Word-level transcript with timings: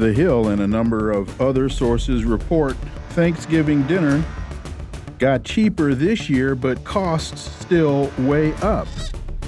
The 0.00 0.14
Hill 0.14 0.48
and 0.48 0.62
a 0.62 0.66
number 0.66 1.10
of 1.10 1.38
other 1.42 1.68
sources 1.68 2.24
report 2.24 2.74
Thanksgiving 3.10 3.82
dinner 3.86 4.24
got 5.18 5.44
cheaper 5.44 5.92
this 5.92 6.30
year, 6.30 6.54
but 6.54 6.82
costs 6.84 7.52
still 7.60 8.10
way 8.20 8.54
up. 8.62 8.88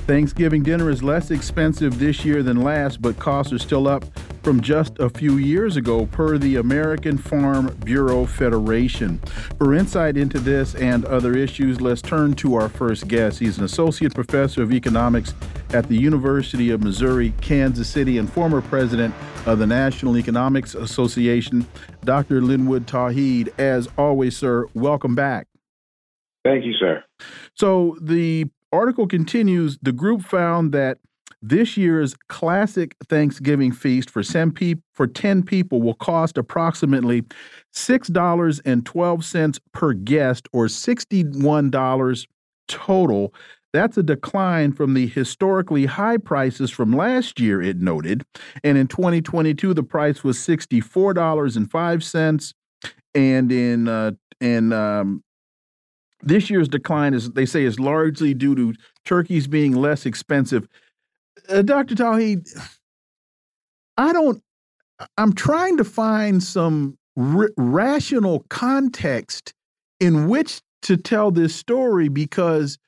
Thanksgiving 0.06 0.62
dinner 0.62 0.90
is 0.90 1.02
less 1.02 1.30
expensive 1.30 1.98
this 1.98 2.22
year 2.26 2.42
than 2.42 2.60
last, 2.60 3.00
but 3.00 3.18
costs 3.18 3.50
are 3.54 3.58
still 3.58 3.88
up 3.88 4.04
from 4.42 4.60
just 4.60 4.98
a 4.98 5.08
few 5.08 5.36
years 5.36 5.76
ago, 5.76 6.06
per 6.06 6.38
the 6.38 6.56
American 6.56 7.16
Farm 7.16 7.74
Bureau 7.84 8.26
Federation. 8.26 9.18
For 9.58 9.74
insight 9.74 10.16
into 10.16 10.38
this 10.38 10.74
and 10.74 11.04
other 11.04 11.36
issues, 11.36 11.80
let's 11.80 12.02
turn 12.02 12.34
to 12.34 12.56
our 12.56 12.68
first 12.68 13.08
guest. 13.08 13.38
He's 13.38 13.58
an 13.58 13.64
associate 13.64 14.14
professor 14.14 14.62
of 14.62 14.72
economics 14.72 15.34
at 15.72 15.88
the 15.88 15.96
University 15.96 16.70
of 16.70 16.82
Missouri, 16.82 17.32
Kansas 17.40 17.88
City, 17.88 18.18
and 18.18 18.30
former 18.30 18.60
president 18.60 19.14
of 19.46 19.58
the 19.58 19.66
National 19.66 20.16
Economics 20.16 20.74
Association, 20.74 21.66
Dr. 22.04 22.40
Linwood 22.40 22.86
Tauheed. 22.86 23.48
As 23.58 23.88
always, 23.96 24.36
sir, 24.36 24.66
welcome 24.74 25.14
back. 25.14 25.46
Thank 26.44 26.64
you, 26.64 26.74
sir. 26.74 27.04
So 27.54 27.96
the 28.00 28.46
article 28.72 29.06
continues 29.06 29.78
the 29.80 29.92
group 29.92 30.22
found 30.22 30.72
that 30.72 30.98
this 31.42 31.76
year's 31.76 32.14
classic 32.28 32.96
Thanksgiving 33.08 33.72
feast 33.72 34.08
for 34.08 34.22
10, 34.22 34.54
for 34.94 35.08
10 35.08 35.42
people 35.42 35.82
will 35.82 35.94
cost 35.94 36.38
approximately 36.38 37.24
$6.12 37.74 39.58
per 39.72 39.92
guest 39.92 40.48
or 40.52 40.66
$61 40.66 42.26
total. 42.68 43.34
That's 43.72 43.96
a 43.96 44.02
decline 44.02 44.72
from 44.72 44.94
the 44.94 45.08
historically 45.08 45.86
high 45.86 46.18
prices 46.18 46.70
from 46.70 46.92
last 46.92 47.40
year, 47.40 47.60
it 47.60 47.78
noted. 47.78 48.22
And 48.62 48.78
in 48.78 48.86
2022, 48.86 49.74
the 49.74 49.82
price 49.82 50.22
was 50.22 50.38
$64.05. 50.38 52.54
And 53.14 53.52
in 53.52 53.88
uh, 53.88 54.12
in 54.40 54.72
um, 54.72 55.22
this 56.22 56.50
year's 56.50 56.68
decline 56.68 57.14
is 57.14 57.30
they 57.32 57.46
say 57.46 57.64
is 57.64 57.78
largely 57.78 58.34
due 58.34 58.54
to 58.54 58.74
turkeys 59.04 59.46
being 59.46 59.72
less 59.72 60.06
expensive 60.06 60.66
uh, 61.48 61.62
Dr. 61.62 61.94
Tauheed, 61.94 62.48
I 63.96 64.12
don't, 64.12 64.42
I'm 65.18 65.32
trying 65.32 65.76
to 65.78 65.84
find 65.84 66.42
some 66.42 66.98
rational 67.16 68.44
context 68.48 69.52
in 70.00 70.28
which 70.28 70.60
to 70.82 70.96
tell 70.96 71.30
this 71.30 71.54
story 71.54 72.08
because 72.08 72.78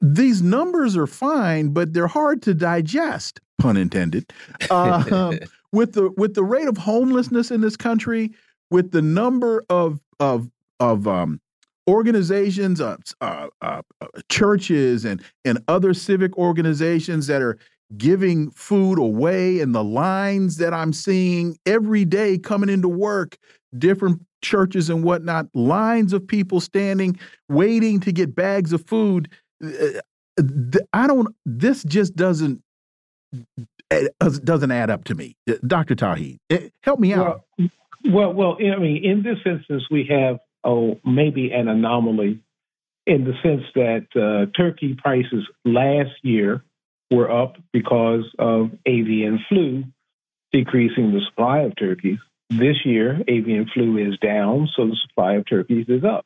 these 0.00 0.42
numbers 0.42 0.96
are 0.96 1.06
fine, 1.06 1.68
but 1.68 1.94
they're 1.94 2.06
hard 2.06 2.42
to 2.42 2.54
digest, 2.54 3.40
pun 3.58 3.76
intended. 3.76 4.30
Uh, 4.70 5.34
with 5.72 5.94
the 5.94 6.10
with 6.16 6.34
the 6.34 6.44
rate 6.44 6.68
of 6.68 6.76
homelessness 6.76 7.50
in 7.50 7.60
this 7.62 7.76
country, 7.76 8.32
with 8.70 8.90
the 8.90 9.02
number 9.02 9.64
of 9.70 10.00
of 10.20 10.50
of 10.78 11.08
um, 11.08 11.40
organizations, 11.88 12.80
uh, 12.80 12.96
uh, 13.20 13.48
uh, 13.60 13.82
churches, 14.28 15.04
and 15.04 15.22
and 15.44 15.58
other 15.68 15.94
civic 15.94 16.36
organizations 16.38 17.26
that 17.26 17.42
are 17.42 17.58
giving 17.96 18.50
food 18.50 18.98
away, 18.98 19.60
and 19.60 19.74
the 19.74 19.84
lines 19.84 20.56
that 20.58 20.72
I'm 20.74 20.92
seeing 20.92 21.58
every 21.66 22.04
day 22.04 22.38
coming 22.38 22.68
into 22.68 22.88
work, 22.88 23.36
different 23.76 24.22
churches 24.42 24.90
and 24.90 25.02
whatnot, 25.02 25.46
lines 25.54 26.12
of 26.12 26.26
people 26.26 26.60
standing 26.60 27.18
waiting 27.48 28.00
to 28.00 28.12
get 28.12 28.34
bags 28.34 28.72
of 28.72 28.86
food. 28.86 29.28
Uh, 29.62 30.00
I 30.92 31.06
don't. 31.06 31.34
This 31.46 31.82
just 31.84 32.16
doesn't 32.16 32.62
eh, 33.90 34.08
doesn't 34.44 34.70
add 34.70 34.90
up 34.90 35.04
to 35.04 35.14
me, 35.14 35.36
uh, 35.48 35.54
Dr. 35.66 35.94
Tauheed. 35.94 36.38
Eh, 36.50 36.68
help 36.82 37.00
me 37.00 37.12
out. 37.12 37.44
Well, 37.58 37.70
well, 38.04 38.32
well, 38.32 38.56
I 38.60 38.78
mean, 38.78 39.04
in 39.04 39.22
this 39.22 39.38
instance, 39.46 39.84
we 39.90 40.06
have 40.10 40.38
oh, 40.64 41.00
maybe 41.04 41.52
an 41.52 41.68
anomaly 41.68 42.40
in 43.06 43.24
the 43.24 43.34
sense 43.42 43.62
that 43.74 44.06
uh, 44.16 44.50
turkey 44.56 44.94
prices 44.94 45.46
last 45.64 46.12
year 46.22 46.64
were 47.10 47.30
up 47.30 47.56
because 47.72 48.24
of 48.38 48.70
avian 48.86 49.38
flu 49.48 49.84
decreasing 50.52 51.12
the 51.12 51.20
supply 51.28 51.60
of 51.60 51.76
turkeys. 51.76 52.18
This 52.48 52.76
year, 52.84 53.20
avian 53.26 53.66
flu 53.74 53.98
is 53.98 54.18
down, 54.18 54.68
so 54.76 54.86
the 54.86 54.96
supply 55.08 55.34
of 55.34 55.46
turkeys 55.48 55.86
is 55.88 56.04
up. 56.04 56.24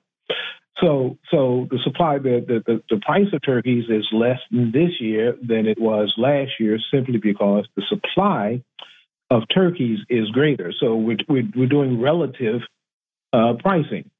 So, 0.80 1.18
so 1.30 1.66
the 1.70 1.78
supply, 1.82 2.18
the, 2.18 2.62
the, 2.64 2.82
the 2.88 3.00
price 3.00 3.26
of 3.32 3.42
turkeys 3.42 3.84
is 3.88 4.06
less 4.12 4.38
this 4.50 5.00
year 5.00 5.34
than 5.42 5.66
it 5.66 5.80
was 5.80 6.12
last 6.16 6.52
year, 6.60 6.78
simply 6.92 7.18
because 7.18 7.66
the 7.74 7.82
supply 7.88 8.62
of 9.30 9.42
turkeys 9.52 9.98
is 10.08 10.28
greater. 10.30 10.72
So 10.78 10.94
we're, 10.94 11.16
we're, 11.28 11.48
we're 11.56 11.66
doing 11.66 12.00
relative 12.00 12.60
uh, 13.32 13.54
pricing. 13.58 14.10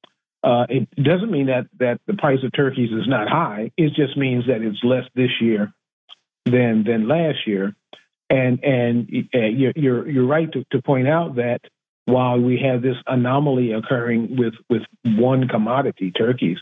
Uh, 0.43 0.67
it 0.69 0.89
doesn't 1.03 1.31
mean 1.31 1.47
that 1.47 1.67
that 1.79 2.01
the 2.07 2.15
price 2.15 2.39
of 2.45 2.53
turkeys 2.53 2.91
is 2.93 3.09
not 3.09 3.29
high. 3.29 3.73
It 3.77 3.95
just 3.95 4.17
means 4.17 4.47
that 4.47 4.63
it's 4.63 4.83
less 4.85 5.05
this 5.15 5.31
year 5.41 5.73
than 6.45 6.85
than 6.85 7.09
last 7.09 7.47
year. 7.47 7.75
And 8.31 8.63
and 8.63 9.09
uh, 9.35 9.39
you're, 9.39 9.73
you're 9.75 10.09
you're 10.09 10.27
right 10.27 10.51
to, 10.53 10.65
to 10.73 10.83
point 10.83 11.09
out 11.09 11.37
that 11.37 11.61
while 12.05 12.41
we 12.41 12.61
have 12.61 12.83
this 12.83 12.97
anomaly 13.07 13.73
occurring 13.73 14.37
with 14.37 14.55
with 14.71 14.83
one 15.05 15.49
commodity, 15.49 16.13
turkeys, 16.13 16.59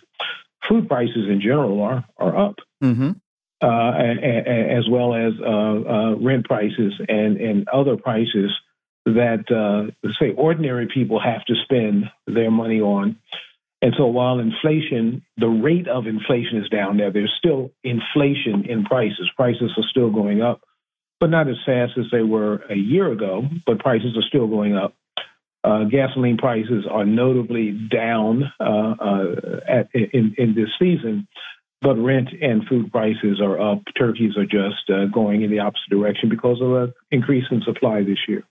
food 0.68 0.88
prices 0.88 1.28
in 1.28 1.40
general 1.40 1.82
are 1.82 2.04
are 2.16 2.36
up. 2.36 2.56
Mm-hmm. 2.82 3.12
Uh, 3.62 3.90
as 3.92 4.86
well 4.86 5.14
as 5.14 5.32
uh, 5.40 5.48
uh, 5.48 6.14
rent 6.16 6.44
prices 6.44 6.92
and, 7.08 7.38
and 7.38 7.66
other 7.70 7.96
prices 7.96 8.52
that, 9.06 9.50
uh, 9.50 9.90
say, 10.20 10.32
ordinary 10.32 10.88
people 10.92 11.18
have 11.18 11.42
to 11.46 11.54
spend 11.64 12.04
their 12.26 12.50
money 12.50 12.82
on. 12.82 13.16
And 13.82 13.94
so 13.96 14.06
while 14.06 14.38
inflation, 14.38 15.22
the 15.36 15.48
rate 15.48 15.86
of 15.86 16.06
inflation 16.06 16.58
is 16.58 16.68
down 16.70 16.96
there, 16.96 17.12
there's 17.12 17.34
still 17.38 17.70
inflation 17.84 18.64
in 18.68 18.84
prices. 18.84 19.30
Prices 19.36 19.70
are 19.76 19.84
still 19.90 20.10
going 20.10 20.40
up, 20.40 20.60
but 21.20 21.30
not 21.30 21.48
as 21.48 21.56
fast 21.66 21.92
as 21.98 22.06
they 22.10 22.22
were 22.22 22.64
a 22.70 22.74
year 22.74 23.12
ago, 23.12 23.42
but 23.66 23.78
prices 23.78 24.16
are 24.16 24.26
still 24.26 24.46
going 24.46 24.76
up. 24.76 24.94
Uh, 25.62 25.84
gasoline 25.84 26.38
prices 26.38 26.86
are 26.88 27.04
notably 27.04 27.72
down 27.72 28.44
uh, 28.60 28.94
uh, 29.00 29.60
at, 29.68 29.88
in, 29.92 30.34
in 30.38 30.54
this 30.54 30.68
season, 30.78 31.26
but 31.82 31.96
rent 31.96 32.28
and 32.40 32.66
food 32.68 32.90
prices 32.92 33.40
are 33.42 33.60
up. 33.60 33.82
Turkeys 33.98 34.36
are 34.36 34.46
just 34.46 34.88
uh, 34.88 35.06
going 35.06 35.42
in 35.42 35.50
the 35.50 35.58
opposite 35.58 35.90
direction 35.90 36.28
because 36.28 36.62
of 36.62 36.72
an 36.72 36.94
increase 37.10 37.44
in 37.50 37.62
supply 37.62 38.02
this 38.02 38.18
year. 38.28 38.44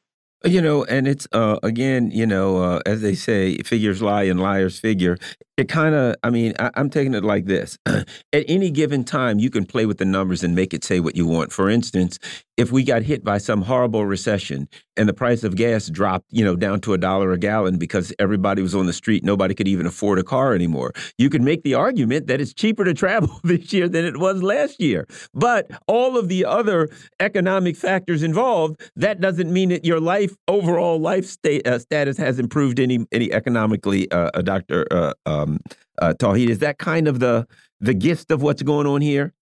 You 0.44 0.62
know, 0.62 0.84
and 0.84 1.08
it's 1.08 1.28
uh, 1.32 1.58
again, 1.64 2.12
you 2.12 2.28
know, 2.28 2.58
uh, 2.58 2.80
as 2.86 3.02
they 3.02 3.16
say, 3.16 3.58
figures 3.60 4.02
lie 4.02 4.24
and 4.24 4.40
liars 4.40 4.80
figure. 4.80 5.18
It 5.58 5.70
kind 5.70 5.96
of, 5.96 6.16
I 6.24 6.30
mean, 6.30 6.54
I, 6.60 6.70
am 6.76 6.92
taking 6.92 7.16
it 7.16 7.24
like 7.24 7.46
this: 7.46 7.80
at 7.88 8.06
any 8.34 8.70
given 8.70 9.04
time, 9.04 9.40
you 9.40 9.50
can 9.50 9.66
play 9.66 9.88
with 9.88 9.98
the 9.98 10.06
numbers 10.06 10.44
and 10.44 10.54
make 10.54 10.74
it 10.74 10.84
say 10.84 11.00
what 11.00 11.16
you 11.16 11.26
want. 11.26 11.52
For 11.52 11.68
instance, 11.68 12.20
if 12.58 12.72
we 12.72 12.84
got 12.84 13.02
hit 13.02 13.24
by 13.24 13.40
some 13.40 13.64
horrible 13.64 14.06
recession 14.06 14.68
and 14.98 15.10
the 15.10 15.14
price 15.14 15.44
of 15.44 15.56
gas 15.56 15.88
dropped, 15.88 16.26
you 16.32 16.44
know, 16.44 16.56
down 16.56 16.80
to 16.82 16.94
a 16.94 16.98
dollar 16.98 17.32
a 17.32 17.38
gallon 17.38 17.78
because 17.78 18.14
everybody 18.20 18.62
was 18.62 18.76
on 18.76 18.86
the 18.86 18.94
street, 18.94 19.24
nobody 19.24 19.54
could 19.54 19.68
even 19.68 19.86
afford 19.86 20.20
a 20.20 20.24
car 20.24 20.54
anymore. 20.54 20.94
You 21.18 21.30
could 21.30 21.42
make 21.42 21.64
the 21.64 21.74
argument 21.74 22.28
that 22.28 22.42
it's 22.42 22.54
cheaper 22.54 22.84
to 22.84 22.94
travel 22.94 23.40
this 23.44 23.72
year 23.74 23.88
than 23.88 24.06
it 24.06 24.18
was 24.18 24.42
last 24.42 24.80
year. 24.80 25.08
But 25.34 25.70
all 25.88 26.18
of 26.18 26.30
the 26.30 26.46
other 26.46 26.90
economic 27.20 27.76
factors 27.76 28.24
involved, 28.24 28.82
that 28.96 29.20
doesn't 29.20 29.52
mean 29.52 29.70
that 29.70 29.86
your 29.86 30.00
life 30.00 30.36
overall 30.48 31.00
life 31.00 31.26
state, 31.26 31.68
uh, 31.68 31.80
status 31.80 32.18
has 32.18 32.40
improved 32.40 32.80
any 32.80 33.06
any 33.12 33.32
economically. 33.32 34.10
Uh, 34.12 34.30
uh 34.34 34.42
Dr. 34.42 34.86
Uh, 34.92 35.14
um, 35.26 35.60
uh, 36.02 36.14
is 36.36 36.60
that 36.60 36.78
kind 36.78 37.08
of 37.08 37.20
the 37.20 37.48
the 37.80 37.94
gist 37.94 38.32
of 38.32 38.42
what's 38.42 38.62
going 38.62 38.88
on 38.88 39.02
here? 39.02 39.34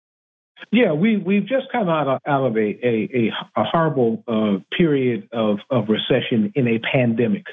Yeah, 0.71 0.93
we 0.93 1.17
we've 1.17 1.47
just 1.47 1.67
come 1.73 1.89
out 1.89 2.07
of, 2.07 2.21
out 2.27 2.47
of 2.47 2.57
a, 2.57 2.61
a, 2.87 3.31
a 3.57 3.65
horrible 3.65 4.23
uh, 4.29 4.59
period 4.77 5.29
of, 5.33 5.59
of 5.71 5.89
recession 5.89 6.53
in 6.55 6.69
a 6.69 6.79
pandemic. 6.79 7.47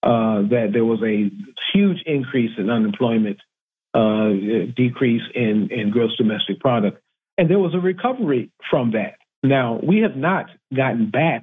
Uh, 0.00 0.42
that 0.42 0.70
there 0.72 0.84
was 0.84 1.02
a 1.02 1.28
huge 1.72 2.02
increase 2.06 2.52
in 2.56 2.70
unemployment 2.70 3.38
uh, 3.94 4.28
decrease 4.76 5.22
in, 5.34 5.70
in 5.72 5.90
gross 5.90 6.16
domestic 6.16 6.60
product. 6.60 7.02
And 7.36 7.50
there 7.50 7.58
was 7.58 7.74
a 7.74 7.80
recovery 7.80 8.52
from 8.70 8.92
that. 8.92 9.14
Now, 9.42 9.80
we 9.82 9.98
have 10.02 10.16
not 10.16 10.46
gotten 10.74 11.10
back 11.10 11.42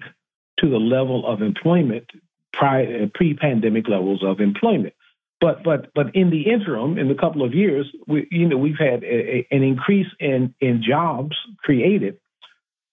to 0.59 0.69
the 0.69 0.77
level 0.77 1.27
of 1.27 1.41
employment, 1.41 2.05
pre 2.53 3.33
pandemic 3.33 3.89
levels 3.89 4.23
of 4.23 4.39
employment. 4.39 4.93
But 5.45 5.63
but 5.63 5.93
but 5.93 6.15
in 6.15 6.31
the 6.31 6.51
interim, 6.51 6.97
in 6.97 7.07
the 7.07 7.13
couple 7.13 7.45
of 7.45 7.53
years, 7.53 7.85
we 8.07 8.27
you 8.31 8.47
know 8.47 8.57
we've 8.57 8.79
had 8.79 9.03
a, 9.03 9.15
a, 9.35 9.47
an 9.51 9.61
increase 9.61 10.07
in 10.19 10.55
in 10.59 10.81
jobs 10.81 11.35
created 11.59 12.17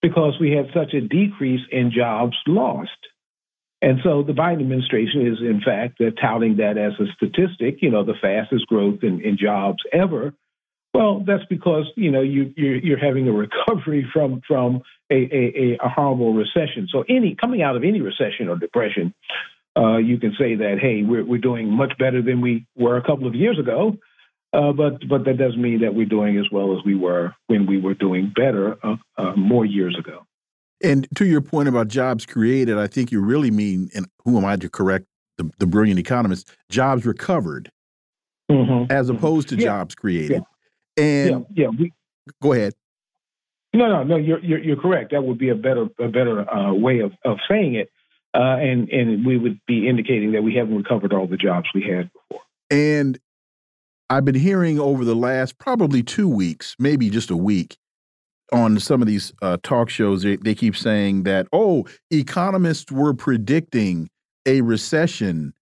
because 0.03 0.35
we 0.39 0.51
had 0.51 0.67
such 0.75 0.93
a 0.93 1.01
decrease 1.01 1.63
in 1.71 1.93
jobs 1.97 2.37
lost. 2.47 2.91
And 3.81 4.01
so 4.05 4.23
the 4.23 4.35
Biden 4.35 4.61
administration 4.61 5.27
is, 5.27 5.39
in 5.41 5.63
fact, 5.65 6.03
touting 6.21 6.59
that 6.59 6.77
as 6.77 6.93
a 7.01 7.11
statistic, 7.17 7.79
you 7.81 7.91
know, 7.91 8.05
the 8.05 8.19
fastest 8.21 8.67
growth 8.67 8.99
in, 9.03 9.23
in 9.23 9.39
jobs 9.39 9.83
ever. 9.91 10.35
Well, 10.93 11.25
that's 11.27 11.47
because 11.49 11.87
you 11.97 12.11
know 12.11 12.21
you, 12.21 12.53
you're, 12.55 12.77
you're 12.77 12.99
having 12.99 13.29
a 13.29 13.33
recovery 13.33 14.07
from 14.13 14.43
from 14.47 14.83
a, 15.11 15.15
a, 15.15 15.79
a 15.83 15.89
horrible 15.89 16.35
recession. 16.35 16.87
So 16.93 17.03
any 17.09 17.35
coming 17.35 17.63
out 17.63 17.77
of 17.77 17.83
any 17.83 18.03
recession 18.03 18.51
or 18.51 18.57
depression, 18.59 19.15
uh, 19.77 19.97
you 19.97 20.19
can 20.19 20.35
say 20.39 20.55
that 20.57 20.79
hey, 20.81 21.03
we're 21.03 21.25
we're 21.25 21.41
doing 21.41 21.71
much 21.71 21.93
better 21.99 22.23
than 22.23 22.41
we 22.41 22.67
were 22.77 22.97
a 22.97 23.03
couple 23.03 23.27
of 23.27 23.35
years 23.35 23.59
ago. 23.59 23.97
Uh, 24.53 24.73
but 24.73 25.09
but 25.09 25.25
that 25.25 25.39
doesn't 25.39 25.61
mean 25.61 25.81
that 25.81 25.95
we're 25.95 26.05
doing 26.07 26.39
as 26.39 26.45
well 26.53 26.77
as 26.77 26.85
we 26.85 26.95
were 26.95 27.35
when 27.47 27.67
we 27.67 27.81
were 27.81 27.95
doing 27.95 28.33
better 28.35 28.77
uh, 28.85 28.97
uh 29.17 29.35
more 29.35 29.65
years 29.65 29.97
ago. 29.99 30.27
And 30.83 31.07
to 31.15 31.25
your 31.25 31.41
point 31.41 31.69
about 31.69 31.89
jobs 31.89 32.27
created, 32.27 32.77
I 32.77 32.87
think 32.87 33.13
you 33.13 33.21
really 33.21 33.51
mean, 33.51 33.89
and 33.95 34.07
who 34.25 34.37
am 34.37 34.45
I 34.45 34.57
to 34.57 34.69
correct 34.69 35.07
the, 35.39 35.49
the 35.59 35.67
brilliant 35.67 35.99
economist, 35.99 36.51
jobs 36.69 37.07
recovered 37.07 37.71
mm 38.51 38.67
-hmm. 38.67 38.93
as 38.93 39.09
opposed 39.09 39.49
to 39.49 39.55
yeah. 39.55 39.79
jobs 39.79 39.95
created. 39.95 40.43
Yeah. 40.97 41.05
And 41.05 41.31
yeah, 41.31 41.45
yeah 41.55 41.71
we, 41.79 41.93
go 42.41 42.53
ahead. 42.53 42.75
No, 43.75 43.89
no, 43.89 44.05
no. 44.05 44.17
You're, 44.17 44.45
you're, 44.45 44.63
you're 44.65 44.81
correct. 44.81 45.11
That 45.11 45.23
would 45.23 45.39
be 45.39 45.51
a 45.51 45.55
better 45.55 45.89
a 45.99 46.09
better 46.09 46.37
uh, 46.57 46.75
way 46.75 47.03
of, 47.03 47.13
of 47.25 47.39
saying 47.49 47.75
it, 47.75 47.89
uh, 48.35 48.57
and 48.61 48.89
and 48.89 49.27
we 49.27 49.37
would 49.37 49.61
be 49.67 49.89
indicating 49.89 50.33
that 50.33 50.43
we 50.43 50.55
haven't 50.55 50.77
recovered 50.77 51.13
all 51.13 51.27
the 51.27 51.37
jobs 51.37 51.69
we 51.75 51.83
had 51.83 52.11
before. 52.13 52.43
And 52.71 53.19
I've 54.09 54.25
been 54.25 54.35
hearing 54.35 54.79
over 54.79 55.05
the 55.05 55.15
last 55.15 55.59
probably 55.59 56.03
two 56.03 56.29
weeks, 56.29 56.77
maybe 56.79 57.11
just 57.11 57.31
a 57.31 57.37
week, 57.37 57.77
on 58.53 58.79
some 58.79 59.01
of 59.01 59.09
these 59.09 59.33
uh, 59.43 59.57
talk 59.63 59.89
shows, 59.89 60.23
they, 60.23 60.37
they 60.37 60.55
keep 60.55 60.77
saying 60.77 61.23
that, 61.23 61.47
oh, 61.53 61.87
economists 62.11 62.93
were 62.93 63.15
predicting 63.15 64.11
a 64.47 64.61
recession 64.61 65.55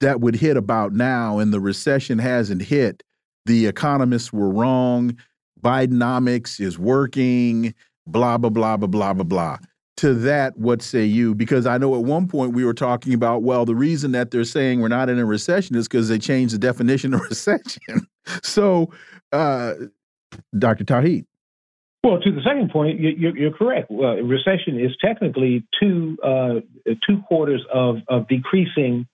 that 0.00 0.20
would 0.20 0.34
hit 0.34 0.56
about 0.56 0.92
now, 0.92 1.38
and 1.38 1.52
the 1.52 1.60
recession 1.60 2.18
hasn't 2.18 2.62
hit. 2.62 3.02
The 3.46 3.66
economists 3.66 4.32
were 4.32 4.50
wrong. 4.50 5.16
Bidenomics 5.60 6.60
is 6.60 6.78
working, 6.78 7.74
blah, 8.06 8.38
blah, 8.38 8.50
blah, 8.50 8.76
blah, 8.76 8.88
blah, 8.88 9.12
blah, 9.12 9.24
blah. 9.24 9.58
To 9.98 10.12
that, 10.12 10.58
what 10.58 10.82
say 10.82 11.04
you? 11.04 11.36
Because 11.36 11.66
I 11.66 11.78
know 11.78 11.94
at 11.94 12.02
one 12.02 12.26
point 12.26 12.52
we 12.52 12.64
were 12.64 12.74
talking 12.74 13.14
about, 13.14 13.42
well, 13.42 13.64
the 13.64 13.76
reason 13.76 14.10
that 14.12 14.32
they're 14.32 14.42
saying 14.42 14.80
we're 14.80 14.88
not 14.88 15.08
in 15.08 15.20
a 15.20 15.24
recession 15.24 15.76
is 15.76 15.86
because 15.86 16.08
they 16.08 16.18
changed 16.18 16.52
the 16.52 16.58
definition 16.58 17.14
of 17.14 17.20
recession. 17.30 18.08
so, 18.42 18.90
uh, 19.32 19.74
Dr. 20.58 20.84
Tauheed. 20.84 21.26
Well, 22.04 22.20
to 22.20 22.30
the 22.32 22.42
second 22.42 22.70
point, 22.70 23.00
you're, 23.00 23.52
correct. 23.52 23.90
Uh, 23.90 24.22
recession 24.22 24.78
is 24.78 24.90
technically 25.02 25.64
two 25.80 26.18
uh, 26.22 26.60
two 27.08 27.22
quarters 27.26 27.64
of, 27.72 27.96
of 28.08 28.28
decreasing 28.28 29.06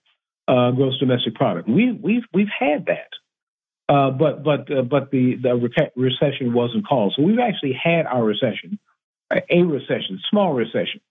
uh, 0.45 0.71
gross 0.71 0.99
domestic 0.99 1.35
product. 1.35 1.69
We, 1.69 1.93
we've 1.93 2.23
we've 2.33 2.51
had 2.59 2.87
that, 2.87 3.93
uh, 3.93 4.11
but 4.11 4.43
but 4.43 4.69
uh, 4.69 4.81
but 4.81 5.09
the 5.09 5.35
the 5.41 5.55
recession 5.95 6.53
wasn't 6.53 6.85
called. 6.85 7.13
So 7.15 7.23
we've 7.23 7.39
actually 7.39 7.79
had 7.81 8.05
our 8.07 8.25
recession, 8.25 8.77
a 9.49 9.61
recession, 9.63 10.19
small 10.29 10.53
recession. 10.53 11.01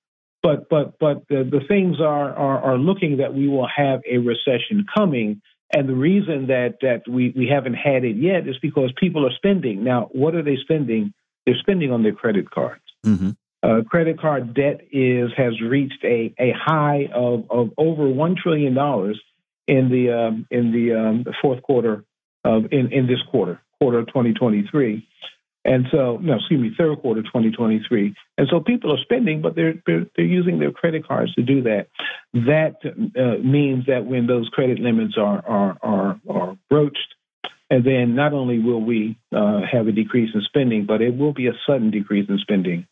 But 0.43 0.69
but 0.69 0.99
but 0.99 1.29
the, 1.29 1.49
the 1.51 1.61
things 1.69 2.01
are, 2.01 2.35
are 2.35 2.73
are 2.73 2.79
looking 2.79 3.19
that 3.19 3.35
we 3.35 3.49
will 3.49 3.69
have 3.75 4.01
a 4.11 4.19
recession 4.19 4.87
coming. 4.97 5.43
And 5.73 5.89
the 5.89 5.95
reason 5.95 6.49
that 6.49 6.79
that 6.83 7.03
we, 7.09 7.33
we 7.37 7.47
haven't 7.47 7.75
had 7.75 8.05
it 8.05 8.17
yet 8.17 8.49
is 8.49 8.57
because 8.61 8.93
people 8.99 9.27
are 9.27 9.33
spending. 9.37 9.85
Now, 9.85 10.09
what 10.13 10.35
are 10.35 10.43
they 10.43 10.57
spending? 10.63 11.13
they're 11.47 11.59
spending 11.61 11.93
on 11.93 12.03
their 12.03 12.13
credit 12.13 12.51
cards. 12.51 12.83
Mm-hmm. 13.05 13.31
Uh, 13.63 13.83
credit 13.83 14.19
card 14.19 14.55
debt 14.55 14.81
is 14.91 15.31
has 15.37 15.61
reached 15.61 16.03
a, 16.03 16.35
a 16.39 16.53
high 16.57 17.09
of, 17.15 17.45
of 17.51 17.71
over 17.77 18.09
one 18.09 18.35
trillion 18.41 18.75
dollars 18.75 19.21
in 19.69 19.91
the 19.91 20.11
um, 20.11 20.47
in 20.51 20.73
the, 20.73 20.95
um, 20.95 21.25
fourth 21.43 21.63
quarter 21.63 22.05
of 22.45 22.73
in, 22.73 22.93
in 22.93 23.07
this 23.07 23.21
quarter 23.31 23.61
quarter 23.79 23.99
of 23.99 24.07
2023, 24.09 25.07
and 25.65 25.87
so 25.91 26.17
no 26.23 26.37
excuse 26.37 26.61
me 26.61 26.71
third 26.77 27.01
quarter 27.01 27.23
2023, 27.23 28.15
and 28.39 28.49
so 28.51 28.61
people 28.61 28.93
are 28.93 29.03
spending, 29.03 29.43
but 29.43 29.55
they're 29.55 29.75
they're, 29.87 30.07
using 30.17 30.59
their 30.59 30.73
credit 30.73 31.07
cards 31.07 31.35
to 31.35 31.43
do 31.43 31.63
that. 31.63 31.89
That 32.33 32.77
uh, 32.85 33.43
means 33.45 33.87
that 33.87 34.07
when 34.07 34.27
those 34.27 34.49
credit 34.49 34.79
limits 34.79 35.15
are 35.19 35.45
are 35.47 35.77
are, 35.83 36.21
are 36.29 36.57
broached, 36.71 37.15
and 37.69 37.85
then 37.85 38.15
not 38.15 38.33
only 38.33 38.59
will 38.59 38.81
we 38.81 39.19
uh, 39.35 39.61
have 39.71 39.87
a 39.87 39.93
decrease 39.93 40.31
in 40.35 40.41
spending, 40.43 40.87
but 40.87 41.03
it 41.03 41.17
will 41.17 41.35
be 41.35 41.49
a 41.49 41.53
sudden 41.67 41.91
decrease 41.91 42.29
in 42.29 42.39
spending, 42.39 42.87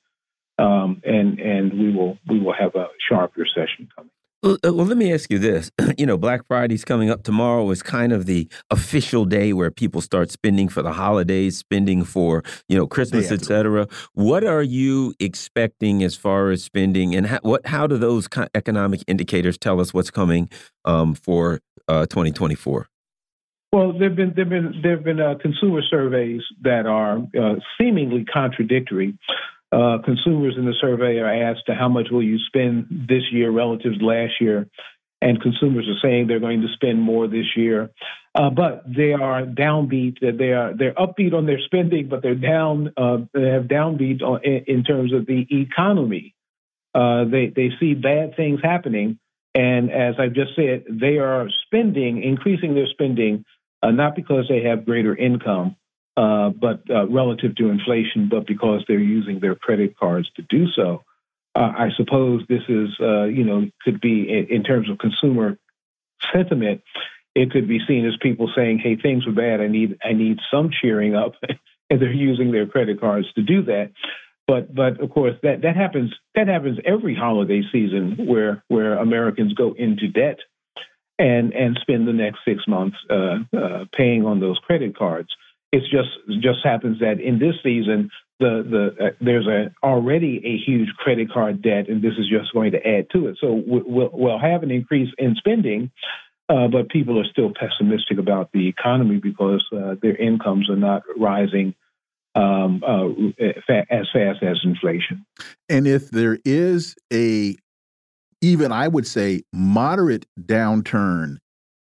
um, 0.58 1.00
and 1.04 1.38
and 1.38 1.72
we 1.72 1.90
will 1.90 2.18
we 2.28 2.38
will 2.38 2.54
have 2.54 2.74
a 2.74 2.88
sharp 3.08 3.32
recession 3.36 3.88
coming. 3.96 4.10
Well, 4.40 4.56
uh, 4.62 4.70
let 4.70 4.96
me 4.96 5.12
ask 5.12 5.30
you 5.30 5.38
this. 5.38 5.70
You 5.98 6.06
know, 6.06 6.16
Black 6.16 6.46
Friday's 6.46 6.84
coming 6.84 7.10
up 7.10 7.24
tomorrow 7.24 7.68
is 7.70 7.82
kind 7.82 8.12
of 8.12 8.26
the 8.26 8.48
official 8.70 9.24
day 9.24 9.52
where 9.52 9.68
people 9.68 10.00
start 10.00 10.30
spending 10.30 10.68
for 10.68 10.80
the 10.80 10.92
holidays, 10.92 11.58
spending 11.58 12.04
for, 12.04 12.44
you 12.68 12.76
know, 12.76 12.86
Christmas, 12.86 13.32
etc. 13.32 13.88
What 14.12 14.44
are 14.44 14.62
you 14.62 15.12
expecting 15.18 16.04
as 16.04 16.14
far 16.14 16.50
as 16.50 16.62
spending 16.62 17.16
and 17.16 17.26
how, 17.26 17.40
what 17.42 17.66
how 17.66 17.88
do 17.88 17.98
those 17.98 18.28
economic 18.54 19.02
indicators 19.08 19.58
tell 19.58 19.80
us 19.80 19.92
what's 19.92 20.12
coming 20.12 20.48
um, 20.84 21.14
for 21.16 21.60
uh, 21.88 22.06
2024? 22.06 22.88
Well, 23.72 23.92
there've 23.98 24.14
been 24.14 24.34
there've 24.36 24.48
been 24.48 24.80
there've 24.82 25.04
been 25.04 25.20
uh, 25.20 25.34
consumer 25.42 25.82
surveys 25.82 26.42
that 26.62 26.86
are 26.86 27.18
uh, 27.18 27.56
seemingly 27.78 28.24
contradictory. 28.24 29.18
Uh, 29.70 29.98
consumers 30.04 30.54
in 30.56 30.64
the 30.64 30.74
survey 30.80 31.18
are 31.18 31.50
asked 31.50 31.66
to 31.66 31.74
how 31.74 31.88
much 31.88 32.08
will 32.10 32.22
you 32.22 32.38
spend 32.46 32.86
this 33.08 33.24
year 33.30 33.50
relative 33.50 33.98
to 33.98 34.04
last 34.04 34.32
year, 34.40 34.66
and 35.20 35.42
consumers 35.42 35.86
are 35.88 36.00
saying 36.02 36.26
they're 36.26 36.40
going 36.40 36.62
to 36.62 36.68
spend 36.74 37.00
more 37.00 37.28
this 37.28 37.56
year, 37.56 37.90
uh, 38.34 38.48
but 38.50 38.84
they 38.86 39.12
are 39.12 39.42
downbeat. 39.42 40.20
That 40.20 40.38
they 40.38 40.52
are 40.52 40.74
they're 40.74 40.94
upbeat 40.94 41.34
on 41.34 41.44
their 41.44 41.60
spending, 41.64 42.08
but 42.08 42.22
they're 42.22 42.34
down. 42.34 42.92
Uh, 42.96 43.18
they 43.34 43.48
have 43.48 43.64
downbeat 43.64 44.22
on, 44.22 44.42
in, 44.42 44.64
in, 44.66 44.84
terms 44.84 45.12
of 45.12 45.26
the 45.26 45.46
economy. 45.50 46.34
Uh, 46.94 47.24
they 47.24 47.52
they 47.54 47.70
see 47.78 47.94
bad 47.94 48.36
things 48.36 48.60
happening. 48.62 49.18
And 49.54 49.90
as 49.90 50.14
I've 50.18 50.34
just 50.34 50.54
said, 50.54 50.84
they 50.88 51.18
are 51.18 51.48
spending, 51.66 52.22
increasing 52.22 52.74
their 52.74 52.86
spending 52.86 53.44
uh, 53.82 53.90
not 53.90 54.16
because 54.16 54.46
they 54.48 54.62
have 54.62 54.84
greater 54.84 55.14
income, 55.14 55.76
uh, 56.18 56.50
but 56.50 56.82
uh, 56.90 57.06
relative 57.06 57.54
to 57.54 57.68
inflation, 57.68 58.28
but 58.28 58.44
because 58.44 58.84
they're 58.88 58.98
using 58.98 59.38
their 59.38 59.54
credit 59.54 59.96
cards 59.96 60.28
to 60.34 60.42
do 60.42 60.66
so. 60.74 61.04
Uh, 61.54 61.72
I 61.78 61.88
suppose 61.96 62.42
this 62.48 62.62
is, 62.68 62.88
uh, 63.00 63.24
you 63.24 63.44
know, 63.44 63.68
could 63.84 64.00
be 64.00 64.28
in, 64.28 64.56
in, 64.56 64.64
terms 64.64 64.90
of 64.90 64.98
consumer 64.98 65.56
sentiment. 66.34 66.82
It 67.36 67.52
could 67.52 67.68
be 67.68 67.78
seen 67.86 68.04
as 68.04 68.14
people 68.20 68.50
saying, 68.56 68.80
"Hey, 68.80 68.96
things 68.96 69.28
are 69.28 69.32
bad. 69.32 69.60
I 69.60 69.68
need, 69.68 69.96
I 70.02 70.12
need 70.12 70.38
some 70.50 70.70
cheering 70.82 71.14
up," 71.14 71.34
and 71.90 72.02
they're 72.02 72.12
using 72.12 72.50
their 72.50 72.66
credit 72.66 73.00
cards 73.00 73.28
to 73.34 73.42
do 73.42 73.62
that. 73.62 73.92
But, 74.48 74.74
but 74.74 75.00
of 75.00 75.10
course, 75.10 75.34
that 75.44 75.62
that 75.62 75.76
happens. 75.76 76.12
That 76.34 76.48
happens 76.48 76.78
every 76.84 77.14
holiday 77.14 77.62
season 77.70 78.26
where 78.26 78.64
where 78.66 78.94
Americans 78.94 79.54
go 79.54 79.72
into 79.78 80.08
debt 80.08 80.38
and 81.16 81.52
and 81.52 81.78
spend 81.80 82.08
the 82.08 82.12
next 82.12 82.40
six 82.44 82.66
months 82.66 82.96
uh, 83.08 83.38
uh, 83.56 83.84
paying 83.96 84.24
on 84.24 84.40
those 84.40 84.58
credit 84.58 84.96
cards. 84.96 85.28
It 85.70 85.82
just 85.90 86.42
just 86.42 86.60
happens 86.64 87.00
that 87.00 87.20
in 87.20 87.38
this 87.38 87.54
season, 87.62 88.10
the 88.40 88.64
the 88.98 89.04
uh, 89.04 89.10
there's 89.20 89.46
a 89.46 89.74
already 89.84 90.40
a 90.44 90.56
huge 90.64 90.88
credit 90.96 91.30
card 91.30 91.62
debt, 91.62 91.88
and 91.88 92.02
this 92.02 92.14
is 92.18 92.28
just 92.28 92.52
going 92.52 92.72
to 92.72 92.86
add 92.86 93.08
to 93.12 93.28
it. 93.28 93.36
So 93.40 93.62
we'll, 93.66 94.10
we'll 94.12 94.38
have 94.38 94.62
an 94.62 94.70
increase 94.70 95.12
in 95.18 95.34
spending, 95.34 95.90
uh, 96.48 96.68
but 96.68 96.88
people 96.88 97.20
are 97.20 97.26
still 97.30 97.52
pessimistic 97.52 98.18
about 98.18 98.50
the 98.52 98.68
economy 98.68 99.18
because 99.18 99.64
uh, 99.76 99.96
their 100.00 100.16
incomes 100.16 100.70
are 100.70 100.76
not 100.76 101.02
rising 101.18 101.74
um, 102.34 102.82
uh, 102.86 103.08
as 103.90 104.06
fast 104.12 104.42
as 104.42 104.58
inflation. 104.64 105.26
And 105.68 105.86
if 105.86 106.10
there 106.10 106.38
is 106.44 106.96
a 107.12 107.56
even 108.40 108.72
I 108.72 108.88
would 108.88 109.06
say 109.06 109.42
moderate 109.52 110.26
downturn 110.40 111.38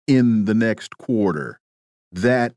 in 0.08 0.46
the 0.46 0.53
next 0.53 0.98
quarter, 0.98 1.60
that 2.12 2.53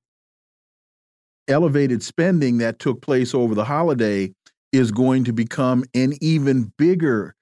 elevated 1.48 2.02
spending 2.02 2.58
that 2.58 2.78
took 2.78 3.00
place 3.00 3.34
over 3.34 3.54
the 3.54 3.64
holiday 3.64 4.32
is 4.72 4.90
going 4.90 5.24
to 5.24 5.32
become 5.32 5.84
an 5.94 6.12
even 6.20 6.72
bigger 6.76 7.34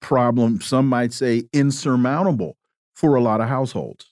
problem, 0.00 0.60
some 0.60 0.86
might 0.86 1.12
say 1.12 1.44
insurmountable 1.52 2.56
for 2.94 3.14
a 3.14 3.20
lot 3.20 3.40
of 3.40 3.48
households. 3.48 4.06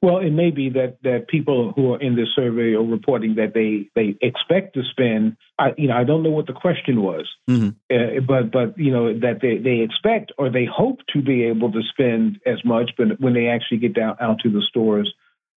Well, 0.00 0.18
it 0.18 0.30
may 0.30 0.50
be 0.50 0.70
that 0.70 0.98
that 1.02 1.26
people 1.28 1.72
who 1.74 1.94
are 1.94 2.00
in 2.00 2.14
this 2.14 2.28
survey 2.34 2.74
are 2.74 2.84
reporting 2.84 3.34
that 3.34 3.52
they 3.52 3.90
they 3.94 4.16
expect 4.20 4.74
to 4.74 4.82
spend. 4.84 5.36
I, 5.58 5.74
you 5.76 5.88
know, 5.88 5.96
I 5.96 6.04
don't 6.04 6.22
know 6.22 6.30
what 6.30 6.46
the 6.46 6.52
question 6.52 7.02
was, 7.02 7.28
mm 7.50 7.58
-hmm. 7.60 7.72
uh, 7.94 8.20
but 8.20 8.50
but 8.50 8.78
you 8.78 8.92
know 8.92 9.18
that 9.18 9.40
they 9.40 9.58
they 9.58 9.80
expect 9.80 10.32
or 10.38 10.50
they 10.50 10.66
hope 10.66 11.02
to 11.12 11.20
be 11.20 11.50
able 11.50 11.70
to 11.72 11.82
spend 11.82 12.38
as 12.46 12.64
much, 12.64 12.88
but 12.96 13.06
when 13.20 13.34
they 13.34 13.48
actually 13.48 13.80
get 13.80 13.94
down 13.94 14.14
out 14.20 14.38
to 14.42 14.50
the 14.50 14.62
stores, 14.62 15.14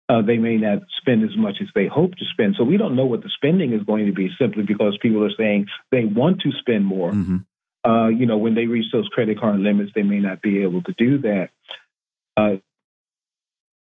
uh, 0.09 0.21
they 0.23 0.37
may 0.37 0.57
not 0.57 0.79
spend 0.99 1.23
as 1.23 1.37
much 1.37 1.57
as 1.61 1.67
they 1.75 1.87
hope 1.87 2.15
to 2.15 2.25
spend. 2.33 2.55
So 2.57 2.63
we 2.63 2.77
don't 2.77 2.95
know 2.95 3.05
what 3.05 3.21
the 3.21 3.29
spending 3.29 3.73
is 3.73 3.83
going 3.83 4.07
to 4.07 4.11
be 4.11 4.29
simply 4.39 4.63
because 4.63 4.97
people 5.01 5.23
are 5.23 5.35
saying 5.37 5.67
they 5.91 6.05
want 6.05 6.41
to 6.41 6.51
spend 6.59 6.85
more. 6.85 7.11
Mm 7.13 7.25
-hmm. 7.25 7.39
uh, 7.89 8.09
you 8.19 8.25
know, 8.25 8.39
when 8.43 8.55
they 8.55 8.67
reach 8.67 8.91
those 8.91 9.09
credit 9.09 9.39
card 9.39 9.59
limits, 9.59 9.93
they 9.93 10.03
may 10.03 10.19
not 10.19 10.41
be 10.41 10.65
able 10.65 10.81
to 10.81 10.93
do 10.97 11.19
that. 11.29 11.49
Uh, 12.35 12.57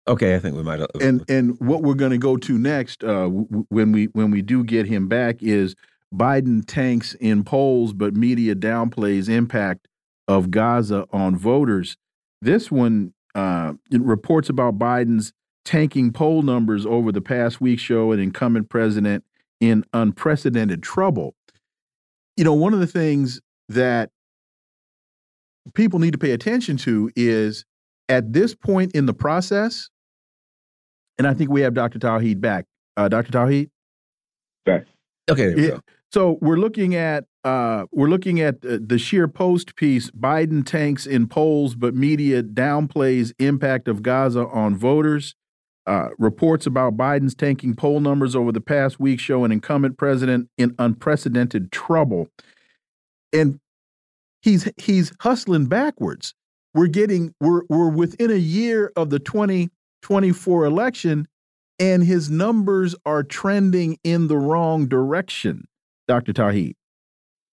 Okay, 0.08 0.34
I 0.34 0.40
think 0.40 0.56
we 0.56 0.64
might. 0.64 0.80
Uh, 0.80 1.08
and 1.08 1.30
and 1.30 1.56
what 1.60 1.82
we're 1.82 2.00
going 2.04 2.20
to 2.20 2.26
go 2.30 2.36
to 2.36 2.52
next, 2.58 3.04
uh, 3.04 3.28
when 3.68 3.92
we 3.92 4.02
when 4.18 4.30
we 4.32 4.42
do 4.42 4.64
get 4.64 4.86
him 4.86 5.08
back, 5.08 5.42
is 5.42 5.76
Biden 6.12 6.64
tanks 6.66 7.14
in 7.14 7.44
polls, 7.44 7.92
but 7.92 8.14
media 8.14 8.54
downplays 8.54 9.28
impact 9.28 9.88
of 10.26 10.50
Gaza 10.50 11.06
on 11.12 11.36
voters. 11.36 11.96
This 12.40 12.70
one 12.70 13.14
uh, 13.34 13.74
reports 13.90 14.48
about 14.48 14.76
Biden's 14.78 15.32
tanking 15.64 16.12
poll 16.12 16.42
numbers 16.42 16.84
over 16.86 17.12
the 17.12 17.20
past 17.20 17.60
week 17.60 17.78
show 17.78 18.12
an 18.12 18.20
incumbent 18.20 18.68
president 18.68 19.24
in 19.60 19.84
unprecedented 19.92 20.82
trouble. 20.82 21.34
You 22.36 22.44
know, 22.44 22.54
one 22.54 22.74
of 22.74 22.80
the 22.80 22.86
things 22.86 23.40
that 23.68 24.10
people 25.74 25.98
need 25.98 26.12
to 26.12 26.18
pay 26.18 26.32
attention 26.32 26.76
to 26.78 27.10
is 27.14 27.64
at 28.08 28.32
this 28.32 28.54
point 28.54 28.92
in 28.92 29.06
the 29.06 29.14
process, 29.14 29.88
and 31.18 31.26
I 31.26 31.34
think 31.34 31.50
we 31.50 31.60
have 31.60 31.74
Dr. 31.74 31.98
Tauheed 31.98 32.40
back. 32.40 32.66
Uh, 32.96 33.08
Dr. 33.08 33.30
Tauheed? 33.30 33.70
Back. 34.66 34.86
Okay. 35.30 35.54
We 35.54 35.72
so 36.12 36.38
we're 36.42 36.58
looking 36.58 36.94
at 36.94 37.24
uh, 37.44 37.86
we're 37.90 38.08
looking 38.08 38.40
at 38.40 38.60
the 38.60 38.98
sheer 38.98 39.28
post 39.28 39.76
piece. 39.76 40.10
Biden 40.10 40.64
tanks 40.64 41.06
in 41.06 41.26
polls, 41.26 41.74
but 41.74 41.94
media 41.94 42.42
downplays 42.42 43.32
impact 43.38 43.88
of 43.88 44.02
Gaza 44.02 44.46
on 44.46 44.76
voters. 44.76 45.34
Uh, 45.84 46.10
reports 46.16 46.64
about 46.64 46.96
Biden's 46.96 47.34
tanking 47.34 47.74
poll 47.74 47.98
numbers 47.98 48.36
over 48.36 48.52
the 48.52 48.60
past 48.60 49.00
week 49.00 49.18
show 49.18 49.44
an 49.44 49.50
incumbent 49.50 49.98
president 49.98 50.48
in 50.56 50.76
unprecedented 50.78 51.72
trouble, 51.72 52.28
and 53.32 53.58
he's 54.42 54.70
he's 54.76 55.12
hustling 55.20 55.66
backwards. 55.66 56.34
We're 56.72 56.86
getting 56.86 57.34
we're 57.40 57.62
we're 57.68 57.88
within 57.88 58.30
a 58.30 58.36
year 58.36 58.92
of 58.94 59.10
the 59.10 59.18
2024 59.18 60.64
election, 60.64 61.26
and 61.80 62.04
his 62.04 62.30
numbers 62.30 62.94
are 63.04 63.24
trending 63.24 63.98
in 64.04 64.28
the 64.28 64.38
wrong 64.38 64.86
direction, 64.86 65.66
Dr. 66.06 66.32
Tauheed. 66.32 66.74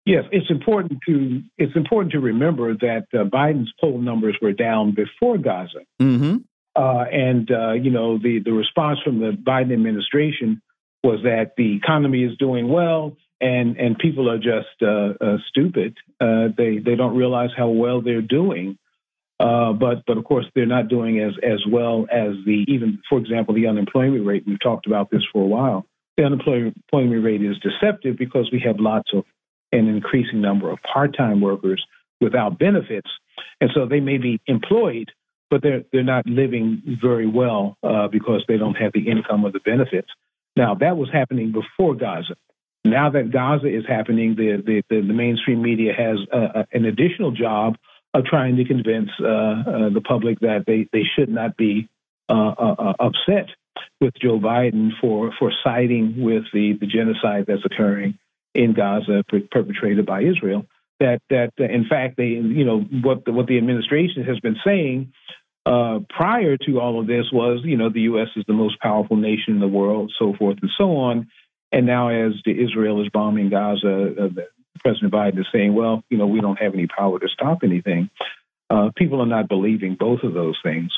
Yes, 0.05 0.25
it's 0.31 0.50
important 0.50 1.00
to 1.07 1.41
it's 1.57 1.75
important 1.75 2.12
to 2.13 2.19
remember 2.19 2.74
that 2.75 3.07
uh, 3.13 3.24
Biden's 3.24 3.71
poll 3.81 4.00
numbers 4.00 4.38
were 4.41 4.53
down 4.53 4.93
before 4.93 5.38
Gaza, 5.38 5.79
mm 6.00 6.19
-hmm. 6.19 6.43
Uh, 6.79 7.03
and 7.12 7.51
uh, 7.51 7.74
you 7.74 7.91
know 7.91 8.17
the 8.17 8.39
the 8.43 8.53
response 8.53 9.00
from 9.03 9.19
the 9.19 9.31
Biden 9.31 9.74
administration 9.74 10.62
was 11.03 11.19
that 11.24 11.53
the 11.57 11.75
economy 11.75 12.24
is 12.24 12.38
doing 12.38 12.69
well, 12.69 13.17
and 13.41 13.75
and 13.75 13.98
people 13.98 14.29
are 14.29 14.38
just 14.38 14.81
uh, 14.81 15.13
uh, 15.19 15.38
stupid. 15.50 15.98
Uh, 16.21 16.48
they 16.57 16.77
they 16.77 16.95
don't 16.95 17.17
realize 17.17 17.50
how 17.55 17.67
well 17.67 18.01
they're 18.01 18.21
doing. 18.21 18.77
Uh, 19.41 19.74
but 19.74 20.05
but 20.07 20.17
of 20.17 20.24
course 20.24 20.45
they're 20.55 20.65
not 20.65 20.88
doing 20.88 21.19
as 21.19 21.33
as 21.43 21.59
well 21.69 22.05
as 22.12 22.33
the 22.45 22.65
even 22.67 23.01
for 23.09 23.17
example 23.17 23.53
the 23.53 23.67
unemployment 23.67 24.25
rate 24.25 24.43
we've 24.45 24.59
talked 24.62 24.86
about 24.86 25.09
this 25.12 25.21
for 25.31 25.41
a 25.43 25.48
while 25.48 25.86
the 26.17 26.25
unemployment 26.25 27.24
rate 27.24 27.41
is 27.41 27.55
deceptive 27.59 28.17
because 28.17 28.50
we 28.51 28.59
have 28.59 28.81
lots 28.81 29.13
of 29.13 29.24
an 29.71 29.88
increasing 29.88 30.41
number 30.41 30.69
of 30.69 30.77
part-time 30.81 31.39
workers 31.39 31.81
without 32.19 32.59
benefits 32.59 33.09
and 33.62 33.69
so 33.74 33.86
they 33.86 34.01
may 34.01 34.17
be 34.17 34.41
employed 34.48 35.09
but 35.50 35.62
they're 35.62 35.84
they're 35.91 36.03
not 36.03 36.25
living 36.25 36.82
very 37.01 37.27
well 37.27 37.77
uh, 37.84 38.08
because 38.08 38.44
they 38.48 38.58
don't 38.58 38.75
have 38.75 38.91
the 38.94 39.08
income 39.10 39.46
or 39.46 39.51
the 39.51 39.60
benefits 39.60 40.10
now 40.56 40.75
that 40.75 40.98
was 40.98 41.10
happening 41.12 41.51
before 41.51 41.96
Gaza 41.96 42.36
now 42.86 43.10
that 43.10 43.32
Gaza 43.32 43.68
is 43.68 43.86
happening 43.88 44.36
the 44.36 44.62
the, 44.65 44.84
the, 44.89 45.01
the 45.08 45.13
mainstream 45.13 45.62
media 45.62 45.94
has 45.98 46.18
uh, 46.32 46.63
an 46.72 46.86
additional 46.86 47.32
job 47.32 47.75
of 48.13 48.25
trying 48.25 48.56
to 48.58 48.65
convince 48.65 49.10
uh, 49.22 49.27
uh, 49.27 49.89
the 49.89 50.01
public 50.03 50.39
that 50.39 50.63
they, 50.65 50.88
they 50.91 51.03
should 51.15 51.29
not 51.29 51.56
be 51.58 51.88
uh, 52.27 52.94
upset 53.00 53.50
with 54.01 54.13
Joe 54.22 54.39
Biden 54.39 54.91
for, 55.00 55.32
for 55.38 55.51
siding 55.63 56.22
with 56.22 56.44
the, 56.53 56.74
the 56.79 56.88
genocide 56.88 57.46
that's 57.48 57.65
occurring 57.65 58.18
in 58.53 58.74
Gaza 58.74 59.24
perpetrated 59.51 60.06
by 60.06 60.22
Israel. 60.22 60.65
That 61.00 61.22
that 61.29 61.53
in 61.58 61.86
fact 61.89 62.18
they 62.18 62.25
you 62.25 62.65
know 62.65 62.82
what 62.82 63.24
the, 63.24 63.32
what 63.32 63.48
the 63.48 63.58
administration 63.58 64.25
has 64.25 64.38
been 64.41 64.58
saying 64.65 65.13
uh, 65.69 65.99
prior 66.09 66.57
to 66.57 66.79
all 66.79 66.99
of 66.99 67.05
this 67.05 67.25
was 67.31 67.61
you 67.63 67.77
know 67.77 67.89
the 67.89 68.01
U.S. 68.01 68.29
is 68.35 68.43
the 68.47 68.53
most 68.53 68.79
powerful 68.79 69.17
nation 69.17 69.53
in 69.53 69.59
the 69.59 69.67
world, 69.67 70.11
so 70.17 70.33
forth 70.33 70.57
and 70.61 70.71
so 70.77 70.97
on. 70.97 71.29
And 71.71 71.85
now 71.85 72.09
as 72.09 72.33
the 72.43 72.51
Israel 72.51 73.03
is 73.03 73.09
bombing 73.13 73.49
Gaza, 73.49 74.15
uh, 74.19 74.29
President 74.79 75.13
Biden 75.13 75.39
is 75.39 75.45
saying, 75.53 75.75
well, 75.75 76.03
you 76.09 76.17
know, 76.17 76.25
we 76.25 76.41
don't 76.41 76.59
have 76.59 76.73
any 76.73 76.88
power 76.88 77.19
to 77.19 77.27
stop 77.27 77.59
anything. 77.63 78.09
Uh, 78.71 78.89
people 78.95 79.21
are 79.21 79.27
not 79.27 79.47
believing 79.47 79.95
both 79.99 80.23
of 80.23 80.33
those 80.33 80.57
things. 80.63 80.91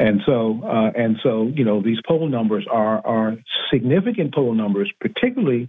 And 0.00 0.22
so, 0.24 0.62
uh, 0.64 0.90
and 0.96 1.16
so, 1.22 1.50
you 1.54 1.64
know, 1.64 1.82
these 1.82 1.98
poll 2.06 2.28
numbers 2.28 2.66
are 2.70 3.04
are 3.04 3.36
significant 3.70 4.34
poll 4.34 4.54
numbers, 4.54 4.90
particularly 5.00 5.68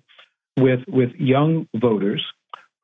with 0.56 0.82
with 0.88 1.10
young 1.16 1.68
voters 1.76 2.24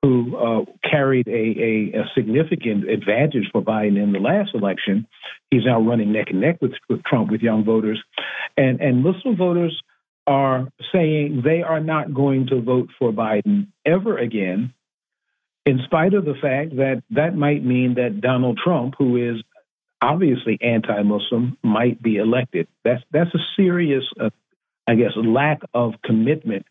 who 0.06 0.38
uh, 0.38 0.88
carried 0.88 1.28
a, 1.28 1.32
a, 1.32 2.02
a, 2.02 2.04
significant 2.14 2.88
advantage 2.88 3.50
for 3.52 3.60
Biden 3.60 4.02
in 4.02 4.12
the 4.12 4.20
last 4.20 4.52
election. 4.54 5.08
He's 5.50 5.66
now 5.66 5.82
running 5.82 6.12
neck 6.12 6.28
and 6.30 6.42
neck 6.42 6.60
with, 6.62 6.74
with 6.88 7.04
Trump 7.06 7.32
with 7.32 7.42
young 7.42 7.66
voters, 7.66 8.00
and 8.56 8.80
and 8.82 9.04
Muslim 9.04 9.36
voters 9.36 9.82
are 10.28 10.68
saying 10.94 11.42
they 11.44 11.64
are 11.64 11.80
not 11.80 12.14
going 12.14 12.46
to 12.48 12.62
vote 12.62 12.90
for 13.00 13.12
Biden 13.12 13.68
ever 13.84 14.16
again, 14.20 14.76
in 15.66 15.80
spite 15.86 16.14
of 16.14 16.24
the 16.24 16.36
fact 16.40 16.76
that 16.76 17.02
that 17.10 17.36
might 17.36 17.66
mean 17.66 17.96
that 17.96 18.22
Donald 18.22 18.60
Trump, 18.64 18.94
who 19.00 19.18
is 19.18 19.42
obviously 20.02 20.60
anti-Muslim, 20.62 21.58
might 21.64 22.00
be 22.00 22.18
elected. 22.18 22.68
That's 22.84 23.02
that's 23.12 23.34
a 23.34 23.40
serious, 23.56 24.04
uh, 24.20 24.30
I 24.86 24.94
guess, 24.94 25.14
lack 25.16 25.62
of 25.74 25.94
commitment 26.04 26.68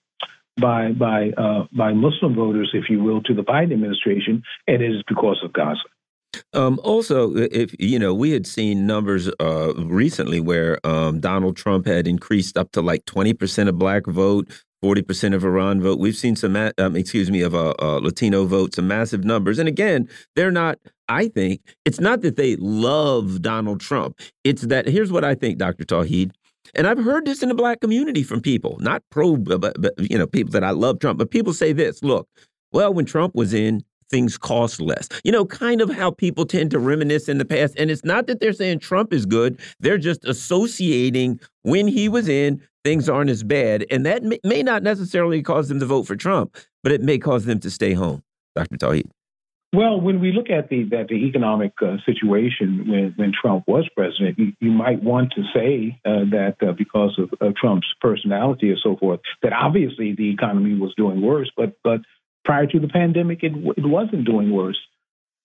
by 0.60 0.92
by 0.92 1.30
uh, 1.36 1.66
by 1.72 1.92
Muslim 1.92 2.34
voters, 2.34 2.70
if 2.74 2.84
you 2.88 3.02
will, 3.02 3.22
to 3.22 3.34
the 3.34 3.42
Biden 3.42 3.72
administration, 3.72 4.42
and 4.66 4.82
it 4.82 4.90
is 4.90 5.02
because 5.08 5.40
of 5.44 5.52
Gaza. 5.52 5.80
Um, 6.52 6.80
also, 6.82 7.36
if 7.36 7.74
you 7.78 7.98
know, 7.98 8.14
we 8.14 8.30
had 8.30 8.46
seen 8.46 8.86
numbers 8.86 9.30
uh, 9.40 9.74
recently 9.76 10.40
where 10.40 10.84
um, 10.86 11.20
Donald 11.20 11.56
Trump 11.56 11.86
had 11.86 12.06
increased 12.06 12.56
up 12.56 12.72
to 12.72 12.80
like 12.80 13.04
twenty 13.04 13.34
percent 13.34 13.68
of 13.68 13.78
black 13.78 14.06
vote, 14.06 14.48
forty 14.82 15.02
percent 15.02 15.34
of 15.34 15.44
Iran 15.44 15.80
vote. 15.80 15.98
We've 15.98 16.16
seen 16.16 16.36
some, 16.36 16.56
um, 16.56 16.96
excuse 16.96 17.30
me, 17.30 17.42
of 17.42 17.54
uh, 17.54 17.74
uh, 17.80 17.98
Latino 17.98 18.44
vote, 18.44 18.74
some 18.74 18.88
massive 18.88 19.24
numbers. 19.24 19.58
And 19.58 19.68
again, 19.68 20.08
they're 20.36 20.52
not. 20.52 20.78
I 21.08 21.28
think 21.28 21.60
it's 21.84 22.00
not 22.00 22.22
that 22.22 22.36
they 22.36 22.56
love 22.56 23.42
Donald 23.42 23.80
Trump. 23.80 24.18
It's 24.42 24.62
that 24.62 24.86
here's 24.86 25.12
what 25.12 25.24
I 25.24 25.34
think, 25.34 25.58
Dr. 25.58 25.84
Tauheed. 25.84 26.32
And 26.74 26.86
I've 26.86 26.98
heard 26.98 27.26
this 27.26 27.42
in 27.42 27.48
the 27.48 27.54
black 27.54 27.80
community 27.80 28.22
from 28.22 28.40
people, 28.40 28.76
not 28.80 29.02
pro, 29.10 29.36
but, 29.36 29.60
but 29.80 29.92
you 29.98 30.18
know, 30.18 30.26
people 30.26 30.52
that 30.52 30.64
I 30.64 30.70
love 30.70 30.98
Trump, 30.98 31.18
but 31.18 31.30
people 31.30 31.52
say 31.52 31.72
this: 31.72 32.02
Look, 32.02 32.28
well, 32.72 32.92
when 32.92 33.04
Trump 33.04 33.34
was 33.34 33.54
in, 33.54 33.82
things 34.10 34.38
cost 34.38 34.80
less. 34.80 35.08
You 35.24 35.32
know, 35.32 35.44
kind 35.44 35.80
of 35.80 35.90
how 35.90 36.10
people 36.10 36.46
tend 36.46 36.70
to 36.72 36.78
reminisce 36.78 37.28
in 37.28 37.38
the 37.38 37.44
past. 37.44 37.74
And 37.76 37.90
it's 37.90 38.04
not 38.04 38.26
that 38.26 38.40
they're 38.40 38.52
saying 38.52 38.78
Trump 38.78 39.12
is 39.12 39.26
good, 39.26 39.60
they're 39.80 39.98
just 39.98 40.24
associating 40.24 41.40
when 41.62 41.86
he 41.86 42.08
was 42.08 42.28
in, 42.28 42.62
things 42.84 43.08
aren't 43.08 43.30
as 43.30 43.42
bad. 43.42 43.86
And 43.90 44.04
that 44.06 44.22
may 44.44 44.62
not 44.62 44.82
necessarily 44.82 45.42
cause 45.42 45.68
them 45.68 45.80
to 45.80 45.86
vote 45.86 46.04
for 46.04 46.16
Trump, 46.16 46.56
but 46.82 46.92
it 46.92 47.00
may 47.00 47.18
cause 47.18 47.44
them 47.44 47.60
to 47.60 47.70
stay 47.70 47.92
home. 47.94 48.22
Dr. 48.54 48.76
Tauheed. 48.76 49.10
Well, 49.74 50.00
when 50.00 50.20
we 50.20 50.30
look 50.30 50.50
at 50.50 50.68
the 50.68 50.84
that 50.90 51.08
the 51.08 51.16
economic 51.26 51.72
uh, 51.82 51.96
situation 52.06 52.86
when, 52.88 53.12
when 53.16 53.32
Trump 53.32 53.64
was 53.66 53.88
president, 53.96 54.38
you, 54.38 54.52
you 54.60 54.70
might 54.70 55.02
want 55.02 55.32
to 55.32 55.42
say 55.52 56.00
uh, 56.04 56.30
that 56.30 56.56
uh, 56.62 56.72
because 56.72 57.18
of, 57.18 57.54
Trump's 57.56 57.88
personality 58.00 58.70
and 58.70 58.78
so 58.80 58.96
forth, 58.96 59.20
that 59.42 59.52
obviously 59.52 60.14
the 60.14 60.30
economy 60.30 60.78
was 60.78 60.94
doing 60.96 61.20
worse. 61.20 61.50
But 61.56 61.72
but 61.82 62.02
prior 62.44 62.66
to 62.66 62.78
the 62.78 62.86
pandemic, 62.86 63.42
it, 63.42 63.52
it 63.76 63.84
wasn't 63.84 64.26
doing 64.26 64.52
worse. 64.52 64.78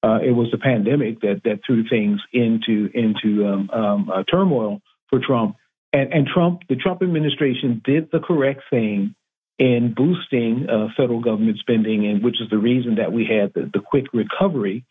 Uh, 0.04 0.20
it 0.24 0.32
was 0.32 0.50
the 0.52 0.60
pandemic 0.60 1.22
that 1.22 1.42
that 1.46 1.62
threw 1.66 1.90
things 1.90 2.20
into 2.32 2.90
into 2.94 3.48
um, 3.48 3.70
um, 3.72 4.12
uh, 4.14 4.24
turmoil 4.30 4.82
for 5.10 5.20
Trump. 5.20 5.56
And, 5.92 6.14
and 6.14 6.28
Trump, 6.28 6.62
the 6.70 6.76
Trump 6.76 7.02
administration 7.02 7.82
did 7.84 8.10
the 8.12 8.20
correct 8.20 8.62
thing 8.70 9.16
in 9.60 9.94
boosting 9.94 10.68
uh, 10.70 10.88
federal 10.96 11.20
government 11.20 11.60
spending, 11.60 12.08
and 12.08 12.24
which 12.24 12.42
is 12.42 12.50
the 12.50 12.58
reason 12.58 12.96
that 12.96 13.12
we 13.12 13.26
had 13.26 13.54
the, 13.54 13.70
the 13.72 13.82
quick 13.82 14.06
recovery 14.14 14.86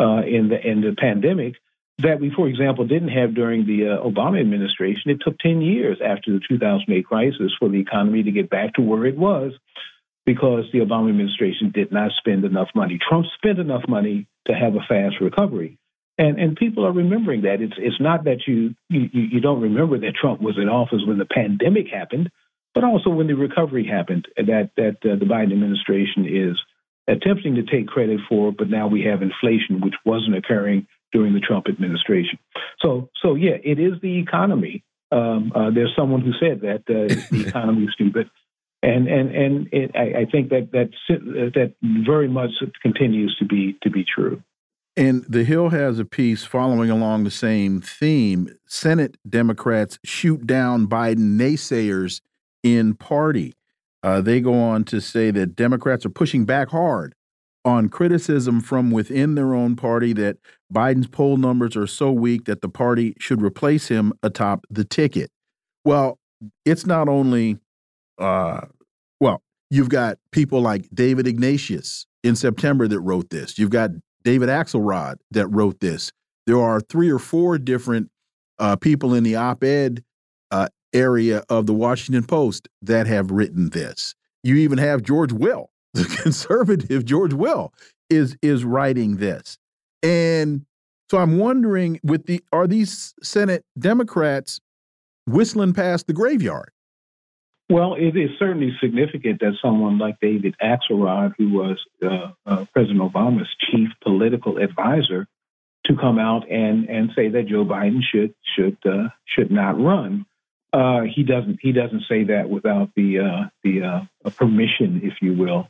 uh, 0.00 0.22
in 0.26 0.48
the 0.48 0.60
in 0.60 0.80
the 0.80 0.94
pandemic. 0.98 1.54
that 1.98 2.20
we, 2.20 2.30
for 2.30 2.48
example, 2.48 2.86
didn't 2.86 3.08
have 3.08 3.34
during 3.34 3.64
the 3.64 3.88
uh, 3.88 4.04
Obama 4.04 4.40
administration. 4.40 5.10
It 5.10 5.18
took 5.24 5.38
10 5.38 5.62
years 5.62 5.98
after 6.04 6.32
the 6.32 6.40
2008 6.48 7.06
crisis 7.06 7.52
for 7.58 7.68
the 7.68 7.80
economy 7.80 8.22
to 8.24 8.30
get 8.30 8.50
back 8.50 8.74
to 8.74 8.82
where 8.82 9.06
it 9.06 9.16
was 9.16 9.52
because 10.26 10.64
the 10.72 10.80
Obama 10.80 11.08
administration 11.08 11.70
did 11.72 11.90
not 11.90 12.10
spend 12.18 12.44
enough 12.44 12.68
money. 12.74 12.98
Trump 13.08 13.24
spent 13.36 13.58
enough 13.58 13.82
money 13.88 14.26
to 14.46 14.52
have 14.52 14.74
a 14.74 14.84
fast 14.86 15.16
recovery. 15.20 15.78
And, 16.18 16.38
and 16.38 16.56
people 16.56 16.84
are 16.84 16.92
remembering 16.92 17.42
that. 17.42 17.62
It's, 17.62 17.74
it's 17.78 18.00
not 18.00 18.24
that 18.24 18.40
you, 18.46 18.74
you, 18.90 19.08
you 19.12 19.40
don't 19.40 19.62
remember 19.62 19.98
that 20.00 20.14
Trump 20.20 20.40
was 20.42 20.58
in 20.58 20.68
office 20.68 21.00
when 21.06 21.18
the 21.18 21.24
pandemic 21.24 21.86
happened, 21.88 22.30
but 22.74 22.84
also 22.84 23.10
when 23.10 23.26
the 23.26 23.34
recovery 23.34 23.86
happened, 23.86 24.26
that, 24.36 24.70
that 24.76 24.96
uh, 25.04 25.16
the 25.16 25.24
Biden 25.24 25.52
administration 25.52 26.26
is 26.26 26.56
attempting 27.08 27.54
to 27.54 27.62
take 27.62 27.86
credit 27.86 28.20
for, 28.28 28.52
but 28.52 28.68
now 28.68 28.86
we 28.86 29.02
have 29.02 29.22
inflation, 29.22 29.80
which 29.80 29.94
wasn't 30.04 30.36
occurring 30.36 30.86
during 31.12 31.32
the 31.32 31.40
Trump 31.40 31.66
administration. 31.68 32.38
So, 32.80 33.08
so 33.22 33.34
yeah, 33.34 33.56
it 33.64 33.78
is 33.78 33.94
the 34.02 34.18
economy. 34.18 34.84
Um, 35.10 35.52
uh, 35.54 35.70
there's 35.70 35.94
someone 35.96 36.20
who 36.20 36.32
said 36.38 36.60
that 36.60 36.82
uh, 36.88 37.14
the 37.30 37.46
economy 37.48 37.84
is 37.84 37.94
stupid, 37.94 38.28
and 38.82 39.08
and 39.08 39.34
and 39.34 39.68
it, 39.72 39.90
I, 39.94 40.20
I, 40.20 40.24
think 40.30 40.50
that 40.50 40.70
that 40.72 40.90
that 41.54 41.74
very 41.82 42.28
much 42.28 42.50
continues 42.82 43.34
to 43.38 43.46
be 43.46 43.78
to 43.82 43.90
be 43.90 44.04
true. 44.04 44.42
And 44.98 45.24
the 45.28 45.44
Hill 45.44 45.70
has 45.70 45.98
a 45.98 46.04
piece 46.04 46.44
following 46.44 46.90
along 46.90 47.24
the 47.24 47.30
same 47.30 47.80
theme. 47.80 48.50
Senate 48.66 49.16
Democrats 49.26 49.98
shoot 50.04 50.46
down 50.46 50.88
Biden 50.88 51.38
naysayers 51.38 52.20
in 52.62 52.94
party. 52.94 53.54
Uh, 54.02 54.20
they 54.20 54.40
go 54.40 54.54
on 54.54 54.84
to 54.84 55.00
say 55.00 55.30
that 55.30 55.56
Democrats 55.56 56.06
are 56.06 56.10
pushing 56.10 56.44
back 56.44 56.68
hard 56.68 57.14
on 57.64 57.88
criticism 57.88 58.60
from 58.60 58.90
within 58.90 59.34
their 59.34 59.54
own 59.54 59.76
party 59.76 60.12
that 60.12 60.38
Biden's 60.72 61.08
poll 61.08 61.36
numbers 61.36 61.76
are 61.76 61.86
so 61.86 62.12
weak 62.12 62.44
that 62.44 62.62
the 62.62 62.68
party 62.68 63.14
should 63.18 63.42
replace 63.42 63.88
him 63.88 64.12
atop 64.22 64.64
the 64.70 64.84
ticket. 64.84 65.30
Well, 65.84 66.18
it's 66.64 66.86
not 66.86 67.08
only, 67.08 67.58
uh, 68.18 68.62
well, 69.20 69.42
you've 69.70 69.88
got 69.88 70.18
people 70.30 70.60
like 70.60 70.88
David 70.94 71.26
Ignatius 71.26 72.06
in 72.22 72.36
September 72.36 72.86
that 72.88 73.00
wrote 73.00 73.30
this. 73.30 73.58
You've 73.58 73.70
got 73.70 73.90
David 74.22 74.48
Axelrod 74.48 75.16
that 75.32 75.48
wrote 75.48 75.80
this. 75.80 76.12
There 76.46 76.60
are 76.60 76.80
three 76.80 77.10
or 77.10 77.18
four 77.18 77.58
different 77.58 78.10
uh, 78.58 78.76
people 78.76 79.14
in 79.14 79.24
the 79.24 79.36
op 79.36 79.62
ed 79.64 80.02
uh, 80.50 80.68
area 80.92 81.42
of 81.48 81.66
the 81.66 81.74
Washington 81.74 82.24
Post 82.24 82.68
that 82.82 83.06
have 83.06 83.30
written 83.30 83.70
this. 83.70 84.14
You 84.42 84.56
even 84.56 84.78
have 84.78 85.02
George 85.02 85.32
Will 85.32 85.70
the 85.94 86.04
conservative 86.22 87.04
George 87.04 87.32
Will 87.32 87.72
is 88.10 88.36
is 88.42 88.64
writing 88.64 89.16
this. 89.16 89.58
And 90.02 90.66
so 91.10 91.18
I'm 91.18 91.38
wondering 91.38 92.00
with 92.02 92.26
the 92.26 92.42
are 92.52 92.66
these 92.66 93.14
Senate 93.22 93.64
Democrats 93.78 94.60
whistling 95.26 95.72
past 95.72 96.06
the 96.06 96.12
graveyard? 96.12 96.70
Well, 97.70 97.94
it 97.94 98.16
is 98.16 98.30
certainly 98.38 98.72
significant 98.80 99.40
that 99.40 99.52
someone 99.60 99.98
like 99.98 100.18
David 100.20 100.56
Axelrod, 100.62 101.34
who 101.36 101.50
was 101.50 101.78
uh, 102.02 102.30
uh, 102.46 102.64
President 102.72 103.00
Obama's 103.00 103.48
chief 103.70 103.88
political 104.02 104.56
advisor, 104.56 105.26
to 105.84 105.96
come 105.96 106.18
out 106.18 106.50
and, 106.50 106.88
and 106.88 107.10
say 107.14 107.28
that 107.28 107.46
Joe 107.46 107.64
Biden 107.64 108.00
should 108.02 108.34
should 108.56 108.78
uh, 108.86 109.08
should 109.26 109.50
not 109.50 109.80
run. 109.80 110.24
Uh, 110.72 111.02
he 111.02 111.22
doesn't 111.22 111.58
he 111.62 111.72
doesn't 111.72 112.02
say 112.08 112.24
that 112.24 112.48
without 112.48 112.90
the 112.94 113.18
uh, 113.20 113.48
the 113.64 113.82
uh, 113.82 114.30
permission, 114.30 115.00
if 115.02 115.14
you 115.22 115.32
will, 115.34 115.68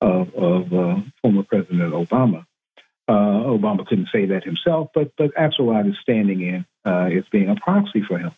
of, 0.00 0.34
of 0.34 0.72
uh, 0.72 0.96
former 1.22 1.44
President 1.44 1.92
Obama. 1.92 2.44
Uh, 3.08 3.46
Obama 3.46 3.86
couldn't 3.86 4.08
say 4.12 4.26
that 4.26 4.44
himself, 4.44 4.88
but 4.92 5.12
but 5.16 5.32
Axelrod 5.34 5.88
is 5.88 5.96
standing 6.02 6.40
in 6.40 6.64
uh, 6.84 7.06
as 7.16 7.24
being 7.30 7.48
a 7.48 7.56
proxy 7.56 8.02
for 8.06 8.18
him. 8.18 8.32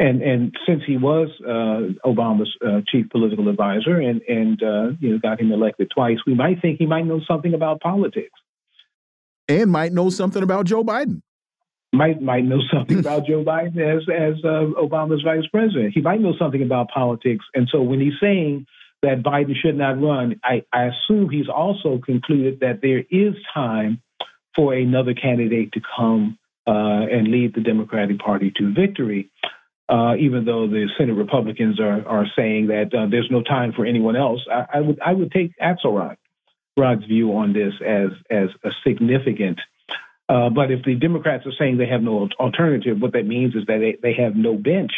And 0.00 0.22
and 0.22 0.56
since 0.66 0.82
he 0.84 0.96
was 0.96 1.28
Obama's 2.04 2.50
chief 2.88 3.08
political 3.10 3.48
advisor 3.48 4.00
and 4.00 4.22
and 4.22 4.60
you 5.00 5.12
know 5.12 5.18
got 5.18 5.40
him 5.40 5.52
elected 5.52 5.88
twice, 5.94 6.18
we 6.26 6.34
might 6.34 6.60
think 6.60 6.78
he 6.78 6.86
might 6.86 7.06
know 7.06 7.20
something 7.28 7.54
about 7.54 7.80
politics, 7.80 8.34
and 9.48 9.70
might 9.70 9.92
know 9.92 10.10
something 10.10 10.42
about 10.42 10.66
Joe 10.66 10.82
Biden. 10.82 11.22
Might 11.94 12.20
might 12.20 12.44
know 12.44 12.60
something 12.72 12.98
about 13.04 13.26
Joe 13.26 13.44
Biden 13.44 13.78
as 13.78 14.02
as 14.08 14.42
Obama's 14.42 15.22
vice 15.22 15.46
president. 15.50 15.92
He 15.94 16.00
might 16.00 16.20
know 16.20 16.34
something 16.38 16.62
about 16.62 16.88
politics, 16.90 17.44
and 17.54 17.68
so 17.70 17.82
when 17.82 18.00
he's 18.00 18.18
saying 18.20 18.66
that 19.02 19.22
Biden 19.22 19.54
should 19.54 19.76
not 19.76 20.00
run, 20.00 20.40
I, 20.42 20.64
I 20.72 20.84
assume 20.84 21.28
he's 21.28 21.48
also 21.48 22.00
concluded 22.04 22.60
that 22.60 22.80
there 22.80 23.04
is 23.10 23.34
time 23.52 24.00
for 24.56 24.72
another 24.72 25.14
candidate 25.14 25.72
to 25.72 25.80
come 25.96 26.38
uh, 26.66 27.06
and 27.10 27.28
lead 27.28 27.54
the 27.54 27.60
Democratic 27.60 28.18
Party 28.18 28.52
to 28.56 28.72
victory. 28.72 29.30
Uh, 29.86 30.14
even 30.18 30.46
though 30.46 30.66
the 30.66 30.88
Senate 30.96 31.12
Republicans 31.12 31.78
are 31.78 32.06
are 32.08 32.26
saying 32.34 32.68
that 32.68 32.94
uh, 32.94 33.06
there's 33.10 33.28
no 33.30 33.42
time 33.42 33.72
for 33.74 33.84
anyone 33.84 34.16
else, 34.16 34.40
I, 34.50 34.78
I, 34.78 34.80
would 34.80 34.98
I 35.04 35.12
would 35.12 35.30
take 35.30 35.52
Axelrod 35.58 36.16
Rod's 36.76 37.04
view 37.04 37.36
on 37.36 37.52
this 37.52 37.74
as 37.86 38.08
as 38.30 38.48
a 38.64 38.70
significant. 38.86 39.60
Uh, 40.28 40.48
but 40.48 40.70
if 40.70 40.84
the 40.84 40.94
Democrats 40.94 41.46
are 41.46 41.52
saying 41.58 41.76
they 41.76 41.86
have 41.86 42.02
no 42.02 42.28
alternative, 42.40 43.00
what 43.00 43.12
that 43.12 43.26
means 43.26 43.54
is 43.54 43.64
that 43.66 43.78
they, 43.78 43.96
they 44.02 44.14
have 44.22 44.34
no 44.34 44.54
bench 44.54 44.92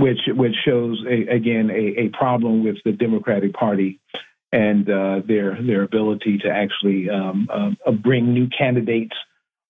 which 0.00 0.20
which 0.28 0.54
shows 0.64 1.04
a, 1.08 1.34
again 1.34 1.70
a, 1.70 2.06
a, 2.06 2.08
problem 2.08 2.64
with 2.64 2.76
the 2.84 2.92
Democratic 2.92 3.52
Party 3.52 4.00
and 4.52 4.88
uh, 4.88 5.20
their 5.26 5.60
their 5.62 5.82
ability 5.82 6.38
to 6.38 6.48
actually 6.48 7.08
um, 7.10 7.48
uh, 7.52 7.92
bring 7.92 8.32
new 8.32 8.48
candidates 8.48 9.14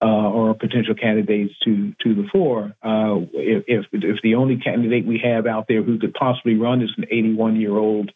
uh, 0.03 0.07
or 0.07 0.55
potential 0.55 0.95
candidates 0.95 1.53
to 1.65 1.93
to 2.03 2.15
the 2.15 2.27
fore. 2.33 2.73
Uh, 2.83 3.21
if 3.33 3.87
if 3.93 4.23
the 4.23 4.35
only 4.37 4.57
candidate 4.57 5.07
we 5.07 5.21
have 5.23 5.47
out 5.47 5.67
there 5.69 5.83
who 5.83 5.99
could 5.99 6.15
possibly 6.15 6.57
run 6.57 6.83
is 6.83 6.91
an 6.97 7.05
81 7.11 7.61
year 7.61 7.77
old 7.77 8.11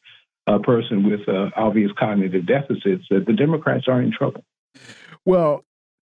uh, 0.47 0.59
person 0.59 1.09
with 1.09 1.29
uh, 1.29 1.51
obvious 1.57 1.91
cognitive 1.99 2.47
deficits, 2.47 3.05
the 3.11 3.35
Democrats 3.37 3.87
are 3.89 4.01
in 4.01 4.13
trouble. 4.13 4.45
Well, 5.25 5.65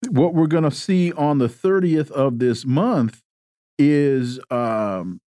what 0.09 0.35
we're 0.35 0.47
going 0.47 0.65
to 0.65 0.71
see 0.71 1.13
on 1.13 1.39
the 1.39 1.49
30th 1.49 2.11
of 2.11 2.39
this 2.39 2.65
month 2.65 3.23
is 3.79 4.41
um, 4.51 5.21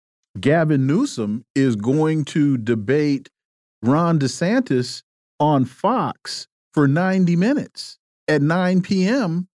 Gavin 0.40 0.87
Newsom 0.87 1.44
is 1.55 1.76
going 1.76 2.24
to 2.26 2.57
debate 2.59 3.29
Ron 3.83 4.18
DeSantis 4.18 5.02
on 5.40 5.64
Fox 5.64 6.46
for 6.74 6.87
90 6.87 7.37
minutes 7.37 7.98
at 8.29 8.42
9 8.42 8.83
p.m. 8.83 9.48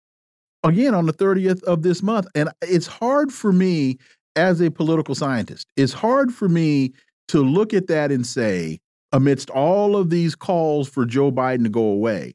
again 0.64 0.94
on 0.94 1.06
the 1.06 1.12
30th 1.12 1.62
of 1.64 1.82
this 1.82 2.02
month. 2.02 2.26
And 2.34 2.50
it's 2.62 2.86
hard 2.86 3.32
for 3.32 3.52
me 3.52 3.98
as 4.36 4.60
a 4.60 4.70
political 4.70 5.14
scientist, 5.14 5.66
it's 5.76 5.92
hard 5.92 6.32
for 6.32 6.48
me 6.48 6.92
to 7.28 7.42
look 7.42 7.74
at 7.74 7.88
that 7.88 8.12
and 8.12 8.26
say, 8.26 8.78
amidst 9.12 9.50
all 9.50 9.96
of 9.96 10.08
these 10.08 10.36
calls 10.36 10.88
for 10.88 11.04
Joe 11.04 11.32
Biden 11.32 11.64
to 11.64 11.68
go 11.68 11.82
away, 11.82 12.34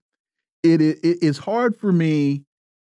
it, 0.61 0.81
it 0.81 0.99
it's 1.01 1.37
hard 1.37 1.75
for 1.75 1.93
me 1.93 2.43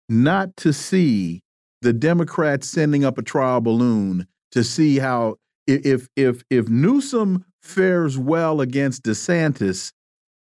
not 0.09 0.55
to 0.57 0.73
see 0.73 1.41
the 1.81 1.93
Democrats 1.93 2.67
sending 2.67 3.03
up 3.03 3.17
a 3.17 3.23
trial 3.23 3.61
balloon 3.61 4.27
to 4.51 4.63
see 4.63 4.99
how 4.99 5.35
if 5.67 6.07
if 6.15 6.43
if 6.49 6.67
Newsom 6.69 7.45
fares 7.61 8.17
well 8.17 8.61
against 8.61 9.03
DeSantis, 9.03 9.91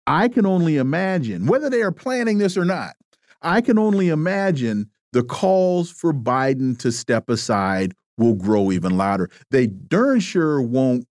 I 0.08 0.28
can 0.28 0.46
only 0.46 0.78
imagine 0.78 1.48
whether 1.48 1.70
they 1.70 1.82
are 1.82 1.92
planning 1.92 2.38
this 2.38 2.58
or 2.58 2.66
not. 2.66 2.96
I 3.42 3.62
can 3.62 3.78
only 3.78 4.10
imagine 4.10 4.90
the 5.14 5.24
calls 5.24 5.90
for 5.90 6.14
Biden 6.14 6.78
to 6.80 6.92
step 6.92 7.30
aside 7.30 7.94
will 8.18 8.36
grow 8.36 8.72
even 8.72 8.98
louder. 8.98 9.30
They 9.50 9.68
darn 9.68 10.20
sure 10.20 10.62
won't 10.62 11.06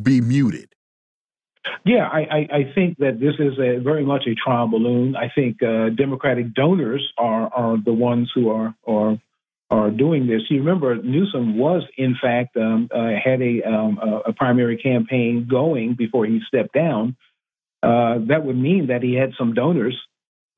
be 0.00 0.20
muted. 0.20 0.71
Yeah, 1.84 2.08
I, 2.08 2.20
I, 2.20 2.48
I, 2.52 2.72
think 2.74 2.98
that 2.98 3.20
this 3.20 3.34
is 3.38 3.58
a 3.58 3.78
very 3.78 4.04
much 4.04 4.24
a 4.26 4.34
trial 4.34 4.66
balloon. 4.68 5.14
I 5.14 5.30
think 5.32 5.62
uh, 5.62 5.90
Democratic 5.90 6.54
donors 6.54 7.12
are 7.16 7.52
are 7.54 7.76
the 7.82 7.92
ones 7.92 8.30
who 8.34 8.50
are 8.50 8.74
are 8.86 9.18
are 9.72 9.90
doing 9.90 10.26
this. 10.26 10.42
You 10.50 10.58
remember 10.58 10.96
Newsom 10.96 11.56
was, 11.56 11.82
in 11.96 12.14
fact, 12.20 12.56
um, 12.58 12.88
uh, 12.94 13.08
had 13.24 13.40
a, 13.40 13.62
um, 13.62 13.98
a 14.26 14.32
primary 14.34 14.76
campaign 14.76 15.48
going 15.50 15.94
before 15.94 16.26
he 16.26 16.40
stepped 16.46 16.74
down. 16.74 17.16
Uh, 17.82 18.18
that 18.28 18.44
would 18.44 18.56
mean 18.56 18.88
that 18.88 19.02
he 19.02 19.14
had 19.14 19.30
some 19.38 19.54
donors 19.54 19.98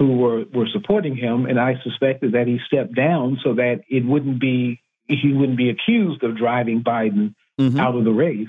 who 0.01 0.17
were, 0.17 0.45
were 0.53 0.67
supporting 0.73 1.17
him, 1.17 1.47
and 1.47 1.61
I 1.61 1.75
suspected 1.85 2.33
that 2.33 2.49
he 2.49 2.59
stepped 2.67 2.95
down 2.95 3.39
so 3.45 3.55
that 3.55 3.83
it 3.89 4.05
wouldn't 4.05 4.41
be 4.41 4.81
he 5.07 5.33
wouldn't 5.33 5.59
be 5.59 5.69
accused 5.69 6.25
of 6.25 6.37
driving 6.37 6.83
Biden 6.83 7.35
mm-hmm. 7.61 7.79
out 7.79 7.95
of 7.95 8.05
the 8.05 8.11
race. 8.11 8.49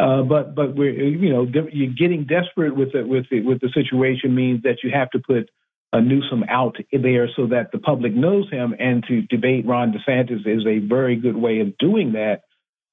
Uh, 0.00 0.22
but 0.22 0.54
but 0.54 0.76
we're 0.76 0.92
you 0.92 1.30
know 1.30 1.46
you're 1.72 1.92
getting 1.92 2.24
desperate 2.24 2.74
with 2.76 2.94
it 2.94 3.06
with 3.08 3.26
the, 3.30 3.40
with 3.40 3.60
the 3.60 3.68
situation 3.74 4.34
means 4.34 4.62
that 4.62 4.76
you 4.84 4.90
have 4.92 5.10
to 5.10 5.18
put 5.18 5.50
uh, 5.92 6.00
Newsom 6.00 6.44
out 6.48 6.76
there 6.92 7.28
so 7.34 7.46
that 7.48 7.72
the 7.72 7.78
public 7.78 8.14
knows 8.14 8.48
him. 8.50 8.74
And 8.78 9.04
to 9.08 9.22
debate 9.22 9.66
Ron 9.66 9.92
DeSantis 9.92 10.46
is 10.46 10.64
a 10.66 10.78
very 10.78 11.16
good 11.16 11.36
way 11.36 11.60
of 11.60 11.76
doing 11.78 12.12
that. 12.12 12.42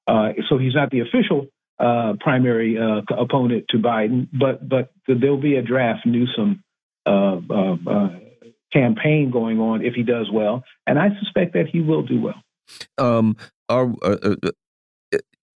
Uh, 0.07 0.29
so 0.49 0.57
he's 0.57 0.73
not 0.73 0.89
the 0.89 1.01
official 1.01 1.47
uh, 1.79 2.13
primary 2.19 2.77
uh, 2.77 3.01
opponent 3.15 3.65
to 3.69 3.77
Biden, 3.77 4.27
but 4.33 4.67
but 4.67 4.91
there'll 5.07 5.37
be 5.37 5.57
a 5.57 5.61
draft 5.61 6.05
Newsom 6.05 6.63
uh, 7.05 7.37
campaign 8.73 9.29
going 9.31 9.59
on 9.59 9.85
if 9.85 9.93
he 9.93 10.03
does 10.03 10.29
well, 10.31 10.63
and 10.87 10.97
I 10.97 11.09
suspect 11.19 11.53
that 11.53 11.67
he 11.67 11.81
will 11.81 12.03
do 12.03 12.21
well. 12.21 12.41
Um, 12.97 13.37
are 13.69 13.93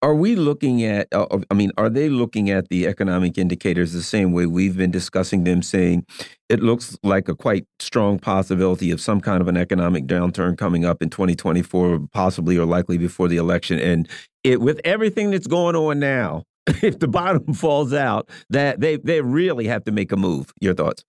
are 0.01 0.13
we 0.13 0.35
looking 0.35 0.83
at? 0.83 1.07
Uh, 1.11 1.39
I 1.49 1.53
mean, 1.53 1.71
are 1.77 1.89
they 1.89 2.09
looking 2.09 2.49
at 2.49 2.69
the 2.69 2.87
economic 2.87 3.37
indicators 3.37 3.93
the 3.93 4.03
same 4.03 4.31
way 4.31 4.45
we've 4.45 4.77
been 4.77 4.91
discussing 4.91 5.43
them, 5.43 5.61
saying 5.61 6.05
it 6.49 6.61
looks 6.61 6.97
like 7.03 7.27
a 7.27 7.35
quite 7.35 7.65
strong 7.79 8.19
possibility 8.19 8.91
of 8.91 9.01
some 9.01 9.21
kind 9.21 9.41
of 9.41 9.47
an 9.47 9.57
economic 9.57 10.05
downturn 10.05 10.57
coming 10.57 10.85
up 10.85 11.01
in 11.01 11.09
2024, 11.09 12.07
possibly 12.13 12.57
or 12.57 12.65
likely 12.65 12.97
before 12.97 13.27
the 13.27 13.37
election, 13.37 13.79
and 13.79 14.07
it 14.43 14.61
with 14.61 14.79
everything 14.85 15.31
that's 15.31 15.47
going 15.47 15.75
on 15.75 15.99
now, 15.99 16.43
if 16.67 16.99
the 16.99 17.07
bottom 17.07 17.53
falls 17.53 17.93
out, 17.93 18.29
that 18.49 18.79
they 18.79 18.97
they 18.97 19.21
really 19.21 19.67
have 19.67 19.83
to 19.85 19.91
make 19.91 20.11
a 20.11 20.17
move. 20.17 20.53
Your 20.61 20.73
thoughts? 20.73 21.03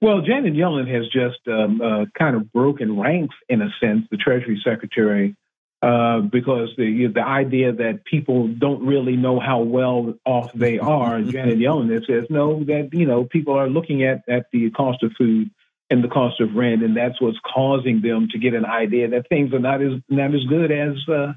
Well, 0.00 0.20
Janet 0.22 0.54
Yellen 0.54 0.92
has 0.92 1.06
just 1.08 1.40
um, 1.48 1.80
uh, 1.80 2.04
kind 2.18 2.36
of 2.36 2.52
broken 2.52 2.98
ranks 2.98 3.34
in 3.48 3.62
a 3.62 3.68
sense. 3.80 4.06
The 4.10 4.16
Treasury 4.16 4.60
Secretary 4.64 5.34
uh, 5.82 6.20
because 6.20 6.68
the 6.76 7.06
the 7.06 7.22
idea 7.22 7.72
that 7.72 8.04
people 8.04 8.48
don't 8.48 8.84
really 8.84 9.16
know 9.16 9.40
how 9.40 9.60
well 9.60 10.14
off 10.26 10.52
they 10.52 10.78
are. 10.78 11.22
Janet 11.22 11.58
Yellen 11.58 11.88
says 12.06 12.24
no, 12.28 12.62
that 12.64 12.90
you 12.92 13.06
know 13.06 13.24
people 13.24 13.54
are 13.54 13.68
looking 13.68 14.04
at 14.04 14.22
at 14.28 14.46
the 14.52 14.70
cost 14.70 15.02
of 15.02 15.12
food 15.16 15.50
and 15.88 16.04
the 16.04 16.08
cost 16.08 16.40
of 16.40 16.54
rent, 16.54 16.82
and 16.82 16.96
that's 16.96 17.20
what's 17.20 17.38
causing 17.40 18.02
them 18.02 18.28
to 18.30 18.38
get 18.38 18.54
an 18.54 18.64
idea 18.64 19.08
that 19.08 19.28
things 19.28 19.52
are 19.54 19.58
not 19.58 19.82
as 19.82 19.92
not 20.08 20.34
as 20.34 20.44
good 20.48 20.70
as. 20.70 20.96
Uh, 21.08 21.32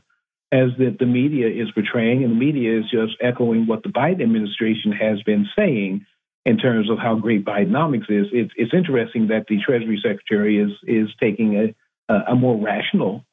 as 0.52 0.70
the, 0.78 0.96
the 1.00 1.08
media 1.08 1.48
is 1.48 1.72
portraying, 1.72 2.24
and 2.24 2.34
the 2.34 2.36
media 2.36 2.78
is 2.78 2.86
just 2.92 3.14
echoing 3.20 3.66
what 3.66 3.82
the 3.82 3.90
Biden 3.90 4.22
administration 4.22 4.92
has 4.92 5.20
been 5.24 5.48
saying 5.58 6.06
in 6.46 6.58
terms 6.58 6.92
of 6.92 7.00
how 7.00 7.16
great 7.16 7.44
Bidenomics 7.44 8.08
is. 8.08 8.28
It's, 8.32 8.54
it's 8.56 8.72
interesting 8.72 9.30
that 9.30 9.48
the 9.48 9.58
Treasury 9.66 10.00
Secretary 10.04 10.60
is 10.60 10.72
is 10.84 11.10
taking 11.20 11.56
a 11.56 11.74
a 12.10 12.36
more 12.36 12.64
rational 12.64 13.26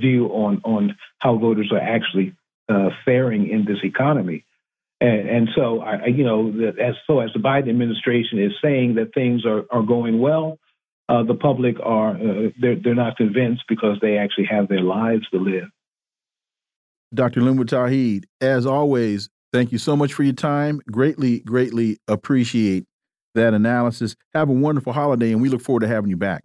view 0.00 0.26
on 0.28 0.60
on 0.64 0.96
how 1.18 1.36
voters 1.36 1.70
are 1.72 1.80
actually 1.80 2.34
uh, 2.68 2.90
faring 3.04 3.48
in 3.48 3.64
this 3.64 3.78
economy. 3.82 4.44
And, 5.00 5.28
and 5.28 5.48
so, 5.56 5.80
I, 5.80 6.06
you 6.06 6.24
know, 6.24 6.48
as 6.78 6.94
so 7.06 7.20
as 7.20 7.30
the 7.32 7.40
Biden 7.40 7.70
administration 7.70 8.38
is 8.38 8.52
saying 8.62 8.96
that 8.96 9.14
things 9.14 9.46
are, 9.46 9.64
are 9.70 9.82
going 9.82 10.20
well, 10.20 10.58
uh, 11.08 11.22
the 11.22 11.34
public 11.34 11.76
are 11.82 12.10
uh, 12.10 12.50
they're 12.60 12.76
they're 12.76 12.94
not 12.94 13.16
convinced 13.16 13.64
because 13.68 13.98
they 14.00 14.18
actually 14.18 14.46
have 14.46 14.68
their 14.68 14.82
lives 14.82 15.28
to 15.30 15.38
live. 15.38 15.68
Dr. 17.12 17.40
Linwood 17.40 17.68
Tauheed, 17.68 18.24
as 18.40 18.66
always, 18.66 19.28
thank 19.52 19.72
you 19.72 19.78
so 19.78 19.96
much 19.96 20.12
for 20.12 20.22
your 20.22 20.34
time. 20.34 20.80
Greatly, 20.92 21.40
greatly 21.40 21.98
appreciate 22.06 22.84
that 23.34 23.52
analysis. 23.52 24.14
Have 24.34 24.48
a 24.48 24.52
wonderful 24.52 24.92
holiday, 24.92 25.32
and 25.32 25.40
we 25.40 25.48
look 25.48 25.62
forward 25.62 25.80
to 25.80 25.88
having 25.88 26.10
you 26.10 26.16
back. 26.16 26.44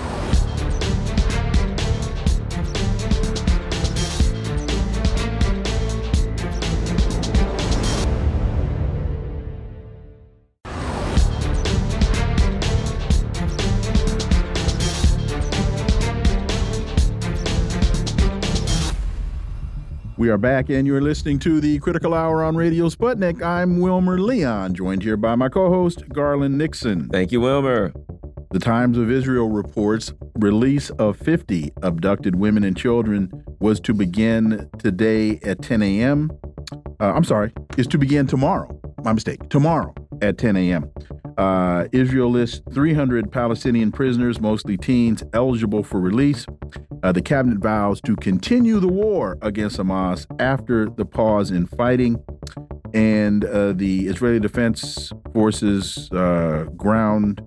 We 20.21 20.29
are 20.29 20.37
back, 20.37 20.69
and 20.69 20.85
you're 20.85 21.01
listening 21.01 21.39
to 21.39 21.59
the 21.59 21.79
Critical 21.79 22.13
Hour 22.13 22.43
on 22.43 22.55
Radio 22.55 22.89
Sputnik. 22.89 23.41
I'm 23.41 23.79
Wilmer 23.79 24.19
Leon, 24.19 24.75
joined 24.75 25.01
here 25.01 25.17
by 25.17 25.33
my 25.33 25.49
co 25.49 25.69
host, 25.69 26.07
Garland 26.09 26.59
Nixon. 26.59 27.09
Thank 27.09 27.31
you, 27.31 27.41
Wilmer. 27.41 27.91
The 28.51 28.59
Times 28.59 28.99
of 28.99 29.09
Israel 29.09 29.49
reports 29.49 30.13
release 30.35 30.91
of 30.91 31.17
50 31.17 31.71
abducted 31.81 32.35
women 32.35 32.63
and 32.63 32.77
children 32.77 33.31
was 33.61 33.79
to 33.79 33.95
begin 33.95 34.69
today 34.77 35.39
at 35.41 35.63
10 35.63 35.81
a.m. 35.81 36.29
Uh, 36.99 37.13
I'm 37.13 37.23
sorry, 37.23 37.51
is 37.79 37.87
to 37.87 37.97
begin 37.97 38.27
tomorrow. 38.27 38.79
My 39.03 39.13
mistake. 39.13 39.49
Tomorrow 39.49 39.95
at 40.21 40.37
10 40.37 40.55
a.m. 40.55 40.91
Uh, 41.35 41.87
Israel 41.93 42.29
lists 42.29 42.61
300 42.71 43.31
Palestinian 43.31 43.91
prisoners, 43.91 44.39
mostly 44.39 44.77
teens, 44.77 45.23
eligible 45.33 45.81
for 45.81 45.99
release. 45.99 46.45
Uh, 47.03 47.11
the 47.11 47.21
cabinet 47.21 47.59
vows 47.59 47.99
to 48.01 48.15
continue 48.15 48.79
the 48.79 48.87
war 48.87 49.37
against 49.41 49.77
Hamas 49.77 50.25
after 50.39 50.89
the 50.89 51.05
pause 51.05 51.51
in 51.51 51.65
fighting. 51.65 52.23
And 52.93 53.45
uh, 53.45 53.73
the 53.73 54.07
Israeli 54.07 54.39
Defense 54.39 55.11
Forces 55.33 56.11
uh, 56.11 56.65
ground 56.75 57.41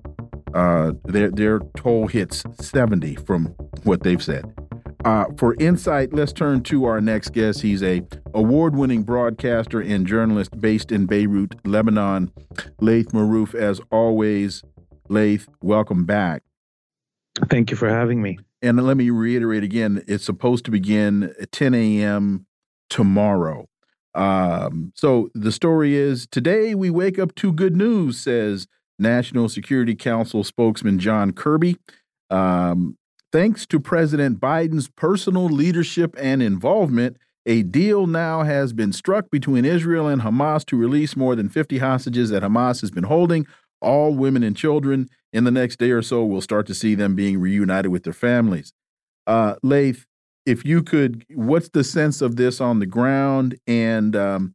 uh, 0.54 0.92
their, 1.04 1.30
their 1.30 1.60
toll 1.76 2.06
hits 2.06 2.44
70 2.60 3.16
from 3.16 3.46
what 3.82 4.02
they've 4.02 4.22
said. 4.22 4.44
Uh, 5.04 5.26
for 5.36 5.54
insight, 5.56 6.14
let's 6.14 6.32
turn 6.32 6.62
to 6.62 6.86
our 6.86 7.00
next 7.00 7.30
guest. 7.30 7.60
He's 7.60 7.82
a 7.82 8.02
award-winning 8.32 9.02
broadcaster 9.02 9.80
and 9.80 10.06
journalist 10.06 10.58
based 10.58 10.90
in 10.90 11.04
Beirut, 11.04 11.54
Lebanon. 11.66 12.32
Laith 12.80 13.08
Marouf, 13.08 13.54
as 13.54 13.80
always. 13.90 14.62
Laith, 15.10 15.46
welcome 15.60 16.06
back. 16.06 16.42
Thank 17.50 17.70
you 17.70 17.76
for 17.76 17.88
having 17.88 18.22
me. 18.22 18.38
And 18.64 18.82
let 18.84 18.96
me 18.96 19.10
reiterate 19.10 19.62
again: 19.62 20.02
it's 20.06 20.24
supposed 20.24 20.64
to 20.64 20.70
begin 20.70 21.34
at 21.40 21.52
10 21.52 21.74
a.m. 21.74 22.46
tomorrow. 22.90 23.68
Um, 24.14 24.92
so 24.94 25.28
the 25.34 25.52
story 25.52 25.96
is 25.96 26.26
today 26.26 26.74
we 26.74 26.88
wake 26.90 27.18
up 27.18 27.34
to 27.36 27.52
good 27.52 27.76
news, 27.76 28.18
says 28.18 28.66
National 28.98 29.48
Security 29.48 29.94
Council 29.94 30.44
spokesman 30.44 30.98
John 30.98 31.32
Kirby. 31.32 31.76
Um, 32.30 32.96
Thanks 33.34 33.66
to 33.66 33.80
President 33.80 34.38
Biden's 34.38 34.86
personal 34.86 35.46
leadership 35.46 36.14
and 36.20 36.40
involvement, 36.40 37.16
a 37.44 37.64
deal 37.64 38.06
now 38.06 38.44
has 38.44 38.72
been 38.72 38.92
struck 38.92 39.28
between 39.28 39.64
Israel 39.64 40.06
and 40.06 40.22
Hamas 40.22 40.64
to 40.66 40.76
release 40.76 41.16
more 41.16 41.34
than 41.34 41.48
50 41.48 41.78
hostages 41.78 42.30
that 42.30 42.44
Hamas 42.44 42.80
has 42.80 42.92
been 42.92 43.02
holding, 43.02 43.44
all 43.84 44.14
women 44.14 44.42
and 44.42 44.56
children. 44.56 45.08
In 45.32 45.44
the 45.44 45.50
next 45.50 45.78
day 45.78 45.90
or 45.90 46.02
so, 46.02 46.24
we'll 46.24 46.40
start 46.40 46.66
to 46.68 46.74
see 46.74 46.94
them 46.94 47.14
being 47.14 47.38
reunited 47.40 47.90
with 47.90 48.04
their 48.04 48.12
families. 48.12 48.72
Uh, 49.26 49.56
Laith, 49.62 50.06
if 50.46 50.64
you 50.64 50.82
could, 50.82 51.24
what's 51.34 51.70
the 51.70 51.84
sense 51.84 52.20
of 52.20 52.36
this 52.36 52.60
on 52.60 52.78
the 52.78 52.86
ground? 52.86 53.58
And 53.66 54.14
um, 54.14 54.54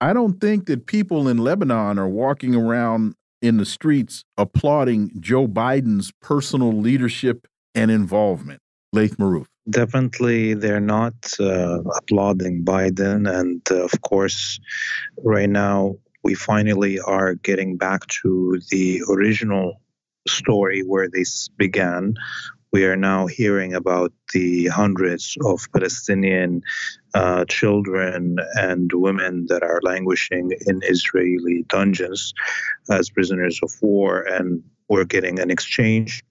I 0.00 0.12
don't 0.12 0.40
think 0.40 0.66
that 0.66 0.86
people 0.86 1.28
in 1.28 1.38
Lebanon 1.38 1.98
are 1.98 2.08
walking 2.08 2.54
around 2.54 3.14
in 3.40 3.58
the 3.58 3.64
streets 3.64 4.24
applauding 4.36 5.10
Joe 5.20 5.46
Biden's 5.46 6.12
personal 6.20 6.72
leadership 6.72 7.46
and 7.74 7.90
involvement. 7.90 8.60
Laith 8.92 9.16
Marouf. 9.16 9.46
Definitely, 9.68 10.54
they're 10.54 10.78
not 10.78 11.14
uh, 11.40 11.80
applauding 11.80 12.64
Biden. 12.64 13.30
And 13.30 13.60
uh, 13.70 13.84
of 13.84 14.00
course, 14.02 14.60
right 15.22 15.48
now, 15.48 15.96
we 16.24 16.34
finally 16.34 16.98
are 16.98 17.34
getting 17.34 17.76
back 17.76 18.06
to 18.06 18.58
the 18.70 19.02
original 19.10 19.80
story 20.26 20.80
where 20.80 21.08
this 21.08 21.48
began. 21.48 22.14
We 22.72 22.86
are 22.86 22.96
now 22.96 23.26
hearing 23.26 23.74
about 23.74 24.12
the 24.32 24.66
hundreds 24.66 25.36
of 25.44 25.68
Palestinian 25.72 26.62
uh, 27.12 27.44
children 27.44 28.38
and 28.54 28.90
women 28.92 29.46
that 29.48 29.62
are 29.62 29.80
languishing 29.84 30.50
in 30.66 30.80
Israeli 30.82 31.64
dungeons 31.68 32.32
as 32.90 33.10
prisoners 33.10 33.60
of 33.62 33.70
war, 33.80 34.22
and 34.22 34.62
we're 34.88 35.04
getting 35.04 35.38
an 35.38 35.50
exchange 35.50 36.24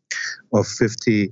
of 0.54 0.68
50 0.68 1.32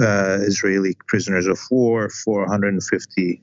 uh, 0.00 0.38
Israeli 0.40 0.96
prisoners 1.08 1.46
of 1.46 1.58
war, 1.70 2.08
450 2.08 3.42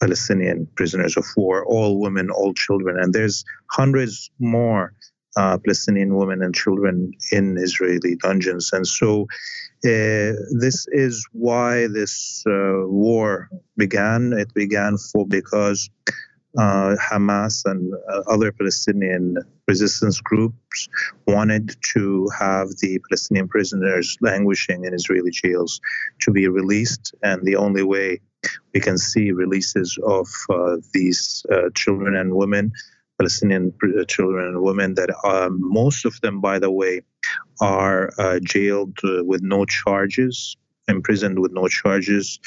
Palestinian 0.00 0.66
prisoners 0.76 1.16
of 1.16 1.26
war, 1.36 1.64
all 1.66 2.00
women, 2.00 2.30
all 2.30 2.54
children, 2.54 2.98
and 3.00 3.12
there's 3.12 3.44
hundreds 3.70 4.30
more 4.38 4.94
uh, 5.36 5.58
Palestinian 5.58 6.16
women 6.16 6.42
and 6.42 6.54
children 6.54 7.12
in 7.30 7.56
Israeli 7.58 8.16
dungeons. 8.16 8.70
And 8.72 8.86
so, 8.86 9.22
uh, 9.84 10.34
this 10.58 10.86
is 10.88 11.24
why 11.32 11.86
this 11.86 12.42
uh, 12.46 12.86
war 12.86 13.48
began. 13.76 14.32
It 14.32 14.52
began 14.54 14.96
for 14.98 15.26
because 15.26 15.88
uh, 16.58 16.96
Hamas 16.96 17.62
and 17.64 17.92
uh, 18.10 18.22
other 18.28 18.50
Palestinian 18.50 19.36
resistance 19.68 20.20
groups 20.20 20.88
wanted 21.26 21.76
to 21.92 22.28
have 22.36 22.68
the 22.80 22.98
Palestinian 23.08 23.46
prisoners 23.48 24.16
languishing 24.20 24.84
in 24.84 24.94
Israeli 24.94 25.30
jails 25.30 25.80
to 26.22 26.32
be 26.32 26.48
released. 26.48 27.14
And 27.22 27.44
the 27.44 27.56
only 27.56 27.84
way 27.84 28.20
we 28.74 28.80
can 28.80 28.98
see 28.98 29.32
releases 29.32 29.98
of 30.06 30.28
uh, 30.50 30.76
these 30.92 31.44
uh, 31.52 31.70
children 31.74 32.16
and 32.16 32.34
women, 32.34 32.72
Palestinian 33.18 33.72
uh, 33.82 34.04
children 34.04 34.46
and 34.46 34.62
women, 34.62 34.94
that 34.94 35.10
um, 35.24 35.58
most 35.60 36.04
of 36.04 36.20
them, 36.20 36.40
by 36.40 36.58
the 36.58 36.70
way, 36.70 37.02
are 37.60 38.12
uh, 38.18 38.38
jailed 38.42 38.98
with 39.02 39.42
no 39.42 39.64
charges 39.64 40.56
imprisoned 40.88 41.38
with 41.38 41.52
no 41.52 41.68
charges. 41.68 42.40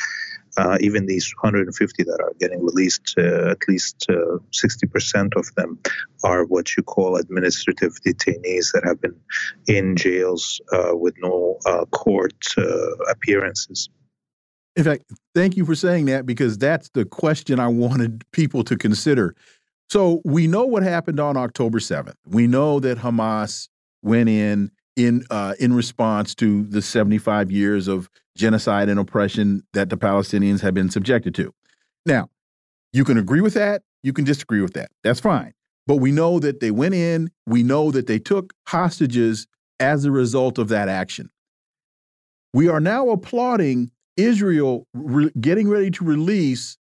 Uh, 0.57 0.77
even 0.81 1.05
these 1.05 1.33
150 1.41 2.03
that 2.03 2.19
are 2.19 2.33
getting 2.37 2.61
released, 2.61 3.15
uh, 3.17 3.51
at 3.51 3.59
least 3.69 4.05
uh, 4.09 4.37
60% 4.51 5.37
of 5.37 5.55
them 5.55 5.79
are 6.25 6.43
what 6.43 6.75
you 6.75 6.83
call 6.83 7.15
administrative 7.15 7.93
detainees 8.05 8.73
that 8.73 8.83
have 8.83 8.99
been 8.99 9.15
in 9.67 9.95
jails 9.95 10.59
uh, 10.73 10.91
with 10.93 11.15
no 11.19 11.57
uh, 11.65 11.85
court 11.85 12.45
uh, 12.57 12.95
appearances. 13.09 13.89
In 14.75 14.83
fact, 14.83 15.03
thank 15.35 15.57
you 15.57 15.65
for 15.65 15.75
saying 15.75 16.05
that 16.05 16.25
because 16.25 16.57
that's 16.57 16.89
the 16.93 17.05
question 17.05 17.59
I 17.59 17.67
wanted 17.67 18.23
people 18.31 18.63
to 18.63 18.77
consider. 18.77 19.35
So 19.89 20.21
we 20.23 20.47
know 20.47 20.65
what 20.65 20.83
happened 20.83 21.19
on 21.19 21.35
October 21.35 21.79
7th. 21.79 22.15
We 22.25 22.47
know 22.47 22.79
that 22.79 22.97
Hamas 22.97 23.67
went 24.01 24.29
in 24.29 24.71
in 24.95 25.25
uh, 25.29 25.55
in 25.59 25.73
response 25.73 26.35
to 26.35 26.63
the 26.63 26.81
75 26.81 27.51
years 27.51 27.87
of 27.87 28.09
genocide 28.37 28.87
and 28.89 28.99
oppression 28.99 29.63
that 29.73 29.89
the 29.89 29.97
Palestinians 29.97 30.61
have 30.61 30.73
been 30.73 30.89
subjected 30.89 31.35
to. 31.35 31.53
Now, 32.05 32.29
you 32.93 33.03
can 33.03 33.17
agree 33.17 33.41
with 33.41 33.53
that, 33.55 33.83
you 34.03 34.13
can 34.13 34.25
disagree 34.25 34.61
with 34.61 34.73
that. 34.73 34.91
That's 35.03 35.19
fine. 35.19 35.53
But 35.87 35.97
we 35.97 36.11
know 36.11 36.39
that 36.39 36.59
they 36.59 36.71
went 36.71 36.93
in, 36.93 37.29
we 37.45 37.63
know 37.63 37.91
that 37.91 38.07
they 38.07 38.19
took 38.19 38.53
hostages 38.67 39.47
as 39.79 40.05
a 40.05 40.11
result 40.11 40.57
of 40.57 40.69
that 40.69 40.87
action. 40.87 41.29
We 42.53 42.67
are 42.69 42.79
now 42.79 43.09
applauding 43.09 43.91
Israel 44.17 44.87
getting 45.39 45.67
ready 45.67 45.91
to 45.91 46.03
release 46.03 46.77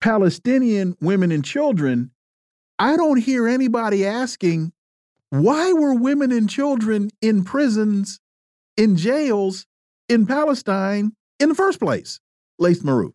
Palestinian 0.00 0.96
women 1.00 1.32
and 1.32 1.44
children. 1.44 2.10
I 2.78 2.96
don't 2.96 3.18
hear 3.18 3.46
anybody 3.46 4.06
asking 4.06 4.72
why 5.30 5.72
were 5.72 5.94
women 5.94 6.30
and 6.30 6.48
children 6.48 7.10
in 7.20 7.44
prisons, 7.44 8.20
in 8.76 8.96
jails, 8.96 9.66
in 10.08 10.26
Palestine 10.26 11.12
in 11.40 11.48
the 11.48 11.54
first 11.54 11.80
place? 11.80 12.20
Laith 12.58 12.82
Marouf. 12.82 13.12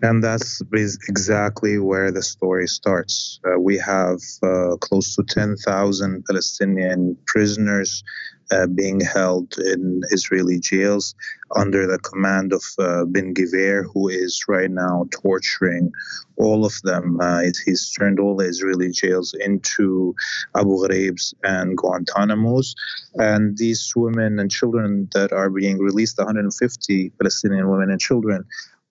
And 0.00 0.22
that's 0.22 0.62
exactly 1.08 1.78
where 1.78 2.12
the 2.12 2.22
story 2.22 2.68
starts. 2.68 3.40
Uh, 3.44 3.58
we 3.58 3.76
have 3.78 4.20
uh, 4.44 4.76
close 4.76 5.16
to 5.16 5.24
10,000 5.24 6.24
Palestinian 6.24 7.16
prisoners 7.26 8.04
uh, 8.50 8.66
being 8.66 9.00
held 9.00 9.58
in 9.58 10.02
Israeli 10.10 10.58
jails 10.60 11.14
under 11.56 11.86
the 11.86 11.98
command 11.98 12.52
of 12.52 12.64
uh, 12.78 13.04
Ben 13.04 13.34
Gvir, 13.34 13.84
who 13.92 14.08
is 14.08 14.44
right 14.48 14.70
now 14.70 15.06
torturing 15.10 15.92
all 16.36 16.64
of 16.64 16.80
them. 16.82 17.18
Uh, 17.20 17.42
he's 17.64 17.90
turned 17.92 18.20
all 18.20 18.36
the 18.36 18.46
Israeli 18.46 18.90
jails 18.90 19.34
into 19.40 20.14
Abu 20.56 20.76
Ghraibs 20.86 21.34
and 21.42 21.76
Guantanamos. 21.76 22.74
And 23.14 23.56
these 23.58 23.92
women 23.96 24.38
and 24.38 24.50
children 24.50 25.08
that 25.14 25.32
are 25.32 25.50
being 25.50 25.78
released, 25.78 26.18
150 26.18 27.10
Palestinian 27.20 27.68
women 27.68 27.90
and 27.90 28.00
children, 28.00 28.44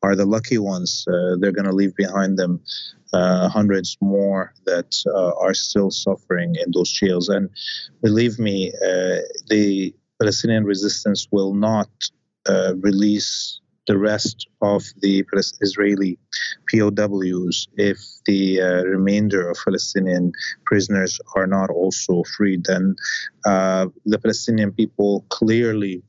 are 0.08 0.16
the 0.16 0.26
lucky 0.26 0.58
ones. 0.58 1.06
Uh, 1.08 1.36
they're 1.40 1.58
going 1.60 1.72
to 1.72 1.80
leave 1.82 1.96
behind 1.96 2.40
them 2.40 2.54
uh, 3.14 3.50
hundreds 3.50 3.98
more 4.02 4.54
that 4.66 4.92
uh, 5.08 5.32
are 5.46 5.54
still 5.54 5.92
suffering 5.92 6.56
in 6.64 6.72
those 6.74 6.92
jails. 6.92 7.28
And 7.30 7.50
believe 8.02 8.40
me, 8.40 8.72
uh, 8.90 9.20
the 9.50 9.94
Palestinian 10.20 10.64
resistance 10.64 11.28
will 11.32 11.54
not 11.54 11.90
uh, 12.50 12.74
release 12.90 13.60
the 13.88 13.98
rest 13.98 14.48
of 14.62 14.84
the 15.02 15.24
Israeli 15.62 16.20
POWs 16.70 17.68
if 17.78 17.98
the 18.26 18.62
uh, 18.62 18.84
remainder 18.84 19.50
of 19.50 19.58
Palestinian 19.64 20.34
prisoners 20.66 21.20
are 21.36 21.48
not 21.48 21.70
also 21.70 22.24
freed. 22.36 22.66
Then 22.66 22.96
uh, 23.46 23.88
the 24.06 24.20
Palestinian 24.20 24.72
people 24.74 25.26
clearly 25.30 26.04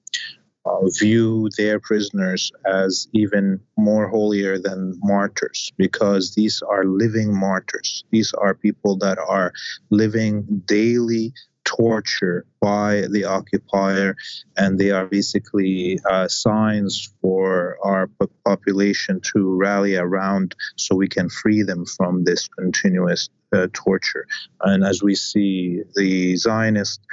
uh, 0.69 0.89
view 0.99 1.49
their 1.57 1.81
prisoners 1.81 2.53
as 2.67 3.09
even 3.13 3.61
more 3.77 4.09
holier 4.09 4.59
than 4.59 4.99
martyrs 5.03 5.73
because 5.77 6.35
these 6.35 6.63
are 6.63 6.85
living 6.85 7.39
martyrs. 7.39 8.05
These 8.11 8.33
are 8.35 8.55
people 8.55 8.97
that 8.99 9.19
are 9.19 9.53
living 9.91 10.63
daily 10.67 11.33
torture 11.65 12.47
by 12.61 13.05
the 13.11 13.25
occupier, 13.25 14.17
and 14.57 14.79
they 14.79 14.91
are 14.91 15.07
basically 15.07 15.99
uh, 16.11 16.27
signs 16.27 17.13
for 17.21 17.77
our 17.85 18.09
population 18.45 19.21
to 19.21 19.55
rally 19.55 19.97
around 19.97 20.55
so 20.77 20.97
we 20.97 21.09
can 21.09 21.29
free 21.29 21.63
them 21.63 21.85
from 21.85 22.25
this 22.25 22.49
continuous 22.49 23.29
uh, 23.53 23.67
torture. 23.73 24.27
And 24.63 24.83
as 24.85 25.03
we 25.03 25.15
see, 25.15 25.83
the 25.95 26.37
Zionists 26.37 27.05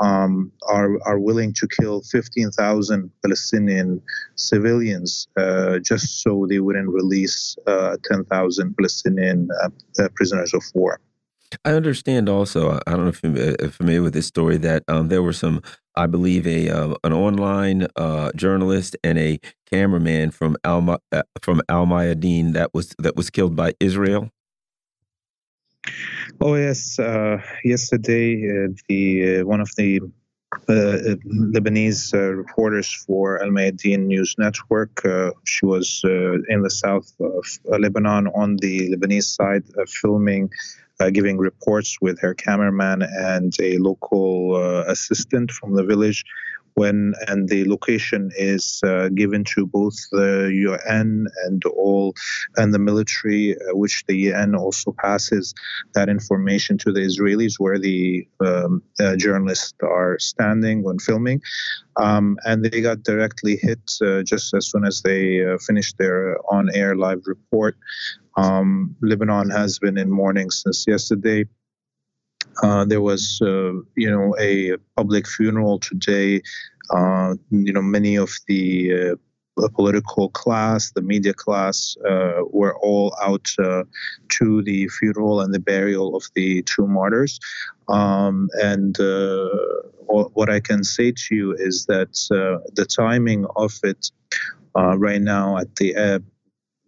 um, 0.00 0.50
are 0.68 0.98
are 1.06 1.18
willing 1.18 1.52
to 1.54 1.68
kill 1.68 2.00
15,000 2.02 3.10
Palestinian 3.22 4.02
civilians 4.34 5.28
uh, 5.36 5.78
just 5.78 6.22
so 6.22 6.46
they 6.48 6.58
wouldn't 6.58 6.88
release 6.88 7.56
uh, 7.66 7.96
10,000 8.04 8.76
Palestinian 8.76 9.48
uh, 9.62 9.68
uh, 9.98 10.08
prisoners 10.14 10.54
of 10.54 10.64
war. 10.74 10.98
I 11.64 11.72
understand 11.72 12.28
also. 12.28 12.78
I 12.86 12.92
don't 12.92 13.04
know 13.04 13.08
if 13.08 13.22
you're 13.22 13.56
uh, 13.60 13.70
familiar 13.70 14.02
with 14.02 14.14
this 14.14 14.26
story 14.26 14.56
that 14.58 14.84
um, 14.88 15.08
there 15.08 15.22
were 15.22 15.32
some, 15.32 15.60
I 15.96 16.06
believe, 16.06 16.46
a 16.46 16.70
uh, 16.70 16.94
an 17.02 17.12
online 17.12 17.88
journalist 18.36 18.96
and 19.02 19.18
a 19.18 19.40
cameraman 19.70 20.30
from 20.30 20.56
Al 20.64 21.00
from 21.42 21.60
Al 21.68 21.86
Mayadeen 21.86 22.52
that 22.52 22.72
was 22.72 22.94
that 22.98 23.16
was 23.16 23.30
killed 23.30 23.56
by 23.56 23.74
Israel. 23.80 24.30
Oh 26.42 26.54
yes, 26.54 26.98
uh, 26.98 27.42
yesterday 27.64 28.32
uh, 28.48 28.68
the 28.88 29.40
uh, 29.40 29.44
one 29.44 29.60
of 29.60 29.68
the 29.76 30.00
uh, 30.70 31.16
Lebanese 31.54 32.14
uh, 32.14 32.32
reporters 32.32 32.90
for 32.90 33.42
Al 33.42 33.50
Mayadeen 33.50 34.06
News 34.06 34.36
Network. 34.38 35.04
Uh, 35.04 35.32
she 35.44 35.66
was 35.66 36.00
in 36.48 36.62
the 36.62 36.70
south 36.70 37.12
of 37.20 37.44
Lebanon 37.78 38.28
on 38.28 38.56
the 38.56 38.88
Lebanese 38.88 39.34
side, 39.36 39.64
filming, 39.86 40.50
giving 41.12 41.36
reports 41.36 41.98
with 42.00 42.18
her 42.20 42.32
cameraman 42.32 43.02
and 43.02 43.52
a 43.60 43.76
local 43.76 44.56
assistant 44.88 45.50
from 45.50 45.74
the 45.74 45.84
village 45.84 46.24
when 46.80 47.12
and 47.28 47.40
the 47.52 47.62
location 47.74 48.22
is 48.52 48.80
uh, 48.90 49.08
given 49.20 49.42
to 49.44 49.66
both 49.66 49.96
the 50.12 50.50
UN 50.68 51.26
and 51.44 51.60
all 51.66 52.14
and 52.56 52.72
the 52.72 52.78
military, 52.90 53.54
uh, 53.54 53.76
which 53.82 53.96
the 54.08 54.16
UN 54.28 54.54
also 54.54 54.88
passes 55.06 55.52
that 55.94 56.08
information 56.08 56.78
to 56.78 56.90
the 56.96 57.02
Israelis 57.10 57.54
where 57.64 57.78
the 57.78 58.26
um, 58.48 58.82
uh, 58.98 59.14
journalists 59.16 59.74
are 59.82 60.18
standing 60.18 60.76
when 60.82 60.98
filming, 60.98 61.38
um, 62.06 62.38
and 62.46 62.64
they 62.64 62.80
got 62.80 63.02
directly 63.02 63.54
hit 63.66 63.84
uh, 64.00 64.22
just 64.22 64.54
as 64.54 64.64
soon 64.70 64.84
as 64.90 65.02
they 65.02 65.44
uh, 65.44 65.58
finished 65.68 65.94
their 65.98 66.38
on-air 66.56 66.92
live 67.06 67.22
report. 67.26 67.76
Um, 68.36 68.96
Lebanon 69.02 69.50
has 69.50 69.78
been 69.78 69.98
in 69.98 70.10
mourning 70.10 70.50
since 70.50 70.86
yesterday. 70.94 71.44
Uh, 72.62 72.84
there 72.84 73.00
was, 73.00 73.40
uh, 73.42 73.72
you 73.96 74.10
know, 74.10 74.34
a 74.38 74.76
public 74.96 75.26
funeral 75.26 75.78
today. 75.78 76.42
Uh, 76.90 77.34
you 77.50 77.72
know, 77.72 77.82
many 77.82 78.16
of 78.16 78.32
the 78.48 79.16
uh, 79.58 79.68
political 79.74 80.28
class, 80.30 80.92
the 80.92 81.02
media 81.02 81.32
class, 81.32 81.96
uh, 82.08 82.42
were 82.50 82.76
all 82.78 83.14
out 83.22 83.44
to 83.44 84.62
the 84.62 84.88
funeral 84.88 85.40
and 85.40 85.54
the 85.54 85.60
burial 85.60 86.16
of 86.16 86.24
the 86.34 86.62
two 86.62 86.86
martyrs. 86.86 87.38
Um, 87.88 88.48
and 88.54 88.96
what 90.06 90.50
I 90.50 90.60
can 90.60 90.82
say 90.82 91.12
to 91.12 91.34
you 91.34 91.52
is 91.52 91.86
that 91.86 92.12
the 92.74 92.84
timing 92.84 93.46
of 93.56 93.78
it 93.84 94.10
right 94.74 95.20
now 95.22 95.58
at 95.58 95.76
the 95.76 96.22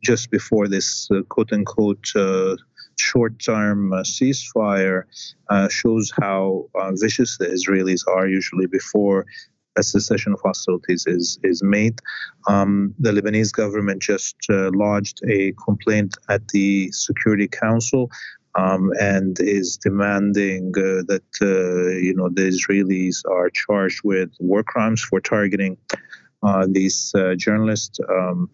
just 0.03 0.31
before 0.33 0.67
this 0.67 1.09
quote 1.29 1.53
unquote 1.53 2.13
short 3.03 3.38
term 3.38 3.93
uh, 3.93 4.03
ceasefire 4.03 5.05
uh, 5.51 5.69
shows 5.69 6.12
how 6.21 6.67
uh, 6.75 6.93
vicious 6.93 7.37
the 7.38 7.47
Israelis 7.47 8.03
are 8.07 8.29
usually 8.29 8.67
before 8.67 9.27
a 9.77 9.83
cessation 9.83 10.33
of 10.35 10.41
hostilities 10.45 11.07
is 11.07 11.38
is 11.43 11.62
made. 11.62 11.99
Um, 12.47 12.95
the 12.99 13.12
Lebanese 13.12 13.53
government 13.53 14.03
just 14.03 14.37
uh, 14.51 14.71
lodged 14.85 15.21
a 15.29 15.53
complaint 15.67 16.17
at 16.29 16.49
the 16.49 16.93
Security 16.93 17.49
Council. 17.49 18.11
Um, 18.55 18.93
and 19.01 19.35
is 19.41 19.79
demanding 19.79 20.75
uh, 20.77 21.09
that 21.11 21.31
uh, 21.41 21.97
you 22.07 22.15
know 22.15 22.29
the 22.29 22.47
Israelis 22.55 23.17
are 23.37 23.49
charged 23.49 24.01
with 24.05 24.31
war 24.41 24.62
crimes 24.62 25.01
for 25.03 25.23
targeting 25.23 25.79
these 26.69 27.15
journalists. 27.38 27.99
Um, 28.11 28.51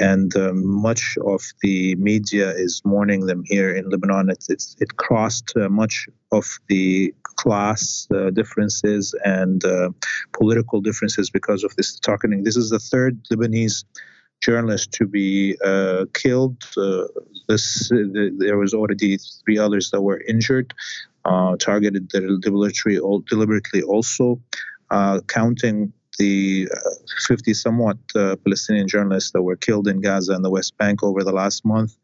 and 0.00 0.36
um, 0.36 0.64
much 0.64 1.18
of 1.24 1.42
the 1.62 1.94
media 1.96 2.50
is 2.50 2.82
mourning 2.84 3.26
them 3.26 3.42
here 3.46 3.74
in 3.74 3.88
Lebanon. 3.90 4.30
It's, 4.30 4.48
it's 4.48 4.76
it 4.80 4.96
crossed 4.96 5.52
uh, 5.56 5.68
much 5.68 6.08
of 6.30 6.58
the 6.68 7.12
class 7.22 8.06
uh, 8.14 8.30
differences 8.30 9.14
and 9.24 9.64
uh, 9.64 9.90
political 10.32 10.80
differences 10.80 11.30
because 11.30 11.64
of 11.64 11.74
this 11.76 11.98
targeting. 11.98 12.44
This 12.44 12.56
is 12.56 12.70
the 12.70 12.78
third 12.78 13.22
Lebanese 13.32 13.84
journalist 14.40 14.92
to 14.92 15.06
be 15.06 15.56
uh, 15.64 16.04
killed. 16.14 16.62
Uh, 16.76 17.04
this 17.48 17.88
the, 17.88 18.34
there 18.38 18.58
was 18.58 18.74
already 18.74 19.18
three 19.44 19.58
others 19.58 19.90
that 19.90 20.02
were 20.02 20.20
injured, 20.28 20.74
uh, 21.24 21.56
targeted 21.56 22.08
deliberately, 22.08 23.00
deliberately 23.28 23.82
also. 23.82 24.40
counting 25.26 25.92
the 26.18 26.68
50 27.26 27.54
somewhat 27.54 27.98
uh, 28.14 28.36
Palestinian 28.44 28.88
journalists 28.88 29.30
that 29.32 29.42
were 29.42 29.56
killed 29.56 29.88
in 29.88 30.00
Gaza 30.00 30.32
and 30.32 30.44
the 30.44 30.50
West 30.50 30.76
Bank 30.78 31.02
over 31.02 31.24
the 31.24 31.32
last 31.32 31.64
month. 31.64 31.96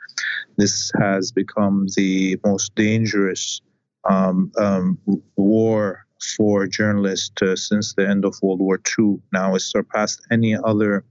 This 0.57 0.91
has 1.01 1.33
become 1.33 1.87
the 1.97 2.39
most 2.45 2.75
dangerous 2.75 3.61
um, 4.05 4.53
um, 4.59 4.99
war 5.37 6.07
for 6.37 6.67
journalists 6.67 7.43
uh, 7.43 7.57
since 7.57 7.95
the 7.95 8.09
end 8.09 8.25
of 8.25 8.35
World 8.43 8.61
War 8.61 8.81
II. 8.99 9.19
Now 9.33 9.55
it's 9.55 9.65
surpassed 9.65 10.23
any 10.31 10.57
other. 10.57 11.05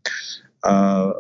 Uh, 0.64 1.12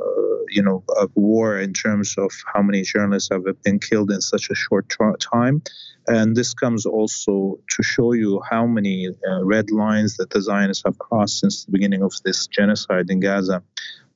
you 0.49 0.61
know, 0.61 0.83
war 1.15 1.57
in 1.57 1.73
terms 1.73 2.15
of 2.17 2.31
how 2.53 2.61
many 2.61 2.83
journalists 2.83 3.29
have 3.31 3.43
been 3.63 3.79
killed 3.79 4.11
in 4.11 4.21
such 4.21 4.49
a 4.49 4.55
short 4.55 4.95
time. 5.19 5.61
And 6.07 6.35
this 6.35 6.53
comes 6.53 6.85
also 6.85 7.59
to 7.71 7.83
show 7.83 8.13
you 8.13 8.41
how 8.49 8.67
many 8.67 9.07
uh, 9.07 9.43
red 9.43 9.71
lines 9.71 10.17
that 10.17 10.29
the 10.29 10.41
Zionists 10.41 10.83
have 10.85 10.97
crossed 10.99 11.39
since 11.39 11.65
the 11.65 11.71
beginning 11.71 12.03
of 12.03 12.13
this 12.23 12.47
genocide 12.47 13.09
in 13.09 13.19
Gaza, 13.19 13.63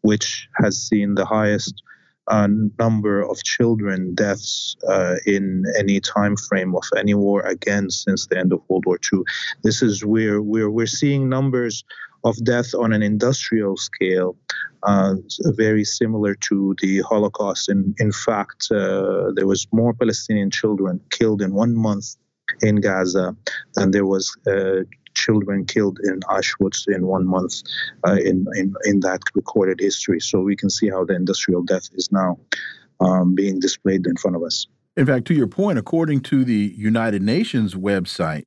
which 0.01 0.47
has 0.55 0.77
seen 0.77 1.15
the 1.15 1.25
highest 1.25 1.81
uh, 2.27 2.47
number 2.77 3.21
of 3.21 3.41
children 3.43 4.13
deaths 4.13 4.75
uh, 4.87 5.15
in 5.25 5.63
any 5.77 6.01
time 6.01 6.35
frame 6.35 6.75
of 6.75 6.83
any 6.97 7.13
war 7.13 7.41
again 7.41 7.89
since 7.89 8.27
the 8.27 8.37
end 8.37 8.51
of 8.51 8.61
World 8.67 8.85
War 8.85 8.99
II. 9.11 9.21
This 9.63 9.81
is 9.81 10.03
where 10.03 10.41
we're, 10.41 10.69
we're 10.69 10.87
seeing 10.87 11.29
numbers 11.29 11.85
of 12.27 12.43
death 12.43 12.73
on 12.75 12.91
an 12.91 13.01
industrial 13.01 13.77
scale, 13.77 14.35
uh, 14.83 15.15
very 15.55 15.85
similar 15.85 16.35
to 16.35 16.75
the 16.81 17.01
Holocaust. 17.01 17.69
In, 17.69 17.95
in 17.99 18.11
fact, 18.11 18.67
uh, 18.71 19.31
there 19.35 19.47
was 19.47 19.65
more 19.71 19.93
Palestinian 19.93 20.51
children 20.51 20.99
killed 21.09 21.41
in 21.41 21.53
one 21.53 21.73
month 21.75 22.15
in 22.61 22.75
Gaza 22.77 23.35
than 23.75 23.91
there 23.91 24.05
was 24.05 24.35
uh, 24.45 24.83
children 25.13 25.65
killed 25.65 25.99
in 26.03 26.19
Auschwitz 26.21 26.87
in 26.87 27.07
one 27.07 27.25
month 27.25 27.53
uh, 28.05 28.17
in, 28.29 28.45
in, 28.55 28.73
in 28.83 28.99
that 29.01 29.21
recorded 29.33 29.79
history. 29.79 30.19
So 30.19 30.41
we 30.41 30.55
can 30.55 30.69
see 30.69 30.89
how 30.89 31.05
the 31.05 31.15
industrial 31.15 31.63
death 31.63 31.89
is 31.93 32.11
now 32.11 32.37
um, 32.99 33.35
being 33.35 33.59
displayed 33.59 34.05
in 34.05 34.15
front 34.17 34.35
of 34.35 34.43
us. 34.43 34.67
In 34.95 35.05
fact, 35.05 35.25
to 35.27 35.33
your 35.33 35.47
point, 35.47 35.77
according 35.77 36.21
to 36.21 36.43
the 36.43 36.73
United 36.75 37.21
Nations 37.21 37.73
website, 37.73 38.43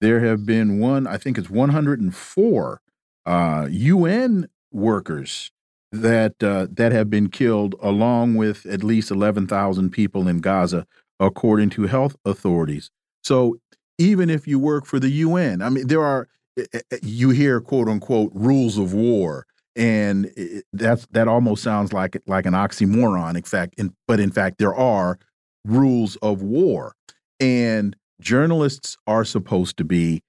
there 0.00 0.20
have 0.20 0.46
been 0.46 0.78
one, 0.78 1.06
I 1.06 1.16
think 1.18 1.36
it's 1.36 1.50
104 1.50 2.80
uh, 3.26 3.66
UN 3.70 4.48
workers 4.72 5.50
that 5.92 6.42
uh, 6.42 6.66
that 6.70 6.92
have 6.92 7.10
been 7.10 7.28
killed, 7.28 7.74
along 7.82 8.36
with 8.36 8.64
at 8.66 8.84
least 8.84 9.10
11,000 9.10 9.90
people 9.90 10.28
in 10.28 10.40
Gaza, 10.40 10.86
according 11.18 11.70
to 11.70 11.86
health 11.86 12.16
authorities. 12.24 12.90
So 13.22 13.58
even 13.98 14.30
if 14.30 14.46
you 14.48 14.58
work 14.58 14.86
for 14.86 14.98
the 14.98 15.10
UN, 15.10 15.62
I 15.62 15.68
mean, 15.68 15.86
there 15.86 16.02
are 16.02 16.26
eh, 16.58 16.64
eh, 16.72 16.80
eh, 16.90 16.96
you 17.02 17.30
hear 17.30 17.60
quote 17.60 17.88
unquote 17.88 18.32
rules 18.34 18.78
of 18.78 18.94
war, 18.94 19.46
and 19.76 20.30
that's 20.72 21.06
that 21.10 21.28
almost 21.28 21.62
sounds 21.62 21.92
like 21.92 22.20
like 22.26 22.46
an 22.46 22.54
oxymoron. 22.54 23.36
In 23.36 23.42
fact, 23.42 23.74
in, 23.76 23.94
but 24.08 24.20
in 24.20 24.30
fact, 24.30 24.58
there 24.58 24.74
are 24.74 25.18
rules 25.66 26.16
of 26.16 26.42
war, 26.42 26.94
and 27.38 27.94
journalists 28.20 28.96
are 29.06 29.24
supposed 29.24 29.76
to 29.76 29.84
be 29.84 30.22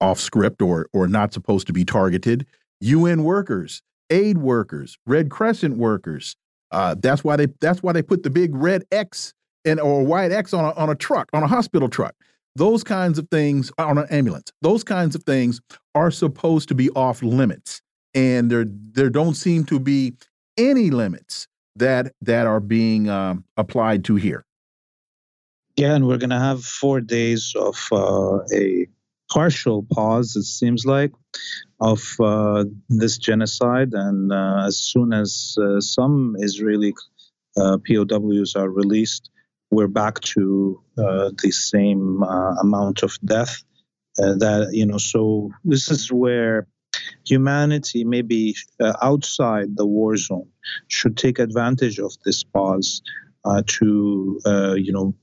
off 0.00 0.20
script 0.20 0.62
or 0.62 0.88
or 0.92 1.06
not 1.08 1.32
supposed 1.32 1.66
to 1.66 1.72
be 1.72 1.84
targeted. 1.84 2.46
UN 2.80 3.24
workers, 3.24 3.82
aid 4.10 4.38
workers, 4.38 4.98
Red 5.06 5.30
Crescent 5.30 5.76
workers. 5.76 6.36
Uh, 6.70 6.94
that's 6.98 7.24
why 7.24 7.36
they 7.36 7.46
that's 7.60 7.82
why 7.82 7.92
they 7.92 8.02
put 8.02 8.22
the 8.22 8.30
big 8.30 8.54
red 8.54 8.84
X 8.92 9.34
and 9.64 9.80
or 9.80 10.04
white 10.04 10.32
X 10.32 10.52
on 10.52 10.64
a, 10.64 10.72
on 10.72 10.90
a 10.90 10.94
truck 10.94 11.28
on 11.32 11.42
a 11.42 11.48
hospital 11.48 11.88
truck. 11.88 12.14
Those 12.56 12.82
kinds 12.82 13.18
of 13.18 13.28
things 13.30 13.70
on 13.78 13.98
an 13.98 14.06
ambulance. 14.10 14.52
Those 14.62 14.82
kinds 14.82 15.14
of 15.14 15.22
things 15.24 15.60
are 15.94 16.10
supposed 16.10 16.68
to 16.68 16.74
be 16.74 16.90
off 16.90 17.22
limits, 17.22 17.80
and 18.14 18.50
there 18.50 18.66
there 18.66 19.10
don't 19.10 19.34
seem 19.34 19.64
to 19.66 19.78
be 19.78 20.14
any 20.56 20.90
limits 20.90 21.46
that 21.76 22.12
that 22.22 22.46
are 22.46 22.60
being 22.60 23.08
um, 23.08 23.44
applied 23.56 24.04
to 24.04 24.16
here. 24.16 24.44
Yeah, 25.76 25.94
and 25.94 26.08
we're 26.08 26.18
going 26.18 26.30
to 26.30 26.40
have 26.40 26.64
four 26.64 27.00
days 27.00 27.54
of 27.54 27.88
uh, 27.92 28.40
a 28.52 28.88
partial 29.28 29.86
pause, 29.90 30.36
it 30.36 30.44
seems 30.44 30.84
like, 30.84 31.12
of 31.80 32.16
uh, 32.20 32.64
this 32.88 33.18
genocide. 33.18 33.90
And 33.92 34.32
uh, 34.32 34.64
as 34.66 34.76
soon 34.78 35.12
as 35.12 35.56
uh, 35.60 35.80
some 35.80 36.36
Israeli 36.38 36.94
uh, 37.56 37.78
POWs 37.86 38.56
are 38.56 38.70
released, 38.70 39.30
we're 39.70 39.88
back 39.88 40.20
to 40.20 40.82
uh, 40.96 41.30
the 41.42 41.50
same 41.50 42.22
uh, 42.22 42.54
amount 42.60 43.02
of 43.02 43.18
death. 43.24 43.62
that 44.16 44.70
you 44.72 44.86
know, 44.86 44.98
so 44.98 45.50
this 45.64 45.90
is 45.90 46.10
where 46.10 46.66
humanity, 47.26 48.04
maybe 48.04 48.54
outside 49.02 49.76
the 49.76 49.86
war 49.86 50.16
zone, 50.16 50.48
should 50.88 51.16
take 51.16 51.38
advantage 51.38 51.98
of 52.00 52.12
this 52.24 52.42
pause 52.42 53.02
to 53.66 54.40
you 54.76 54.92
know 54.92 55.14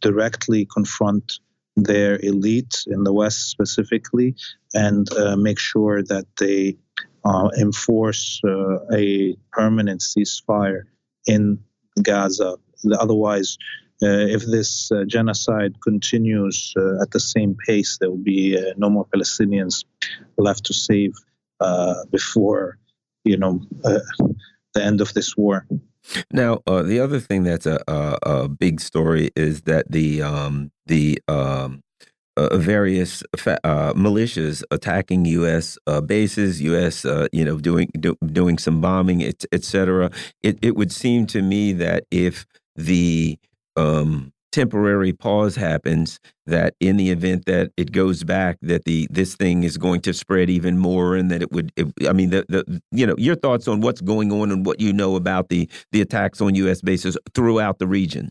directly 0.00 0.66
confront 0.66 1.40
their 1.76 2.18
elite 2.22 2.84
in 2.86 3.04
the 3.04 3.12
West 3.12 3.50
specifically 3.50 4.34
and 4.74 5.12
uh, 5.14 5.36
make 5.36 5.58
sure 5.58 6.02
that 6.02 6.26
they 6.38 6.76
uh, 7.24 7.48
enforce 7.58 8.40
uh, 8.44 8.78
a 8.92 9.36
permanent 9.52 10.00
ceasefire 10.00 10.82
in 11.26 11.58
Gaza. 12.02 12.56
Otherwise, 12.98 13.56
uh, 14.02 14.06
if 14.08 14.44
this 14.44 14.90
uh, 14.92 15.04
genocide 15.06 15.80
continues 15.80 16.74
uh, 16.76 17.00
at 17.00 17.10
the 17.12 17.20
same 17.20 17.56
pace, 17.66 17.96
there 17.98 18.10
will 18.10 18.18
be 18.18 18.58
no 18.76 18.90
more 18.90 19.06
Palestinians 19.06 19.84
left 20.36 20.64
to 20.64 20.74
save 20.74 21.14
before, 22.10 22.78
you 23.24 23.38
know, 23.38 23.62
the 23.82 24.84
end 24.84 25.00
of 25.00 25.14
this 25.14 25.36
war. 25.36 25.66
Now, 26.32 26.60
uh, 26.66 26.82
the 26.82 27.00
other 27.00 27.20
thing 27.20 27.44
that's 27.44 27.66
a, 27.66 27.82
a, 27.88 28.18
a, 28.22 28.48
big 28.48 28.80
story 28.80 29.30
is 29.36 29.62
that 29.62 29.90
the 29.90 30.22
um, 30.22 30.70
the 30.86 31.18
um, 31.28 31.80
uh, 32.36 32.56
various 32.56 33.22
uh, 33.46 33.92
militias 33.94 34.62
attacking 34.70 35.24
U.S. 35.26 35.78
Uh, 35.86 36.00
bases, 36.00 36.60
U.S. 36.62 37.04
Uh, 37.04 37.28
you 37.32 37.44
know 37.44 37.58
doing 37.58 37.90
do, 37.98 38.16
doing 38.26 38.58
some 38.58 38.80
bombing, 38.80 39.24
etc. 39.52 40.10
Et 40.42 40.54
it 40.54 40.58
it 40.62 40.76
would 40.76 40.92
seem 40.92 41.26
to 41.28 41.42
me 41.42 41.72
that 41.72 42.04
if 42.10 42.44
the 42.76 43.38
um, 43.76 44.32
temporary 44.54 45.12
pause 45.12 45.56
happens 45.56 46.20
that 46.46 46.76
in 46.78 46.96
the 46.96 47.10
event 47.10 47.44
that 47.44 47.72
it 47.76 47.90
goes 47.90 48.22
back 48.22 48.56
that 48.62 48.84
the 48.84 49.08
this 49.10 49.34
thing 49.34 49.64
is 49.64 49.76
going 49.76 50.00
to 50.00 50.14
spread 50.14 50.48
even 50.48 50.78
more 50.78 51.16
and 51.16 51.28
that 51.28 51.42
it 51.42 51.50
would 51.50 51.72
it, 51.74 51.88
i 52.08 52.12
mean 52.12 52.30
the, 52.30 52.46
the 52.48 52.80
you 52.92 53.04
know 53.04 53.16
your 53.18 53.34
thoughts 53.34 53.66
on 53.66 53.80
what's 53.80 54.00
going 54.00 54.30
on 54.30 54.52
and 54.52 54.64
what 54.64 54.78
you 54.78 54.92
know 54.92 55.16
about 55.16 55.48
the 55.48 55.68
the 55.90 56.00
attacks 56.00 56.40
on 56.40 56.54
us 56.54 56.80
bases 56.80 57.18
throughout 57.34 57.80
the 57.80 57.86
region. 57.88 58.30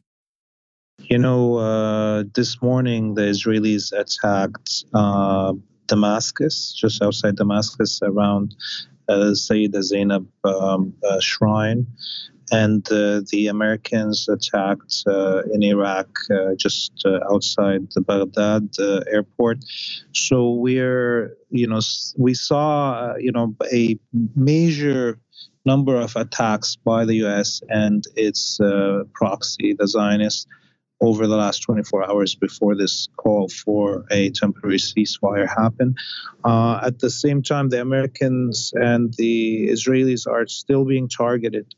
You 1.00 1.18
know 1.18 1.58
uh, 1.58 2.24
this 2.34 2.62
morning 2.62 3.16
the 3.16 3.24
israelis 3.24 3.92
attacked 3.92 4.86
uh, 4.94 5.52
damascus 5.88 6.72
just 6.72 7.02
outside 7.02 7.36
damascus 7.36 8.00
around 8.02 8.56
uh, 9.10 9.34
Sayyida 9.36 9.82
Zainab 9.82 10.26
um, 10.46 10.94
uh, 11.04 11.20
shrine 11.20 11.86
and 12.52 12.86
uh, 12.92 13.22
the 13.32 13.48
Americans 13.48 14.28
attacked 14.30 15.04
uh, 15.08 15.44
in 15.54 15.64
Iraq 15.64 16.08
uh, 16.32 16.56
just 16.56 16.92
uh, 17.06 17.20
outside 17.32 17.88
the 17.96 18.02
Baghdad 18.02 18.70
uh, 18.80 19.02
airport. 19.12 19.60
So 20.14 20.52
we're, 20.52 21.36
you 21.50 21.68
know, 21.68 21.80
we 22.18 22.34
saw, 22.34 22.94
uh, 22.94 23.16
you 23.20 23.32
know, 23.32 23.56
a 23.72 23.98
major 24.36 25.20
number 25.66 25.96
of 25.96 26.16
attacks 26.16 26.76
by 26.76 27.06
the 27.06 27.16
U.S. 27.18 27.62
and 27.70 28.04
its 28.16 28.60
proxy, 29.14 29.74
the 29.78 29.88
Zionists, 29.88 30.46
over 31.02 31.28
the 31.28 31.36
last 31.36 31.60
24 31.60 32.10
hours 32.10 32.36
before 32.36 32.76
this 32.76 33.10
call 33.18 33.50
for 33.50 34.06
a 34.12 34.30
temporary 34.32 34.78
ceasefire 34.78 35.48
happened. 35.48 35.98
at 36.46 37.00
the 37.00 37.10
same 37.10 37.42
time, 37.44 37.70
the 37.70 37.82
Americans 37.82 38.72
and 38.76 39.14
the 39.16 39.68
Israelis 39.70 40.28
are 40.28 40.48
still 40.48 40.86
being 40.86 41.10
targeted 41.10 41.74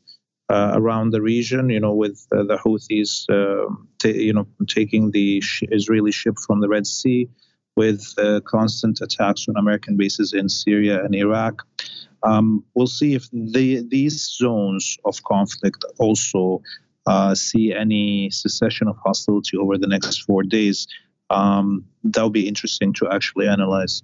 uh, 0.48 0.72
around 0.74 1.10
the 1.10 1.22
region, 1.22 1.70
you 1.70 1.80
know, 1.80 1.92
with 1.92 2.26
uh, 2.32 2.44
the 2.44 2.56
Houthis, 2.56 3.28
uh, 3.28 3.68
you 4.08 4.32
know, 4.32 4.46
taking 4.68 5.10
the 5.10 5.40
sh- 5.40 5.64
Israeli 5.70 6.12
ship 6.12 6.36
from 6.46 6.60
the 6.60 6.68
Red 6.68 6.86
Sea, 6.86 7.28
with 7.76 8.14
uh, 8.18 8.40
constant 8.46 9.00
attacks 9.00 9.46
on 9.48 9.56
American 9.56 9.96
bases 9.96 10.32
in 10.32 10.48
Syria 10.48 11.04
and 11.04 11.14
Iraq. 11.14 11.62
Um, 12.22 12.64
we'll 12.74 12.86
see 12.86 13.14
if 13.14 13.28
the, 13.32 13.86
these 13.86 14.26
zones 14.26 14.96
of 15.04 15.22
conflict 15.24 15.84
also 15.98 16.62
uh, 17.06 17.34
see 17.34 17.72
any 17.72 18.30
cessation 18.30 18.88
of 18.88 18.96
hostility 19.04 19.56
over 19.56 19.78
the 19.78 19.86
next 19.86 20.22
four 20.24 20.42
days. 20.42 20.88
Um, 21.30 21.84
that 22.04 22.22
will 22.22 22.30
be 22.30 22.48
interesting 22.48 22.92
to 22.94 23.08
actually 23.10 23.48
analyze. 23.48 24.02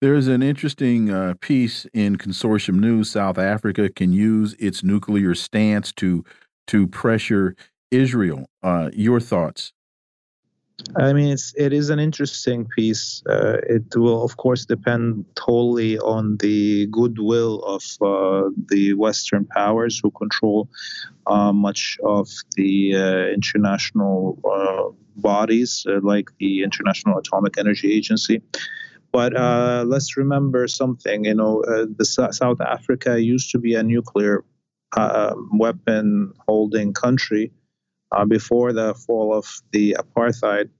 There's 0.00 0.26
an 0.26 0.42
interesting 0.42 1.10
uh, 1.10 1.34
piece 1.40 1.86
in 1.94 2.16
Consortium 2.16 2.74
News. 2.74 3.10
South 3.10 3.38
Africa 3.38 3.88
can 3.88 4.12
use 4.12 4.54
its 4.58 4.82
nuclear 4.82 5.34
stance 5.34 5.92
to 5.92 6.24
to 6.66 6.86
pressure 6.86 7.54
Israel. 7.90 8.46
Uh, 8.62 8.90
your 8.92 9.20
thoughts? 9.20 9.72
I 10.96 11.12
mean, 11.12 11.32
it's 11.32 11.54
it 11.56 11.72
is 11.72 11.90
an 11.90 12.00
interesting 12.00 12.66
piece. 12.76 13.22
Uh, 13.28 13.58
it 13.68 13.84
will, 13.94 14.24
of 14.24 14.36
course, 14.36 14.64
depend 14.64 15.24
totally 15.36 15.98
on 15.98 16.36
the 16.38 16.86
goodwill 16.86 17.62
of 17.62 17.82
uh, 18.02 18.50
the 18.68 18.94
Western 18.94 19.44
powers 19.46 20.00
who 20.02 20.10
control 20.10 20.68
uh, 21.26 21.52
much 21.52 21.96
of 22.04 22.28
the 22.56 22.96
uh, 22.96 23.26
international 23.32 24.38
uh, 24.44 25.20
bodies, 25.20 25.86
uh, 25.88 26.00
like 26.02 26.30
the 26.40 26.62
International 26.64 27.18
Atomic 27.18 27.56
Energy 27.56 27.92
Agency. 27.92 28.42
But 29.14 29.32
let's 29.86 30.16
remember 30.16 30.66
something. 30.66 31.24
You 31.24 31.34
know, 31.34 31.62
the 32.00 32.04
South 32.04 32.60
Africa 32.60 33.22
used 33.22 33.50
to 33.52 33.58
be 33.58 33.74
a 33.74 33.82
nuclear 33.82 34.44
weapon 35.52 36.32
holding 36.46 36.92
country 36.92 37.52
uh, 38.14 38.24
before 38.24 38.72
the 38.72 38.94
fall 38.94 39.34
of 39.34 39.46
the 39.72 39.96
apartheid. 39.98 40.70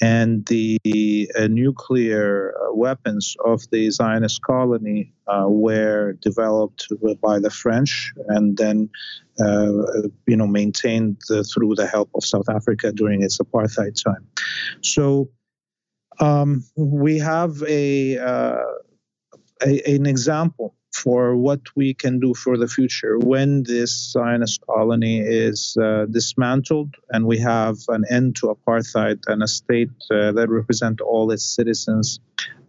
And 0.00 0.44
the 0.46 1.30
uh, 1.38 1.46
nuclear 1.46 2.54
uh, 2.56 2.74
weapons 2.74 3.36
of 3.44 3.62
the 3.70 3.88
Zionist 3.90 4.42
colony 4.42 5.12
uh, 5.28 5.46
were 5.46 6.14
developed 6.14 6.88
by 7.20 7.38
the 7.38 7.50
French 7.50 8.12
and 8.26 8.56
then, 8.56 8.90
uh, 9.38 10.08
you 10.26 10.36
know, 10.36 10.48
maintained 10.48 11.20
through 11.52 11.76
the 11.76 11.86
help 11.86 12.10
of 12.16 12.24
South 12.24 12.48
Africa 12.48 12.90
during 12.90 13.22
its 13.22 13.38
apartheid 13.38 14.02
time. 14.02 14.26
So 14.80 15.30
um, 16.22 16.64
we 16.76 17.18
have 17.18 17.62
a, 17.68 18.16
uh, 18.18 18.62
a 19.66 19.94
an 19.94 20.06
example 20.06 20.74
for 20.94 21.36
what 21.36 21.60
we 21.74 21.94
can 21.94 22.20
do 22.20 22.34
for 22.34 22.56
the 22.58 22.68
future 22.68 23.18
when 23.18 23.62
this 23.62 24.12
Zionist 24.12 24.60
colony 24.66 25.20
is 25.20 25.76
uh, 25.80 26.04
dismantled 26.10 26.94
and 27.10 27.26
we 27.26 27.38
have 27.38 27.78
an 27.88 28.04
end 28.10 28.36
to 28.36 28.54
apartheid 28.54 29.20
and 29.26 29.42
a 29.42 29.48
state 29.48 29.90
uh, 30.10 30.32
that 30.32 30.48
represent 30.50 31.00
all 31.00 31.30
its 31.30 31.44
citizens 31.44 32.20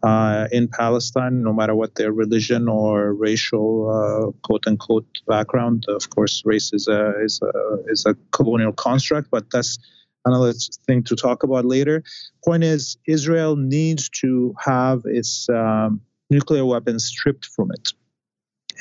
uh, 0.04 0.48
in 0.52 0.68
Palestine, 0.68 1.44
no 1.44 1.54
matter 1.54 1.76
what 1.76 1.96
their 1.96 2.12
religion 2.12 2.68
or 2.68 3.14
racial 3.14 3.90
uh, 3.90 4.32
quote 4.46 4.66
unquote 4.68 5.08
background. 5.28 5.86
Of 5.88 6.10
course, 6.10 6.42
race 6.46 6.72
is 6.74 6.88
a 6.88 7.14
is 7.24 7.42
a 7.42 7.52
is 7.88 8.06
a 8.06 8.16
colonial 8.32 8.74
construct, 8.74 9.30
but 9.32 9.50
that's 9.52 9.80
another 10.26 10.54
thing 10.88 11.04
to 11.04 11.16
talk 11.16 11.44
about 11.44 11.66
later. 11.66 12.04
Point 12.46 12.64
is, 12.64 12.98
Israel 13.08 13.56
needs 13.56 14.10
to 14.22 14.56
have 14.60 15.02
its 15.06 15.48
um, 15.50 16.02
nuclear 16.30 16.66
weapons 16.66 17.06
stripped 17.06 17.46
from 17.46 17.72
it 17.72 17.94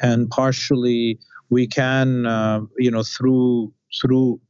and 0.01 0.31
partially 0.31 1.19
we 1.51 1.67
can, 1.67 2.27
uh, 2.27 2.61
you 2.79 2.91
know, 2.91 3.03
through 3.03 3.73
through 4.01 4.41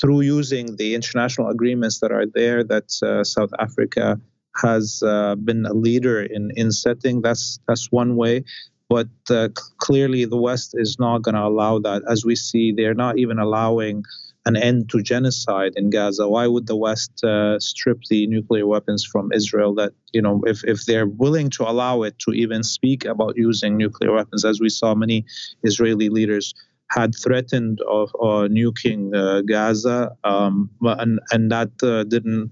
through 0.00 0.20
using 0.20 0.76
the 0.76 0.94
international 0.94 1.48
agreements 1.48 2.00
that 2.00 2.12
are 2.12 2.26
there 2.26 2.62
that 2.64 2.90
uh, 3.02 3.24
South 3.24 3.50
Africa 3.58 4.20
has 4.56 5.02
uh, 5.04 5.34
been 5.36 5.66
a 5.66 5.74
leader 5.74 6.22
in 6.22 6.50
in 6.56 6.70
setting. 6.70 7.22
That's 7.22 7.58
that's 7.66 7.90
one 7.90 8.16
way. 8.16 8.44
But 8.88 9.08
uh, 9.30 9.48
clearly, 9.78 10.24
the 10.24 10.38
West 10.38 10.74
is 10.74 10.98
not 10.98 11.22
going 11.22 11.34
to 11.34 11.42
allow 11.44 11.78
that. 11.80 12.02
As 12.08 12.24
we 12.24 12.34
see, 12.34 12.72
they're 12.72 12.94
not 12.94 13.18
even 13.18 13.38
allowing 13.38 14.02
an 14.48 14.56
end 14.56 14.88
to 14.90 15.02
genocide 15.02 15.74
in 15.76 15.90
Gaza? 15.90 16.26
Why 16.26 16.46
would 16.46 16.66
the 16.66 16.76
West 16.76 17.22
uh, 17.22 17.58
strip 17.60 17.98
the 18.08 18.26
nuclear 18.26 18.66
weapons 18.66 19.04
from 19.04 19.30
Israel? 19.32 19.74
That 19.74 19.92
you 20.12 20.22
know, 20.22 20.42
if 20.46 20.64
if 20.64 20.86
they're 20.86 21.06
willing 21.06 21.50
to 21.50 21.62
allow 21.70 22.02
it 22.02 22.18
to 22.20 22.32
even 22.32 22.62
speak 22.62 23.04
about 23.04 23.36
using 23.36 23.76
nuclear 23.76 24.12
weapons, 24.12 24.44
as 24.44 24.58
we 24.58 24.70
saw 24.70 24.94
many 24.94 25.26
Israeli 25.62 26.08
leaders 26.08 26.54
had 26.90 27.14
threatened 27.22 27.78
of 27.86 28.08
uh, 28.14 28.48
nuking 28.58 29.14
uh, 29.14 29.42
Gaza, 29.42 30.16
um, 30.24 30.70
and 30.80 31.20
and 31.30 31.52
that 31.52 31.70
uh, 31.82 32.04
didn't. 32.04 32.50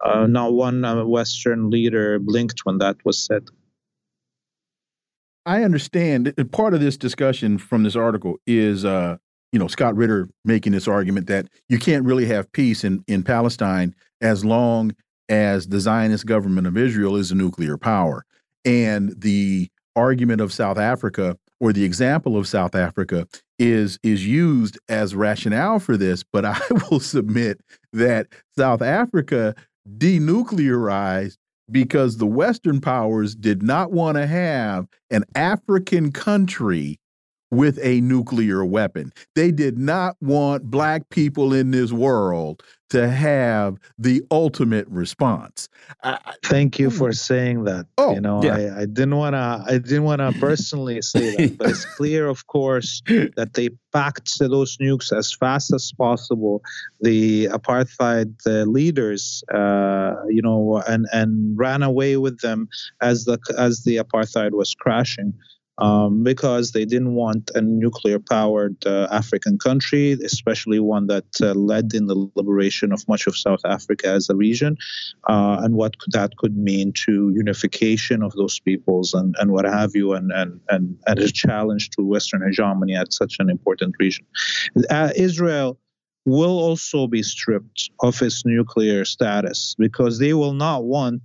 Uh, 0.00 0.28
not 0.28 0.52
one 0.52 0.84
uh, 0.84 1.04
Western 1.04 1.70
leader 1.70 2.20
blinked 2.20 2.60
when 2.62 2.78
that 2.78 2.96
was 3.04 3.18
said. 3.18 3.44
I 5.44 5.64
understand 5.64 6.32
part 6.52 6.72
of 6.72 6.80
this 6.80 6.96
discussion 6.96 7.58
from 7.58 7.82
this 7.82 7.96
article 7.96 8.36
is 8.46 8.84
uh, 8.84 9.16
you 9.52 9.58
know 9.58 9.68
Scott 9.68 9.96
Ritter 9.96 10.28
making 10.44 10.72
this 10.72 10.88
argument 10.88 11.26
that 11.28 11.48
you 11.68 11.78
can't 11.78 12.04
really 12.04 12.26
have 12.26 12.50
peace 12.52 12.84
in 12.84 13.04
in 13.06 13.22
Palestine 13.22 13.94
as 14.20 14.44
long 14.44 14.94
as 15.28 15.68
the 15.68 15.80
Zionist 15.80 16.26
government 16.26 16.66
of 16.66 16.76
Israel 16.76 17.16
is 17.16 17.30
a 17.30 17.34
nuclear 17.34 17.76
power. 17.76 18.24
And 18.64 19.14
the 19.20 19.68
argument 19.96 20.40
of 20.40 20.52
South 20.52 20.78
Africa 20.78 21.36
or 21.60 21.72
the 21.72 21.84
example 21.84 22.36
of 22.36 22.46
South 22.46 22.74
Africa 22.74 23.26
is 23.58 23.98
is 24.02 24.26
used 24.26 24.78
as 24.88 25.14
rationale 25.14 25.78
for 25.78 25.96
this, 25.96 26.22
but 26.22 26.44
I 26.44 26.60
will 26.90 27.00
submit 27.00 27.60
that 27.92 28.28
South 28.56 28.82
Africa 28.82 29.54
denuclearized 29.98 31.36
because 31.70 32.16
the 32.16 32.26
Western 32.26 32.80
powers 32.80 33.34
did 33.34 33.62
not 33.62 33.92
want 33.92 34.16
to 34.16 34.26
have 34.26 34.86
an 35.10 35.24
African 35.34 36.12
country 36.12 36.98
with 37.50 37.78
a 37.82 38.00
nuclear 38.00 38.64
weapon. 38.64 39.12
They 39.34 39.50
did 39.50 39.78
not 39.78 40.16
want 40.20 40.70
black 40.70 41.08
people 41.10 41.52
in 41.52 41.70
this 41.70 41.92
world 41.92 42.62
to 42.90 43.08
have 43.08 43.76
the 43.98 44.22
ultimate 44.30 44.88
response. 44.88 45.68
I, 46.02 46.18
Thank 46.44 46.78
you 46.78 46.90
for 46.90 47.12
saying 47.12 47.64
that. 47.64 47.86
Oh, 47.98 48.14
you 48.14 48.20
know, 48.20 48.42
yeah. 48.42 48.54
I, 48.54 48.80
I, 48.80 48.86
didn't 48.86 49.16
want 49.16 49.34
to. 49.34 49.64
I 49.66 49.78
didn't 49.78 50.04
want 50.04 50.20
to 50.20 50.32
personally 50.40 51.02
say 51.02 51.36
that, 51.36 51.58
but 51.58 51.70
it's 51.70 51.84
clear, 51.96 52.28
of 52.28 52.46
course, 52.46 53.02
that 53.06 53.50
they 53.54 53.70
packed 53.92 54.38
those 54.38 54.78
nukes 54.78 55.12
as 55.12 55.34
fast 55.34 55.72
as 55.74 55.92
possible. 55.92 56.62
The 57.00 57.46
apartheid 57.46 58.34
uh, 58.46 58.64
leaders, 58.64 59.44
uh, 59.52 60.14
you 60.28 60.40
know, 60.40 60.82
and 60.88 61.06
and 61.12 61.58
ran 61.58 61.82
away 61.82 62.16
with 62.16 62.40
them 62.40 62.68
as 63.02 63.26
the 63.26 63.38
as 63.58 63.84
the 63.84 63.96
apartheid 63.96 64.52
was 64.52 64.74
crashing 64.74 65.34
um, 65.78 66.22
because 66.24 66.72
they 66.72 66.84
didn't 66.84 67.14
want 67.14 67.50
a 67.54 67.60
nuclear 67.60 68.18
powered 68.18 68.76
uh, 68.84 69.06
African 69.10 69.58
country, 69.58 70.12
especially 70.24 70.80
one 70.80 71.06
that 71.06 71.26
uh, 71.40 71.54
led 71.54 71.94
in 71.94 72.06
the 72.06 72.30
liberation 72.34 72.92
of 72.92 73.06
much 73.08 73.26
of 73.26 73.36
South 73.36 73.60
Africa 73.64 74.08
as 74.08 74.28
a 74.28 74.34
region, 74.34 74.76
uh, 75.28 75.58
and 75.62 75.74
what 75.74 75.94
that 76.08 76.36
could 76.36 76.56
mean 76.56 76.92
to 77.04 77.32
unification 77.34 78.22
of 78.22 78.32
those 78.32 78.58
peoples 78.60 79.14
and, 79.14 79.34
and 79.38 79.52
what 79.52 79.64
have 79.64 79.94
you, 79.94 80.12
and, 80.12 80.32
and, 80.32 80.60
and, 80.68 80.98
and 81.06 81.18
a 81.20 81.30
challenge 81.30 81.90
to 81.90 82.02
Western 82.02 82.42
hegemony 82.42 82.94
at 82.94 83.12
such 83.12 83.36
an 83.38 83.48
important 83.48 83.94
region. 83.98 84.26
Uh, 84.90 85.10
Israel 85.16 85.78
will 86.24 86.58
also 86.58 87.06
be 87.06 87.22
stripped 87.22 87.90
of 88.00 88.20
its 88.20 88.44
nuclear 88.44 89.04
status 89.04 89.74
because 89.78 90.18
they 90.18 90.34
will 90.34 90.52
not 90.52 90.84
want, 90.84 91.22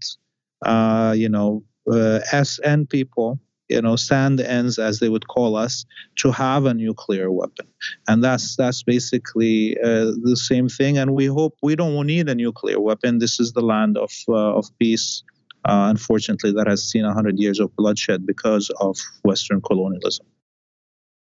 uh, 0.65 1.13
you 1.17 1.27
know, 1.27 1.63
uh, 1.91 2.19
SN 2.43 2.85
people 2.85 3.39
you 3.69 3.81
know, 3.81 3.95
sand 3.95 4.39
ends, 4.39 4.77
as 4.77 4.99
they 4.99 5.09
would 5.09 5.27
call 5.27 5.55
us, 5.55 5.85
to 6.17 6.31
have 6.31 6.65
a 6.65 6.73
nuclear 6.73 7.31
weapon. 7.31 7.67
And 8.07 8.23
that's 8.23 8.55
that's 8.55 8.83
basically 8.83 9.77
uh, 9.79 10.11
the 10.21 10.35
same 10.35 10.69
thing. 10.69 10.97
And 10.97 11.13
we 11.13 11.25
hope 11.25 11.57
we 11.61 11.75
don't 11.75 12.05
need 12.05 12.29
a 12.29 12.35
nuclear 12.35 12.79
weapon. 12.79 13.19
This 13.19 13.39
is 13.39 13.53
the 13.53 13.61
land 13.61 13.97
of 13.97 14.11
uh, 14.27 14.55
of 14.55 14.65
peace. 14.79 15.23
Uh, 15.65 15.87
unfortunately, 15.89 16.51
that 16.51 16.67
has 16.67 16.83
seen 16.83 17.05
100 17.05 17.39
years 17.39 17.59
of 17.59 17.73
bloodshed 17.77 18.27
because 18.27 18.69
of 18.81 18.97
Western 19.23 19.61
colonialism. 19.61 20.25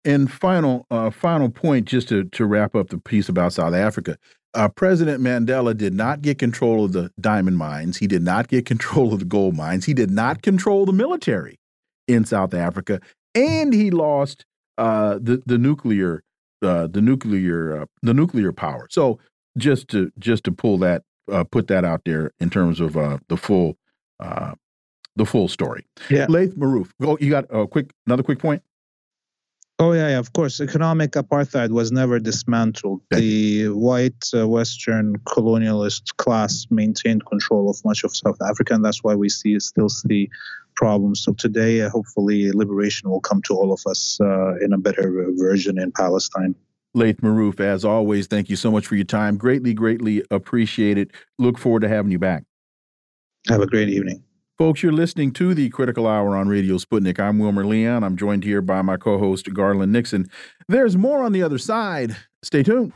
And 0.04 0.32
final, 0.32 0.88
uh, 0.90 1.12
final 1.12 1.50
point, 1.50 1.88
just 1.88 2.10
to, 2.10 2.24
to 2.24 2.48
wrap 2.48 2.76
up 2.76 2.90
the 2.90 2.98
piece 2.98 3.30
about 3.30 3.54
South 3.54 3.76
Africa. 3.76 4.18
Uh, 4.56 4.68
President 4.68 5.22
Mandela 5.22 5.78
did 5.78 5.94
not 5.94 6.24
get 6.24 6.40
control 6.40 6.86
of 6.86 6.92
the 6.92 7.12
diamond 7.20 7.58
mines. 7.60 7.98
He 7.98 8.08
did 8.08 8.24
not 8.24 8.48
get 8.48 8.66
control 8.66 9.14
of 9.14 9.20
the 9.20 9.26
gold 9.26 9.56
mines. 9.56 9.86
He 9.86 9.94
did 9.94 10.10
not 10.10 10.42
control 10.42 10.88
the 10.88 10.92
military 10.92 11.61
in 12.12 12.26
South 12.26 12.54
Africa, 12.54 13.00
and 13.36 13.74
he 13.74 13.92
lost 13.92 14.46
uh, 14.78 15.20
the 15.22 15.42
the 15.46 15.58
nuclear 15.58 16.24
uh, 16.62 16.88
the 16.88 17.02
nuclear 17.02 17.82
uh, 17.82 17.86
the 18.02 18.14
nuclear 18.14 18.52
power. 18.52 18.88
So 18.90 19.20
just 19.58 19.88
to 19.90 20.12
just 20.20 20.44
to 20.46 20.52
pull 20.52 20.78
that 20.80 21.04
uh, 21.32 21.44
put 21.44 21.68
that 21.68 21.86
out 21.86 22.02
there 22.06 22.32
in 22.40 22.50
terms 22.50 22.80
of 22.80 22.98
uh, 22.98 23.18
the 23.28 23.38
full 23.38 23.78
uh, 24.20 24.54
the 25.16 25.26
full 25.26 25.48
story. 25.48 25.86
Yeah, 26.10 26.26
Laith 26.30 26.58
Marouf. 26.58 26.90
Oh, 27.02 27.18
you 27.20 27.30
got 27.30 27.46
a 27.50 27.68
quick 27.68 27.92
another 28.06 28.24
quick 28.24 28.40
point. 28.40 28.64
Oh 29.80 29.94
yeah, 29.94 30.10
yeah, 30.10 30.20
of 30.20 30.32
course. 30.34 30.62
Economic 30.62 31.14
apartheid 31.14 31.72
was 31.72 31.92
never 31.92 32.20
dismantled. 32.20 33.02
The 33.10 33.70
white 33.70 34.30
uh, 34.32 34.48
Western 34.48 35.18
colonialist 35.20 36.16
class 36.18 36.68
maintained 36.70 37.26
control 37.26 37.68
of 37.68 37.84
much 37.84 38.04
of 38.04 38.16
South 38.16 38.38
Africa, 38.48 38.76
and 38.76 38.86
that's 38.86 39.04
why 39.04 39.16
we 39.16 39.28
see 39.28 39.60
still 39.60 39.90
see 39.90 40.30
problems. 40.76 41.22
So 41.22 41.34
today, 41.34 41.82
uh, 41.82 41.90
hopefully, 41.90 42.52
liberation 42.52 43.10
will 43.10 43.22
come 43.22 43.42
to 43.44 43.56
all 43.56 43.72
of 43.74 43.82
us 43.88 44.20
uh, 44.22 44.58
in 44.60 44.74
a 44.74 44.78
better 44.78 45.28
version 45.36 45.80
in 45.80 45.92
Palestine. 45.92 46.56
Laith 46.94 47.22
Marouf, 47.22 47.60
as 47.60 47.86
always, 47.86 48.28
thank 48.28 48.50
you 48.50 48.56
so 48.56 48.70
much 48.70 48.86
for 48.86 48.96
your 48.96 49.06
time. 49.06 49.38
Greatly, 49.38 49.74
greatly 49.74 50.24
appreciate 50.30 50.98
it. 50.98 51.12
Look 51.40 51.58
forward 51.58 51.82
to 51.82 51.88
having 51.88 52.12
you 52.12 52.20
back. 52.20 52.44
Have 53.48 53.62
a 53.62 53.68
great 53.68 53.90
evening. 53.90 54.24
Folks, 54.58 54.84
you're 54.84 54.92
listening 54.92 55.32
to 55.34 55.56
the 55.56 55.70
Critical 55.70 56.06
Hour 56.06 56.36
on 56.36 56.48
Radio 56.48 56.78
Sputnik. 56.78 57.20
I'm 57.20 57.40
Wilmer 57.40 57.66
Leon. 57.66 58.04
I'm 58.04 58.16
joined 58.16 58.44
here 58.44 58.62
by 58.62 58.82
my 58.84 58.98
co 58.98 59.18
host, 59.18 59.52
Garland 59.54 59.92
Nixon. 59.92 60.30
There's 60.68 60.96
more 60.96 61.24
on 61.24 61.32
the 61.32 61.42
other 61.42 61.58
side. 61.58 62.16
Stay 62.44 62.62
tuned. 62.62 62.94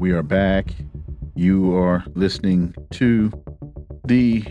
We 0.00 0.12
are 0.12 0.22
back. 0.22 0.72
You 1.34 1.76
are 1.76 2.02
listening 2.14 2.74
to 2.92 3.30
the 4.06 4.42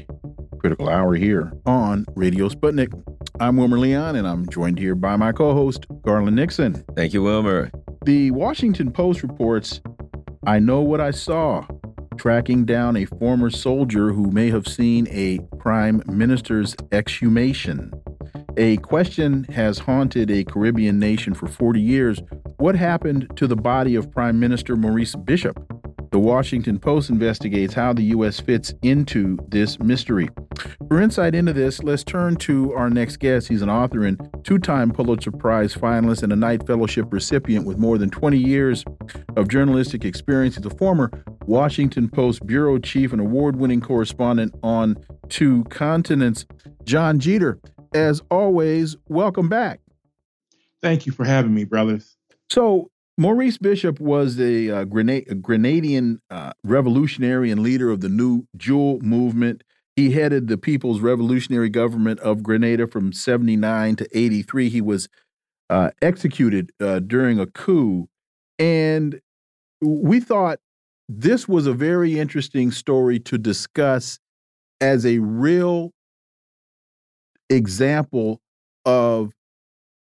Critical 0.60 0.90
Hour 0.90 1.16
here 1.16 1.52
on 1.66 2.06
Radio 2.16 2.50
Sputnik. 2.50 2.94
I'm 3.40 3.58
Wilmer 3.58 3.80
Leon, 3.80 4.16
and 4.16 4.28
I'm 4.28 4.48
joined 4.50 4.78
here 4.78 4.94
by 4.94 5.16
my 5.16 5.32
co 5.32 5.56
host, 5.56 5.88
Garland 6.04 6.36
Nixon. 6.36 6.86
Thank 6.96 7.16
you, 7.16 7.24
Wilmer. 7.24 7.72
The 8.06 8.30
Washington 8.30 8.92
Post 8.92 9.24
reports 9.24 9.82
I 10.46 10.60
know 10.60 10.82
what 10.82 11.02
I 11.02 11.10
saw, 11.10 11.66
tracking 12.16 12.64
down 12.66 12.96
a 12.96 13.06
former 13.06 13.50
soldier 13.50 14.14
who 14.14 14.30
may 14.30 14.52
have 14.52 14.68
seen 14.68 15.08
a 15.10 15.40
prime 15.58 16.04
minister's 16.06 16.76
exhumation. 16.92 17.92
A 18.58 18.78
question 18.78 19.46
has 19.46 19.80
haunted 19.80 20.30
a 20.32 20.44
Caribbean 20.44 21.00
nation 21.00 21.34
for 21.34 21.48
40 21.48 21.80
years. 21.80 22.22
What 22.58 22.76
happened 22.76 23.32
to 23.36 23.48
the 23.48 23.56
body 23.56 23.96
of 23.96 24.12
Prime 24.12 24.40
Minister 24.40 24.76
Maurice 24.76 25.16
Bishop? 25.16 25.58
The 26.12 26.20
Washington 26.20 26.80
Post 26.80 27.12
investigates 27.12 27.74
how 27.74 27.94
the 27.94 28.04
U.S. 28.04 28.40
fits 28.40 28.74
into 28.82 29.38
this 29.48 29.80
mystery. 29.80 30.28
For 30.88 31.00
insight 31.00 31.36
into 31.36 31.54
this, 31.54 31.84
let's 31.84 32.04
turn 32.04 32.36
to 32.38 32.74
our 32.74 32.90
next 32.90 33.18
guest. 33.18 33.48
He's 33.48 33.62
an 33.62 33.70
author 33.70 34.04
and 34.04 34.20
two 34.44 34.58
time 34.58 34.92
Pulitzer 34.92 35.32
Prize 35.32 35.76
finalist 35.76 36.24
and 36.24 36.34
a 36.34 36.36
Knight 36.36 36.66
Fellowship 36.66 37.14
recipient 37.14 37.68
with 37.68 37.78
more 37.78 38.00
than 38.00 38.10
20 38.10 38.38
years 38.38 38.84
of 39.38 39.48
journalistic 39.48 40.04
experience. 40.04 40.56
He's 40.56 40.66
a 40.66 40.72
former 40.72 41.12
Washington 41.46 42.10
Post 42.10 42.46
bureau 42.48 42.80
chief 42.80 43.14
and 43.14 43.22
award 43.22 43.58
winning 43.58 43.82
correspondent 43.82 44.56
on 44.64 44.98
two 45.30 45.64
continents. 45.66 46.46
Jon 46.84 47.20
Jeter, 47.20 47.60
as 47.94 48.22
always, 48.30 48.96
welcome 49.08 49.50
back. 49.50 49.82
Thank 50.82 51.06
you 51.06 51.12
for 51.12 51.26
having 51.26 51.54
me, 51.54 51.66
brothers. 51.66 52.16
So, 52.50 52.90
Maurice 53.18 53.58
Bishop 53.58 54.00
was 54.00 54.40
a, 54.40 54.70
uh, 54.70 54.86
Grenad 54.86 55.30
a 55.30 55.36
Grenadian 55.36 56.20
uh, 56.30 56.54
revolutionary 56.64 57.52
and 57.52 57.62
leader 57.62 57.92
of 57.92 58.00
the 58.00 58.08
New 58.08 58.48
Jewel 58.56 59.00
movement. 59.02 59.64
He 59.98 60.12
headed 60.12 60.48
the 60.48 60.58
People's 60.58 61.02
Revolutionary 61.02 61.68
Government 61.68 62.22
of 62.22 62.42
Grenada 62.42 62.88
from 62.88 63.12
79 63.12 63.98
to 63.98 64.08
83. 64.18 64.70
He 64.70 64.80
was 64.80 65.10
uh, 65.70 65.92
executed 66.02 66.72
uh, 66.80 67.00
during 67.00 67.40
a 67.40 67.46
coup. 67.46 68.08
And 68.58 69.20
we 69.82 70.22
thought 70.22 70.60
this 71.10 71.48
was 71.48 71.68
a 71.68 71.74
very 71.74 72.18
interesting 72.18 72.72
story 72.72 73.20
to 73.20 73.38
discuss 73.38 74.20
as 74.80 75.06
a 75.06 75.20
real 75.20 75.92
example 77.50 78.42
of 78.86 79.34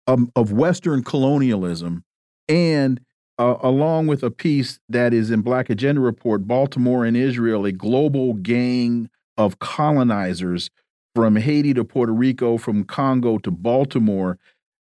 um, 0.07 0.31
of 0.35 0.53
Western 0.53 1.03
colonialism, 1.03 2.05
and 2.49 3.01
uh, 3.39 3.57
along 3.63 4.07
with 4.07 4.23
a 4.23 4.31
piece 4.31 4.81
that 4.89 5.13
is 5.15 5.31
in 5.31 5.43
Black 5.43 5.71
Agenda 5.71 6.01
Report, 6.01 6.47
Baltimore 6.47 7.05
and 7.05 7.17
Israel, 7.17 7.65
a 7.65 7.73
global 7.73 8.35
gang 8.35 9.11
of 9.37 9.59
colonizers 9.59 10.71
from 11.15 11.37
Haiti 11.37 11.75
to 11.75 11.85
Puerto 11.85 12.13
Rico, 12.13 12.59
from 12.59 12.85
Congo 12.85 13.39
to 13.39 13.51
Baltimore. 13.51 14.39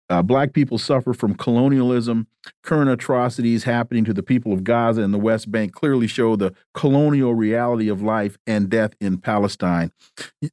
Uh, 0.09 0.23
black 0.23 0.53
people 0.53 0.79
suffer 0.79 1.13
from 1.13 1.35
colonialism. 1.35 2.25
Current 2.63 2.89
atrocities 2.89 3.65
happening 3.65 4.05
to 4.05 4.13
the 4.13 4.23
people 4.23 4.51
of 4.51 4.63
Gaza 4.63 5.03
and 5.03 5.13
the 5.13 5.19
West 5.19 5.51
Bank 5.51 5.71
clearly 5.71 6.07
show 6.07 6.35
the 6.35 6.53
colonial 6.73 7.35
reality 7.35 7.89
of 7.89 8.01
life 8.01 8.37
and 8.47 8.69
death 8.69 8.93
in 8.99 9.19
Palestine. 9.19 9.91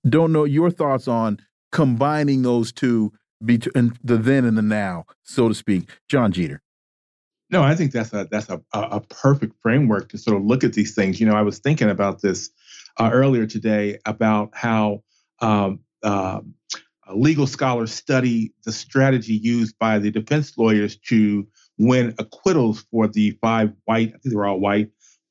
Don't 0.06 0.32
know 0.32 0.44
your 0.44 0.70
thoughts 0.70 1.08
on 1.08 1.38
combining 1.76 2.40
those 2.40 2.72
two 2.72 3.12
between 3.44 3.92
the 4.02 4.16
then 4.16 4.46
and 4.46 4.56
the 4.56 4.62
now, 4.62 5.04
so 5.24 5.46
to 5.46 5.54
speak. 5.54 5.90
Jon 6.08 6.32
Jeter. 6.32 6.62
No, 7.50 7.62
I 7.62 7.74
think 7.74 7.92
that's 7.92 8.14
a 8.14 8.26
that's 8.30 8.48
a, 8.48 8.62
a 8.72 9.00
perfect 9.02 9.54
framework 9.60 10.08
to 10.08 10.18
sort 10.18 10.38
of 10.38 10.44
look 10.46 10.64
at 10.64 10.72
these 10.72 10.94
things. 10.94 11.20
You 11.20 11.26
know, 11.26 11.34
I 11.34 11.42
was 11.42 11.58
thinking 11.58 11.90
about 11.90 12.22
this 12.22 12.48
uh, 12.98 13.10
earlier 13.12 13.46
today 13.46 13.98
about 14.06 14.52
how 14.54 15.02
um, 15.40 15.80
uh, 16.02 16.40
legal 17.14 17.46
scholars 17.46 17.92
study 17.92 18.54
the 18.64 18.72
strategy 18.72 19.34
used 19.34 19.78
by 19.78 19.98
the 19.98 20.10
defense 20.10 20.56
lawyers 20.56 20.96
to 21.08 21.46
win 21.78 22.14
acquittals 22.18 22.86
for 22.90 23.06
the 23.06 23.32
five 23.42 23.74
white, 23.84 24.08
I 24.08 24.12
think 24.12 24.22
they 24.24 24.34
were 24.34 24.46
all 24.46 24.58
white, 24.58 24.88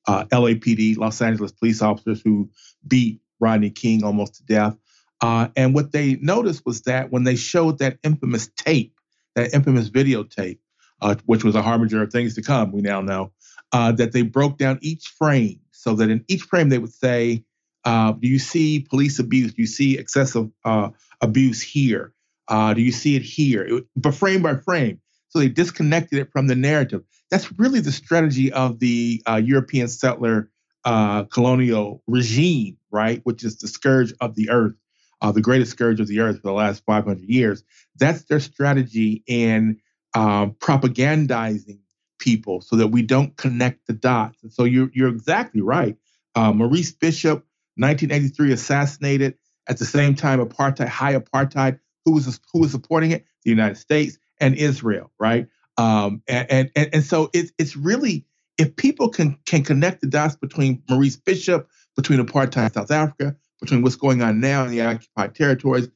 uh, 0.08 0.26
LAPD, 0.26 0.96
Los 0.98 1.24
Angeles 1.24 1.54
police 1.54 1.82
officers 1.82 2.22
who 2.24 2.52
beat 2.88 3.20
Rodney 3.40 3.72
King 3.72 4.04
almost 4.04 4.36
to 4.36 4.44
death. 4.44 4.78
Uh, 5.26 5.48
and 5.56 5.74
what 5.74 5.92
they 5.92 6.18
noticed 6.18 6.64
was 6.68 6.84
that 6.84 7.12
when 7.12 7.24
they 7.24 7.36
showed 7.36 7.80
that 7.80 7.98
infamous 8.04 8.48
tape, 8.58 8.94
that 9.34 9.56
infamous 9.56 9.90
videotape, 9.90 10.60
uh, 11.02 11.16
which 11.26 11.44
was 11.44 11.56
a 11.56 11.64
harbinger 11.64 12.04
of 12.04 12.12
things 12.12 12.36
to 12.36 12.44
come, 12.44 12.72
we 12.72 12.80
now 12.80 13.02
know, 13.02 13.32
uh, 13.72 13.92
that 13.92 14.12
they 14.12 14.22
broke 14.22 14.60
down 14.60 14.78
each 14.84 15.08
frame 15.18 15.60
so 15.72 15.96
that 15.96 16.12
in 16.12 16.24
each 16.28 16.44
frame 16.44 16.70
they 16.70 16.78
would 16.78 16.94
say, 16.94 17.44
uh, 17.86 18.12
Do 18.12 18.28
you 18.28 18.38
see 18.38 18.82
police 18.88 19.18
abuse? 19.18 19.56
Do 19.56 19.64
you 19.64 19.68
see 19.68 19.98
excessive 19.98 20.52
uh, 20.64 20.90
abuse 21.22 21.60
here? 21.60 22.14
Do 22.48 22.82
you 22.82 22.92
see 22.92 23.16
it 23.16 23.24
here? 23.24 23.64
It, 23.64 23.86
but 23.96 24.14
frame 24.14 24.44
by 24.44 24.58
frame. 24.58 25.02
So 25.30 25.40
they 25.40 25.50
disconnected 25.50 26.20
it 26.20 26.32
from 26.32 26.46
the 26.46 26.56
narrative. 26.56 27.02
That's 27.32 27.52
really 27.58 27.80
the 27.80 27.92
strategy 27.92 28.54
of 28.54 28.78
the 28.78 29.24
European 29.42 29.88
settler 29.88 30.52
colonial 30.86 32.04
regime, 32.06 32.78
right? 32.92 33.22
Which 33.24 33.44
is 33.44 33.58
the 33.58 33.68
scourge 33.68 34.14
of 34.22 34.36
the 34.36 34.52
earth 34.52 34.76
uh, 35.22 35.32
the 35.32 35.42
greatest 35.42 35.72
scourge 35.72 36.00
of 36.00 36.08
the 36.08 36.20
earth 36.20 36.38
for 36.38 36.48
the 36.48 36.54
last 36.54 36.84
500 36.86 37.28
years. 37.28 37.64
That's 37.98 38.24
their 38.24 38.40
strategy 38.40 39.24
in 39.28 39.80
um, 40.14 40.52
propagandizing 40.60 41.80
people 42.20 42.62
so 42.62 42.76
that 42.78 42.88
we 42.88 43.02
don't 43.02 43.36
connect 43.38 43.88
the 43.88 43.94
dots. 43.94 44.42
And 44.44 44.52
so 44.52 44.64
you're, 44.64 44.90
you're 44.94 45.10
exactly 45.10 45.62
right. 45.62 45.98
Uh, 46.36 46.52
Maurice 46.52 46.92
Bishop, 46.92 47.46
1983, 47.78 48.54
assassinated 48.54 49.38
at 49.68 49.78
the 49.78 49.86
same 49.86 50.16
time 50.16 50.40
apartheid, 50.40 50.88
high 50.88 51.16
apartheid. 51.16 51.80
Who 52.06 52.14
was 52.14 52.40
who 52.54 52.60
was 52.60 52.72
supporting 52.72 53.12
it? 53.12 53.26
The 53.44 53.50
United 53.50 53.78
States 53.78 54.20
and 54.40 54.56
Israel, 54.56 55.12
right? 55.20 55.48
Um, 55.78 56.22
and, 56.28 56.72
and 56.76 56.90
and 56.94 57.04
so 57.04 57.30
it's 57.34 57.52
it's 57.58 57.76
really 57.76 58.26
if 58.58 58.76
people 58.76 59.10
can 59.10 59.38
can 59.46 59.64
connect 59.64 60.02
the 60.02 60.08
dots 60.08 60.36
between 60.36 60.84
Maurice 60.90 61.18
Bishop, 61.18 61.68
between 61.96 62.20
apartheid 62.20 62.74
South 62.74 62.92
Africa, 62.92 63.36
between 63.66 63.82
what's 63.82 63.96
going 63.96 64.22
on 64.22 64.40
now 64.40 64.64
in 64.64 64.72
the 64.72 64.82
occupied 64.82 65.36
territories, 65.36 65.88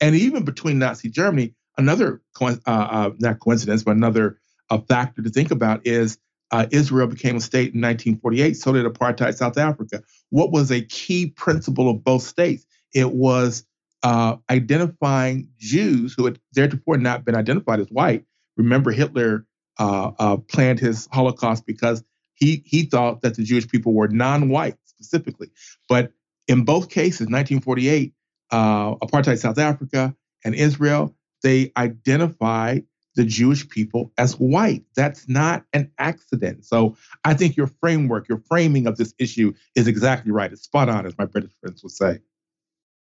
and 0.00 0.14
even 0.14 0.44
between 0.44 0.78
Nazi 0.78 1.10
Germany. 1.10 1.54
Another, 1.78 2.22
uh, 2.40 2.56
uh, 2.66 3.10
not 3.18 3.38
coincidence, 3.38 3.82
but 3.82 3.96
another 3.96 4.38
uh, 4.70 4.78
factor 4.78 5.20
to 5.20 5.28
think 5.28 5.50
about 5.50 5.86
is 5.86 6.16
uh, 6.50 6.66
Israel 6.70 7.06
became 7.06 7.36
a 7.36 7.40
state 7.40 7.74
in 7.74 7.82
1948, 7.82 8.54
so 8.56 8.72
did 8.72 8.86
apartheid 8.86 9.34
South 9.34 9.58
Africa. 9.58 10.02
What 10.30 10.52
was 10.52 10.70
a 10.70 10.80
key 10.80 11.26
principle 11.26 11.90
of 11.90 12.02
both 12.02 12.22
states? 12.22 12.64
It 12.94 13.12
was 13.12 13.66
uh, 14.02 14.36
identifying 14.48 15.48
Jews 15.58 16.14
who 16.16 16.24
had 16.24 16.38
theretofore 16.54 16.96
not 16.96 17.26
been 17.26 17.34
identified 17.34 17.80
as 17.80 17.88
white. 17.88 18.24
Remember, 18.56 18.90
Hitler 18.90 19.44
uh, 19.78 20.38
planned 20.48 20.80
his 20.80 21.08
Holocaust 21.12 21.66
because 21.66 22.02
he 22.36 22.62
he 22.64 22.84
thought 22.84 23.22
that 23.22 23.34
the 23.34 23.42
Jewish 23.42 23.68
people 23.68 23.92
were 23.92 24.08
non-white 24.08 24.76
specifically, 24.84 25.50
but 25.88 26.12
in 26.48 26.64
both 26.64 26.88
cases, 26.88 27.26
1948, 27.28 28.12
uh, 28.50 28.94
apartheid 28.96 29.38
South 29.38 29.58
Africa 29.58 30.14
and 30.44 30.54
Israel, 30.54 31.14
they 31.42 31.72
identified 31.76 32.84
the 33.16 33.24
Jewish 33.24 33.68
people 33.68 34.12
as 34.18 34.34
white. 34.34 34.84
That's 34.94 35.28
not 35.28 35.64
an 35.72 35.90
accident. 35.98 36.64
So 36.64 36.96
I 37.24 37.34
think 37.34 37.56
your 37.56 37.66
framework, 37.80 38.28
your 38.28 38.42
framing 38.46 38.86
of 38.86 38.98
this 38.98 39.14
issue 39.18 39.54
is 39.74 39.86
exactly 39.88 40.30
right. 40.30 40.52
It's 40.52 40.62
spot 40.62 40.88
on, 40.88 41.06
as 41.06 41.16
my 41.18 41.24
British 41.24 41.52
friends 41.60 41.82
would 41.82 41.92
say. 41.92 42.20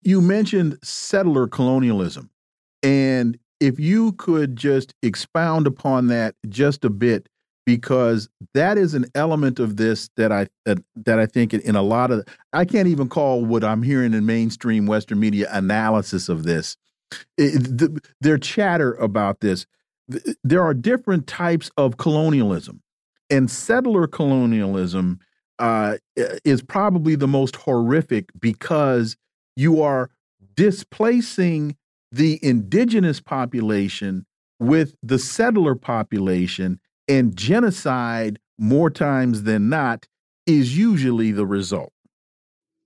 You 0.02 0.22
mentioned 0.22 0.78
settler 0.82 1.46
colonialism. 1.46 2.30
And 2.82 3.38
if 3.60 3.78
you 3.78 4.12
could 4.12 4.56
just 4.56 4.94
expound 5.02 5.66
upon 5.66 6.06
that 6.06 6.34
just 6.48 6.84
a 6.84 6.90
bit, 6.90 7.28
because 7.70 8.28
that 8.52 8.76
is 8.76 8.94
an 8.94 9.06
element 9.14 9.60
of 9.60 9.76
this 9.76 10.10
that 10.16 10.32
I 10.32 10.48
that, 10.64 10.82
that 10.96 11.20
I 11.20 11.26
think 11.26 11.54
in 11.54 11.76
a 11.76 11.82
lot 11.82 12.10
of 12.10 12.26
I 12.52 12.64
can't 12.64 12.88
even 12.88 13.08
call 13.08 13.44
what 13.44 13.62
I'm 13.62 13.84
hearing 13.84 14.12
in 14.12 14.26
mainstream 14.26 14.86
Western 14.86 15.20
media 15.20 15.48
analysis 15.52 16.28
of 16.28 16.42
this. 16.42 16.76
It, 17.38 17.62
the, 17.78 18.00
their 18.20 18.38
chatter 18.38 18.94
about 18.94 19.38
this. 19.38 19.66
There 20.42 20.60
are 20.60 20.74
different 20.74 21.28
types 21.28 21.70
of 21.76 21.96
colonialism, 21.96 22.82
and 23.30 23.48
settler 23.48 24.08
colonialism 24.08 25.20
uh, 25.60 25.98
is 26.44 26.62
probably 26.62 27.14
the 27.14 27.28
most 27.28 27.54
horrific 27.54 28.30
because 28.40 29.16
you 29.54 29.80
are 29.80 30.10
displacing 30.56 31.76
the 32.10 32.40
indigenous 32.42 33.20
population 33.20 34.26
with 34.58 34.96
the 35.04 35.20
settler 35.20 35.76
population 35.76 36.80
and 37.10 37.36
genocide, 37.36 38.38
more 38.58 38.90
times 38.90 39.42
than 39.42 39.68
not, 39.68 40.06
is 40.46 40.76
usually 40.76 41.32
the 41.32 41.46
result. 41.46 41.92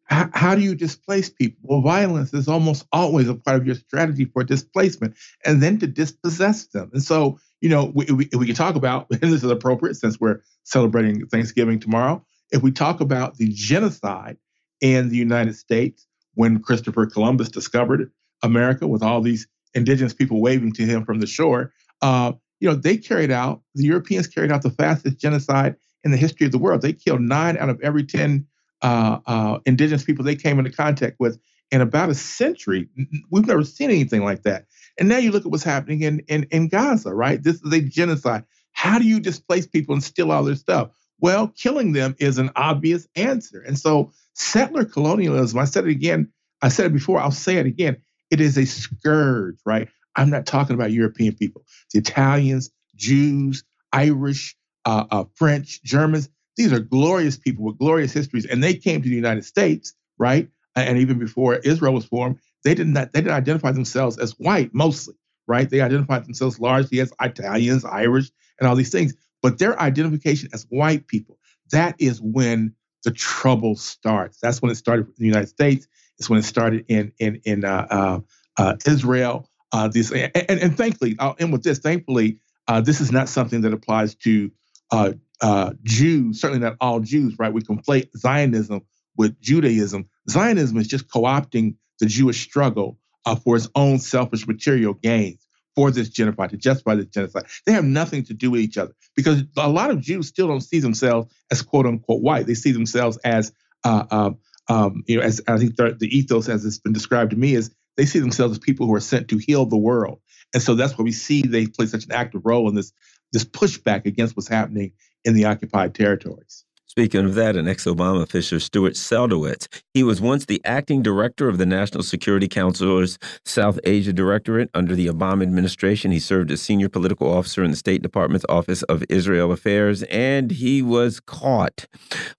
How, 0.07 0.55
do 0.55 0.61
you 0.61 0.75
displace 0.75 1.31
people? 1.31 1.59
Well, 1.63 1.81
violence 1.81 2.35
is 2.35 2.47
almost 2.47 2.87
always 2.93 3.29
a 3.29 3.35
part 3.35 3.57
of 3.57 3.67
your 3.67 3.75
strategy 3.75 4.27
for 4.27 4.45
displacement 4.45 5.17
and 5.45 5.63
then 5.63 5.79
to 5.79 5.87
dispossess 5.87 6.67
them. 6.67 6.91
And 6.93 7.03
so 7.03 7.39
you 7.65 7.71
know, 7.71 7.91
we, 7.95 8.05
we, 8.05 8.29
we 8.37 8.45
can 8.45 8.55
talk 8.55 8.77
about, 8.77 9.07
and 9.11 9.33
this 9.33 9.43
is 9.43 9.51
appropriate 9.51 9.95
since 9.95 10.21
we're 10.21 10.43
celebrating 10.65 11.27
Thanksgiving 11.27 11.81
tomorrow, 11.81 12.23
if 12.53 12.63
we 12.63 12.71
talk 12.71 13.01
about 13.01 13.39
the 13.39 13.49
genocide 13.49 14.37
in 14.83 15.09
the 15.09 15.17
United 15.17 15.57
States 15.57 16.07
when 16.35 16.61
Christopher 16.61 17.07
Columbus 17.07 17.49
discovered 17.49 18.13
America 18.43 18.87
with 18.87 19.03
all 19.03 19.23
these 19.23 19.49
indigenous 19.73 20.13
people 20.13 20.43
waving 20.43 20.73
to 20.75 20.85
him 20.85 21.07
from 21.07 21.21
the 21.21 21.27
shore, 21.27 21.73
uh, 22.03 22.33
you 22.61 22.69
know, 22.69 22.75
they 22.75 22.97
carried 22.97 23.31
out, 23.31 23.63
the 23.75 23.85
Europeans 23.85 24.27
carried 24.27 24.53
out 24.53 24.63
the 24.63 24.71
fastest 24.71 25.19
genocide 25.19 25.77
in 26.03 26.11
the 26.11 26.17
history 26.17 26.47
of 26.47 26.53
the 26.53 26.59
world. 26.59 26.83
They 26.83 26.93
killed 26.93 27.21
nine 27.21 27.57
out 27.57 27.69
of 27.69 27.81
every 27.83 28.05
10 28.05 28.47
uh, 28.83 29.19
uh, 29.27 29.59
indigenous 29.67 30.05
people 30.05 30.25
they 30.25 30.37
came 30.37 30.59
into 30.59 30.71
contact 30.71 31.17
with 31.19 31.39
in 31.71 31.81
about 31.81 32.11
a 32.11 32.15
century. 32.15 32.89
We've 33.31 33.47
never 33.47 33.65
seen 33.65 33.91
anything 33.91 34.23
like 34.23 34.43
that. 34.43 34.67
And 34.99 35.09
now 35.09 35.17
you 35.17 35.33
look 35.33 35.45
at 35.45 35.51
what's 35.51 35.65
happening 35.65 36.03
in, 36.03 36.21
in, 36.29 36.45
in 36.51 36.69
Gaza, 36.69 37.13
right? 37.13 37.43
This 37.43 37.57
is 37.63 37.73
a 37.73 37.81
genocide. 37.81 38.45
How 38.73 38.99
do 38.99 39.07
you 39.07 39.21
displace 39.21 39.67
people 39.67 39.95
and 39.95 40.05
steal 40.05 40.31
all 40.31 40.45
their 40.45 40.55
stuff? 40.55 40.91
Well, 41.21 41.49
killing 41.49 41.93
them 41.93 42.15
is 42.19 42.39
an 42.39 42.51
obvious 42.55 43.09
answer. 43.17 43.63
And 43.63 43.79
so 43.79 44.13
settler 44.35 44.85
colonialism, 44.85 45.59
I 45.59 45.65
said 45.65 45.87
it 45.87 45.91
again, 45.91 46.31
I 46.61 46.69
said 46.69 46.87
it 46.87 46.93
before, 46.93 47.19
I'll 47.21 47.31
say 47.31 47.57
it 47.57 47.67
again. 47.67 47.97
It 48.31 48.41
is 48.41 48.59
a 48.59 48.67
scourge, 48.67 49.59
right? 49.65 49.89
I'm 50.17 50.31
not 50.31 50.47
talking 50.47 50.75
about 50.75 50.93
European 50.93 51.35
people. 51.35 51.65
The 51.93 52.01
Italians, 52.01 52.71
Jews, 52.97 53.65
Irish, 53.93 54.57
uh, 54.85 55.05
uh, 55.11 55.25
French, 55.35 55.83
Germans. 55.83 56.29
These 56.57 56.73
are 56.73 56.81
glorious 56.81 57.37
people 57.37 57.65
with 57.65 57.79
glorious 57.79 58.13
histories, 58.13 58.47
and 58.47 58.63
they 58.63 58.75
came 58.75 59.03
to 59.03 59.09
the 59.09 59.15
United 59.15 59.45
States, 59.45 59.95
right? 60.19 60.49
And 60.77 60.99
even 60.99 61.19
before 61.19 61.57
Israel 61.57 61.95
was 61.95 62.05
formed, 62.05 62.39
they 62.65 62.75
did 62.75 62.89
not 62.89 63.13
they 63.13 63.21
didn't 63.21 63.35
identify 63.35 63.73
themselves 63.73 64.19
as 64.19 64.33
white 64.39 64.75
mostly, 64.75 65.15
right? 65.47 65.69
They 65.69 65.81
identified 65.81 66.25
themselves 66.25 66.59
largely 66.61 67.01
as 67.01 67.13
Italians, 67.21 67.85
Irish, 67.85 68.31
and 68.59 68.69
all 68.69 68.77
these 68.77 68.91
things. 68.91 69.15
But 69.43 69.59
their 69.59 69.79
identification 69.81 70.49
as 70.53 70.67
white 70.71 71.07
people, 71.07 71.39
that 71.71 71.97
is 71.99 72.21
when 72.21 72.75
the 73.05 73.11
trouble 73.11 73.77
starts. 73.77 74.39
That's 74.41 74.63
when 74.63 74.71
it 74.71 74.77
started 74.77 75.07
in 75.07 75.15
the 75.19 75.27
United 75.27 75.49
States. 75.49 75.87
It's 76.19 76.31
when 76.31 76.39
it 76.39 76.45
started 76.45 76.85
in 76.89 77.13
in 77.19 77.41
in 77.45 77.65
uh, 77.65 77.87
uh, 77.91 78.21
uh, 78.57 78.77
Israel. 78.87 79.49
Uh, 79.75 79.89
this 79.89 80.13
and, 80.13 80.31
and, 80.37 80.61
and, 80.61 80.77
thankfully, 80.77 81.17
I'll 81.19 81.35
end 81.37 81.53
with 81.53 81.65
this. 81.65 81.81
Thankfully, 81.81 82.39
uh, 82.69 82.81
this 82.81 83.01
is 83.01 83.11
not 83.11 83.29
something 83.29 83.63
that 83.63 83.73
applies 83.73 84.15
to 84.17 84.53
uh, 84.93 85.15
uh, 85.41 85.73
Jews, 85.83 86.41
certainly 86.41 86.65
not 86.65 86.77
all 86.81 87.01
Jews, 87.01 87.35
right? 87.41 87.53
We 87.53 87.61
conflate 87.61 88.17
Zionism 88.17 88.83
with 89.17 89.41
Judaism. 89.41 90.09
Zionism 90.31 90.77
is 90.77 90.87
just 90.87 91.13
co 91.13 91.23
opting 91.23 91.75
the 91.99 92.07
Jewish 92.07 92.41
struggle 92.45 93.01
uh, 93.27 93.35
for 93.35 93.57
its 93.57 93.69
own 93.75 93.99
selfish 93.99 94.47
material 94.47 94.95
gains 94.95 95.45
for 95.75 95.91
this 95.91 96.09
genocide, 96.09 96.51
to 96.51 96.57
justify 96.57 96.95
this 96.95 97.07
genocide. 97.07 97.47
They 97.67 97.73
have 97.73 97.85
nothing 97.85 98.23
to 98.27 98.35
do 98.35 98.53
with 98.53 98.61
each 98.61 98.79
other 98.79 98.93
because 99.17 99.43
a 99.57 99.69
lot 99.69 99.91
of 99.91 100.01
Jews 100.01 100.29
still 100.29 100.47
don't 100.47 100.61
see 100.61 100.79
themselves 100.79 101.35
as 101.51 101.63
quote 101.63 101.87
unquote 101.87 102.23
white. 102.23 102.47
They 102.47 102.55
see 102.55 102.71
themselves 102.71 103.17
as, 103.25 103.53
uh, 103.83 104.05
um, 104.09 104.39
um, 104.69 105.03
you 105.09 105.17
know, 105.17 105.25
as 105.25 105.41
I 105.49 105.59
think 105.59 105.75
the 105.75 106.09
ethos 106.09 106.49
as 106.49 106.65
it's 106.65 106.79
been 106.79 106.93
described 106.93 107.33
to 107.33 107.37
me 107.37 107.57
is 107.57 107.73
they 107.97 108.07
see 108.07 108.19
themselves 108.19 108.53
as 108.53 108.59
people 108.59 108.87
who 108.87 108.95
are 108.95 109.01
sent 109.01 109.29
to 109.29 109.39
heal 109.39 109.67
the 109.67 109.77
world. 109.77 110.21
And 110.53 110.63
so 110.63 110.75
that's 110.75 110.97
why 110.97 111.05
we 111.05 111.13
see 111.13 111.43
they 111.43 111.67
play 111.67 111.87
such 111.87 112.05
an 112.05 112.13
active 112.13 112.43
role 112.45 112.69
in 112.69 112.75
this 112.75 112.93
this 113.33 113.45
pushback 113.45 114.07
against 114.07 114.37
what's 114.37 114.49
happening 114.49 114.93
in 115.25 115.35
the 115.35 115.47
occupied 115.47 115.95
territories. 115.95 116.65
Speaking 116.97 117.25
of 117.25 117.35
that, 117.35 117.57
an 117.57 117.67
ex 117.67 117.87
Obama 117.87 118.23
official, 118.23 118.61
Stuart 118.61 118.93
Seldowitz, 118.93 119.67
he 119.95 120.05
was 120.05 120.21
once 120.21 120.47
the 120.47 120.63
acting 120.65 121.03
director 121.03 121.49
of 121.49 121.59
the 121.59 121.67
National 121.67 122.05
Security 122.05 122.47
Council's 122.47 123.19
South 123.45 123.81
Asia 123.83 124.13
Directorate 124.13 124.71
under 124.75 124.95
the 124.95 125.09
Obama 125.09 125.43
administration. 125.43 126.13
He 126.13 126.21
served 126.21 126.53
as 126.53 126.63
senior 126.63 126.89
political 126.89 127.29
officer 127.29 127.65
in 127.65 127.73
the 127.73 127.77
State 127.77 128.03
Department's 128.03 128.47
Office 128.49 128.85
of 128.85 129.03
Israel 129.09 129.51
Affairs, 129.51 130.05
and 130.05 130.53
he 130.53 130.83
was 130.83 131.19
caught 131.19 131.87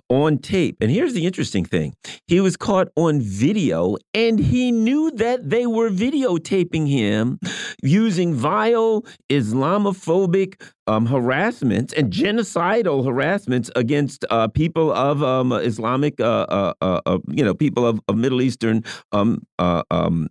on 0.08 0.38
tape. 0.38 0.78
And 0.80 0.90
here's 0.90 1.14
the 1.14 1.26
interesting 1.26 1.66
thing 1.66 1.94
he 2.26 2.40
was 2.40 2.56
caught 2.56 2.88
on 2.96 3.20
video, 3.20 3.98
and 4.14 4.40
he 4.40 4.72
knew 4.72 5.12
that 5.12 5.50
they 5.50 5.68
were 5.68 5.90
videotaping 5.90 6.88
him 6.88 7.40
using 7.84 8.34
vile 8.34 9.04
Islamophobic 9.30 10.62
um, 10.88 11.06
harassments 11.06 11.94
and 11.94 12.12
genocidal 12.12 13.06
harassments 13.06 13.70
against 13.76 14.26
uh, 14.30 14.48
people 14.48 14.92
of 14.92 15.24
um, 15.24 15.52
Islamic, 15.52 16.20
uh, 16.20 16.46
uh, 16.50 16.74
uh, 16.82 17.02
uh 17.06 17.20
you 17.28 17.44
know, 17.44 17.54
people 17.54 17.86
of, 17.86 18.00
of 18.08 18.18
Middle 18.18 18.42
Eastern 18.42 18.84
um, 19.12 19.42
uh, 19.60 19.84
um 19.92 20.30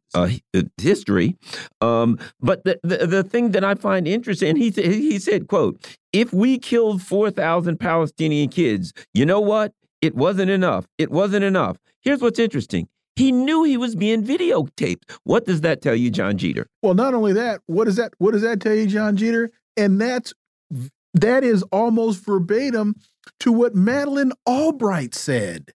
history. 0.78 1.36
Um, 1.80 2.18
but 2.40 2.64
the, 2.64 2.78
the, 2.82 3.06
the 3.06 3.22
thing 3.22 3.52
that 3.52 3.64
I 3.64 3.74
find 3.74 4.06
interesting, 4.06 4.56
he 4.56 4.70
he 4.70 5.18
said, 5.18 5.48
"quote 5.48 5.84
If 6.12 6.32
we 6.32 6.58
killed 6.58 7.02
four 7.02 7.30
thousand 7.30 7.78
Palestinian 7.78 8.48
kids, 8.48 8.92
you 9.12 9.26
know 9.26 9.40
what? 9.40 9.72
It 10.00 10.14
wasn't 10.14 10.50
enough. 10.50 10.86
It 10.98 11.10
wasn't 11.10 11.44
enough. 11.44 11.78
Here's 12.02 12.20
what's 12.20 12.38
interesting." 12.38 12.88
He 13.16 13.30
knew 13.30 13.62
he 13.62 13.76
was 13.76 13.94
being 13.94 14.24
videotaped. 14.24 15.02
What 15.22 15.46
does 15.46 15.60
that 15.60 15.80
tell 15.80 15.94
you, 15.94 16.10
Jon 16.10 16.36
Jeter? 16.36 16.66
Well, 16.82 16.94
not 16.94 17.14
only 17.14 17.32
that, 17.34 17.60
what 17.66 17.84
does 17.84 17.94
that 17.96 18.12
what 18.18 18.32
does 18.32 18.42
that 18.42 18.60
tell 18.60 18.74
you, 18.74 18.86
Jon 18.86 19.16
Jeter? 19.16 19.50
And 19.76 20.00
that's 20.00 20.32
that 21.14 21.44
is 21.44 21.62
almost 21.64 22.24
verbatim 22.24 22.96
to 23.40 23.52
what 23.52 23.74
Madeleine 23.74 24.32
Albright 24.46 25.14
said 25.14 25.72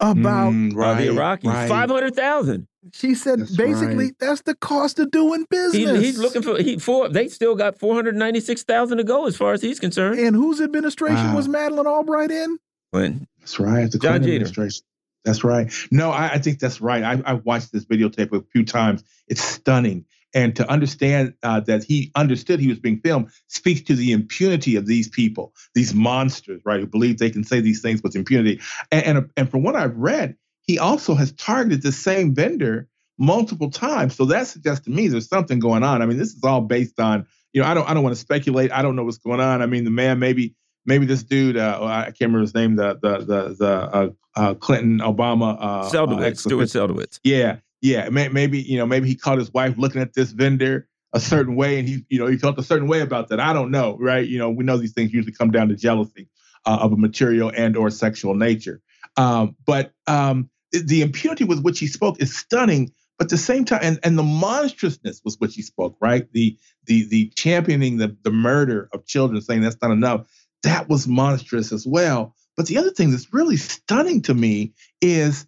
about 0.00 0.52
mm, 0.52 0.74
right, 0.74 0.98
the 0.98 1.08
Iraqis. 1.08 1.44
Right. 1.44 1.68
Five 1.68 1.90
hundred 1.90 2.14
thousand. 2.14 2.66
She 2.92 3.14
said 3.14 3.40
that's 3.40 3.56
basically 3.56 4.06
right. 4.06 4.18
that's 4.18 4.42
the 4.42 4.56
cost 4.56 4.98
of 4.98 5.12
doing 5.12 5.46
business. 5.48 6.00
He, 6.00 6.06
he's 6.06 6.18
looking 6.18 6.42
for 6.42 6.58
he 6.58 6.78
for 6.78 7.08
they 7.08 7.28
still 7.28 7.54
got 7.54 7.78
four 7.78 7.94
hundred 7.94 8.16
ninety 8.16 8.40
six 8.40 8.64
thousand 8.64 8.98
to 8.98 9.04
go 9.04 9.26
as 9.26 9.36
far 9.36 9.52
as 9.52 9.62
he's 9.62 9.78
concerned. 9.78 10.18
And 10.18 10.34
whose 10.34 10.60
administration 10.60 11.28
wow. 11.28 11.36
was 11.36 11.48
Madeleine 11.48 11.86
Albright 11.86 12.32
in? 12.32 12.58
Clinton. 12.92 13.28
That's 13.38 13.60
right. 13.60 13.90
The 13.90 13.98
Clinton 13.98 14.30
administration. 14.30 14.84
That's 15.24 15.44
right. 15.44 15.72
No, 15.92 16.10
I, 16.10 16.30
I 16.32 16.38
think 16.38 16.58
that's 16.58 16.80
right. 16.80 17.04
I, 17.04 17.22
I 17.24 17.34
watched 17.34 17.70
this 17.70 17.84
videotape 17.84 18.36
a 18.36 18.42
few 18.52 18.64
times. 18.64 19.04
It's 19.28 19.40
stunning 19.40 20.04
and 20.34 20.56
to 20.56 20.68
understand 20.70 21.34
uh, 21.42 21.60
that 21.60 21.84
he 21.84 22.10
understood 22.14 22.60
he 22.60 22.68
was 22.68 22.78
being 22.78 23.00
filmed 23.00 23.30
speaks 23.48 23.82
to 23.82 23.94
the 23.94 24.12
impunity 24.12 24.76
of 24.76 24.86
these 24.86 25.08
people, 25.08 25.52
these 25.74 25.94
monsters, 25.94 26.60
right, 26.64 26.80
who 26.80 26.86
believe 26.86 27.18
they 27.18 27.30
can 27.30 27.44
say 27.44 27.60
these 27.60 27.82
things 27.82 28.02
with 28.02 28.16
impunity. 28.16 28.60
And, 28.90 29.04
and, 29.04 29.30
and 29.36 29.50
from 29.50 29.62
what 29.62 29.76
I've 29.76 29.96
read, 29.96 30.36
he 30.62 30.78
also 30.78 31.14
has 31.14 31.32
targeted 31.32 31.82
the 31.82 31.92
same 31.92 32.34
vendor 32.34 32.88
multiple 33.18 33.70
times. 33.70 34.14
So 34.16 34.24
that 34.26 34.46
suggests 34.46 34.84
to 34.86 34.90
me 34.90 35.08
there's 35.08 35.28
something 35.28 35.58
going 35.58 35.82
on. 35.82 36.02
I 36.02 36.06
mean, 36.06 36.18
this 36.18 36.32
is 36.32 36.42
all 36.44 36.60
based 36.60 36.98
on, 36.98 37.26
you 37.52 37.60
know, 37.60 37.68
I 37.68 37.74
don't 37.74 37.88
I 37.88 37.94
don't 37.94 38.02
want 38.02 38.14
to 38.14 38.20
speculate. 38.20 38.72
I 38.72 38.80
don't 38.82 38.96
know 38.96 39.04
what's 39.04 39.18
going 39.18 39.40
on. 39.40 39.60
I 39.60 39.66
mean, 39.66 39.84
the 39.84 39.90
man 39.90 40.18
maybe 40.18 40.54
maybe 40.86 41.06
this 41.06 41.22
dude, 41.22 41.56
uh, 41.56 41.80
I 41.82 42.04
can't 42.06 42.20
remember 42.20 42.40
his 42.40 42.54
name, 42.54 42.76
the 42.76 42.98
the 43.02 43.18
the 43.18 43.56
the 43.58 43.68
uh, 43.68 44.08
uh, 44.34 44.54
Clinton 44.54 45.00
Obama 45.00 45.56
uh, 45.60 45.90
Seldowitz, 45.90 46.38
Stuart 46.38 46.68
Seldowitz. 46.68 47.20
Yeah, 47.22 47.58
yeah, 47.82 48.08
maybe 48.10 48.60
you 48.60 48.78
know, 48.78 48.86
maybe 48.86 49.08
he 49.08 49.16
caught 49.16 49.38
his 49.38 49.52
wife 49.52 49.76
looking 49.76 50.00
at 50.00 50.14
this 50.14 50.30
vendor 50.30 50.88
a 51.12 51.20
certain 51.20 51.56
way, 51.56 51.78
and 51.78 51.88
he, 51.88 52.06
you 52.08 52.18
know, 52.18 52.28
he 52.28 52.38
felt 52.38 52.58
a 52.58 52.62
certain 52.62 52.88
way 52.88 53.00
about 53.00 53.28
that. 53.28 53.40
I 53.40 53.52
don't 53.52 53.72
know, 53.72 53.98
right? 54.00 54.26
You 54.26 54.38
know, 54.38 54.50
we 54.50 54.64
know 54.64 54.78
these 54.78 54.92
things 54.92 55.12
usually 55.12 55.34
come 55.34 55.50
down 55.50 55.68
to 55.68 55.74
jealousy 55.74 56.28
uh, 56.64 56.78
of 56.80 56.92
a 56.92 56.96
material 56.96 57.52
and 57.54 57.76
or 57.76 57.90
sexual 57.90 58.34
nature. 58.34 58.80
Um, 59.16 59.56
but 59.66 59.92
um, 60.06 60.48
the 60.70 61.02
impunity 61.02 61.44
with 61.44 61.62
which 61.62 61.80
he 61.80 61.88
spoke 61.88 62.22
is 62.22 62.34
stunning. 62.34 62.92
But 63.18 63.26
at 63.26 63.30
the 63.30 63.38
same 63.38 63.64
time, 63.64 63.80
and, 63.82 63.98
and 64.04 64.16
the 64.16 64.22
monstrousness 64.22 65.20
with 65.24 65.36
which 65.38 65.54
he 65.56 65.62
spoke, 65.62 65.96
right? 66.00 66.32
The 66.32 66.56
the 66.86 67.06
the 67.08 67.32
championing 67.34 67.98
the 67.98 68.16
the 68.22 68.30
murder 68.30 68.88
of 68.92 69.06
children, 69.06 69.40
saying 69.42 69.60
that's 69.60 69.82
not 69.82 69.90
enough. 69.90 70.28
That 70.62 70.88
was 70.88 71.08
monstrous 71.08 71.72
as 71.72 71.84
well. 71.84 72.34
But 72.56 72.66
the 72.66 72.78
other 72.78 72.90
thing 72.90 73.10
that's 73.10 73.32
really 73.32 73.56
stunning 73.56 74.22
to 74.22 74.34
me 74.34 74.74
is 75.00 75.46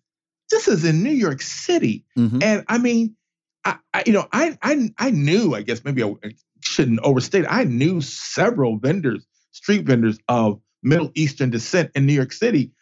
this 0.51 0.69
is 0.69 0.85
in 0.85 1.03
New 1.03 1.11
York 1.11 1.43
City, 1.43 2.05
mm-hmm. 2.19 2.43
and 2.43 2.65
I 2.69 2.79
mean, 2.79 3.17
I, 3.65 3.77
I, 3.93 4.03
you 4.07 4.13
know, 4.13 4.27
I, 4.33 4.59
I 4.63 4.91
I 4.99 5.11
knew, 5.11 5.55
I 5.55 5.63
guess 5.63 5.85
maybe 5.85 6.03
I 6.03 6.15
shouldn't 6.63 7.01
overstate. 7.01 7.45
I 7.49 7.65
knew 7.65 8.01
several 8.01 8.79
vendors, 8.79 9.27
street 9.53 9.87
vendors 9.87 10.19
of 10.29 10.61
Middle 10.83 11.11
Eastern 11.15 11.51
descent 11.51 11.91
in 11.95 12.07
New 12.07 12.13
York 12.13 12.33
City, 12.33 12.73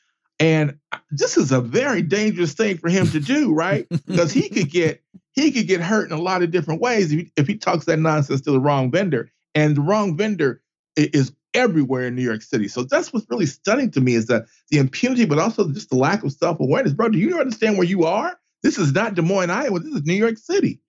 and 0.41 0.79
this 1.11 1.37
is 1.37 1.53
a 1.53 1.61
very 1.61 2.03
dangerous 2.03 2.55
thing 2.55 2.79
for 2.79 2.89
him 2.89 3.09
to 3.11 3.21
do, 3.21 3.53
right? 3.55 3.87
Because 3.89 4.33
he 4.33 4.49
could 4.49 4.71
get 4.71 5.03
he 5.33 5.53
could 5.53 5.67
get 5.67 5.81
hurt 5.81 6.11
in 6.11 6.17
a 6.17 6.21
lot 6.21 6.43
of 6.43 6.51
different 6.51 6.81
ways 6.81 7.13
if 7.13 7.21
he, 7.21 7.33
if 7.37 7.47
he 7.47 7.57
talks 7.57 7.87
that 7.87 7.99
nonsense 7.99 8.41
to 8.43 8.51
the 8.51 8.61
wrong 8.61 8.91
vendor, 8.91 9.31
and 9.55 9.77
the 9.77 9.81
wrong 9.81 10.17
vendor 10.17 10.61
is 10.97 11.33
everywhere 11.55 12.07
in 12.07 12.15
New 12.15 12.23
York 12.23 12.43
City. 12.43 12.69
So 12.69 12.85
that's 12.85 13.13
what's 13.13 13.27
really 13.29 13.47
stunning 13.47 13.91
to 13.93 14.01
me 14.01 14.15
is 14.15 14.27
that 14.27 14.45
the 14.71 14.79
impunity, 14.79 15.25
but 15.25 15.39
also 15.39 15.69
just 15.71 15.91
the 15.91 15.97
lack 15.97 16.23
of 16.25 16.33
self 16.33 16.61
awareness. 16.61 16.93
Bro, 16.93 17.11
do 17.11 17.19
you 17.19 17.39
understand 17.39 17.79
where 17.79 17.87
you 17.87 18.05
are? 18.05 18.39
This 18.63 18.79
is 18.79 18.93
not 18.93 19.15
Des 19.15 19.23
Moines, 19.23 19.51
Iowa. 19.51 19.81
This 19.81 19.95
is 19.95 20.03
New 20.05 20.15
York 20.15 20.39
City. 20.39 20.81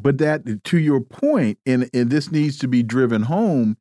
But 0.00 0.18
that, 0.18 0.64
to 0.64 0.78
your 0.78 1.00
point, 1.00 1.58
and, 1.66 1.90
and 1.92 2.10
this 2.10 2.32
needs 2.32 2.58
to 2.58 2.68
be 2.68 2.82
driven 2.82 3.22
home, 3.22 3.76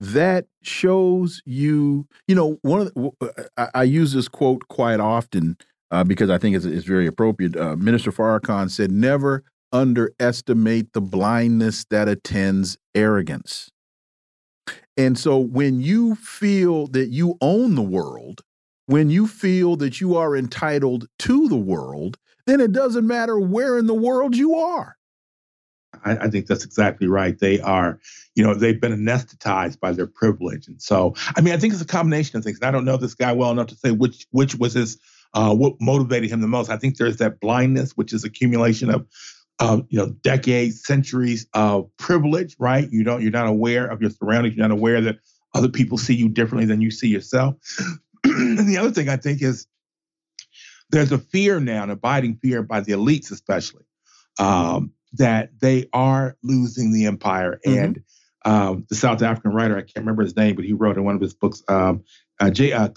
that 0.00 0.46
shows 0.62 1.42
you, 1.46 2.06
you 2.26 2.34
know, 2.34 2.58
one 2.62 2.80
of 2.80 2.92
the, 2.92 3.10
uh, 3.20 3.42
I, 3.56 3.68
I 3.80 3.82
use 3.84 4.12
this 4.12 4.28
quote 4.28 4.68
quite 4.68 5.00
often 5.00 5.56
uh, 5.90 6.04
because 6.04 6.28
I 6.28 6.38
think 6.38 6.56
it's, 6.56 6.64
it's 6.64 6.84
very 6.84 7.06
appropriate. 7.06 7.56
Uh, 7.56 7.76
Minister 7.76 8.10
Farrakhan 8.12 8.70
said, 8.70 8.90
never 8.90 9.44
underestimate 9.72 10.92
the 10.92 11.00
blindness 11.00 11.86
that 11.88 12.08
attends 12.08 12.76
arrogance 12.94 13.70
And 14.96 15.18
so 15.18 15.38
when 15.38 15.80
you 15.80 16.14
feel 16.16 16.86
that 16.88 17.08
you 17.08 17.36
own 17.40 17.74
the 17.74 17.82
world, 17.82 18.42
when 18.86 19.10
you 19.10 19.26
feel 19.26 19.76
that 19.76 20.00
you 20.00 20.16
are 20.16 20.36
entitled 20.36 21.08
to 21.20 21.48
the 21.48 21.56
world, 21.56 22.18
then 22.46 22.60
it 22.60 22.72
doesn't 22.72 23.06
matter 23.06 23.38
where 23.38 23.78
in 23.78 23.86
the 23.86 23.94
world 23.94 24.36
you 24.36 24.54
are. 24.54 24.96
I, 26.04 26.16
I, 26.16 26.30
think 26.30 26.46
that's 26.46 26.64
exactly 26.64 27.06
right. 27.06 27.38
They 27.38 27.60
are, 27.60 28.00
you 28.34 28.42
know, 28.42 28.54
they've 28.54 28.80
been 28.80 28.92
anesthetized 28.92 29.78
by 29.78 29.92
their 29.92 30.06
privilege, 30.06 30.66
and 30.66 30.80
so 30.80 31.14
I 31.36 31.42
mean, 31.42 31.52
I 31.52 31.58
think 31.58 31.74
it's 31.74 31.82
a 31.82 31.86
combination 31.86 32.38
of 32.38 32.44
things. 32.44 32.58
And 32.58 32.66
I 32.66 32.70
don't 32.70 32.86
know 32.86 32.96
this 32.96 33.14
guy 33.14 33.32
well 33.32 33.50
enough 33.50 33.68
to 33.68 33.76
say 33.76 33.90
which 33.90 34.26
which 34.30 34.54
was 34.54 34.72
his 34.72 34.98
uh, 35.34 35.54
what 35.54 35.74
motivated 35.80 36.30
him 36.30 36.40
the 36.40 36.48
most. 36.48 36.70
I 36.70 36.76
think 36.76 36.96
there's 36.96 37.18
that 37.18 37.40
blindness, 37.40 37.92
which 37.92 38.12
is 38.12 38.24
accumulation 38.24 38.90
of, 38.90 39.06
uh, 39.58 39.80
you 39.88 39.98
know, 39.98 40.08
decades, 40.22 40.84
centuries 40.84 41.46
of 41.54 41.90
privilege. 41.96 42.56
Right? 42.58 42.88
You 42.90 43.04
don't, 43.04 43.22
you're 43.22 43.30
not 43.30 43.46
aware 43.46 43.86
of 43.86 44.00
your 44.00 44.10
surroundings. 44.10 44.56
You're 44.56 44.68
not 44.68 44.76
aware 44.76 45.00
that 45.00 45.18
other 45.54 45.68
people 45.68 45.98
see 45.98 46.14
you 46.14 46.28
differently 46.28 46.66
than 46.66 46.80
you 46.80 46.90
see 46.90 47.08
yourself. 47.08 47.56
and 48.24 48.68
the 48.68 48.78
other 48.78 48.90
thing 48.90 49.08
I 49.08 49.16
think 49.16 49.42
is 49.42 49.66
there's 50.90 51.12
a 51.12 51.18
fear 51.18 51.60
now, 51.60 51.82
an 51.82 51.90
abiding 51.90 52.36
fear 52.36 52.62
by 52.62 52.80
the 52.80 52.92
elites, 52.92 53.30
especially. 53.30 53.84
Um, 54.38 54.92
that 55.14 55.50
they 55.60 55.88
are 55.92 56.36
losing 56.42 56.92
the 56.92 57.06
empire. 57.06 57.60
Mm-hmm. 57.66 57.78
And 57.78 58.02
um, 58.44 58.86
the 58.88 58.94
South 58.94 59.22
African 59.22 59.52
writer, 59.52 59.76
I 59.76 59.82
can't 59.82 59.98
remember 59.98 60.22
his 60.22 60.36
name, 60.36 60.56
but 60.56 60.64
he 60.64 60.72
wrote 60.72 60.96
in 60.96 61.04
one 61.04 61.14
of 61.14 61.20
his 61.20 61.34
books, 61.34 61.62
um, 61.68 62.04
uh, 62.42 62.50
J, 62.50 62.72
uh. 62.72 62.88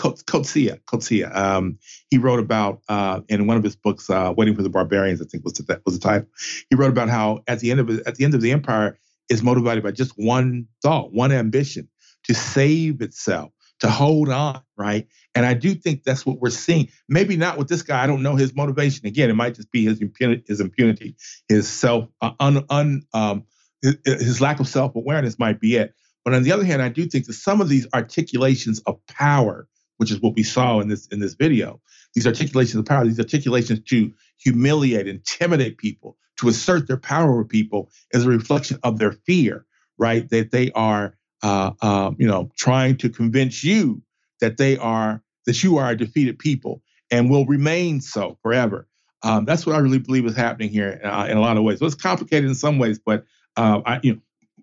Um, 1.34 1.78
he 2.10 2.18
wrote 2.18 2.40
about 2.40 2.82
uh, 2.90 3.22
in 3.30 3.46
one 3.46 3.58
of 3.58 3.64
his 3.64 3.76
books, 3.76 4.10
uh, 4.10 4.34
"Waiting 4.36 4.56
for 4.56 4.64
the 4.64 4.70
Barbarians," 4.70 5.22
I 5.22 5.26
think 5.26 5.44
was 5.44 5.54
the, 5.54 5.82
was 5.86 6.00
the 6.00 6.08
title. 6.08 6.28
He 6.70 6.76
wrote 6.76 6.90
about 6.90 7.10
how 7.10 7.44
at 7.48 7.60
the 7.60 7.70
end 7.72 7.80
of 7.80 7.90
at 8.08 8.16
the 8.16 8.26
end 8.26 8.34
of 8.34 8.42
the 8.42 8.52
empire 8.52 8.98
is 9.30 9.44
motivated 9.44 9.84
by 9.84 9.92
just 9.92 10.14
one 10.18 10.68
thought, 10.82 11.14
one 11.14 11.32
ambition 11.32 11.88
to 12.24 12.34
save 12.34 13.02
itself, 13.02 13.52
to 13.82 13.90
hold 13.90 14.30
on, 14.30 14.62
right? 14.78 15.08
And 15.36 15.46
I 15.46 15.54
do 15.54 15.76
think 15.76 16.04
that's 16.04 16.26
what 16.26 16.40
we're 16.40 16.50
seeing. 16.50 16.90
Maybe 17.08 17.38
not 17.38 17.58
with 17.58 17.68
this 17.68 17.84
guy. 17.84 18.04
I 18.04 18.08
don't 18.08 18.24
know 18.24 18.36
his 18.36 18.56
motivation. 18.56 19.06
Again, 19.06 19.30
it 19.30 19.36
might 19.36 19.56
just 19.56 19.72
be 19.72 19.86
his 19.86 20.02
impunity, 20.02 20.44
his, 20.48 20.60
impunity, 20.60 21.16
his 21.48 21.68
self, 21.68 22.08
uh, 22.22 22.32
un, 22.40 22.66
un, 22.70 23.04
um, 23.14 23.44
his, 23.82 23.98
his 24.06 24.42
lack 24.42 24.60
of 24.60 24.68
self 24.68 24.96
awareness 24.96 25.38
might 25.38 25.60
be 25.60 25.76
it. 25.76 25.94
But 26.26 26.34
on 26.34 26.44
the 26.44 26.52
other 26.52 26.66
hand, 26.66 26.82
I 26.82 26.90
do 26.90 27.06
think 27.06 27.28
that 27.28 27.34
some 27.34 27.62
of 27.62 27.70
these 27.70 27.88
articulations 27.94 28.80
of 28.82 29.00
power, 29.06 29.68
which 29.98 30.12
is 30.12 30.20
what 30.20 30.36
we 30.36 30.44
saw 30.44 30.80
in 30.82 30.90
this 30.90 31.08
in 31.08 31.20
this 31.20 31.36
video, 31.36 31.80
these 32.16 32.28
articulations 32.28 32.76
of 32.76 32.86
power, 32.86 33.06
these 33.06 33.20
articulations 33.20 33.80
to 33.90 34.12
humiliate, 34.38 35.08
intimidate 35.08 35.78
people, 35.78 36.18
to 36.38 36.50
assert 36.50 36.88
their 36.88 36.98
power 36.98 37.32
over 37.32 37.46
people, 37.46 37.92
is 38.12 38.26
a 38.26 38.30
reflection 38.30 38.80
of 38.84 38.98
their 38.98 39.12
fear, 39.12 39.66
right? 39.98 40.28
That 40.30 40.52
they 40.52 40.72
are 40.72 41.16
uh, 41.44 41.72
um, 41.82 42.16
you 42.18 42.28
know, 42.28 42.50
trying 42.58 42.98
to 42.98 43.10
convince 43.10 43.64
you 43.64 44.02
that 44.42 44.58
they 44.58 44.78
are 44.78 45.22
that 45.46 45.64
you 45.64 45.78
are 45.78 45.92
a 45.92 45.96
defeated 45.96 46.40
people 46.40 46.82
and 47.12 47.30
will 47.30 47.46
remain 47.46 48.02
so 48.02 48.38
forever. 48.42 48.88
Um, 49.22 49.46
that's 49.46 49.66
what 49.66 49.76
I 49.76 49.80
really 49.80 50.00
believe 50.00 50.26
is 50.26 50.36
happening 50.36 50.70
here 50.70 51.00
uh, 51.04 51.28
in 51.30 51.38
a 51.38 51.42
lot 51.42 51.58
of 51.58 51.64
ways. 51.64 51.80
So 51.80 51.86
it's 51.86 51.96
complicated 51.96 52.50
in 52.50 52.56
some 52.56 52.80
ways, 52.80 53.00
but 53.00 53.26
uh, 53.58 53.82
I, 53.86 54.00
you 54.02 54.14
know, 54.14 54.20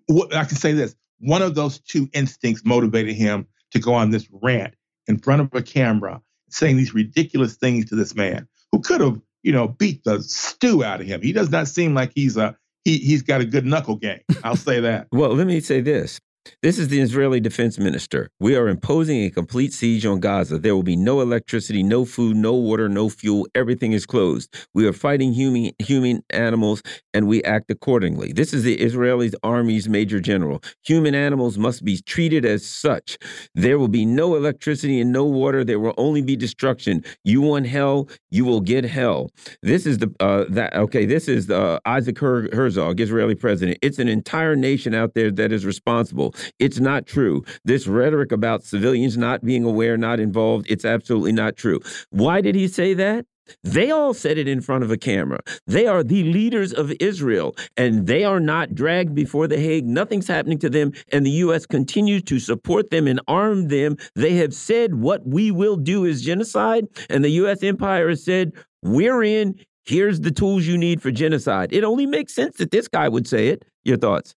what, 0.07 0.35
I 0.35 0.43
can 0.43 0.57
say 0.57 0.73
this: 0.73 0.95
one 1.19 1.41
of 1.41 1.55
those 1.55 1.79
two 1.79 2.09
instincts 2.13 2.63
motivated 2.65 3.15
him 3.15 3.47
to 3.71 3.79
go 3.79 3.93
on 3.93 4.11
this 4.11 4.27
rant 4.41 4.73
in 5.07 5.17
front 5.17 5.41
of 5.41 5.49
a 5.53 5.61
camera, 5.61 6.21
saying 6.49 6.77
these 6.77 6.93
ridiculous 6.93 7.55
things 7.55 7.85
to 7.89 7.95
this 7.95 8.15
man 8.15 8.47
who 8.71 8.79
could 8.79 9.01
have, 9.01 9.19
you 9.41 9.51
know, 9.51 9.67
beat 9.67 10.03
the 10.03 10.21
stew 10.21 10.83
out 10.83 11.01
of 11.01 11.07
him. 11.07 11.21
He 11.21 11.33
does 11.33 11.49
not 11.49 11.67
seem 11.67 11.93
like 11.93 12.11
he's 12.15 12.37
a 12.37 12.55
he 12.85 12.97
he's 12.97 13.21
got 13.21 13.41
a 13.41 13.45
good 13.45 13.65
knuckle 13.65 13.95
game. 13.95 14.21
I'll 14.43 14.55
say 14.55 14.79
that. 14.81 15.07
well, 15.11 15.33
let 15.33 15.47
me 15.47 15.59
say 15.59 15.81
this: 15.81 16.19
this 16.61 16.77
is 16.77 16.87
the 16.87 16.99
Israeli 16.99 17.39
defense 17.39 17.77
minister. 17.77 18.29
We 18.39 18.55
are 18.55 18.67
imposing 18.67 19.23
a 19.23 19.29
complete 19.29 19.73
siege 19.73 20.05
on 20.05 20.19
Gaza. 20.19 20.57
There 20.57 20.75
will 20.75 20.83
be 20.83 20.95
no 20.95 21.21
electricity, 21.21 21.83
no 21.83 22.05
food, 22.05 22.35
no 22.35 22.53
water, 22.53 22.89
no 22.89 23.09
fuel. 23.09 23.47
Everything 23.55 23.93
is 23.93 24.05
closed. 24.05 24.53
We 24.73 24.87
are 24.87 24.93
fighting 24.93 25.33
human, 25.33 25.71
human 25.79 26.23
animals 26.29 26.81
and 27.13 27.27
we 27.27 27.43
act 27.43 27.69
accordingly. 27.71 28.33
This 28.33 28.53
is 28.53 28.63
the 28.63 28.75
Israeli 28.75 29.31
army's 29.43 29.87
major 29.87 30.19
general. 30.19 30.61
Human 30.85 31.15
animals 31.15 31.57
must 31.57 31.83
be 31.83 32.01
treated 32.01 32.45
as 32.45 32.65
such. 32.65 33.17
There 33.55 33.77
will 33.77 33.87
be 33.87 34.05
no 34.05 34.35
electricity 34.35 34.99
and 34.99 35.11
no 35.11 35.25
water. 35.25 35.63
There 35.63 35.79
will 35.79 35.93
only 35.97 36.21
be 36.21 36.35
destruction. 36.35 37.03
You 37.23 37.41
want 37.41 37.67
hell, 37.67 38.09
you 38.31 38.45
will 38.45 38.61
get 38.61 38.83
hell. 38.83 39.29
This 39.61 39.85
is 39.85 39.99
the 39.99 40.13
uh, 40.19 40.45
that 40.49 40.75
okay. 40.75 41.05
This 41.05 41.27
is 41.27 41.47
the, 41.47 41.59
uh, 41.59 41.79
Isaac 41.85 42.19
Her 42.19 42.49
Herzog, 42.53 42.99
Israeli 42.99 43.35
president. 43.35 43.77
It's 43.81 43.99
an 43.99 44.07
entire 44.07 44.55
nation 44.55 44.93
out 44.93 45.13
there 45.13 45.31
that 45.31 45.51
is 45.51 45.65
responsible. 45.65 46.32
It's 46.59 46.79
not 46.79 47.05
true. 47.05 47.43
This 47.63 47.87
rhetoric 47.87 48.31
about 48.31 48.63
civilians 48.63 49.17
not 49.17 49.43
being 49.43 49.63
aware, 49.63 49.97
not 49.97 50.19
involved, 50.19 50.65
it's 50.69 50.85
absolutely 50.85 51.31
not 51.31 51.55
true. 51.55 51.79
Why 52.09 52.41
did 52.41 52.55
he 52.55 52.67
say 52.67 52.93
that? 52.95 53.25
They 53.63 53.91
all 53.91 54.13
said 54.13 54.37
it 54.37 54.47
in 54.47 54.61
front 54.61 54.83
of 54.83 54.91
a 54.91 54.97
camera. 54.97 55.39
They 55.67 55.85
are 55.85 56.03
the 56.03 56.23
leaders 56.23 56.73
of 56.73 56.93
Israel, 56.99 57.55
and 57.75 58.07
they 58.07 58.23
are 58.23 58.39
not 58.39 58.73
dragged 58.73 59.13
before 59.13 59.47
the 59.47 59.59
Hague. 59.59 59.85
Nothing's 59.85 60.27
happening 60.27 60.59
to 60.59 60.69
them, 60.69 60.93
and 61.11 61.25
the 61.25 61.31
U.S. 61.31 61.65
continues 61.65 62.23
to 62.23 62.39
support 62.39 62.89
them 62.89 63.07
and 63.07 63.19
arm 63.27 63.67
them. 63.67 63.97
They 64.15 64.35
have 64.35 64.53
said 64.53 64.95
what 64.95 65.27
we 65.27 65.51
will 65.51 65.75
do 65.75 66.05
is 66.05 66.21
genocide, 66.21 66.85
and 67.09 67.23
the 67.23 67.29
U.S. 67.31 67.63
empire 67.63 68.09
has 68.09 68.23
said, 68.23 68.53
We're 68.81 69.23
in. 69.23 69.59
Here's 69.85 70.21
the 70.21 70.31
tools 70.31 70.65
you 70.65 70.77
need 70.77 71.01
for 71.01 71.11
genocide. 71.11 71.73
It 71.73 71.83
only 71.83 72.05
makes 72.05 72.33
sense 72.33 72.57
that 72.57 72.71
this 72.71 72.87
guy 72.87 73.09
would 73.09 73.27
say 73.27 73.49
it. 73.49 73.65
Your 73.83 73.97
thoughts? 73.97 74.33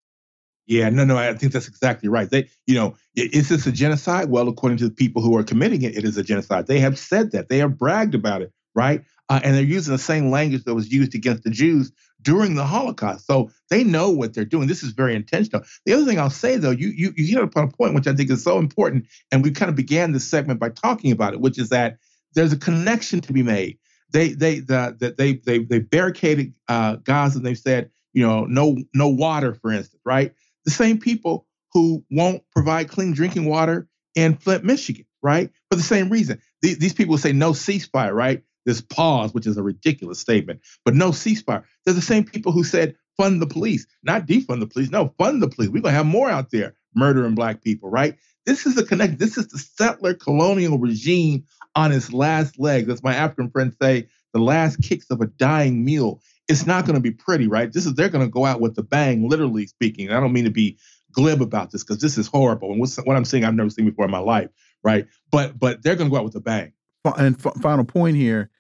Yeah, 0.67 0.89
no, 0.89 1.05
no, 1.05 1.17
I 1.17 1.33
think 1.35 1.53
that's 1.53 1.69
exactly 1.69 2.09
right. 2.09 2.29
They, 2.29 2.49
you 2.67 2.75
know, 2.75 2.97
is 3.15 3.49
this 3.49 3.67
a 3.67 3.73
genocide? 3.73 4.31
Well, 4.31 4.49
according 4.49 4.79
to 4.79 4.89
the 4.89 4.95
people 4.95 5.23
who 5.23 5.37
are 5.37 5.45
committing 5.45 5.83
it, 5.83 5.97
it 5.97 6.05
is 6.05 6.17
a 6.17 6.25
genocide. 6.25 6.67
They 6.67 6.81
have 6.81 6.99
said 6.99 7.31
that. 7.33 7.49
They 7.49 7.59
have 7.59 7.79
bragged 7.79 8.15
about 8.17 8.43
it, 8.43 8.53
right? 8.75 9.05
Uh, 9.29 9.41
and 9.45 9.55
they're 9.55 9.63
using 9.63 9.93
the 9.93 9.99
same 9.99 10.31
language 10.31 10.65
that 10.65 10.75
was 10.75 10.93
used 10.93 11.15
against 11.15 11.45
the 11.45 11.51
Jews 11.51 11.93
during 12.23 12.57
the 12.57 12.65
Holocaust. 12.65 13.27
So 13.27 13.51
they 13.71 13.85
know 13.85 14.11
what 14.11 14.35
they're 14.35 14.45
doing. 14.45 14.67
This 14.67 14.83
is 14.83 14.93
very 14.93 15.15
intentional. 15.15 15.65
The 15.85 15.93
other 15.93 16.05
thing 16.05 16.19
I'll 16.19 16.31
say, 16.31 16.57
though, 16.57 16.71
you 16.71 16.89
you 16.89 17.13
you 17.17 17.27
hit 17.27 17.43
upon 17.43 17.65
a 17.65 17.71
point 17.71 17.95
which 17.95 18.07
I 18.09 18.15
think 18.15 18.31
is 18.31 18.43
so 18.43 18.59
important, 18.59 19.07
and 19.31 19.45
we 19.45 19.53
kind 19.53 19.69
of 19.69 19.77
began 19.77 20.13
this 20.13 20.29
segment 20.29 20.59
by 20.59 20.71
talking 20.71 21.13
about 21.13 21.35
it, 21.35 21.41
which 21.41 21.59
is 21.59 21.69
that 21.69 21.99
there's 22.35 22.53
a 22.53 22.59
connection 22.59 23.21
to 23.23 23.33
be 23.33 23.43
made. 23.43 23.79
They 24.13 24.31
they 24.31 24.61
the, 24.61 24.97
the 24.99 25.15
they 25.17 25.35
they 25.35 25.59
they 25.59 25.79
barricaded 25.79 26.55
uh, 26.69 26.97
Gaza 26.97 27.39
and 27.39 27.47
they 27.47 27.55
said, 27.55 27.91
you 28.13 28.27
know, 28.27 28.45
no 28.45 28.77
no 28.95 29.09
water, 29.09 29.55
for 29.55 29.73
instance, 29.73 30.03
right? 30.05 30.33
The 30.67 30.73
same 30.73 30.99
people 30.99 31.47
who 31.73 32.05
won't 32.11 32.43
provide 32.53 32.91
clean 32.91 33.15
drinking 33.15 33.47
water 33.47 33.89
in 34.15 34.37
Flint, 34.37 34.65
Michigan, 34.65 35.07
right? 35.23 35.51
For 35.71 35.77
the 35.77 35.83
same 35.83 36.11
reason. 36.11 36.43
These, 36.61 36.95
people 36.95 37.17
say 37.17 37.33
no 37.33 37.53
ceasefire, 37.53 38.13
right? 38.13 38.43
This 38.65 38.81
pause, 38.81 39.33
which 39.33 39.47
is 39.47 39.57
a 39.57 39.63
ridiculous 39.63 40.19
statement, 40.19 40.61
but 40.85 40.95
no 40.95 41.11
ceasefire. 41.11 41.65
They're 41.85 41.95
the 41.95 42.03
same 42.03 42.25
people 42.25 42.53
who 42.53 42.65
said 42.65 42.97
fund 43.17 43.41
the 43.41 43.47
police, 43.47 43.87
not 44.03 44.27
defund 44.27 44.61
the 44.61 44.67
police. 44.67 44.91
No, 44.91 45.15
fund 45.19 45.41
the 45.41 45.49
police. 45.49 45.69
We're 45.69 45.83
going 45.83 45.93
to 45.93 45.99
have 45.99 46.07
more 46.07 46.29
out 46.29 46.51
there 46.51 46.75
murdering 46.95 47.35
black 47.35 47.63
people, 47.63 47.89
right? 47.89 48.17
This 48.45 48.67
is 48.67 48.75
the 48.75 48.85
connect. 48.85 49.19
This 49.19 49.39
is 49.39 49.49
the 49.49 49.59
settler 49.59 50.15
colonial 50.15 50.79
regime 50.79 51.45
on 51.75 51.93
its 51.93 52.13
last 52.13 52.59
legs. 52.59 52.89
As 52.89 53.03
my 53.03 53.15
African 53.15 53.51
friends 53.51 53.77
say, 53.81 54.09
the 54.33 54.41
last 54.41 54.83
kicks 54.83 55.11
of 55.11 55.21
a 55.21 55.27
dying 55.27 55.85
mule 55.85 56.21
it's 56.49 56.67
not 56.67 56.85
going 56.85 56.95
to 56.95 57.01
be 57.01 57.11
pretty, 57.11 57.49
right? 57.49 57.73
This 57.73 57.87
is 57.87 57.95
they're 57.95 58.09
going 58.09 58.25
to 58.25 58.31
go 58.31 58.45
out 58.45 58.61
with 58.61 58.75
the 58.77 58.83
bang, 58.83 59.29
literally 59.29 59.67
speaking. 59.67 60.11
I 60.11 60.21
don't 60.21 60.33
mean 60.33 60.45
to 60.45 60.51
be 60.51 60.79
glib 61.13 61.43
about 61.43 61.71
this 61.71 61.83
because 61.83 62.01
this 62.01 62.19
is 62.19 62.27
horrible, 62.27 62.73
and 62.73 62.81
what 62.81 63.17
I'm 63.17 63.25
seeing 63.25 63.45
I've 63.45 63.55
never 63.55 63.71
seen 63.71 63.87
before 63.87 64.05
in 64.05 64.11
my 64.11 64.19
life, 64.19 64.51
right? 64.83 65.07
But 65.31 65.59
but 65.59 65.83
they're 65.83 65.97
going 65.97 66.11
to 66.11 66.13
go 66.13 66.19
out 66.19 66.25
with 66.25 66.37
a 66.37 66.41
bang. 66.41 66.73
And 67.05 67.41
final 67.41 67.85
point 67.85 68.17
here: 68.17 68.51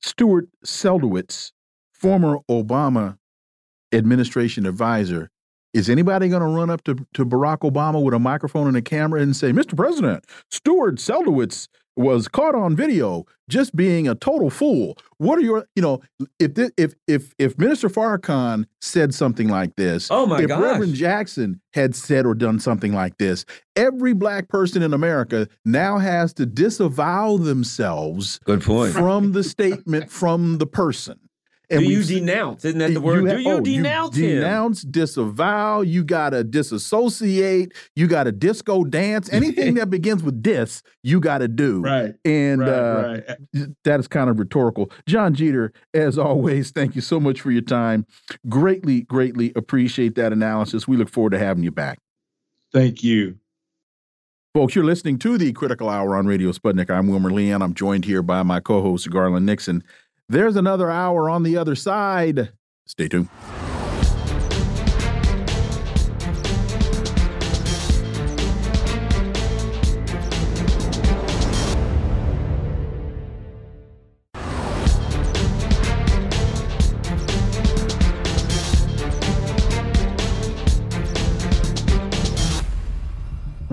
Stuart 0.00 0.48
Seldowitz, 0.64 1.52
former 1.92 2.38
Obama 2.50 3.18
administration 3.92 4.66
advisor. 4.66 5.30
Is 5.72 5.88
anybody 5.88 6.28
going 6.28 6.42
to 6.42 6.48
run 6.48 6.68
up 6.68 6.84
to, 6.84 7.06
to 7.14 7.24
Barack 7.24 7.60
Obama 7.60 8.02
with 8.02 8.12
a 8.12 8.18
microphone 8.18 8.68
and 8.68 8.76
a 8.76 8.82
camera 8.82 9.22
and 9.22 9.34
say, 9.34 9.52
Mr. 9.52 9.74
President, 9.74 10.22
Stuart 10.50 10.96
Seldowitz 10.96 11.66
was 11.96 12.28
caught 12.28 12.54
on 12.54 12.74
video 12.74 13.24
just 13.48 13.76
being 13.76 14.08
a 14.08 14.14
total 14.14 14.50
fool. 14.50 14.96
What 15.18 15.38
are 15.38 15.42
your, 15.42 15.66
you 15.76 15.82
know, 15.82 16.00
if 16.38 16.54
this, 16.54 16.70
if 16.76 16.94
if 17.06 17.34
if 17.38 17.58
Minister 17.58 17.88
Farrakhan 17.88 18.64
said 18.80 19.14
something 19.14 19.48
like 19.48 19.76
this, 19.76 20.08
oh 20.10 20.26
my 20.26 20.40
if 20.40 20.48
gosh. 20.48 20.60
Reverend 20.60 20.94
Jackson 20.94 21.60
had 21.74 21.94
said 21.94 22.24
or 22.26 22.34
done 22.34 22.58
something 22.58 22.92
like 22.92 23.18
this, 23.18 23.44
every 23.76 24.14
black 24.14 24.48
person 24.48 24.82
in 24.82 24.94
America 24.94 25.48
now 25.64 25.98
has 25.98 26.32
to 26.34 26.46
disavow 26.46 27.36
themselves. 27.36 28.38
Good 28.44 28.62
point. 28.62 28.92
from 28.92 29.32
the 29.32 29.44
statement 29.44 30.10
from 30.10 30.58
the 30.58 30.66
person. 30.66 31.18
And 31.72 31.86
do 31.86 31.90
you 31.90 32.04
denounce? 32.04 32.64
Isn't 32.64 32.78
that 32.78 32.92
the 32.92 33.00
word? 33.00 33.26
Have, 33.26 33.38
do 33.38 33.42
you 33.42 33.50
oh, 33.50 33.60
denounce 33.60 34.16
you 34.16 34.36
Denounce, 34.36 34.82
disavow. 34.82 35.80
You 35.80 36.04
gotta 36.04 36.44
disassociate. 36.44 37.72
You 37.96 38.06
gotta 38.06 38.30
disco 38.30 38.84
dance. 38.84 39.32
Anything 39.32 39.74
that 39.76 39.88
begins 39.88 40.22
with 40.22 40.42
dis, 40.42 40.82
you 41.02 41.18
gotta 41.18 41.48
do. 41.48 41.80
Right. 41.80 42.14
And 42.24 42.60
right, 42.60 42.68
uh, 42.68 43.20
right. 43.54 43.68
that 43.84 44.00
is 44.00 44.06
kind 44.06 44.28
of 44.28 44.38
rhetorical. 44.38 44.90
Jon 45.06 45.34
Jeter, 45.34 45.72
as 45.94 46.18
always, 46.18 46.70
thank 46.70 46.94
you 46.94 47.00
so 47.00 47.18
much 47.18 47.40
for 47.40 47.50
your 47.50 47.62
time. 47.62 48.06
Greatly, 48.48 49.02
greatly 49.02 49.52
appreciate 49.56 50.14
that 50.16 50.32
analysis. 50.32 50.86
We 50.86 50.96
look 50.96 51.08
forward 51.08 51.30
to 51.30 51.38
having 51.38 51.64
you 51.64 51.70
back. 51.70 51.98
Thank 52.72 53.02
you. 53.02 53.38
Folks, 54.54 54.74
you're 54.74 54.84
listening 54.84 55.18
to 55.20 55.38
the 55.38 55.50
Critical 55.54 55.88
Hour 55.88 56.14
on 56.14 56.26
Radio 56.26 56.52
Sputnik. 56.52 56.90
I'm 56.90 57.08
Wilmer 57.08 57.30
Leon. 57.30 57.62
I'm 57.62 57.72
joined 57.72 58.04
here 58.04 58.20
by 58.20 58.42
my 58.42 58.60
co 58.60 58.82
host, 58.82 59.08
Garland 59.08 59.46
Nixon. 59.46 59.82
There's 60.28 60.56
another 60.56 60.90
hour 60.90 61.28
on 61.28 61.42
the 61.42 61.56
other 61.56 61.74
side. 61.74 62.52
Stay 62.86 63.08
tuned. 63.08 63.28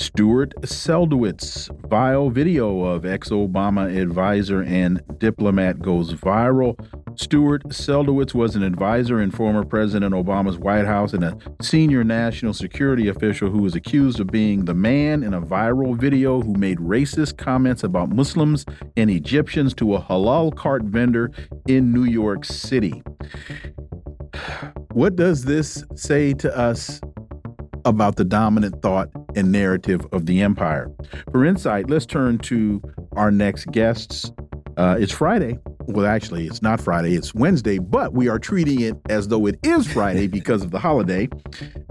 Stuart 0.00 0.54
Seldowitz. 0.62 1.68
Vile 1.88 2.30
video 2.30 2.84
of 2.84 3.04
ex 3.04 3.30
Obama 3.30 4.00
advisor 4.00 4.62
and 4.62 5.02
diplomat 5.18 5.80
goes 5.80 6.14
viral. 6.14 6.78
Stuart 7.18 7.64
Seldowitz 7.68 8.32
was 8.32 8.54
an 8.54 8.62
advisor 8.62 9.20
in 9.20 9.32
former 9.32 9.64
President 9.64 10.14
Obama's 10.14 10.56
White 10.56 10.86
House 10.86 11.12
and 11.12 11.24
a 11.24 11.36
senior 11.60 12.04
national 12.04 12.54
security 12.54 13.08
official 13.08 13.50
who 13.50 13.62
was 13.62 13.74
accused 13.74 14.20
of 14.20 14.28
being 14.28 14.64
the 14.66 14.74
man 14.74 15.24
in 15.24 15.34
a 15.34 15.42
viral 15.42 15.96
video 15.96 16.40
who 16.40 16.54
made 16.54 16.78
racist 16.78 17.36
comments 17.36 17.82
about 17.82 18.10
Muslims 18.10 18.64
and 18.96 19.10
Egyptians 19.10 19.74
to 19.74 19.96
a 19.96 20.00
halal 20.00 20.54
cart 20.54 20.84
vendor 20.84 21.32
in 21.66 21.92
New 21.92 22.04
York 22.04 22.44
City. 22.44 23.02
What 24.92 25.16
does 25.16 25.44
this 25.44 25.84
say 25.96 26.34
to 26.34 26.56
us 26.56 27.00
about 27.84 28.16
the 28.16 28.24
dominant 28.24 28.80
thought 28.82 29.08
and 29.38 29.52
narrative 29.52 30.04
of 30.12 30.26
the 30.26 30.42
empire. 30.42 30.90
For 31.30 31.44
insight, 31.44 31.88
let's 31.88 32.06
turn 32.06 32.38
to 32.38 32.82
our 33.12 33.30
next 33.30 33.66
guests. 33.66 34.32
Uh, 34.76 34.96
it's 34.98 35.12
Friday. 35.12 35.58
Well, 35.86 36.06
actually, 36.06 36.46
it's 36.46 36.60
not 36.60 36.80
Friday, 36.80 37.14
it's 37.14 37.34
Wednesday, 37.34 37.78
but 37.78 38.12
we 38.12 38.28
are 38.28 38.38
treating 38.38 38.80
it 38.80 38.94
as 39.08 39.28
though 39.28 39.46
it 39.46 39.58
is 39.62 39.86
Friday 39.86 40.26
because 40.38 40.62
of 40.62 40.70
the 40.70 40.78
holiday. 40.78 41.28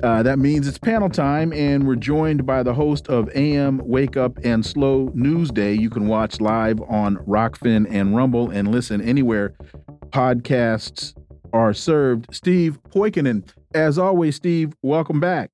Uh, 0.04 0.22
that 0.24 0.38
means 0.38 0.68
it's 0.68 0.78
panel 0.78 1.10
time, 1.10 1.52
and 1.54 1.88
we're 1.88 1.96
joined 1.96 2.46
by 2.46 2.62
the 2.62 2.74
host 2.74 3.08
of 3.08 3.30
AM 3.34 3.80
Wake 3.80 4.16
Up 4.16 4.38
and 4.44 4.64
Slow 4.64 5.12
News 5.16 5.50
Day. 5.50 5.74
You 5.74 5.90
can 5.90 6.08
watch 6.08 6.40
live 6.40 6.80
on 6.82 7.18
Rokfin 7.26 7.88
and 7.90 8.16
Rumble 8.16 8.52
and 8.52 8.72
listen 8.72 9.02
anywhere 9.02 9.56
podcasts 10.10 11.16
are 11.54 11.74
served. 11.74 12.28
Steve 12.32 12.80
Poikonen, 12.90 13.50
As 13.74 13.98
always, 13.98 14.36
Steve, 14.36 14.74
welcome 14.82 15.20
back. 15.20 15.50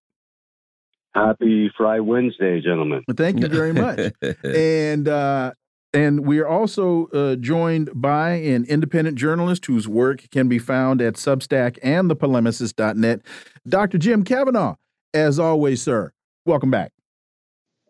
Happy 1.15 1.71
Fry 1.77 1.99
Wednesday, 1.99 2.59
gentlemen. 2.59 3.03
Thank 3.15 3.39
you 3.39 3.47
very 3.47 3.73
much. 3.73 4.13
and 4.43 5.07
uh, 5.07 5.51
and 5.93 6.25
we 6.25 6.39
are 6.39 6.47
also 6.47 7.05
uh, 7.07 7.35
joined 7.35 7.89
by 7.93 8.31
an 8.31 8.65
independent 8.65 9.17
journalist 9.17 9.65
whose 9.67 9.87
work 9.87 10.25
can 10.31 10.47
be 10.47 10.57
found 10.57 11.01
at 11.01 11.13
Substack 11.13 11.77
and 11.83 12.09
thepolemicist.net, 12.09 13.21
Dr. 13.67 13.97
Jim 13.99 14.23
Kavanagh. 14.23 14.75
As 15.13 15.37
always, 15.37 15.83
sir, 15.83 16.11
welcome 16.45 16.71
back. 16.71 16.91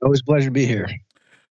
Always 0.01 0.19
a 0.19 0.25
pleasure 0.25 0.47
to 0.47 0.51
be 0.51 0.65
here. 0.65 0.89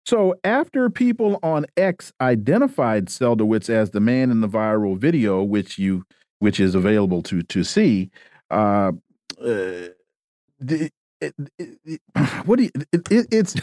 So, 0.05 0.35
after 0.43 0.91
people 0.91 1.39
on 1.41 1.65
X 1.75 2.13
identified 2.21 3.07
Seldowitz 3.07 3.69
as 3.69 3.89
the 3.91 3.99
man 3.99 4.29
in 4.29 4.41
the 4.41 4.49
viral 4.49 4.97
video, 4.97 5.41
which 5.41 5.79
you 5.79 6.05
which 6.37 6.59
is 6.59 6.75
available 6.75 7.23
to 7.23 7.41
to 7.41 7.63
see, 7.63 8.11
uh, 8.51 8.91
uh, 9.41 9.89
the, 10.59 10.91
it, 11.23 11.35
it, 11.85 12.01
what 12.45 12.57
do 12.57 12.63
you, 12.63 12.71
it, 12.91 13.27
it's 13.31 13.55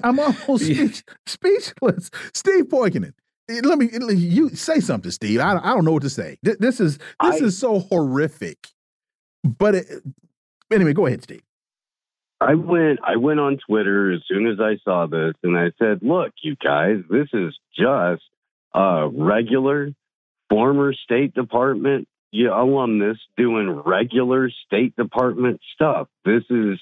I'm 0.04 0.18
almost 0.18 0.64
speech, 0.64 1.04
speechless. 1.26 2.10
Steve 2.32 2.66
Poikonen, 2.66 3.12
eh, 3.50 3.60
let 3.64 3.78
me 3.78 3.88
eh, 3.92 4.12
you 4.12 4.50
say 4.50 4.80
something, 4.80 5.10
Steve. 5.10 5.40
I, 5.40 5.58
I 5.62 5.74
don't 5.74 5.84
know 5.84 5.92
what 5.92 6.02
to 6.02 6.10
say. 6.10 6.38
This 6.42 6.80
is 6.80 6.98
this 6.98 7.42
I, 7.42 7.44
is 7.44 7.58
so 7.58 7.80
horrific. 7.80 8.68
But 9.44 9.74
eh, 9.76 9.82
anyway, 10.72 10.92
go 10.92 11.06
ahead, 11.06 11.22
Steve. 11.22 11.42
I 12.40 12.54
went 12.54 13.00
I 13.02 13.16
went 13.16 13.40
on 13.40 13.58
Twitter 13.66 14.12
as 14.12 14.20
soon 14.28 14.46
as 14.46 14.60
I 14.60 14.78
saw 14.84 15.06
this 15.06 15.34
and 15.42 15.58
I 15.58 15.72
said, 15.78 16.00
"Look, 16.02 16.32
you 16.42 16.56
guys, 16.56 16.98
this 17.10 17.28
is 17.32 17.58
just 17.76 18.22
a 18.74 19.08
regular 19.08 19.90
former 20.48 20.92
State 20.92 21.34
Department 21.34 22.08
alumnus 22.34 23.18
doing 23.36 23.70
regular 23.84 24.50
State 24.66 24.94
Department 24.96 25.60
stuff. 25.74 26.08
This 26.24 26.44
is 26.50 26.78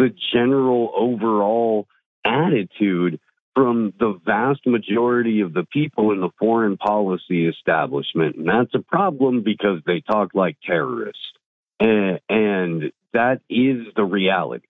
the 0.00 0.14
general 0.32 0.90
overall 0.96 1.86
attitude 2.24 3.20
from 3.54 3.92
the 3.98 4.18
vast 4.24 4.66
majority 4.66 5.42
of 5.42 5.52
the 5.52 5.66
people 5.70 6.12
in 6.12 6.20
the 6.20 6.30
foreign 6.38 6.78
policy 6.78 7.46
establishment. 7.46 8.36
And 8.36 8.48
that's 8.48 8.74
a 8.74 8.78
problem 8.78 9.42
because 9.44 9.80
they 9.84 10.00
talk 10.00 10.30
like 10.32 10.56
terrorists. 10.64 11.20
And, 11.78 12.18
and 12.30 12.92
that 13.12 13.42
is 13.50 13.86
the 13.94 14.04
reality. 14.04 14.66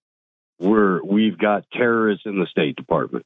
We're, 0.58 1.00
we've 1.04 1.38
got 1.38 1.64
terrorists 1.72 2.26
in 2.26 2.40
the 2.40 2.46
State 2.46 2.74
Department. 2.74 3.24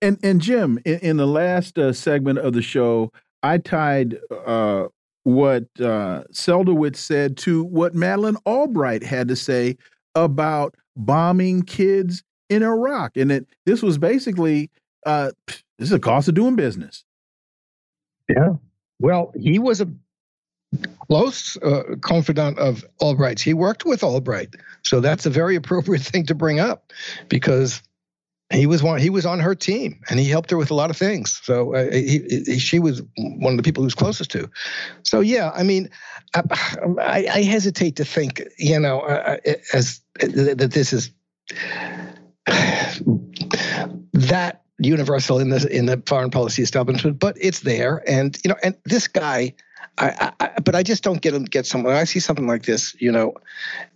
And, 0.00 0.18
and 0.22 0.40
Jim, 0.40 0.78
in, 0.86 0.98
in 1.00 1.16
the 1.18 1.26
last 1.26 1.78
uh, 1.78 1.92
segment 1.92 2.38
of 2.38 2.54
the 2.54 2.62
show, 2.62 3.12
I 3.42 3.58
tied 3.58 4.18
uh, 4.46 4.86
what 5.24 5.64
uh, 5.80 6.22
said 6.30 7.36
to 7.36 7.64
what 7.64 7.94
Madeleine 7.94 8.38
Albright 8.46 9.02
had 9.02 9.28
to 9.28 9.36
say 9.36 9.76
about 10.14 10.74
bombing 10.96 11.62
kids 11.62 12.22
in 12.48 12.62
Iraq, 12.62 13.16
and 13.16 13.30
that 13.30 13.46
this 13.64 13.82
was 13.82 13.98
basically 13.98 14.70
uh, 15.04 15.30
this 15.46 15.62
is 15.88 15.92
a 15.92 16.00
cost 16.00 16.28
of 16.28 16.34
doing 16.34 16.56
business. 16.56 17.04
Yeah. 18.28 18.54
Well, 18.98 19.32
he 19.38 19.58
was 19.58 19.80
a 19.80 19.88
close 21.06 21.56
uh, 21.58 21.96
confidant 22.00 22.58
of 22.58 22.84
Albright's. 23.00 23.42
He 23.42 23.54
worked 23.54 23.84
with 23.84 24.02
Albright, 24.02 24.56
so 24.82 25.00
that's 25.00 25.26
a 25.26 25.30
very 25.30 25.54
appropriate 25.54 26.02
thing 26.02 26.26
to 26.26 26.34
bring 26.34 26.60
up 26.60 26.92
because 27.28 27.82
he 28.52 28.66
was 28.66 28.82
one. 28.82 29.00
He 29.00 29.10
was 29.10 29.26
on 29.26 29.40
her 29.40 29.54
team, 29.54 30.00
and 30.08 30.20
he 30.20 30.28
helped 30.28 30.50
her 30.50 30.56
with 30.56 30.70
a 30.70 30.74
lot 30.74 30.90
of 30.90 30.96
things. 30.96 31.40
So 31.42 31.74
uh, 31.74 31.90
he, 31.90 32.44
he, 32.46 32.58
she 32.58 32.78
was 32.78 33.02
one 33.16 33.52
of 33.52 33.56
the 33.56 33.62
people 33.62 33.82
was 33.82 33.94
closest 33.94 34.30
to. 34.32 34.48
So 35.02 35.20
yeah, 35.20 35.50
I 35.54 35.64
mean, 35.64 35.90
I, 36.34 37.26
I 37.32 37.42
hesitate 37.42 37.96
to 37.96 38.04
think, 38.04 38.42
you 38.58 38.78
know, 38.78 39.00
uh, 39.00 39.38
uh 39.44 39.54
as 39.72 40.00
that 40.20 40.70
this 40.72 40.92
is 40.92 41.10
that 44.12 44.62
universal 44.78 45.40
in 45.40 45.50
the 45.50 45.66
in 45.76 45.86
the 45.86 46.00
foreign 46.06 46.30
policy 46.30 46.62
establishment, 46.62 47.18
but 47.18 47.36
it's 47.40 47.60
there, 47.60 48.02
and 48.08 48.38
you 48.44 48.50
know, 48.50 48.56
and 48.62 48.76
this 48.84 49.08
guy 49.08 49.54
I, 49.98 50.32
I, 50.40 50.50
but 50.60 50.74
I 50.74 50.82
just 50.82 51.02
don't 51.02 51.20
get 51.20 51.50
get 51.50 51.66
someone. 51.66 51.94
I 51.94 52.04
see 52.04 52.20
something 52.20 52.46
like 52.46 52.64
this, 52.64 52.94
you 53.00 53.10
know, 53.10 53.34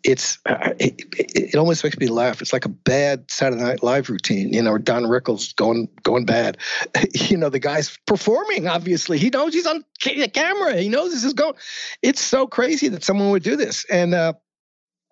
it's 0.02 0.38
uh, 0.46 0.70
it, 0.78 1.02
it, 1.12 1.54
almost 1.56 1.84
makes 1.84 1.98
me 1.98 2.08
laugh. 2.08 2.40
It's 2.40 2.52
like 2.52 2.64
a 2.64 2.70
bad 2.70 3.30
Saturday 3.30 3.62
Night 3.62 3.82
Live 3.82 4.08
routine, 4.08 4.52
you 4.52 4.62
know, 4.62 4.78
Don 4.78 5.04
Rickles 5.04 5.54
going 5.54 5.88
going 6.02 6.24
bad. 6.24 6.56
you 7.14 7.36
know, 7.36 7.50
the 7.50 7.58
guy's 7.58 7.98
performing. 8.06 8.66
Obviously, 8.66 9.18
he 9.18 9.30
knows 9.30 9.52
he's 9.52 9.66
on 9.66 9.84
the 10.04 10.28
camera. 10.28 10.76
He 10.76 10.88
knows 10.88 11.12
this 11.12 11.24
is 11.24 11.34
going. 11.34 11.54
It's 12.02 12.20
so 12.20 12.46
crazy 12.46 12.88
that 12.88 13.04
someone 13.04 13.30
would 13.30 13.42
do 13.42 13.56
this, 13.56 13.84
and 13.90 14.14
uh, 14.14 14.32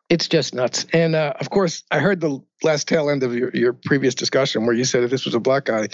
it's 0.09 0.29
just 0.29 0.55
nuts. 0.55 0.87
And 0.93 1.15
uh, 1.15 1.35
of 1.39 1.51
course, 1.51 1.83
I 1.91 1.99
heard 1.99 2.21
the 2.21 2.43
last 2.63 2.89
tail 2.89 3.09
end 3.11 3.23
of 3.23 3.35
your, 3.35 3.51
your 3.55 3.73
previous 3.73 4.15
discussion 4.15 4.67
where 4.67 4.75
you 4.75 4.85
said 4.85 5.03
if 5.03 5.11
this 5.11 5.25
was 5.25 5.35
a 5.35 5.41
black 5.41 5.67
guy, 5.67 5.89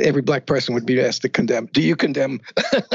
every 0.00 0.22
black 0.22 0.46
person 0.46 0.74
would 0.74 0.86
be 0.86 1.00
asked 1.00 1.22
to 1.22 1.28
condemn. 1.28 1.66
Do 1.66 1.82
you 1.82 1.96
condemn? 1.96 2.40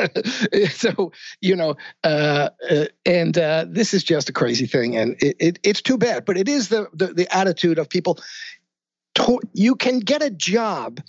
so, 0.71 1.11
you 1.41 1.55
know, 1.55 1.76
uh, 2.03 2.49
uh, 2.69 2.86
and 3.05 3.38
uh, 3.38 3.65
this 3.67 3.93
is 3.93 4.03
just 4.03 4.30
a 4.30 4.34
crazy 4.34 4.65
thing. 4.65 4.97
And 4.97 5.15
it, 5.21 5.36
it, 5.39 5.59
it's 5.63 5.82
too 5.82 5.97
bad. 5.97 6.26
But 6.26 6.38
it 6.38 6.49
is 6.49 6.69
the, 6.69 6.88
the, 6.93 7.07
the 7.07 7.36
attitude 7.36 7.80
of 7.80 7.89
people. 7.89 8.19
To, 9.15 9.39
you 9.53 9.76
can 9.76 9.99
get 9.99 10.24
a 10.24 10.30
job 10.30 10.99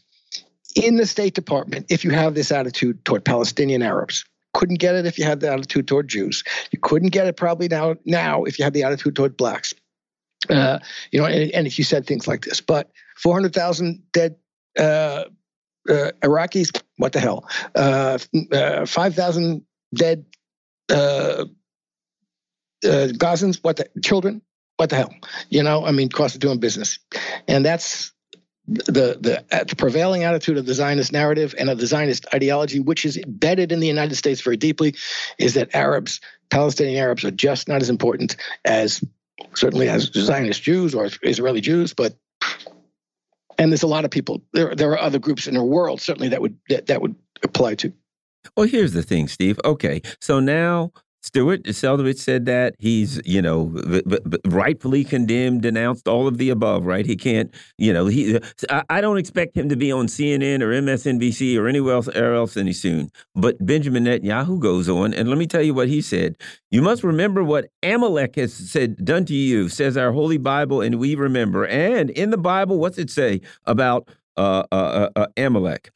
in 0.76 0.96
the 0.96 1.06
State 1.06 1.34
Department 1.34 1.86
if 1.88 2.04
you 2.04 2.10
have 2.10 2.34
this 2.34 2.52
attitude 2.52 3.04
toward 3.04 3.24
Palestinian 3.24 3.82
Arabs 3.82 4.24
couldn't 4.54 4.78
get 4.78 4.94
it 4.94 5.04
if 5.04 5.18
you 5.18 5.24
had 5.24 5.40
the 5.40 5.52
attitude 5.52 5.86
toward 5.86 6.08
Jews. 6.08 6.42
You 6.70 6.78
couldn't 6.80 7.10
get 7.10 7.26
it 7.26 7.36
probably 7.36 7.68
now 7.68 7.96
now 8.04 8.44
if 8.44 8.58
you 8.58 8.64
had 8.64 8.72
the 8.72 8.84
attitude 8.84 9.16
toward 9.16 9.36
blacks. 9.36 9.74
Uh, 10.48 10.78
you 11.10 11.20
know, 11.20 11.26
and, 11.26 11.50
and, 11.52 11.66
if 11.66 11.78
you 11.78 11.84
said 11.84 12.06
things 12.06 12.26
like 12.26 12.44
this, 12.44 12.60
but 12.60 12.90
400,000 13.16 14.02
dead 14.12 14.36
uh, 14.78 15.24
uh, 15.88 16.10
Iraqis, 16.22 16.82
what 16.96 17.12
the 17.12 17.20
hell? 17.20 17.48
Uh, 17.74 18.18
uh, 18.52 18.86
5,000 18.86 19.64
dead 19.94 20.24
uh, 20.90 21.44
Gazans, 22.82 23.58
what 23.62 23.76
the 23.76 23.88
children, 24.02 24.42
what 24.76 24.90
the 24.90 24.96
hell? 24.96 25.14
You 25.48 25.62
know, 25.62 25.84
I 25.84 25.92
mean, 25.92 26.08
cost 26.08 26.34
of 26.34 26.40
doing 26.40 26.58
business, 26.60 26.98
and 27.48 27.64
that's 27.64 28.12
the 28.66 29.18
the, 29.20 29.64
the 29.68 29.76
prevailing 29.76 30.24
attitude 30.24 30.58
of 30.58 30.66
the 30.66 30.74
Zionist 30.74 31.12
narrative 31.12 31.54
and 31.58 31.70
of 31.70 31.78
the 31.78 31.86
Zionist 31.86 32.26
ideology, 32.34 32.80
which 32.80 33.04
is 33.04 33.16
embedded 33.16 33.72
in 33.72 33.80
the 33.80 33.86
United 33.86 34.16
States 34.16 34.40
very 34.40 34.56
deeply, 34.56 34.94
is 35.38 35.54
that 35.54 35.74
Arabs, 35.74 36.20
Palestinian 36.50 36.98
Arabs, 36.98 37.24
are 37.24 37.30
just 37.30 37.68
not 37.68 37.82
as 37.82 37.90
important 37.90 38.36
as 38.64 39.02
certainly 39.54 39.88
as 39.88 40.10
Zionist 40.14 40.62
Jews 40.62 40.94
or 40.94 41.08
Israeli 41.22 41.60
Jews, 41.60 41.94
but 41.94 42.16
and 43.58 43.70
there's 43.70 43.82
a 43.82 43.88
lot 43.88 44.04
of 44.04 44.10
people. 44.10 44.42
There 44.52 44.74
there 44.74 44.90
are 44.90 44.98
other 44.98 45.18
groups 45.18 45.46
in 45.46 45.54
the 45.54 45.64
world 45.64 46.00
certainly 46.00 46.28
that 46.28 46.40
would 46.40 46.56
that, 46.68 46.86
that 46.86 47.02
would 47.02 47.14
apply 47.42 47.76
to. 47.76 47.92
Well, 48.56 48.66
here's 48.66 48.92
the 48.92 49.02
thing, 49.02 49.28
Steve. 49.28 49.58
Okay, 49.64 50.02
so 50.20 50.38
now 50.40 50.92
Stuart 51.24 51.62
Seldowitz 51.64 52.18
said 52.18 52.44
that 52.44 52.74
he's, 52.78 53.18
you 53.24 53.40
know, 53.40 53.74
rightfully 54.44 55.04
condemned, 55.04 55.62
denounced 55.62 56.06
all 56.06 56.28
of 56.28 56.36
the 56.36 56.50
above, 56.50 56.84
right? 56.84 57.06
He 57.06 57.16
can't, 57.16 57.52
you 57.78 57.94
know, 57.94 58.06
he. 58.08 58.38
I 58.90 59.00
don't 59.00 59.16
expect 59.16 59.56
him 59.56 59.70
to 59.70 59.76
be 59.76 59.90
on 59.90 60.06
CNN 60.06 60.60
or 60.60 60.68
MSNBC 60.68 61.58
or 61.58 61.66
anywhere 61.66 61.94
else, 61.94 62.14
else 62.14 62.58
any 62.58 62.74
soon. 62.74 63.10
But 63.34 63.56
Benjamin 63.64 64.04
Netanyahu 64.04 64.60
goes 64.60 64.86
on, 64.86 65.14
and 65.14 65.30
let 65.30 65.38
me 65.38 65.46
tell 65.46 65.62
you 65.62 65.72
what 65.72 65.88
he 65.88 66.02
said. 66.02 66.36
You 66.70 66.82
must 66.82 67.02
remember 67.02 67.42
what 67.42 67.70
Amalek 67.82 68.36
has 68.36 68.52
said, 68.52 69.02
done 69.02 69.24
to 69.24 69.34
you, 69.34 69.70
says 69.70 69.96
our 69.96 70.12
Holy 70.12 70.36
Bible, 70.36 70.82
and 70.82 70.98
we 70.98 71.14
remember. 71.14 71.66
And 71.66 72.10
in 72.10 72.30
the 72.30 72.36
Bible, 72.36 72.78
what's 72.78 72.98
it 72.98 73.08
say 73.08 73.40
about 73.64 74.10
uh, 74.36 74.64
uh, 74.70 75.08
uh, 75.16 75.20
uh 75.20 75.26
Amalek? 75.38 75.90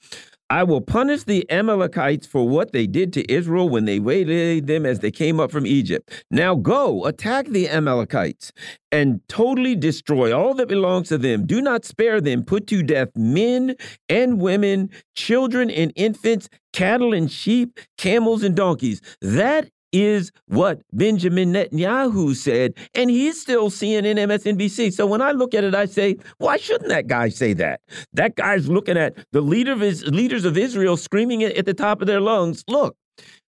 I 0.51 0.63
will 0.63 0.81
punish 0.81 1.25
the 1.25 1.49
Amalekites 1.51 2.27
for 2.27 2.49
what 2.49 2.73
they 2.73 2.87
did 2.87 3.13
to 3.13 3.31
Israel 3.31 3.69
when 3.69 3.85
they 3.85 4.01
waylaid 4.01 4.67
them 4.67 4.87
as 4.87 5.01
they 5.01 5.11
came 5.11 5.39
up 5.41 5.51
from 5.51 5.67
Egypt. 5.67 6.25
Now 6.31 6.55
go, 6.55 7.05
attack 7.05 7.49
the 7.49 7.69
Amalekites 7.69 8.53
and 8.91 9.21
totally 9.29 9.77
destroy 9.77 10.35
all 10.35 10.55
that 10.55 10.69
belongs 10.69 11.09
to 11.09 11.19
them. 11.19 11.47
Do 11.47 11.61
not 11.61 11.85
spare 11.85 12.23
them. 12.23 12.45
Put 12.45 12.67
to 12.69 12.83
death 12.83 13.11
men 13.15 13.77
and 14.09 14.41
women, 14.41 14.89
children 15.15 15.71
and 15.71 15.93
infants, 15.97 16.49
cattle 16.73 17.13
and 17.13 17.31
sheep, 17.31 17.79
camels 17.99 18.43
and 18.43 18.57
donkeys. 18.57 19.03
That 19.21 19.69
is 19.93 20.31
what 20.47 20.81
Benjamin 20.93 21.53
Netanyahu 21.53 22.35
said, 22.35 22.75
and 22.95 23.11
he's 23.11 23.41
still 23.41 23.71
CNN, 23.71 24.17
MSNBC. 24.17 24.93
So 24.93 25.07
when 25.07 25.23
I 25.23 25.33
look 25.33 25.55
at 25.55 25.65
it, 25.65 25.75
I 25.75 25.87
say, 25.87 26.17
why 26.39 26.57
shouldn't 26.57 26.91
that 26.91 27.07
guy 27.07 27.29
say 27.29 27.53
that? 27.55 27.81
That 28.13 28.37
guy's 28.37 28.69
looking 28.69 28.97
at 28.97 29.17
the 29.33 29.41
leader 29.41 29.73
of 29.73 29.81
his 29.81 30.05
leaders 30.05 30.45
of 30.45 30.59
Israel 30.59 30.97
screaming 30.97 31.43
at 31.43 31.67
the 31.67 31.75
top 31.75 32.01
of 32.01 32.07
their 32.07 32.21
lungs, 32.21 32.65
look, 32.69 32.97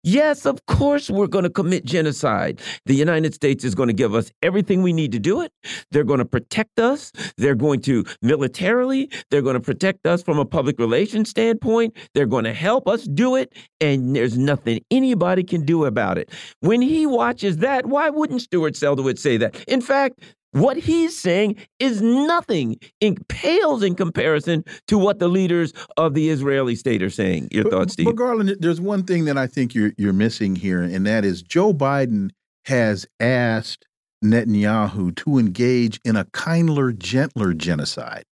Yes, 0.04 0.48
of 0.48 0.66
course, 0.66 1.12
we're 1.12 1.28
going 1.28 1.44
to 1.44 1.50
commit 1.50 1.86
genocide. 1.86 2.60
The 2.88 2.96
United 2.96 3.36
States 3.36 3.64
is 3.64 3.76
going 3.76 3.88
to 3.88 3.94
give 3.94 4.16
us 4.16 4.32
everything 4.42 4.82
we 4.82 4.94
need 4.94 5.12
to 5.12 5.20
do 5.20 5.42
it. 5.42 5.52
They're 5.92 6.04
going 6.04 6.20
to 6.20 6.26
protect 6.26 6.80
us. 6.80 7.12
They're 7.38 7.54
going 7.54 7.82
to 7.82 8.04
militarily, 8.22 9.12
they're 9.30 9.44
going 9.44 9.54
to 9.54 9.60
protect 9.60 10.08
us 10.08 10.24
from 10.24 10.40
a 10.40 10.46
public 10.46 10.80
relations 10.80 11.30
standpoint. 11.30 11.96
They're 12.16 12.26
going 12.26 12.46
to 12.46 12.54
help 12.54 12.88
us 12.88 13.04
do 13.04 13.36
it. 13.36 13.54
And 13.80 14.16
there's 14.16 14.38
nothing 14.40 14.82
anybody 14.90 15.44
can 15.44 15.66
do 15.66 15.86
about 15.86 16.18
it. 16.18 16.32
When 16.62 16.82
he 16.82 17.06
watches 17.06 17.58
that, 17.58 17.86
why 17.86 18.10
wouldn't 18.10 18.42
Stuart 18.42 18.74
Seldowitz 18.74 19.20
say 19.20 19.38
that? 19.38 19.64
In 19.68 19.82
fact, 19.82 20.20
what 20.52 20.78
he's 20.78 21.18
saying 21.18 21.56
is 21.80 22.02
nothing 22.02 22.80
in 23.00 23.16
pales 23.30 23.84
in 23.84 23.96
comparison 23.96 24.64
to 24.88 24.98
what 24.98 25.20
the 25.20 25.28
leaders 25.28 25.74
of 25.98 26.14
the 26.14 26.30
Israeli 26.30 26.76
state 26.76 27.02
are 27.02 27.10
saying. 27.10 27.48
Your 27.52 27.64
but, 27.64 27.72
thoughts, 27.72 27.94
Steve? 27.94 28.06
But 28.06 28.16
Garland, 28.16 28.56
there's 28.60 28.82
one 28.82 29.04
thing 29.04 29.26
that 29.26 29.38
I 29.38 29.48
think 29.48 29.74
you're 29.74 29.94
you're 29.98 30.14
missing 30.14 30.56
here, 30.56 30.82
and 30.82 31.06
that 31.08 31.26
is 31.26 31.42
Joe 31.42 31.74
Biden 31.74 32.32
has 32.66 33.08
asked 33.20 33.88
Netanyahu 34.24 35.16
to 35.18 35.38
engage 35.38 36.00
in 36.06 36.16
a 36.16 36.26
kindler, 36.34 36.92
gentler 36.92 37.54
genocide. 37.54 38.26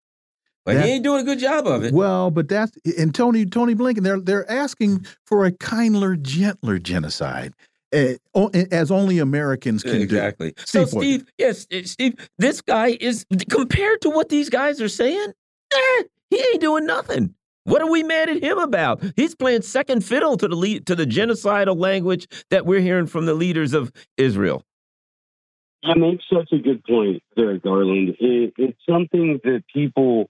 But 0.65 0.75
that, 0.75 0.85
he 0.85 0.93
ain't 0.93 1.05
doing 1.05 1.23
a 1.23 1.25
good 1.25 1.39
job 1.39 1.67
of 1.67 1.83
it. 1.85 1.95
Well, 1.95 2.31
but 2.31 2.49
that's 2.49 2.77
and 2.99 3.15
Tony 3.15 3.47
Tony 3.47 3.75
Blinken 3.75 4.03
they're 4.03 4.21
they're 4.21 4.51
asking 4.51 5.07
for 5.25 5.47
a 5.47 5.53
kindler, 5.53 6.17
gentler 6.17 6.79
genocide. 6.79 7.55
Uh, 7.91 8.49
as 8.71 8.91
only 8.91 9.19
Americans 9.19 9.83
can 9.83 10.03
exactly. 10.03 10.49
do. 10.49 10.55
Exactly. 10.59 10.65
So, 10.67 10.85
Steve, 10.85 11.25
yes, 11.39 11.67
eh, 11.71 11.83
Steve, 11.85 12.29
this 12.37 12.61
guy 12.61 12.99
is 13.01 13.25
compared 13.49 14.03
to 14.03 14.11
what 14.11 14.29
these 14.29 14.51
guys 14.51 14.81
are 14.83 14.91
saying. 14.91 15.33
Eh, 15.73 16.03
he 16.29 16.37
ain't 16.37 16.61
doing 16.61 16.85
nothing. 16.85 17.35
What 17.65 17.83
are 17.83 17.91
we 17.91 18.03
mad 18.03 18.29
at 18.29 18.43
him 18.43 18.59
about? 18.59 19.03
He's 19.17 19.35
playing 19.35 19.63
second 19.63 20.05
fiddle 20.05 20.37
to 20.39 20.49
the 20.49 20.57
lead, 20.57 20.87
to 20.87 20.95
the 20.95 21.07
genocidal 21.07 21.79
language 21.79 22.27
that 22.51 22.67
we're 22.67 22.81
hearing 22.81 23.07
from 23.07 23.27
the 23.27 23.35
leaders 23.35 23.75
of 23.75 23.93
Israel. 24.17 24.65
You 25.83 25.95
make 25.95 26.21
such 26.33 26.51
a 26.53 26.59
good 26.59 26.83
point 26.85 27.23
there, 27.37 27.59
Garland. 27.59 28.17
It, 28.21 28.55
it's 28.57 28.79
something 28.89 29.41
that 29.45 29.65
people 29.73 30.29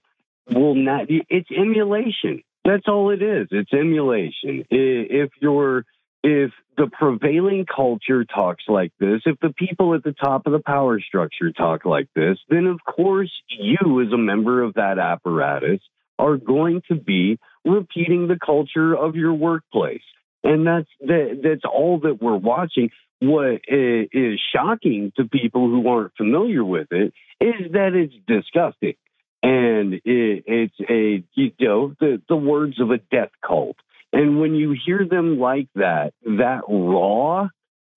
will 0.49 0.75
not. 0.75 1.05
It's 1.07 1.49
emulation. 1.51 2.43
That's 2.65 2.87
all 2.87 3.09
it 3.09 3.21
is. 3.21 3.47
It's 3.51 3.73
emulation. 3.73 4.65
If 4.69 5.31
you're 5.41 5.85
if 6.23 6.51
the 6.79 6.87
prevailing 6.87 7.65
culture 7.65 8.23
talks 8.23 8.63
like 8.69 8.93
this, 8.99 9.21
if 9.25 9.37
the 9.41 9.53
people 9.53 9.93
at 9.95 10.03
the 10.03 10.13
top 10.13 10.47
of 10.47 10.53
the 10.53 10.61
power 10.65 11.01
structure 11.01 11.51
talk 11.51 11.83
like 11.83 12.07
this, 12.15 12.37
then 12.49 12.67
of 12.67 12.79
course 12.85 13.31
you, 13.49 14.01
as 14.01 14.13
a 14.13 14.17
member 14.17 14.63
of 14.63 14.75
that 14.75 14.97
apparatus, 14.97 15.81
are 16.17 16.37
going 16.37 16.81
to 16.87 16.95
be 16.95 17.37
repeating 17.65 18.27
the 18.27 18.39
culture 18.43 18.95
of 18.95 19.15
your 19.15 19.33
workplace. 19.33 20.01
And 20.41 20.65
that's 20.65 20.87
that, 21.01 21.41
that's 21.43 21.65
all 21.65 21.99
that 22.03 22.21
we're 22.21 22.37
watching. 22.37 22.91
What 23.19 23.59
is 23.67 24.39
shocking 24.55 25.11
to 25.17 25.25
people 25.25 25.67
who 25.67 25.85
aren't 25.85 26.15
familiar 26.15 26.63
with 26.63 26.87
it 26.91 27.13
is 27.41 27.73
that 27.73 27.91
it's 27.93 28.13
disgusting, 28.25 28.95
and 29.43 29.95
it, 29.95 30.43
it's 30.47 30.79
a 30.89 31.25
you 31.33 31.51
know 31.59 31.93
the 31.99 32.21
the 32.29 32.37
words 32.37 32.79
of 32.79 32.91
a 32.91 32.99
death 32.99 33.31
cult. 33.45 33.75
And 34.11 34.39
when 34.39 34.55
you 34.55 34.75
hear 34.85 35.05
them 35.09 35.39
like 35.39 35.67
that, 35.75 36.13
that 36.23 36.61
raw 36.67 37.47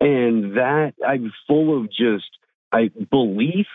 and 0.01 0.57
that 0.57 0.93
I'm 1.07 1.33
full 1.47 1.81
of 1.81 1.89
just 1.91 2.27
I 2.73 2.91
belief, 3.11 3.67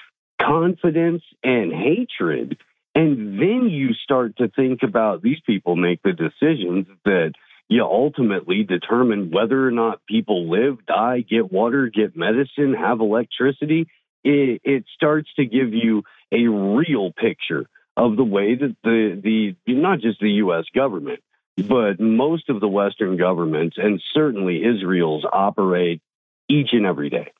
confidence, 0.41 1.23
and 1.43 1.71
hatred. 1.71 2.57
And 2.95 3.39
then 3.39 3.69
you 3.69 3.93
start 3.93 4.37
to 4.37 4.49
think 4.49 4.81
about 4.81 5.21
these 5.21 5.39
people 5.45 5.75
make 5.75 6.01
the 6.01 6.13
decisions 6.13 6.87
that 7.05 7.33
you 7.69 7.83
ultimately 7.83 8.63
determine 8.63 9.29
whether 9.29 9.67
or 9.67 9.71
not 9.71 10.05
people 10.07 10.49
live, 10.49 10.85
die, 10.85 11.21
get 11.21 11.51
water, 11.51 11.91
get 11.93 12.15
medicine, 12.15 12.73
have 12.73 12.99
electricity. 12.99 13.87
It, 14.23 14.61
it 14.63 14.85
starts 14.95 15.29
to 15.35 15.45
give 15.45 15.73
you 15.73 16.03
a 16.31 16.47
real 16.47 17.11
picture 17.11 17.67
of 17.95 18.15
the 18.15 18.23
way 18.23 18.55
that 18.55 18.75
the 18.83 19.21
the 19.65 19.73
not 19.73 19.99
just 19.99 20.19
the 20.19 20.29
U.S. 20.43 20.65
government, 20.73 21.19
but 21.57 21.99
most 21.99 22.49
of 22.49 22.59
the 22.59 22.67
Western 22.67 23.17
governments, 23.17 23.77
and 23.79 24.01
certainly 24.13 24.63
Israel's, 24.63 25.25
operate 25.31 26.01
each 26.47 26.69
and 26.71 26.85
every 26.85 27.09
day. 27.09 27.31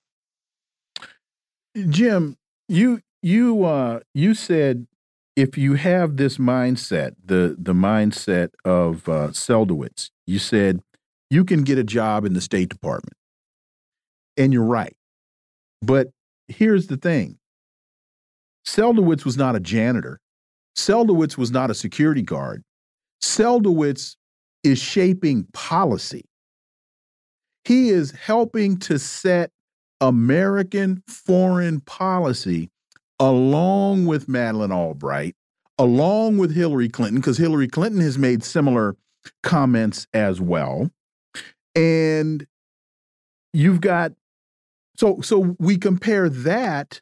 Jim, 1.90 2.36
you 2.68 3.02
you 3.22 3.64
uh, 3.64 4.00
you 4.14 4.34
said 4.34 4.88
if 5.36 5.58
you 5.58 5.76
have 5.76 6.18
this 6.18 6.38
mindset, 6.38 7.14
the 7.24 7.56
the 7.58 7.74
mindset 7.74 8.50
of 8.66 9.08
uh, 9.08 9.30
Seldowitz, 9.30 10.10
you 10.26 10.40
said 10.40 10.82
you 11.30 11.46
can 11.46 11.64
get 11.64 11.78
a 11.78 11.84
job 11.84 12.26
in 12.26 12.34
the 12.34 12.42
State 12.42 12.70
Department, 12.70 13.16
and 14.36 14.52
you're 14.52 14.64
right. 14.64 14.96
But 15.84 16.08
here's 16.48 16.88
the 16.88 16.98
thing: 16.98 17.38
Seldowitz 18.66 19.26
was 19.26 19.38
not 19.38 19.56
a 19.56 19.60
janitor. 19.60 20.20
Seldowitz 20.76 21.38
was 21.38 21.52
not 21.52 21.70
a 21.70 21.76
security 21.76 22.24
guard. 22.24 22.64
Seldowitz 23.22 24.16
is 24.64 24.80
shaping 24.80 25.46
policy. 25.54 26.26
He 27.66 27.90
is 27.90 28.12
helping 28.12 28.78
to 28.80 28.98
set 28.98 29.52
American 30.00 31.04
foreign 31.08 31.82
policy 31.82 32.70
along 33.20 34.06
with 34.06 34.30
Madeleine 34.30 34.72
Albright, 34.72 35.36
along 35.78 36.38
with 36.38 36.56
Hillary 36.56 36.90
Clinton, 36.90 37.20
because 37.20 37.38
Hillary 37.38 37.68
Clinton 37.68 38.02
has 38.02 38.18
made 38.18 38.44
similar 38.44 38.96
comments 39.44 40.08
as 40.14 40.40
well. 40.40 40.90
And 41.76 42.46
you've 43.54 43.82
got 43.82 44.14
so 44.98 45.22
so 45.22 45.56
we 45.60 45.78
compare 45.78 46.30
that 46.30 47.02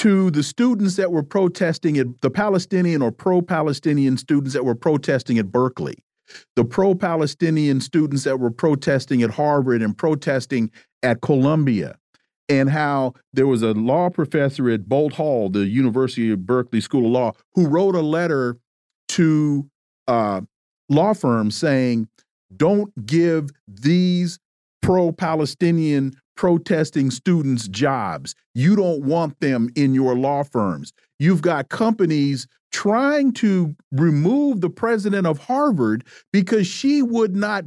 to 0.00 0.30
the 0.30 0.42
students 0.42 0.96
that 0.96 1.12
were 1.12 1.22
protesting 1.22 1.98
at 1.98 2.06
the 2.22 2.30
Palestinian 2.30 3.02
or 3.02 3.12
pro-Palestinian 3.12 4.16
students 4.16 4.54
that 4.54 4.64
were 4.64 4.74
protesting 4.74 5.38
at 5.38 5.52
Berkeley, 5.52 6.02
the 6.56 6.64
pro-Palestinian 6.64 7.82
students 7.82 8.24
that 8.24 8.40
were 8.40 8.50
protesting 8.50 9.22
at 9.22 9.28
Harvard 9.28 9.82
and 9.82 9.98
protesting 9.98 10.70
at 11.02 11.20
Columbia, 11.20 11.98
and 12.48 12.70
how 12.70 13.12
there 13.34 13.46
was 13.46 13.62
a 13.62 13.74
law 13.74 14.08
professor 14.08 14.70
at 14.70 14.88
Boalt 14.88 15.12
Hall, 15.12 15.50
the 15.50 15.66
University 15.66 16.30
of 16.30 16.46
Berkeley 16.46 16.80
School 16.80 17.04
of 17.04 17.12
Law, 17.12 17.32
who 17.54 17.66
wrote 17.66 17.94
a 17.94 18.00
letter 18.00 18.56
to 19.08 19.68
uh, 20.08 20.40
law 20.88 21.12
firms 21.12 21.58
saying, 21.58 22.08
"Don't 22.56 22.90
give 23.04 23.50
these 23.68 24.38
pro-Palestinian 24.80 26.14
protesting 26.40 27.10
students 27.10 27.68
jobs. 27.68 28.34
You 28.54 28.74
don't 28.74 29.02
want 29.02 29.38
them 29.40 29.68
in 29.76 29.92
your 29.92 30.16
law 30.16 30.42
firms. 30.42 30.90
You've 31.18 31.42
got 31.42 31.68
companies 31.68 32.46
trying 32.72 33.34
to 33.34 33.76
remove 33.92 34.62
the 34.62 34.70
president 34.70 35.26
of 35.26 35.36
Harvard 35.36 36.02
because 36.32 36.66
she 36.66 37.02
would 37.02 37.36
not 37.36 37.66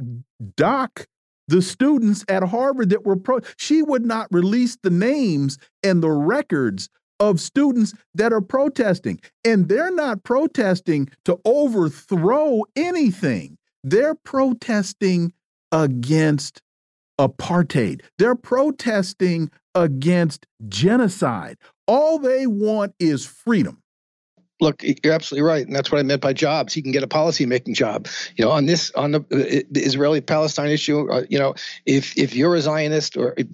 dock 0.56 1.06
the 1.46 1.62
students 1.62 2.24
at 2.28 2.42
Harvard 2.42 2.90
that 2.90 3.06
were 3.06 3.14
pro. 3.14 3.38
She 3.58 3.80
would 3.80 4.04
not 4.04 4.26
release 4.32 4.76
the 4.82 4.90
names 4.90 5.56
and 5.84 6.02
the 6.02 6.10
records 6.10 6.88
of 7.20 7.38
students 7.38 7.94
that 8.16 8.32
are 8.32 8.40
protesting. 8.40 9.20
And 9.44 9.68
they're 9.68 9.94
not 9.94 10.24
protesting 10.24 11.10
to 11.26 11.38
overthrow 11.44 12.64
anything, 12.74 13.56
they're 13.84 14.16
protesting 14.16 15.32
against 15.70 16.60
apartheid. 17.18 18.02
They're 18.18 18.34
protesting 18.34 19.50
against 19.74 20.46
genocide. 20.68 21.58
All 21.86 22.18
they 22.18 22.46
want 22.46 22.94
is 22.98 23.26
freedom. 23.26 23.80
Look, 24.60 24.82
you're 24.82 25.12
absolutely 25.12 25.46
right, 25.46 25.66
and 25.66 25.74
that's 25.74 25.90
what 25.90 25.98
I 25.98 26.04
meant 26.04 26.22
by 26.22 26.32
jobs. 26.32 26.72
He 26.72 26.80
can 26.80 26.92
get 26.92 27.02
a 27.02 27.08
policy-making 27.08 27.74
job. 27.74 28.06
You 28.36 28.44
know, 28.44 28.52
on 28.52 28.66
this, 28.66 28.92
on 28.92 29.10
the, 29.10 29.20
uh, 29.20 29.62
Israeli-Palestine 29.74 30.70
issue. 30.70 31.10
Uh, 31.10 31.24
you 31.28 31.38
know, 31.38 31.54
if 31.86 32.16
if 32.16 32.34
you're 32.36 32.54
a 32.54 32.60
Zionist 32.60 33.16
or 33.16 33.34
if, 33.36 33.48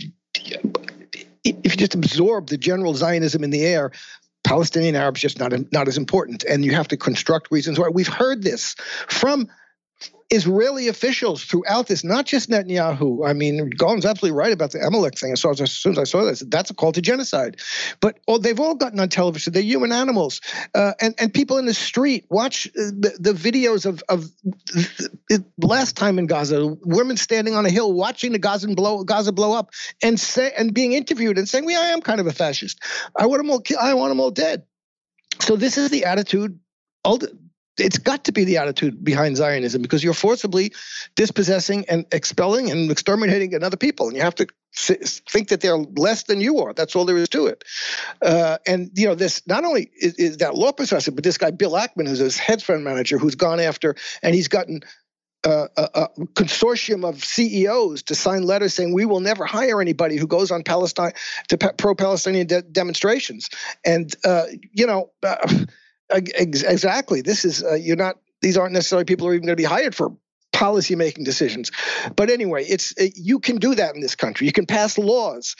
if 1.42 1.72
you 1.72 1.76
just 1.76 1.94
absorb 1.94 2.48
the 2.48 2.58
general 2.58 2.94
Zionism 2.94 3.42
in 3.42 3.50
the 3.50 3.64
air, 3.64 3.92
Palestinian 4.44 4.94
Arabs 4.94 5.20
just 5.20 5.38
not 5.38 5.52
not 5.72 5.88
as 5.88 5.96
important, 5.96 6.44
and 6.44 6.64
you 6.64 6.74
have 6.74 6.88
to 6.88 6.98
construct 6.98 7.50
reasons 7.50 7.78
why. 7.78 7.88
We've 7.88 8.06
heard 8.06 8.42
this 8.42 8.74
from 9.08 9.48
Israeli 10.30 10.86
officials 10.86 11.44
throughout 11.44 11.88
this, 11.88 12.04
not 12.04 12.24
just 12.24 12.48
Netanyahu. 12.48 13.28
I 13.28 13.32
mean, 13.32 13.68
Garland's 13.70 14.06
absolutely 14.06 14.38
right 14.38 14.52
about 14.52 14.70
the 14.70 14.78
Amalek 14.78 15.18
thing. 15.18 15.32
As 15.32 15.40
soon 15.40 15.92
as 15.92 15.98
I 15.98 16.04
saw 16.04 16.24
this, 16.24 16.44
that's 16.46 16.70
a 16.70 16.74
call 16.74 16.92
to 16.92 17.02
genocide. 17.02 17.60
But 18.00 18.20
oh, 18.28 18.38
they've 18.38 18.58
all 18.58 18.76
gotten 18.76 19.00
on 19.00 19.08
television. 19.08 19.52
They're 19.52 19.62
human 19.62 19.90
animals, 19.90 20.40
uh, 20.72 20.92
and 21.00 21.16
and 21.18 21.34
people 21.34 21.58
in 21.58 21.66
the 21.66 21.74
street 21.74 22.26
watch 22.30 22.68
uh, 22.68 22.70
the, 22.76 23.16
the 23.18 23.32
videos 23.32 23.86
of 23.86 24.02
of 24.08 24.30
the 25.28 25.44
last 25.58 25.96
time 25.96 26.18
in 26.20 26.26
Gaza, 26.26 26.76
women 26.84 27.16
standing 27.16 27.54
on 27.54 27.66
a 27.66 27.70
hill 27.70 27.92
watching 27.92 28.30
the 28.30 28.38
Gaza 28.38 28.68
blow 28.68 29.02
Gaza 29.02 29.32
blow 29.32 29.52
up, 29.52 29.70
and 30.00 30.18
say 30.18 30.52
and 30.56 30.72
being 30.72 30.92
interviewed 30.92 31.38
and 31.38 31.48
saying, 31.48 31.64
"We, 31.64 31.74
I 31.74 31.86
am 31.86 32.00
kind 32.00 32.20
of 32.20 32.28
a 32.28 32.32
fascist. 32.32 32.80
I 33.18 33.26
want 33.26 33.40
them 33.40 33.50
all. 33.50 33.62
I 33.80 33.94
want 33.94 34.12
them 34.12 34.20
all 34.20 34.30
dead." 34.30 34.62
So 35.40 35.56
this 35.56 35.76
is 35.76 35.90
the 35.90 36.04
attitude 36.04 36.60
it's 37.78 37.98
got 37.98 38.24
to 38.24 38.32
be 38.32 38.44
the 38.44 38.58
attitude 38.58 39.02
behind 39.02 39.36
Zionism 39.36 39.82
because 39.82 40.02
you're 40.04 40.14
forcibly 40.14 40.72
dispossessing 41.16 41.84
and 41.88 42.06
expelling 42.12 42.70
and 42.70 42.90
exterminating 42.90 43.54
another 43.54 43.76
people, 43.76 44.08
and 44.08 44.16
you 44.16 44.22
have 44.22 44.34
to 44.36 44.46
think 44.74 45.48
that 45.48 45.60
they're 45.60 45.76
less 45.76 46.24
than 46.24 46.40
you 46.40 46.60
are. 46.60 46.72
That's 46.72 46.94
all 46.94 47.04
there 47.04 47.16
is 47.16 47.28
to 47.30 47.46
it. 47.46 47.64
Uh, 48.22 48.58
and 48.66 48.90
you 48.94 49.06
know, 49.06 49.14
this 49.14 49.46
not 49.46 49.64
only 49.64 49.90
is, 49.96 50.14
is, 50.14 50.36
that 50.38 50.54
law 50.54 50.72
professor, 50.72 51.10
but 51.10 51.24
this 51.24 51.38
guy 51.38 51.50
Bill 51.50 51.72
Ackman 51.72 52.06
is 52.06 52.18
his 52.18 52.36
hedge 52.36 52.64
fund 52.64 52.84
manager 52.84 53.18
who's 53.18 53.34
gone 53.34 53.60
after, 53.60 53.96
and 54.22 54.34
he's 54.34 54.48
gotten. 54.48 54.82
Uh, 55.42 55.68
a, 55.78 55.88
a, 55.94 56.08
consortium 56.34 57.02
of 57.02 57.24
CEOs 57.24 58.02
to 58.02 58.14
sign 58.14 58.42
letters 58.42 58.74
saying 58.74 58.92
we 58.92 59.06
will 59.06 59.20
never 59.20 59.46
hire 59.46 59.80
anybody 59.80 60.18
who 60.18 60.26
goes 60.26 60.50
on 60.50 60.62
Palestine 60.62 61.12
to 61.48 61.56
pro-Palestinian 61.56 62.46
de- 62.46 62.60
demonstrations, 62.60 63.48
and 63.82 64.14
uh, 64.22 64.44
you 64.74 64.86
know, 64.86 65.10
uh, 65.22 65.38
Exactly. 66.12 67.22
This 67.22 67.44
is 67.44 67.62
uh, 67.62 67.74
you're 67.74 67.96
not. 67.96 68.16
These 68.42 68.56
aren't 68.56 68.72
necessarily 68.72 69.04
people 69.04 69.26
who 69.26 69.32
are 69.32 69.34
even 69.34 69.46
going 69.46 69.56
to 69.56 69.60
be 69.60 69.64
hired 69.64 69.94
for 69.94 70.10
policy 70.52 70.96
making 70.96 71.24
decisions. 71.24 71.70
But 72.16 72.30
anyway, 72.30 72.64
it's 72.64 72.92
it, 72.96 73.14
you 73.16 73.38
can 73.38 73.56
do 73.56 73.74
that 73.74 73.94
in 73.94 74.00
this 74.00 74.14
country. 74.14 74.46
You 74.46 74.52
can 74.52 74.66
pass 74.66 74.98
laws 74.98 75.56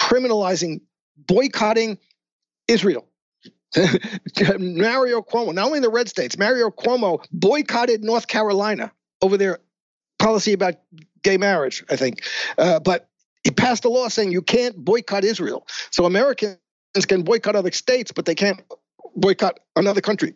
criminalizing 0.00 0.80
boycotting 1.16 1.98
Israel. 2.68 3.06
Mario 4.58 5.22
Cuomo, 5.22 5.52
not 5.52 5.66
only 5.66 5.80
the 5.80 5.90
red 5.90 6.08
states, 6.08 6.38
Mario 6.38 6.70
Cuomo 6.70 7.24
boycotted 7.32 8.02
North 8.04 8.26
Carolina 8.26 8.92
over 9.22 9.36
their 9.36 9.58
policy 10.18 10.52
about 10.52 10.74
gay 11.22 11.36
marriage, 11.36 11.84
I 11.90 11.96
think. 11.96 12.24
Uh, 12.56 12.80
but 12.80 13.08
he 13.44 13.50
passed 13.50 13.84
a 13.84 13.88
law 13.88 14.08
saying 14.08 14.32
you 14.32 14.42
can't 14.42 14.76
boycott 14.76 15.24
Israel. 15.24 15.66
So 15.90 16.04
Americans 16.04 16.58
can 17.06 17.22
boycott 17.22 17.56
other 17.56 17.72
states, 17.72 18.12
but 18.12 18.24
they 18.24 18.34
can't 18.34 18.60
boycott 19.16 19.60
another 19.74 20.00
country. 20.00 20.34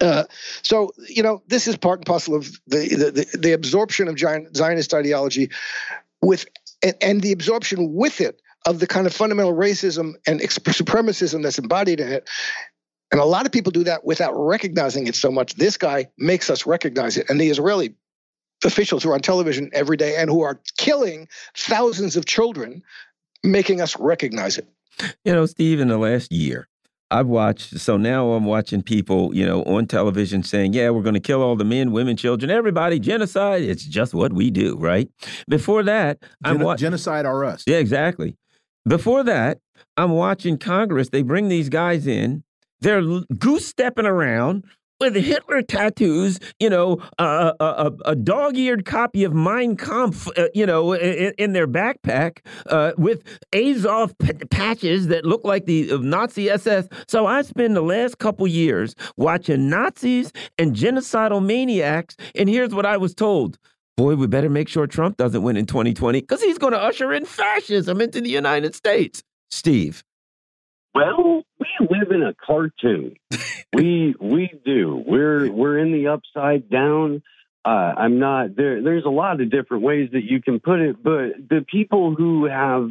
Uh, 0.00 0.24
so 0.62 0.92
you 1.08 1.22
know 1.22 1.42
this 1.48 1.66
is 1.66 1.76
part 1.76 1.98
and 2.00 2.06
parcel 2.06 2.34
of 2.34 2.50
the 2.66 2.88
the, 2.88 3.38
the 3.38 3.52
absorption 3.52 4.08
of 4.08 4.18
Zionist 4.18 4.94
ideology, 4.94 5.50
with 6.22 6.46
and, 6.82 6.94
and, 7.00 7.20
the 7.20 7.32
absorption 7.32 7.94
with 7.94 8.20
it 8.20 8.40
of 8.66 8.78
the 8.78 8.86
kind 8.86 9.06
of 9.06 9.12
fundamental 9.12 9.54
racism 9.54 10.14
and 10.26 10.40
supremacism 10.40 11.42
that's 11.42 11.58
embodied 11.58 12.00
in 12.00 12.12
it. 12.12 12.28
And 13.10 13.20
a 13.20 13.24
lot 13.24 13.46
of 13.46 13.52
people 13.52 13.72
do 13.72 13.84
that 13.84 14.04
without 14.04 14.32
recognizing 14.34 15.06
it 15.06 15.14
so 15.14 15.30
much. 15.32 15.54
This 15.54 15.76
guy 15.76 16.08
makes 16.18 16.50
us 16.50 16.66
recognize 16.66 17.16
it, 17.16 17.28
and 17.28 17.40
the 17.40 17.48
Israeli 17.48 17.94
officials 18.64 19.02
who 19.02 19.10
are 19.10 19.14
on 19.14 19.20
television 19.20 19.70
every 19.72 19.96
day 19.96 20.16
and 20.16 20.30
who 20.30 20.42
are 20.42 20.60
killing 20.76 21.28
thousands 21.56 22.16
of 22.16 22.26
children, 22.26 22.82
making 23.42 23.80
us 23.80 23.96
recognize 23.98 24.58
it. 24.58 24.68
You 25.24 25.32
know, 25.32 25.46
Steve, 25.46 25.80
in 25.80 25.88
the 25.88 25.98
last 25.98 26.32
year, 26.32 26.68
I've 27.10 27.26
watched, 27.26 27.78
so 27.78 27.96
now 27.96 28.32
I'm 28.32 28.44
watching 28.44 28.82
people, 28.82 29.34
you 29.34 29.46
know, 29.46 29.62
on 29.62 29.86
television 29.86 30.42
saying, 30.42 30.74
yeah, 30.74 30.90
we're 30.90 31.02
going 31.02 31.14
to 31.14 31.20
kill 31.20 31.42
all 31.42 31.56
the 31.56 31.64
men, 31.64 31.90
women, 31.92 32.16
children, 32.16 32.50
everybody, 32.50 32.98
genocide. 32.98 33.62
It's 33.62 33.84
just 33.84 34.12
what 34.12 34.32
we 34.32 34.50
do, 34.50 34.76
right? 34.76 35.08
Before 35.48 35.82
that, 35.84 36.18
I'm 36.44 36.60
watching. 36.60 36.86
Genocide 36.86 37.24
are 37.24 37.44
us. 37.44 37.64
Yeah, 37.66 37.78
exactly. 37.78 38.36
Before 38.86 39.22
that, 39.24 39.58
I'm 39.96 40.12
watching 40.12 40.58
Congress. 40.58 41.08
They 41.08 41.22
bring 41.22 41.48
these 41.48 41.70
guys 41.70 42.06
in, 42.06 42.44
they're 42.80 43.02
goose 43.38 43.66
stepping 43.66 44.06
around, 44.06 44.64
with 45.00 45.14
Hitler 45.14 45.62
tattoos, 45.62 46.38
you 46.58 46.68
know, 46.68 46.98
a, 47.18 47.54
a, 47.60 47.92
a 48.04 48.16
dog-eared 48.16 48.84
copy 48.84 49.24
of 49.24 49.32
Mein 49.32 49.76
Kampf, 49.76 50.28
uh, 50.36 50.48
you 50.54 50.66
know, 50.66 50.92
in, 50.92 51.32
in 51.38 51.52
their 51.52 51.66
backpack, 51.66 52.38
uh, 52.66 52.92
with 52.96 53.22
Azov 53.54 54.14
patches 54.50 55.08
that 55.08 55.24
look 55.24 55.44
like 55.44 55.66
the 55.66 55.92
uh, 55.92 55.98
Nazi 55.98 56.50
SS. 56.50 56.88
So 57.06 57.26
I 57.26 57.42
spend 57.42 57.76
the 57.76 57.82
last 57.82 58.18
couple 58.18 58.46
years 58.46 58.94
watching 59.16 59.68
Nazis 59.68 60.32
and 60.58 60.74
genocidal 60.74 61.44
maniacs, 61.44 62.16
and 62.34 62.48
here's 62.48 62.74
what 62.74 62.86
I 62.86 62.96
was 62.96 63.14
told. 63.14 63.58
Boy, 63.96 64.14
we 64.14 64.28
better 64.28 64.48
make 64.48 64.68
sure 64.68 64.86
Trump 64.86 65.16
doesn't 65.16 65.42
win 65.42 65.56
in 65.56 65.66
2020 65.66 66.20
because 66.20 66.40
he's 66.40 66.58
going 66.58 66.72
to 66.72 66.80
usher 66.80 67.12
in 67.12 67.24
fascism 67.24 68.00
into 68.00 68.20
the 68.20 68.30
United 68.30 68.74
States. 68.74 69.24
Steve. 69.50 70.04
Well, 70.94 71.42
we 71.57 71.57
live 71.80 72.10
in 72.10 72.22
a 72.22 72.34
cartoon. 72.34 73.16
we 73.72 74.14
we 74.20 74.50
do. 74.64 75.02
We're 75.06 75.50
we're 75.50 75.78
in 75.78 75.92
the 75.92 76.08
upside 76.08 76.68
down. 76.70 77.22
Uh, 77.64 77.94
I'm 77.96 78.18
not 78.18 78.56
there. 78.56 78.82
There's 78.82 79.04
a 79.04 79.10
lot 79.10 79.40
of 79.40 79.50
different 79.50 79.82
ways 79.82 80.10
that 80.12 80.24
you 80.24 80.40
can 80.40 80.60
put 80.60 80.80
it, 80.80 81.02
but 81.02 81.48
the 81.48 81.64
people 81.70 82.14
who 82.14 82.46
have 82.46 82.88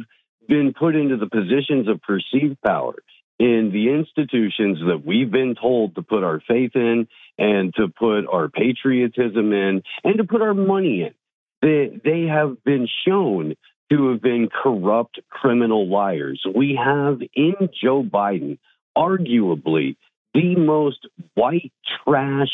been 0.48 0.72
put 0.78 0.94
into 0.94 1.16
the 1.16 1.28
positions 1.28 1.88
of 1.88 2.00
perceived 2.02 2.60
power 2.62 2.94
in 3.38 3.70
the 3.72 3.90
institutions 3.94 4.78
that 4.86 5.04
we've 5.04 5.30
been 5.30 5.54
told 5.60 5.94
to 5.94 6.02
put 6.02 6.24
our 6.24 6.40
faith 6.46 6.72
in 6.74 7.06
and 7.38 7.72
to 7.74 7.88
put 7.88 8.26
our 8.26 8.48
patriotism 8.48 9.52
in 9.52 9.82
and 10.02 10.18
to 10.18 10.24
put 10.24 10.42
our 10.42 10.54
money 10.54 11.02
in. 11.02 11.14
They, 11.62 12.00
they 12.04 12.22
have 12.22 12.62
been 12.64 12.88
shown 13.06 13.54
to 13.90 14.10
have 14.10 14.20
been 14.20 14.48
corrupt 14.48 15.20
criminal 15.30 15.88
liars. 15.88 16.44
We 16.54 16.78
have 16.82 17.20
in 17.34 17.54
Joe 17.82 18.02
Biden 18.02 18.58
arguably 18.96 19.96
the 20.34 20.56
most 20.56 21.06
white 21.34 21.72
trash 22.04 22.52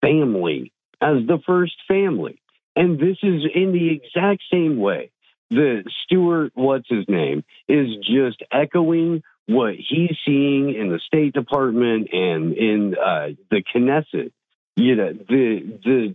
family 0.00 0.72
as 1.00 1.26
the 1.26 1.38
first 1.46 1.74
family. 1.88 2.40
And 2.74 2.98
this 2.98 3.18
is 3.22 3.42
in 3.54 3.72
the 3.72 3.90
exact 3.90 4.42
same 4.50 4.78
way. 4.78 5.10
The 5.50 5.84
Stuart, 6.04 6.52
what's 6.54 6.88
his 6.88 7.04
name, 7.08 7.44
is 7.68 7.88
just 7.96 8.42
echoing 8.50 9.22
what 9.46 9.74
he's 9.74 10.16
seeing 10.24 10.74
in 10.74 10.88
the 10.88 11.00
State 11.06 11.34
Department 11.34 12.08
and 12.12 12.54
in 12.54 12.94
uh, 12.94 13.28
the 13.50 13.62
Knesset. 13.74 14.32
You 14.76 14.96
know, 14.96 15.12
the 15.12 15.78
the 15.84 16.14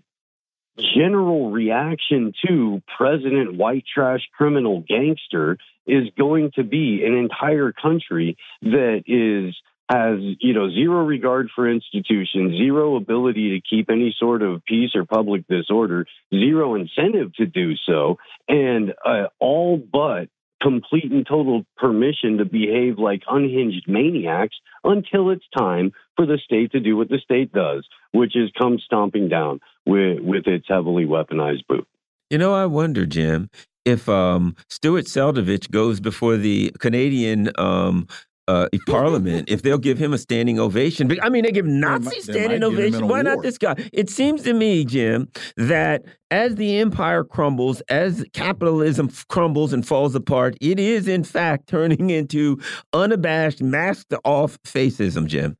general 0.95 1.51
reaction 1.51 2.33
to 2.47 2.81
President 2.97 3.55
White 3.55 3.85
Trash 3.91 4.27
Criminal 4.35 4.83
Gangster 4.87 5.57
is 5.85 6.09
going 6.17 6.51
to 6.55 6.63
be 6.63 7.03
an 7.05 7.15
entire 7.15 7.71
country 7.71 8.37
that 8.61 9.03
is 9.07 9.55
has 9.89 10.19
you 10.41 10.53
know 10.53 10.69
zero 10.69 11.05
regard 11.05 11.49
for 11.55 11.69
institutions, 11.69 12.57
zero 12.57 12.95
ability 12.97 13.51
to 13.51 13.61
keep 13.67 13.89
any 13.89 14.13
sort 14.17 14.41
of 14.41 14.63
peace 14.65 14.91
or 14.95 15.05
public 15.05 15.47
disorder, 15.47 16.05
zero 16.33 16.75
incentive 16.75 17.33
to 17.35 17.45
do 17.45 17.75
so, 17.85 18.17
and 18.49 18.93
uh, 19.05 19.27
all 19.39 19.77
but 19.77 20.27
complete 20.61 21.11
and 21.11 21.25
total 21.25 21.65
permission 21.75 22.37
to 22.37 22.45
behave 22.45 22.97
like 22.97 23.23
unhinged 23.29 23.87
maniacs 23.87 24.55
until 24.83 25.29
it's 25.29 25.45
time 25.57 25.91
for 26.15 26.25
the 26.25 26.39
state 26.43 26.71
to 26.71 26.79
do 26.79 26.97
what 26.97 27.09
the 27.09 27.19
state 27.23 27.51
does, 27.51 27.87
which 28.11 28.35
is 28.35 28.51
come 28.57 28.79
stomping 28.79 29.29
down 29.29 29.59
with, 29.85 30.19
with 30.21 30.47
its 30.47 30.65
heavily 30.67 31.05
weaponized 31.05 31.65
boot. 31.67 31.87
You 32.29 32.37
know, 32.37 32.53
I 32.53 32.65
wonder, 32.65 33.05
Jim, 33.05 33.49
if 33.85 34.09
um, 34.09 34.55
Stuart 34.69 35.05
Seldovich 35.05 35.71
goes 35.71 35.99
before 35.99 36.35
the 36.35 36.71
Canadian 36.79 37.51
um, 37.57 38.07
uh, 38.47 38.67
parliament 38.87 39.49
if 39.49 39.61
they'll 39.61 39.77
give 39.77 39.97
him 39.97 40.13
a 40.13 40.17
standing 40.17 40.59
ovation. 40.59 41.11
I 41.21 41.29
mean, 41.29 41.43
they 41.43 41.51
give 41.51 41.65
Nazi 41.65 42.21
standing 42.21 42.63
ovation. 42.63 43.07
Why 43.07 43.21
not 43.21 43.41
this 43.41 43.57
guy? 43.57 43.75
It 43.93 44.09
seems 44.09 44.43
to 44.43 44.53
me, 44.53 44.85
Jim, 44.85 45.29
that 45.57 46.03
as 46.31 46.55
the 46.55 46.77
empire 46.77 47.23
crumbles, 47.23 47.81
as 47.89 48.25
capitalism 48.33 49.09
crumbles 49.29 49.73
and 49.73 49.85
falls 49.85 50.15
apart, 50.15 50.55
it 50.61 50.79
is 50.79 51.07
in 51.07 51.23
fact 51.23 51.67
turning 51.67 52.09
into 52.09 52.59
unabashed, 52.93 53.61
masked 53.61 54.13
off 54.23 54.57
fascism, 54.63 55.27
Jim. 55.27 55.57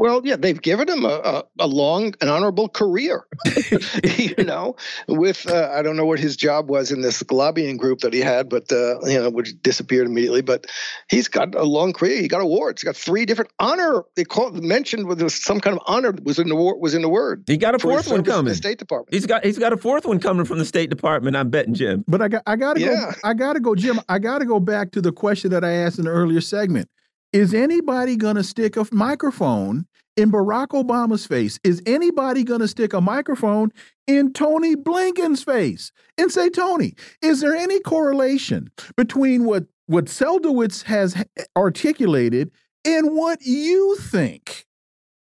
Well, 0.00 0.22
yeah, 0.24 0.36
they've 0.36 0.60
given 0.60 0.88
him 0.88 1.04
a, 1.04 1.08
a, 1.08 1.44
a 1.58 1.66
long 1.66 2.14
and 2.22 2.30
honorable 2.30 2.70
career. 2.70 3.26
you 4.16 4.44
know, 4.44 4.74
with 5.08 5.46
uh, 5.46 5.70
I 5.74 5.82
don't 5.82 5.98
know 5.98 6.06
what 6.06 6.18
his 6.18 6.36
job 6.36 6.70
was 6.70 6.90
in 6.90 7.02
this 7.02 7.22
lobbying 7.30 7.76
group 7.76 7.98
that 7.98 8.14
he 8.14 8.20
had, 8.20 8.48
but 8.48 8.72
uh, 8.72 8.98
you 9.02 9.20
know, 9.20 9.28
which 9.28 9.60
disappeared 9.60 10.06
immediately. 10.06 10.40
But 10.40 10.68
he's 11.10 11.28
got 11.28 11.54
a 11.54 11.64
long 11.64 11.92
career. 11.92 12.18
He 12.18 12.28
got 12.28 12.40
awards. 12.40 12.80
He 12.80 12.86
got 12.86 12.96
three 12.96 13.26
different 13.26 13.50
honor. 13.58 14.02
They 14.16 14.24
called 14.24 14.64
mentioned 14.64 15.06
with 15.06 15.30
some 15.30 15.60
kind 15.60 15.76
of 15.76 15.82
honor 15.86 16.14
was 16.22 16.38
in 16.38 16.48
the 16.48 16.56
was 16.56 16.94
in 16.94 17.02
the 17.02 17.10
word. 17.10 17.44
He 17.46 17.58
got 17.58 17.74
a 17.74 17.78
fourth 17.78 18.08
one 18.08 18.24
coming. 18.24 18.38
From 18.38 18.44
the 18.46 18.54
State 18.54 18.78
Department. 18.78 19.12
He's 19.12 19.26
got 19.26 19.44
he's 19.44 19.58
got 19.58 19.74
a 19.74 19.76
fourth 19.76 20.06
one 20.06 20.18
coming 20.18 20.46
from 20.46 20.60
the 20.60 20.64
State 20.64 20.88
Department. 20.88 21.36
I'm 21.36 21.50
betting 21.50 21.74
Jim. 21.74 22.06
But 22.08 22.22
I 22.22 22.28
got 22.28 22.42
I 22.46 22.56
got 22.56 22.76
to 22.76 22.80
yeah. 22.80 22.88
go. 22.88 23.10
I 23.22 23.34
got 23.34 23.52
to 23.52 23.60
go, 23.60 23.74
Jim. 23.74 24.00
I 24.08 24.18
got 24.18 24.38
to 24.38 24.46
go 24.46 24.60
back 24.60 24.92
to 24.92 25.02
the 25.02 25.12
question 25.12 25.50
that 25.50 25.62
I 25.62 25.72
asked 25.72 25.98
in 25.98 26.06
the 26.06 26.10
earlier 26.10 26.40
segment. 26.40 26.88
Is 27.32 27.54
anybody 27.54 28.16
going 28.16 28.36
to 28.36 28.42
stick 28.42 28.76
a 28.76 28.84
microphone 28.90 29.86
in 30.16 30.32
Barack 30.32 30.68
Obama's 30.68 31.26
face? 31.26 31.60
Is 31.62 31.80
anybody 31.86 32.42
going 32.42 32.60
to 32.60 32.66
stick 32.66 32.92
a 32.92 33.00
microphone 33.00 33.70
in 34.08 34.32
Tony 34.32 34.74
Blinken's 34.74 35.44
face 35.44 35.92
and 36.18 36.32
say, 36.32 36.50
Tony, 36.50 36.94
is 37.22 37.40
there 37.40 37.54
any 37.54 37.78
correlation 37.80 38.68
between 38.96 39.44
what, 39.44 39.66
what 39.86 40.06
Seldowitz 40.06 40.82
has 40.84 41.22
articulated 41.56 42.50
and 42.84 43.14
what 43.14 43.40
you 43.42 43.96
think? 43.96 44.66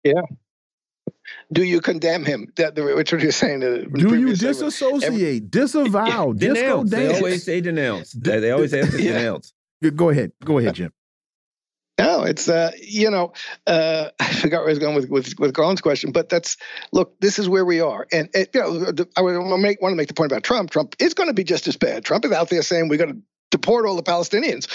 Yeah. 0.04 0.22
Do 1.52 1.64
you 1.64 1.80
condemn 1.80 2.24
him? 2.24 2.46
That 2.56 2.76
which 2.76 3.12
what 3.12 3.22
you're 3.22 3.32
saying. 3.32 3.64
Uh, 3.64 3.84
Do 3.92 4.14
you 4.14 4.36
disassociate, 4.36 5.12
Every, 5.12 5.40
disavow, 5.40 6.32
denounce? 6.32 6.90
They 6.90 7.14
always 7.14 7.44
say 7.44 7.60
denounce. 7.60 8.12
They, 8.12 8.38
they 8.38 8.50
always 8.52 8.70
have 8.74 8.90
to 8.92 9.02
yeah. 9.02 9.14
denounce. 9.14 9.52
Go 9.96 10.10
ahead. 10.10 10.32
Go 10.44 10.58
ahead, 10.58 10.74
Jim. 10.74 10.92
No, 11.98 12.22
it's 12.22 12.48
uh, 12.48 12.70
you 12.80 13.10
know, 13.10 13.32
uh, 13.66 14.10
I 14.20 14.32
forgot 14.34 14.58
where 14.58 14.68
I 14.68 14.70
was 14.70 14.78
going 14.78 14.94
with 14.94 15.10
with 15.10 15.34
with 15.38 15.54
Colin's 15.54 15.80
question, 15.80 16.12
but 16.12 16.28
that's 16.28 16.56
look, 16.92 17.18
this 17.20 17.38
is 17.38 17.48
where 17.48 17.64
we 17.64 17.80
are, 17.80 18.06
and, 18.12 18.28
and 18.34 18.48
you 18.54 18.60
know, 18.60 19.04
I 19.16 19.22
want 19.22 19.50
to 19.50 19.58
make 19.58 19.82
want 19.82 19.92
to 19.92 19.96
make 19.96 20.08
the 20.08 20.14
point 20.14 20.30
about 20.30 20.44
Trump. 20.44 20.70
Trump 20.70 20.94
is 21.00 21.14
going 21.14 21.28
to 21.28 21.34
be 21.34 21.44
just 21.44 21.66
as 21.66 21.76
bad. 21.76 22.04
Trump 22.04 22.24
is 22.24 22.32
out 22.32 22.50
there 22.50 22.62
saying 22.62 22.88
we're 22.88 22.98
going 22.98 23.14
to 23.14 23.20
deport 23.50 23.86
all 23.86 23.96
the 23.96 24.02
Palestinians, 24.02 24.68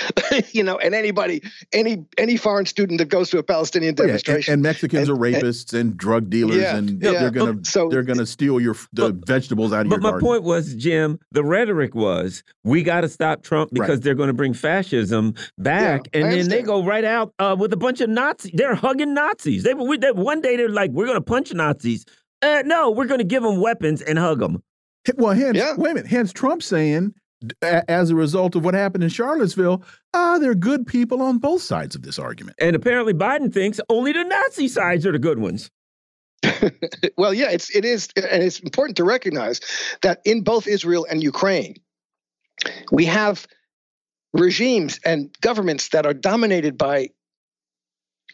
you 0.53 0.63
know, 0.63 0.77
and 0.77 0.95
anybody, 0.95 1.41
any 1.71 2.05
any 2.17 2.37
foreign 2.37 2.65
student 2.65 2.99
that 2.99 3.09
goes 3.09 3.29
to 3.29 3.37
a 3.37 3.43
Palestinian 3.43 3.95
demonstration. 3.95 4.33
Oh, 4.33 4.35
yeah. 4.35 4.53
and, 4.53 4.59
and, 4.59 4.63
Mexicans 4.63 5.09
and, 5.09 5.17
are 5.17 5.21
rapists 5.21 5.73
and, 5.73 5.81
and 5.81 5.97
drug 5.97 6.29
dealers, 6.29 6.57
yeah, 6.57 6.77
and 6.77 7.01
yeah. 7.01 7.11
they're 7.11 7.31
gonna 7.31 7.53
but, 7.53 7.67
so, 7.67 7.89
they're 7.89 8.03
gonna 8.03 8.25
steal 8.25 8.59
your 8.59 8.75
the 8.93 9.13
but, 9.13 9.27
vegetables 9.27 9.73
out 9.73 9.85
of 9.85 9.89
but 9.89 10.01
your 10.01 10.11
But 10.11 10.13
my 10.15 10.19
point 10.19 10.43
was, 10.43 10.73
Jim, 10.75 11.19
the 11.31 11.43
rhetoric 11.43 11.95
was 11.95 12.43
we 12.63 12.83
got 12.83 13.01
to 13.01 13.09
stop 13.09 13.43
Trump 13.43 13.71
because 13.71 13.89
right. 13.89 14.01
they're 14.01 14.15
going 14.15 14.27
to 14.27 14.33
bring 14.33 14.53
fascism 14.53 15.35
back, 15.57 16.07
and 16.13 16.31
then 16.31 16.49
they 16.49 16.61
go 16.61 16.83
right 16.83 17.05
out 17.05 17.33
uh, 17.39 17.55
with 17.57 17.73
a 17.73 17.77
bunch 17.77 18.01
of 18.01 18.09
Nazis. 18.09 18.51
They're 18.53 18.75
hugging 18.75 19.13
Nazis. 19.13 19.63
They, 19.63 19.73
we, 19.73 19.97
they 19.97 20.11
one 20.11 20.41
day 20.41 20.55
they're 20.55 20.69
like, 20.69 20.91
we're 20.91 21.05
going 21.05 21.17
to 21.17 21.21
punch 21.21 21.53
Nazis. 21.53 22.05
Uh, 22.41 22.63
no, 22.65 22.91
we're 22.91 23.05
going 23.05 23.19
to 23.19 23.25
give 23.25 23.43
them 23.43 23.61
weapons 23.61 24.01
and 24.01 24.17
hug 24.17 24.39
them. 24.39 24.61
Well, 25.15 25.33
hence, 25.33 25.57
wait 25.77 25.91
a 25.91 25.93
minute. 25.95 26.09
Hence, 26.09 26.31
Trump 26.31 26.63
saying 26.63 27.13
as 27.61 28.09
a 28.09 28.15
result 28.15 28.55
of 28.55 28.63
what 28.63 28.73
happened 28.73 29.03
in 29.03 29.09
Charlottesville, 29.09 29.83
ah, 30.13 30.37
there 30.37 30.51
are 30.51 30.55
good 30.55 30.85
people 30.85 31.21
on 31.21 31.37
both 31.37 31.61
sides 31.61 31.95
of 31.95 32.01
this 32.01 32.19
argument. 32.19 32.57
And 32.59 32.75
apparently, 32.75 33.13
Biden 33.13 33.53
thinks 33.53 33.79
only 33.89 34.11
the 34.11 34.23
Nazi 34.23 34.67
sides 34.67 35.05
are 35.05 35.11
the 35.11 35.19
good 35.19 35.39
ones. 35.39 35.69
well, 37.17 37.33
yeah, 37.33 37.49
it's 37.51 37.73
it 37.75 37.85
is, 37.85 38.09
and 38.15 38.43
it's 38.43 38.59
important 38.59 38.97
to 38.97 39.03
recognize 39.03 39.61
that 40.01 40.21
in 40.25 40.41
both 40.41 40.67
Israel 40.67 41.05
and 41.09 41.23
Ukraine, 41.23 41.75
we 42.91 43.05
have 43.05 43.47
regimes 44.33 44.99
and 45.05 45.35
governments 45.41 45.89
that 45.89 46.05
are 46.05 46.13
dominated 46.13 46.77
by 46.77 47.09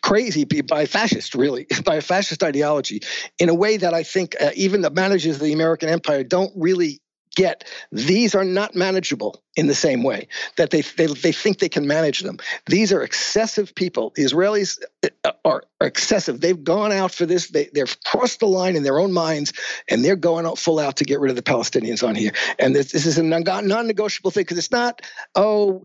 crazy 0.02 0.45
by 0.45 0.86
fascist 0.86 1.36
really 1.36 1.68
by 1.84 1.95
a 1.95 2.02
fascist 2.02 2.41
ideology 2.41 3.02
in 3.38 3.49
a 3.49 3.53
way 3.53 3.76
that 3.76 3.94
i 3.94 4.02
think 4.02 4.34
uh, 4.40 4.49
even 4.56 4.80
the 4.81 4.90
managers 4.90 5.36
of 5.36 5.41
the 5.41 5.52
american 5.52 5.90
empire 5.90 6.23
don't 6.23 6.53
really 6.56 7.02
get 7.35 7.64
these 7.91 8.35
are 8.35 8.43
not 8.43 8.76
manageable 8.76 9.41
in 9.56 9.68
the 9.68 9.76
same 9.76 10.03
way 10.03 10.27
that 10.57 10.72
they, 10.72 10.81
they, 10.81 11.06
they 11.07 11.31
think 11.31 11.60
they 11.60 11.69
can 11.69 11.88
manage 11.88 12.22
them. 12.22 12.38
These 12.65 12.91
are 12.91 13.03
excessive 13.03 13.73
people. 13.76 14.11
The 14.15 14.23
Israelis 14.23 14.81
uh, 15.03 15.31
are, 15.45 15.64
are 15.80 15.88
excessive. 15.88 16.41
They've 16.41 16.64
gone 16.64 16.91
out 16.91 17.14
for 17.14 17.26
this. 17.26 17.49
They, 17.49 17.69
they've 17.73 17.95
crossed 18.03 18.39
the 18.39 18.47
line 18.47 18.76
in 18.76 18.84
their 18.84 18.99
own 18.99 19.14
minds, 19.14 19.53
and 19.89 20.03
they're 20.03 20.15
going 20.15 20.45
out 20.45 20.57
full 20.57 20.80
out 20.80 20.97
to 20.97 21.03
get 21.03 21.19
rid 21.19 21.30
of 21.30 21.35
the 21.35 21.41
Palestinians 21.43 22.07
on 22.07 22.15
here. 22.15 22.31
And 22.57 22.76
this, 22.76 22.91
this 22.91 23.06
is 23.06 23.18
a 23.18 23.23
non 23.23 23.88
negotiable 23.88 24.31
thing 24.31 24.41
because 24.41 24.57
it's 24.57 24.72
not, 24.72 25.01
oh, 25.35 25.84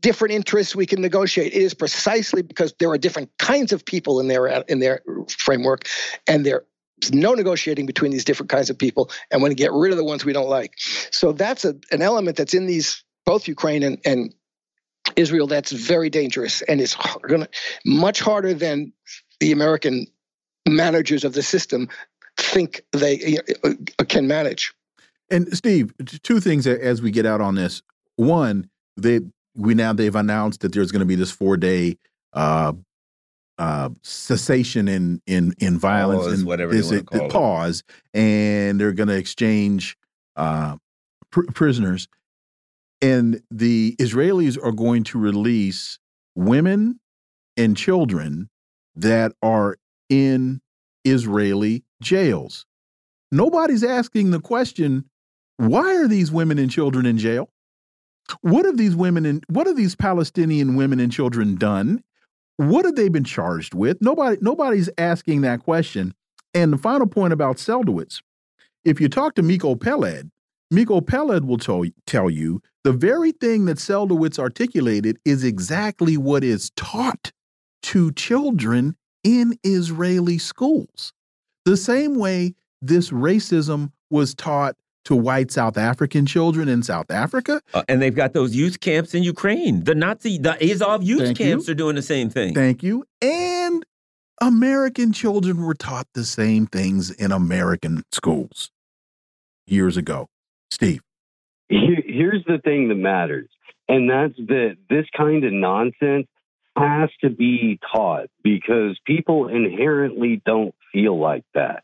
different 0.00 0.34
interests 0.34 0.76
we 0.76 0.86
can 0.86 1.00
negotiate. 1.00 1.52
It 1.52 1.62
is 1.62 1.74
precisely 1.74 2.42
because 2.42 2.74
there 2.78 2.90
are 2.90 2.98
different 2.98 3.30
kinds 3.38 3.72
of 3.72 3.84
people 3.84 4.20
in 4.20 4.28
their 4.28 4.46
in 4.46 4.80
their 4.80 5.02
framework, 5.28 5.88
and 6.26 6.44
they're 6.44 6.64
no 7.10 7.34
negotiating 7.34 7.86
between 7.86 8.12
these 8.12 8.24
different 8.24 8.50
kinds 8.50 8.70
of 8.70 8.78
people 8.78 9.10
and 9.30 9.40
want 9.40 9.50
to 9.50 9.56
get 9.56 9.72
rid 9.72 9.90
of 9.90 9.96
the 9.96 10.04
ones 10.04 10.24
we 10.24 10.32
don't 10.32 10.48
like. 10.48 10.74
So 11.10 11.32
that's 11.32 11.64
a, 11.64 11.74
an 11.90 12.02
element 12.02 12.36
that's 12.36 12.54
in 12.54 12.66
these 12.66 13.02
both 13.24 13.48
Ukraine 13.48 13.82
and, 13.82 13.98
and 14.04 14.34
Israel 15.16 15.46
that's 15.46 15.72
very 15.72 16.10
dangerous 16.10 16.62
and 16.62 16.80
is 16.80 16.94
to 16.94 17.48
much 17.84 18.20
harder 18.20 18.54
than 18.54 18.92
the 19.40 19.52
American 19.52 20.06
managers 20.68 21.24
of 21.24 21.32
the 21.32 21.42
system 21.42 21.88
think 22.38 22.82
they 22.92 23.38
can 24.08 24.26
manage. 24.26 24.72
And 25.30 25.56
Steve, 25.56 25.92
two 26.22 26.40
things 26.40 26.66
as 26.66 27.02
we 27.02 27.10
get 27.10 27.26
out 27.26 27.40
on 27.40 27.54
this. 27.54 27.82
One, 28.16 28.68
they 28.96 29.20
we 29.54 29.74
now 29.74 29.92
they've 29.92 30.14
announced 30.14 30.60
that 30.60 30.72
there's 30.72 30.92
going 30.92 31.00
to 31.00 31.06
be 31.06 31.14
this 31.14 31.30
four 31.30 31.56
day 31.56 31.98
uh, 32.32 32.72
uh, 33.62 33.90
cessation 34.02 34.88
in 34.88 35.22
in 35.28 35.54
in 35.60 35.78
violence 35.78 36.24
pause, 36.24 36.32
and 36.32 36.46
whatever 36.46 36.72
this, 36.72 36.90
it, 36.90 37.06
pause, 37.30 37.84
and 38.12 38.80
they're 38.80 38.92
going 38.92 39.08
to 39.08 39.16
exchange 39.16 39.96
uh, 40.34 40.76
pr 41.30 41.42
prisoners, 41.54 42.08
and 43.00 43.40
the 43.52 43.94
Israelis 44.00 44.58
are 44.60 44.72
going 44.72 45.04
to 45.04 45.18
release 45.18 46.00
women 46.34 46.98
and 47.56 47.76
children 47.76 48.50
that 48.96 49.32
are 49.42 49.76
in 50.08 50.60
Israeli 51.04 51.84
jails. 52.02 52.66
Nobody's 53.30 53.84
asking 53.84 54.32
the 54.32 54.40
question, 54.40 55.04
why 55.56 55.94
are 55.94 56.08
these 56.08 56.32
women 56.32 56.58
and 56.58 56.68
children 56.68 57.06
in 57.06 57.16
jail? 57.16 57.48
What 58.40 58.64
have 58.64 58.76
these 58.76 58.96
women 58.96 59.24
and 59.24 59.44
what 59.48 59.68
have 59.68 59.76
these 59.76 59.94
Palestinian 59.94 60.74
women 60.74 60.98
and 60.98 61.12
children 61.12 61.54
done? 61.54 62.02
What 62.56 62.84
have 62.84 62.96
they 62.96 63.08
been 63.08 63.24
charged 63.24 63.74
with? 63.74 63.98
Nobody, 64.00 64.38
nobody's 64.40 64.90
asking 64.98 65.40
that 65.42 65.60
question. 65.60 66.14
And 66.54 66.72
the 66.72 66.78
final 66.78 67.06
point 67.06 67.32
about 67.32 67.56
Seldowitz, 67.56 68.20
if 68.84 69.00
you 69.00 69.08
talk 69.08 69.34
to 69.36 69.42
Miko 69.42 69.74
Peled, 69.74 70.30
Miko 70.70 71.00
Peled 71.00 71.44
will 71.44 71.58
tell, 71.58 71.84
tell 72.06 72.30
you 72.30 72.62
the 72.84 72.92
very 72.92 73.32
thing 73.32 73.64
that 73.66 73.78
Seldowitz 73.78 74.38
articulated 74.38 75.18
is 75.24 75.44
exactly 75.44 76.16
what 76.16 76.42
is 76.44 76.70
taught 76.76 77.32
to 77.84 78.12
children 78.12 78.96
in 79.24 79.56
Israeli 79.62 80.38
schools. 80.38 81.12
The 81.64 81.76
same 81.76 82.16
way 82.16 82.54
this 82.80 83.10
racism 83.10 83.92
was 84.10 84.34
taught 84.34 84.76
to 85.04 85.16
white 85.16 85.50
South 85.50 85.76
African 85.76 86.26
children 86.26 86.68
in 86.68 86.82
South 86.82 87.10
Africa. 87.10 87.60
Uh, 87.74 87.82
and 87.88 88.00
they've 88.00 88.14
got 88.14 88.32
those 88.32 88.54
youth 88.54 88.80
camps 88.80 89.14
in 89.14 89.22
Ukraine. 89.22 89.84
The 89.84 89.94
Nazi, 89.94 90.38
the 90.38 90.56
Azov 90.62 91.02
youth 91.02 91.22
Thank 91.22 91.38
camps 91.38 91.66
you. 91.66 91.72
are 91.72 91.74
doing 91.74 91.96
the 91.96 92.02
same 92.02 92.30
thing. 92.30 92.54
Thank 92.54 92.82
you. 92.82 93.04
And 93.20 93.84
American 94.40 95.12
children 95.12 95.62
were 95.62 95.74
taught 95.74 96.06
the 96.14 96.24
same 96.24 96.66
things 96.66 97.10
in 97.10 97.32
American 97.32 98.02
schools 98.12 98.70
years 99.66 99.96
ago. 99.96 100.28
Steve. 100.70 101.02
Here's 101.68 102.44
the 102.44 102.58
thing 102.62 102.88
that 102.88 102.96
matters, 102.96 103.48
and 103.88 104.10
that's 104.10 104.36
that 104.48 104.76
this 104.90 105.06
kind 105.16 105.44
of 105.44 105.52
nonsense 105.52 106.26
has 106.76 107.10
to 107.22 107.30
be 107.30 107.78
taught 107.94 108.26
because 108.42 108.98
people 109.06 109.48
inherently 109.48 110.42
don't 110.44 110.74
feel 110.92 111.18
like 111.18 111.44
that. 111.54 111.82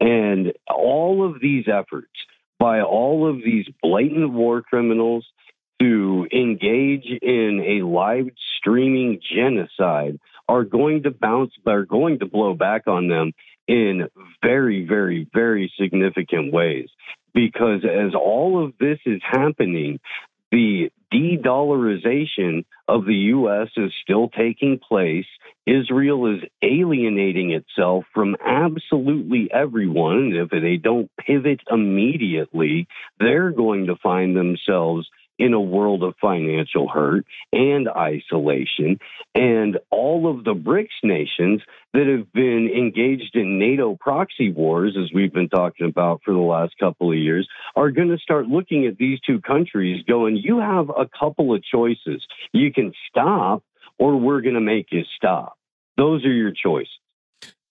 And 0.00 0.52
all 0.68 1.28
of 1.28 1.40
these 1.40 1.66
efforts 1.68 2.10
by 2.58 2.80
all 2.80 3.28
of 3.28 3.36
these 3.36 3.66
blatant 3.82 4.32
war 4.32 4.62
criminals 4.62 5.26
to 5.80 6.26
engage 6.32 7.06
in 7.22 7.62
a 7.64 7.86
live 7.86 8.26
streaming 8.58 9.20
genocide 9.34 10.18
are 10.48 10.64
going 10.64 11.04
to 11.04 11.10
bounce 11.10 11.52
are 11.66 11.84
going 11.84 12.18
to 12.18 12.26
blow 12.26 12.54
back 12.54 12.88
on 12.88 13.08
them 13.08 13.32
in 13.68 14.08
very 14.42 14.86
very 14.86 15.28
very 15.32 15.72
significant 15.80 16.52
ways. 16.52 16.88
Because 17.34 17.84
as 17.84 18.14
all 18.14 18.64
of 18.64 18.72
this 18.80 18.98
is 19.06 19.20
happening 19.22 20.00
the 20.50 20.90
de 21.10 21.38
dollarization 21.38 22.64
of 22.86 23.04
the 23.04 23.14
U.S. 23.14 23.68
is 23.76 23.92
still 24.02 24.28
taking 24.28 24.78
place. 24.78 25.26
Israel 25.66 26.34
is 26.34 26.42
alienating 26.62 27.52
itself 27.52 28.04
from 28.14 28.36
absolutely 28.44 29.48
everyone. 29.52 30.32
And 30.32 30.36
If 30.36 30.50
they 30.50 30.76
don't 30.76 31.10
pivot 31.18 31.60
immediately, 31.70 32.88
they're 33.18 33.50
going 33.50 33.86
to 33.86 33.96
find 33.96 34.36
themselves 34.36 35.08
in 35.38 35.54
a 35.54 35.60
world 35.60 36.02
of 36.02 36.14
financial 36.20 36.88
hurt 36.88 37.24
and 37.52 37.88
isolation. 37.88 38.98
And 39.34 39.78
all 39.90 40.28
of 40.28 40.44
the 40.44 40.54
BRICS 40.54 40.88
nations 41.02 41.62
that 41.94 42.06
have 42.06 42.32
been 42.32 42.68
engaged 42.68 43.34
in 43.34 43.58
NATO 43.58 43.96
proxy 43.98 44.50
wars, 44.50 44.96
as 45.00 45.12
we've 45.12 45.32
been 45.32 45.48
talking 45.48 45.86
about 45.86 46.22
for 46.24 46.34
the 46.34 46.40
last 46.40 46.74
couple 46.78 47.10
of 47.10 47.18
years, 47.18 47.48
are 47.76 47.90
going 47.90 48.08
to 48.08 48.18
start 48.18 48.46
looking 48.46 48.86
at 48.86 48.98
these 48.98 49.20
two 49.20 49.40
countries 49.40 50.04
going, 50.08 50.36
you 50.36 50.58
have 50.58 50.90
a 50.90 51.08
couple 51.18 51.54
of 51.54 51.62
choices. 51.62 52.26
You 52.52 52.72
can 52.72 52.92
stop, 53.08 53.62
or 53.98 54.16
we're 54.16 54.40
going 54.40 54.54
to 54.54 54.60
make 54.60 54.88
you 54.90 55.02
stop. 55.16 55.56
Those 55.96 56.24
are 56.24 56.32
your 56.32 56.52
choices. 56.52 56.92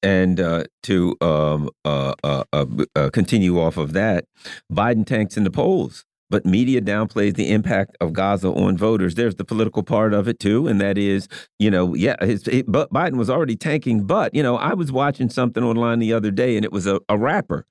And 0.03 0.39
uh, 0.39 0.65
to 0.84 1.15
um, 1.22 1.69
uh, 1.84 2.14
uh, 2.23 2.44
uh, 2.53 2.65
uh 2.95 3.10
continue 3.10 3.60
off 3.60 3.77
of 3.77 3.94
that, 3.94 4.26
Biden 4.72 5.06
tanks 5.06 5.38
in 5.38 5.44
the 5.44 5.49
polls 5.49 6.06
but 6.29 6.45
media 6.45 6.81
downplays 6.81 7.35
the 7.35 7.49
impact 7.51 7.97
of 8.01 8.13
Gaza 8.13 8.49
on 8.49 8.77
voters. 8.77 9.15
There's 9.15 9.35
the 9.35 9.45
political 9.45 9.83
part 9.83 10.13
of 10.13 10.27
it 10.27 10.39
too, 10.39 10.67
and 10.67 10.81
that 10.81 10.97
is, 10.97 11.27
you 11.57 11.71
know, 11.71 11.93
yeah, 11.93 12.15
his, 12.23 12.43
but 12.67 12.91
Biden 12.91 13.17
was 13.17 13.29
already 13.29 13.55
tanking. 13.55 14.03
But 14.05 14.33
you 14.35 14.43
know, 14.43 14.57
I 14.57 14.73
was 14.73 14.91
watching 14.91 15.29
something 15.29 15.63
online 15.63 15.99
the 15.99 16.13
other 16.13 16.31
day, 16.31 16.55
and 16.55 16.65
it 16.65 16.71
was 16.71 16.85
a, 16.85 16.99
a 17.07 17.17
rapper, 17.17 17.65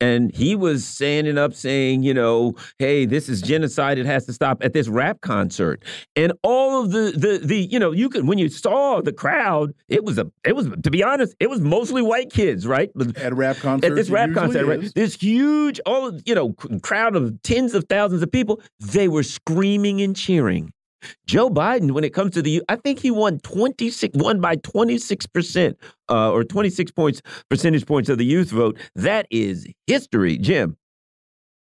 and 0.00 0.34
he 0.34 0.54
was 0.54 0.84
standing 0.84 1.38
up 1.38 1.54
saying, 1.54 2.02
you 2.02 2.14
know, 2.14 2.54
hey, 2.78 3.06
this 3.06 3.28
is 3.28 3.40
genocide. 3.40 3.98
It 3.98 4.06
has 4.06 4.26
to 4.26 4.32
stop 4.32 4.62
at 4.62 4.72
this 4.72 4.88
rap 4.88 5.20
concert, 5.22 5.82
and 6.14 6.32
all 6.42 6.82
of 6.82 6.90
the 6.90 7.12
the 7.16 7.40
the 7.42 7.56
you 7.56 7.78
know, 7.78 7.92
you 7.92 8.08
could 8.08 8.26
when 8.26 8.38
you 8.38 8.48
saw 8.48 9.00
the 9.00 9.12
crowd, 9.12 9.72
it 9.88 10.04
was 10.04 10.18
a 10.18 10.30
it 10.44 10.54
was 10.54 10.68
to 10.82 10.90
be 10.90 11.02
honest, 11.02 11.34
it 11.40 11.48
was 11.48 11.60
mostly 11.60 12.02
white 12.02 12.30
kids, 12.30 12.66
right? 12.66 12.90
At 13.16 13.34
rap 13.34 13.56
concert, 13.56 13.90
at 13.90 13.94
this 13.96 14.10
rap 14.10 14.32
concert, 14.34 14.66
right? 14.66 14.94
This 14.94 15.14
huge, 15.14 15.80
all 15.86 16.18
you 16.26 16.34
know, 16.34 16.52
crowd 16.82 17.16
of 17.16 17.40
tens 17.42 17.74
of 17.74 17.84
thousands 17.88 18.01
thousands 18.02 18.22
of 18.22 18.32
people, 18.32 18.60
they 18.80 19.06
were 19.08 19.22
screaming 19.22 20.00
and 20.00 20.16
cheering. 20.16 20.72
Joe 21.26 21.50
Biden, 21.50 21.92
when 21.92 22.04
it 22.04 22.14
comes 22.14 22.32
to 22.32 22.42
the, 22.42 22.62
I 22.68 22.76
think 22.76 22.98
he 23.00 23.10
won 23.10 23.38
26, 23.40 24.16
won 24.16 24.40
by 24.40 24.56
26%, 24.56 25.74
uh, 26.08 26.30
or 26.30 26.44
26 26.44 26.90
points, 26.92 27.22
percentage 27.48 27.86
points 27.86 28.08
of 28.08 28.18
the 28.18 28.24
youth 28.24 28.50
vote. 28.50 28.78
That 28.94 29.26
is 29.30 29.66
history, 29.86 30.38
Jim. 30.38 30.76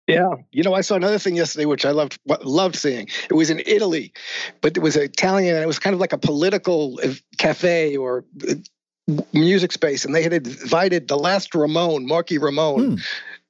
Yeah, 0.06 0.34
you 0.52 0.62
know, 0.62 0.74
I 0.74 0.82
saw 0.82 0.96
another 0.96 1.18
thing 1.18 1.34
yesterday 1.34 1.64
which 1.64 1.86
I 1.86 1.90
loved 1.90 2.18
loved 2.42 2.76
seeing. 2.76 3.08
It 3.30 3.32
was 3.32 3.48
in 3.48 3.62
Italy, 3.64 4.12
but 4.60 4.76
it 4.76 4.80
was 4.80 4.96
Italian, 4.96 5.54
and 5.54 5.64
it 5.64 5.66
was 5.66 5.78
kind 5.78 5.94
of 5.94 6.00
like 6.00 6.12
a 6.12 6.18
political 6.18 7.00
uh, 7.02 7.14
cafe 7.38 7.96
or 7.96 8.26
uh, 8.46 8.56
music 9.32 9.72
space, 9.72 10.04
and 10.04 10.14
they 10.14 10.22
had 10.22 10.34
invited 10.34 11.08
the 11.08 11.16
last 11.16 11.54
Ramone, 11.54 12.06
Marky 12.06 12.36
Ramone, 12.36 12.84
hmm 12.84 12.94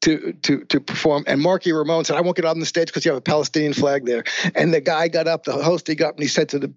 to 0.05 0.33
to 0.43 0.65
to 0.65 0.81
perform. 0.81 1.25
And 1.27 1.41
Marky 1.41 1.73
Ramone 1.73 2.05
said, 2.05 2.17
"I 2.17 2.21
won't 2.21 2.37
get 2.37 2.45
on 2.45 2.61
the 2.61 2.67
stage 2.67 2.89
because 2.89 3.05
you 3.05 3.11
have 3.11 3.19
a 3.19 3.23
Palestinian 3.23 3.73
flag 3.73 4.05
there." 4.05 4.25
And 4.55 4.73
the 4.73 4.81
guy 4.81 5.09
got 5.09 5.27
up, 5.27 5.45
the 5.45 5.53
host, 5.53 5.89
he 5.89 5.95
got 5.95 6.11
up 6.11 6.15
and 6.17 6.23
he 6.23 6.29
said 6.29 6.51
to 6.51 6.59
the 6.59 6.73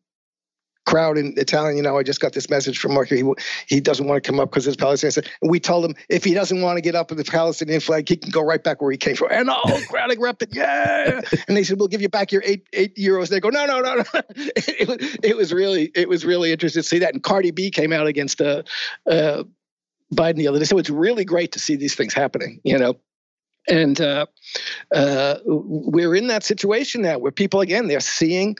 crowd 0.88 1.18
in 1.18 1.34
Italian, 1.36 1.76
you 1.76 1.84
know, 1.84 1.98
I 1.98 2.04
just 2.04 2.22
got 2.22 2.32
this 2.32 2.49
message 2.49 2.80
from 2.80 2.94
Marky. 2.94 3.18
He, 3.18 3.24
he 3.68 3.82
doesn't 3.82 4.08
want 4.08 4.24
to 4.24 4.28
come 4.28 4.40
up 4.40 4.49
because 4.49 4.66
it's 4.66 4.78
Palestinian. 4.78 5.12
Said, 5.12 5.30
and 5.41 5.52
we 5.52 5.60
told 5.60 5.84
him 5.84 5.95
if 6.08 6.24
he 6.24 6.34
doesn't 6.34 6.62
want 6.62 6.78
to 6.78 6.82
get 6.82 6.95
up 6.95 7.10
with 7.12 7.18
the 7.18 7.30
Palestinian 7.30 7.82
flag, 7.82 8.08
he 8.08 8.16
can 8.16 8.32
go 8.32 8.41
right 8.41 8.64
back 8.64 8.82
where 8.82 8.90
he 8.90 8.98
came 8.98 9.18
from. 9.18 9.28
And 9.30 9.49
the 9.49 9.54
whole 9.54 9.82
crowd 9.82 10.12
erupted, 10.14 10.56
yeah. 10.56 11.22
And 11.48 11.58
they 11.58 11.64
said, 11.66 11.78
we'll 11.78 11.90
give 11.90 12.02
you 12.02 12.10
back 12.10 12.32
your 12.32 12.41
eight 12.45 12.66
eight 12.72 12.95
euros. 12.95 13.28
They 13.28 13.41
go, 13.41 13.49
no, 13.49 13.66
no, 13.66 13.82
no, 13.82 13.95
no. 13.95 14.04
it, 14.36 14.88
was, 14.88 15.18
it 15.22 15.36
was 15.36 15.54
really 15.54 15.91
it 15.94 16.08
was 16.08 16.26
really 16.26 16.54
interesting 16.54 16.82
to 16.82 16.88
see 16.88 16.99
that. 16.99 17.14
And 17.14 17.22
Cardi 17.22 17.52
B 17.52 17.70
came 17.70 17.91
out 17.91 18.08
against 18.08 18.40
uh, 18.40 18.64
uh, 19.06 19.44
Biden 20.14 20.38
the 20.38 20.48
other 20.48 20.60
day. 20.60 20.66
So 20.66 20.78
it's 20.78 20.90
really 20.90 21.26
great 21.26 21.52
to 21.52 21.60
see 21.60 21.76
these 21.76 21.95
things 21.95 22.14
happening, 22.14 22.62
you 22.64 22.78
know. 22.78 22.95
And 23.68 23.99
uh, 23.99 24.27
uh, 24.91 25.35
we're 25.45 26.15
in 26.15 26.27
that 26.27 26.44
situation 26.44 27.02
now 27.02 27.18
where 27.18 27.31
people, 27.31 27.61
again, 27.61 27.88
they're 27.88 27.99
seeing 27.99 28.56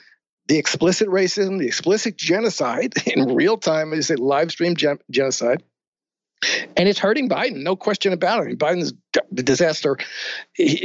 the 0.48 0.58
explicit 0.58 1.08
racism, 1.08 1.60
the 1.60 1.68
explicit 1.68 2.18
genocide 2.18 2.94
in 3.08 3.34
real 3.36 3.58
time, 3.58 3.94
as 3.94 4.10
a 4.10 4.18
live 4.18 4.52
stream 4.52 4.76
gen- 4.76 5.00
genocide. 5.10 5.64
And 6.76 6.88
it's 6.88 7.00
hurting 7.00 7.30
Biden, 7.30 7.64
no 7.64 7.76
question 7.76 8.14
about 8.14 8.40
it. 8.40 8.44
I 8.44 8.46
mean, 8.46 8.58
Biden's 8.58 8.94
a 9.16 9.42
disaster 9.42 9.98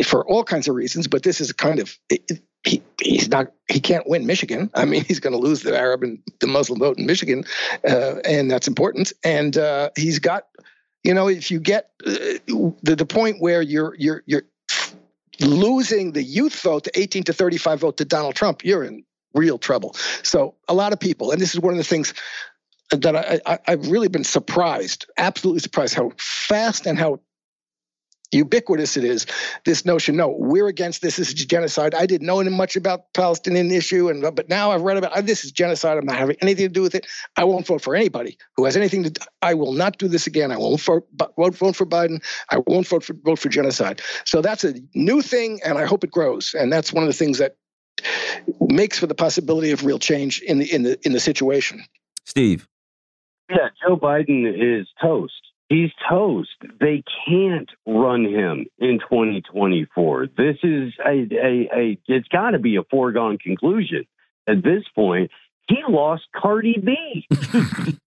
for 0.05 0.27
all 0.27 0.45
kinds 0.45 0.67
of 0.67 0.75
reasons, 0.75 1.09
but 1.09 1.23
this 1.23 1.43
is 1.43 1.53
kind 1.53 1.79
of 1.79 1.99
he, 2.65 2.83
he's 3.01 3.29
not 3.29 3.53
he 3.69 3.81
can't 3.81 4.09
win 4.09 4.27
Michigan. 4.27 4.71
I 4.75 4.85
mean, 4.85 5.05
he's 5.09 5.21
going 5.21 5.35
to 5.35 5.39
lose 5.39 5.63
the 5.63 5.77
Arab 5.77 6.03
and 6.03 6.19
the 6.41 6.47
Muslim 6.47 6.79
vote 6.79 6.99
in 6.99 7.07
Michigan, 7.07 7.45
uh, 7.87 8.17
and 8.25 8.51
that's 8.51 8.69
important. 8.69 9.13
And 9.25 9.57
uh, 9.57 9.91
he's 9.97 10.19
got 10.19 10.45
you 11.05 11.15
know, 11.15 11.29
if 11.29 11.51
you 11.51 11.61
get 11.61 11.91
uh, 12.07 12.11
the, 12.83 12.97
the 12.97 13.07
point 13.07 13.41
where 13.41 13.63
you're 13.63 13.95
you're 13.97 14.23
you're 14.27 14.43
losing 15.41 16.13
the 16.13 16.23
youth 16.23 16.61
vote, 16.61 16.85
the 16.85 16.99
18 16.99 17.25
to 17.25 17.33
35 17.33 17.81
vote 17.81 17.97
to 17.97 18.05
Donald 18.05 18.35
Trump, 18.35 18.65
you're 18.65 18.85
in 18.85 19.05
real 19.35 19.59
trouble. 19.59 19.95
So 20.23 20.55
a 20.69 20.75
lot 20.75 20.93
of 20.93 21.01
people, 21.01 21.31
and 21.33 21.41
this 21.41 21.55
is 21.55 21.61
one 21.61 21.73
of 21.73 21.79
the 21.79 21.85
things 21.85 22.15
that 22.91 23.17
I, 23.17 23.41
I, 23.47 23.59
I've 23.67 23.89
really 23.89 24.09
been 24.09 24.25
surprised, 24.25 25.07
absolutely 25.17 25.61
surprised 25.61 25.95
how 25.95 26.13
fast 26.19 26.87
and 26.87 26.99
how 26.99 27.21
ubiquitous 28.33 28.97
it 28.97 29.05
is 29.05 29.27
this 29.65 29.85
notion 29.85 30.17
no 30.17 30.35
we're 30.37 30.67
against 30.67 31.03
this 31.03 31.13
this 31.17 31.29
is 31.29 31.35
genocide. 31.35 31.95
I 31.95 32.07
didn't 32.07 32.27
know 32.27 32.43
much 32.45 32.77
about 32.77 33.13
the 33.13 33.21
palestinian 33.21 33.71
issue 33.71 34.09
and 34.09 34.23
but 34.35 34.49
now 34.49 34.71
i've 34.71 34.83
read 34.83 34.97
about 34.97 35.27
this 35.27 35.45
is 35.45 35.53
genocide 35.53 35.99
i'm 35.99 36.07
not 36.07 36.17
having 36.17 36.37
anything 36.41 36.67
to 36.67 36.73
do 36.73 36.83
with 36.83 36.95
it. 36.95 37.07
I 37.37 37.45
won't 37.45 37.67
vote 37.67 37.83
for 37.83 37.95
anybody 37.95 38.39
who 38.57 38.65
has 38.65 38.77
anything 38.77 39.05
to 39.05 39.29
i 39.43 39.55
will 39.55 39.73
not 39.73 39.99
do 39.99 40.09
this 40.09 40.27
again. 40.27 40.51
I 40.51 40.57
won't 40.57 40.81
vote, 40.81 41.07
won't 41.37 41.57
vote 41.57 41.77
for 41.77 41.87
biden. 41.87 42.23
I 42.51 42.59
won't 42.67 42.87
vote 42.87 43.05
for 43.05 43.15
vote 43.15 43.39
for 43.39 43.49
genocide. 43.49 44.01
So 44.25 44.41
that's 44.41 44.65
a 44.65 44.75
new 44.95 45.23
thing 45.23 45.61
and 45.65 45.79
i 45.79 45.85
hope 45.85 46.05
it 46.05 46.11
grows. 46.11 46.55
And 46.59 46.73
that's 46.73 46.93
one 46.93 47.05
of 47.05 47.09
the 47.09 47.15
things 47.15 47.39
that 47.39 47.57
makes 48.61 48.99
for 48.99 49.07
the 49.07 49.15
possibility 49.15 49.71
of 49.71 49.85
real 49.85 49.99
change 49.99 50.41
in 50.41 50.59
the 50.59 50.73
in 50.73 50.83
the 50.83 50.99
in 51.07 51.13
the 51.13 51.21
situation. 51.21 51.85
Steve. 52.25 52.67
Yeah 53.51 53.69
joe 53.87 53.97
biden 53.97 54.47
is 54.47 54.89
toast 55.01 55.52
He's 55.69 55.91
toast. 56.09 56.51
They 56.81 57.03
can't 57.27 57.71
run 57.87 58.25
him 58.25 58.67
in 58.79 58.99
2024. 58.99 60.27
This 60.37 60.57
is 60.63 60.93
a, 61.05 61.11
a, 61.11 61.69
a 61.75 61.99
it's 62.07 62.29
got 62.29 62.51
to 62.51 62.59
be 62.59 62.77
a 62.77 62.83
foregone 62.91 63.39
conclusion 63.39 64.07
at 64.47 64.63
this 64.63 64.83
point. 64.95 65.31
He 65.69 65.79
lost 65.89 66.25
Cardi 66.37 66.77
B. 66.85 67.27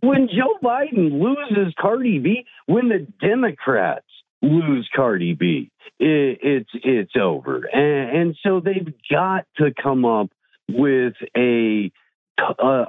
when 0.00 0.28
Joe 0.28 0.58
Biden 0.62 1.22
loses 1.22 1.74
Cardi 1.80 2.18
B, 2.18 2.44
when 2.66 2.88
the 2.88 3.06
Democrats 3.26 4.06
lose 4.42 4.88
Cardi 4.94 5.34
B, 5.34 5.70
it, 5.98 6.38
it's 6.42 6.70
it's 6.74 7.12
over. 7.18 7.64
And, 7.72 8.16
and 8.16 8.36
so 8.42 8.60
they've 8.60 8.92
got 9.10 9.46
to 9.56 9.72
come 9.80 10.04
up 10.04 10.30
with 10.68 11.14
a 11.36 11.92
uh, 12.38 12.84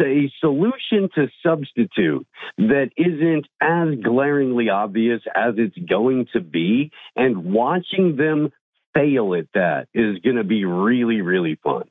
a 0.00 0.32
solution 0.40 1.08
to 1.14 1.28
substitute 1.44 2.26
that 2.58 2.90
isn't 2.96 3.46
as 3.60 4.02
glaringly 4.02 4.68
obvious 4.68 5.20
as 5.34 5.54
it's 5.58 5.76
going 5.88 6.26
to 6.32 6.40
be, 6.40 6.90
and 7.14 7.52
watching 7.52 8.16
them 8.16 8.50
fail 8.94 9.34
at 9.34 9.46
that 9.54 9.88
is 9.94 10.18
going 10.20 10.36
to 10.36 10.44
be 10.44 10.64
really, 10.64 11.20
really 11.20 11.58
fun. 11.62 11.84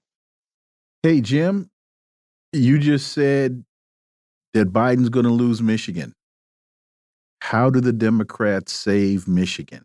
Hey, 1.03 1.21
Jim, 1.21 1.69
you 2.51 2.79
just 2.79 3.11
said 3.11 3.63
that 4.53 4.73
Biden's 4.73 5.09
going 5.09 5.25
to 5.25 5.31
lose 5.31 5.61
Michigan. 5.61 6.13
How 7.41 7.69
do 7.69 7.79
the 7.79 7.93
Democrats 7.93 8.73
save 8.73 9.27
Michigan? 9.27 9.83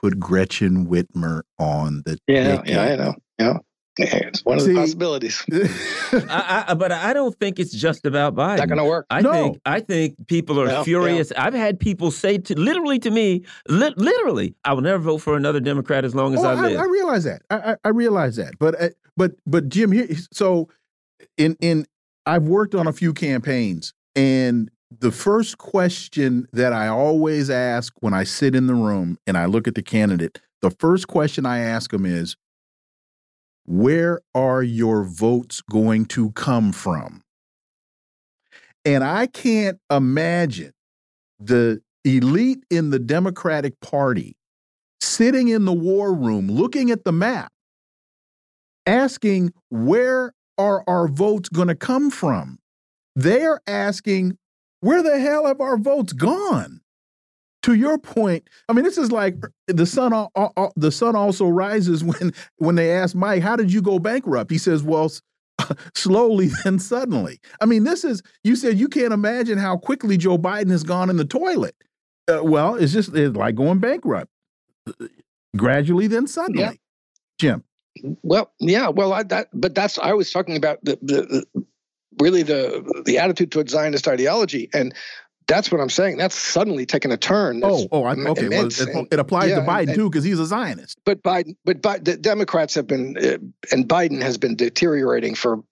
Put 0.00 0.20
Gretchen 0.20 0.86
Whitmer 0.86 1.42
on 1.58 2.02
the 2.06 2.18
yeah, 2.28 2.56
ticket. 2.56 2.68
yeah, 2.68 2.82
I 2.82 2.96
know, 2.96 3.14
yeah. 3.38 3.58
It's 3.98 4.44
one 4.44 4.58
of 4.58 4.62
See, 4.62 4.72
the 4.72 4.78
possibilities. 4.78 5.44
I, 6.12 6.64
I, 6.68 6.74
but 6.74 6.92
I 6.92 7.12
don't 7.12 7.36
think 7.38 7.58
it's 7.58 7.72
just 7.72 8.06
about 8.06 8.34
Biden. 8.34 8.58
Not 8.58 8.68
going 8.68 8.78
to 8.78 8.84
work. 8.84 9.06
I 9.10 9.20
no. 9.20 9.32
think 9.32 9.60
I 9.66 9.80
think 9.80 10.14
people 10.26 10.60
are 10.60 10.66
well, 10.66 10.84
furious. 10.84 11.32
Yeah. 11.32 11.44
I've 11.44 11.54
had 11.54 11.78
people 11.78 12.10
say 12.10 12.38
to 12.38 12.58
literally 12.58 12.98
to 13.00 13.10
me, 13.10 13.44
li 13.68 13.92
literally, 13.96 14.54
I 14.64 14.72
will 14.72 14.82
never 14.82 14.98
vote 14.98 15.18
for 15.18 15.36
another 15.36 15.60
Democrat 15.60 16.04
as 16.04 16.14
long 16.14 16.34
as 16.34 16.40
oh, 16.40 16.48
I 16.48 16.54
live. 16.54 16.78
I, 16.78 16.82
I 16.82 16.86
realize 16.86 17.24
that. 17.24 17.42
I, 17.50 17.76
I, 17.84 17.88
realize 17.88 18.36
that. 18.36 18.58
But 18.58 18.80
uh, 18.80 18.88
but 19.16 19.32
but 19.46 19.68
Jim, 19.68 19.92
here, 19.92 20.08
so 20.32 20.68
in 21.36 21.56
in 21.60 21.86
I've 22.26 22.44
worked 22.44 22.74
on 22.74 22.86
a 22.86 22.92
few 22.92 23.12
campaigns, 23.12 23.92
and 24.14 24.70
the 24.98 25.12
first 25.12 25.58
question 25.58 26.48
that 26.52 26.72
I 26.72 26.88
always 26.88 27.50
ask 27.50 27.92
when 28.00 28.14
I 28.14 28.24
sit 28.24 28.54
in 28.54 28.66
the 28.66 28.74
room 28.74 29.18
and 29.26 29.36
I 29.36 29.46
look 29.46 29.68
at 29.68 29.74
the 29.74 29.82
candidate, 29.82 30.40
the 30.62 30.70
first 30.70 31.08
question 31.08 31.46
I 31.46 31.60
ask 31.60 31.90
them 31.90 32.04
is 32.04 32.36
where 33.70 34.20
are 34.34 34.64
your 34.64 35.04
votes 35.04 35.60
going 35.70 36.04
to 36.04 36.32
come 36.32 36.72
from? 36.72 37.22
And 38.84 39.04
I 39.04 39.28
can't 39.28 39.78
imagine 39.88 40.72
the 41.38 41.80
elite 42.04 42.64
in 42.68 42.90
the 42.90 42.98
Democratic 42.98 43.78
Party 43.80 44.34
sitting 45.00 45.46
in 45.46 45.66
the 45.66 45.72
war 45.72 46.12
room 46.12 46.48
looking 46.48 46.90
at 46.90 47.04
the 47.04 47.12
map 47.12 47.52
asking 48.86 49.52
where 49.68 50.32
are 50.58 50.82
our 50.88 51.06
votes 51.06 51.48
going 51.48 51.68
to 51.68 51.76
come 51.76 52.10
from? 52.10 52.58
They're 53.14 53.60
asking 53.68 54.36
where 54.80 55.00
the 55.00 55.20
hell 55.20 55.46
have 55.46 55.60
our 55.60 55.78
votes 55.78 56.12
gone? 56.12 56.80
To 57.64 57.74
your 57.74 57.98
point, 57.98 58.48
I 58.68 58.72
mean, 58.72 58.84
this 58.84 58.96
is 58.96 59.12
like 59.12 59.36
the 59.66 59.84
sun. 59.84 60.12
The 60.76 60.90
sun 60.90 61.14
also 61.14 61.46
rises 61.46 62.02
when 62.04 62.32
when 62.56 62.74
they 62.74 62.92
ask 62.92 63.14
Mike, 63.14 63.42
"How 63.42 63.56
did 63.56 63.72
you 63.72 63.82
go 63.82 63.98
bankrupt?" 63.98 64.50
He 64.50 64.58
says, 64.58 64.82
"Well, 64.82 65.10
slowly 65.94 66.50
then 66.64 66.78
suddenly." 66.78 67.40
I 67.60 67.66
mean, 67.66 67.84
this 67.84 68.04
is 68.04 68.22
you 68.44 68.56
said 68.56 68.78
you 68.78 68.88
can't 68.88 69.12
imagine 69.12 69.58
how 69.58 69.76
quickly 69.76 70.16
Joe 70.16 70.38
Biden 70.38 70.70
has 70.70 70.82
gone 70.82 71.10
in 71.10 71.16
the 71.16 71.24
toilet. 71.24 71.74
Uh, 72.28 72.40
well, 72.42 72.76
it's 72.76 72.92
just 72.92 73.14
it's 73.14 73.36
like 73.36 73.56
going 73.56 73.78
bankrupt, 73.78 74.30
gradually 75.56 76.06
then 76.06 76.26
suddenly. 76.26 76.62
Yeah. 76.62 76.72
Jim. 77.38 77.64
Well, 78.22 78.52
yeah, 78.60 78.88
well, 78.88 79.12
I, 79.12 79.22
that, 79.24 79.48
but 79.52 79.74
that's 79.74 79.98
I 79.98 80.12
was 80.12 80.30
talking 80.30 80.56
about 80.56 80.78
the, 80.84 80.98
the, 81.02 81.44
the 81.54 81.64
really 82.20 82.42
the 82.42 83.02
the 83.04 83.18
attitude 83.18 83.50
towards 83.50 83.72
Zionist 83.72 84.06
ideology, 84.06 84.68
and 84.72 84.94
that's 85.50 85.72
what 85.72 85.80
I'm 85.80 85.90
saying. 85.90 86.16
That's 86.16 86.36
suddenly 86.36 86.86
taken 86.86 87.10
a 87.10 87.16
turn. 87.16 87.60
oh, 87.64 87.86
oh, 87.90 88.04
I, 88.04 88.12
okay. 88.12 88.48
Well, 88.48 88.66
it, 88.66 89.08
it, 89.10 89.18
applies 89.18 89.50
yeah, 89.50 89.56
to 89.56 89.62
Biden 89.62 89.88
and, 89.88 89.94
too 89.94 90.08
because 90.08 90.24
he's 90.24 90.38
a 90.38 90.46
Zionist. 90.46 90.98
But 91.04 91.22
Biden, 91.22 91.56
but 91.64 91.82
Biden, 91.82 92.04
the 92.04 92.16
Democrats 92.16 92.74
have 92.74 92.86
been, 92.86 93.16
uh, 93.18 93.38
and 93.72 93.88
Biden 93.88 94.22
has 94.22 94.38
been 94.38 94.54
deteriorating 94.54 95.34
for 95.34 95.62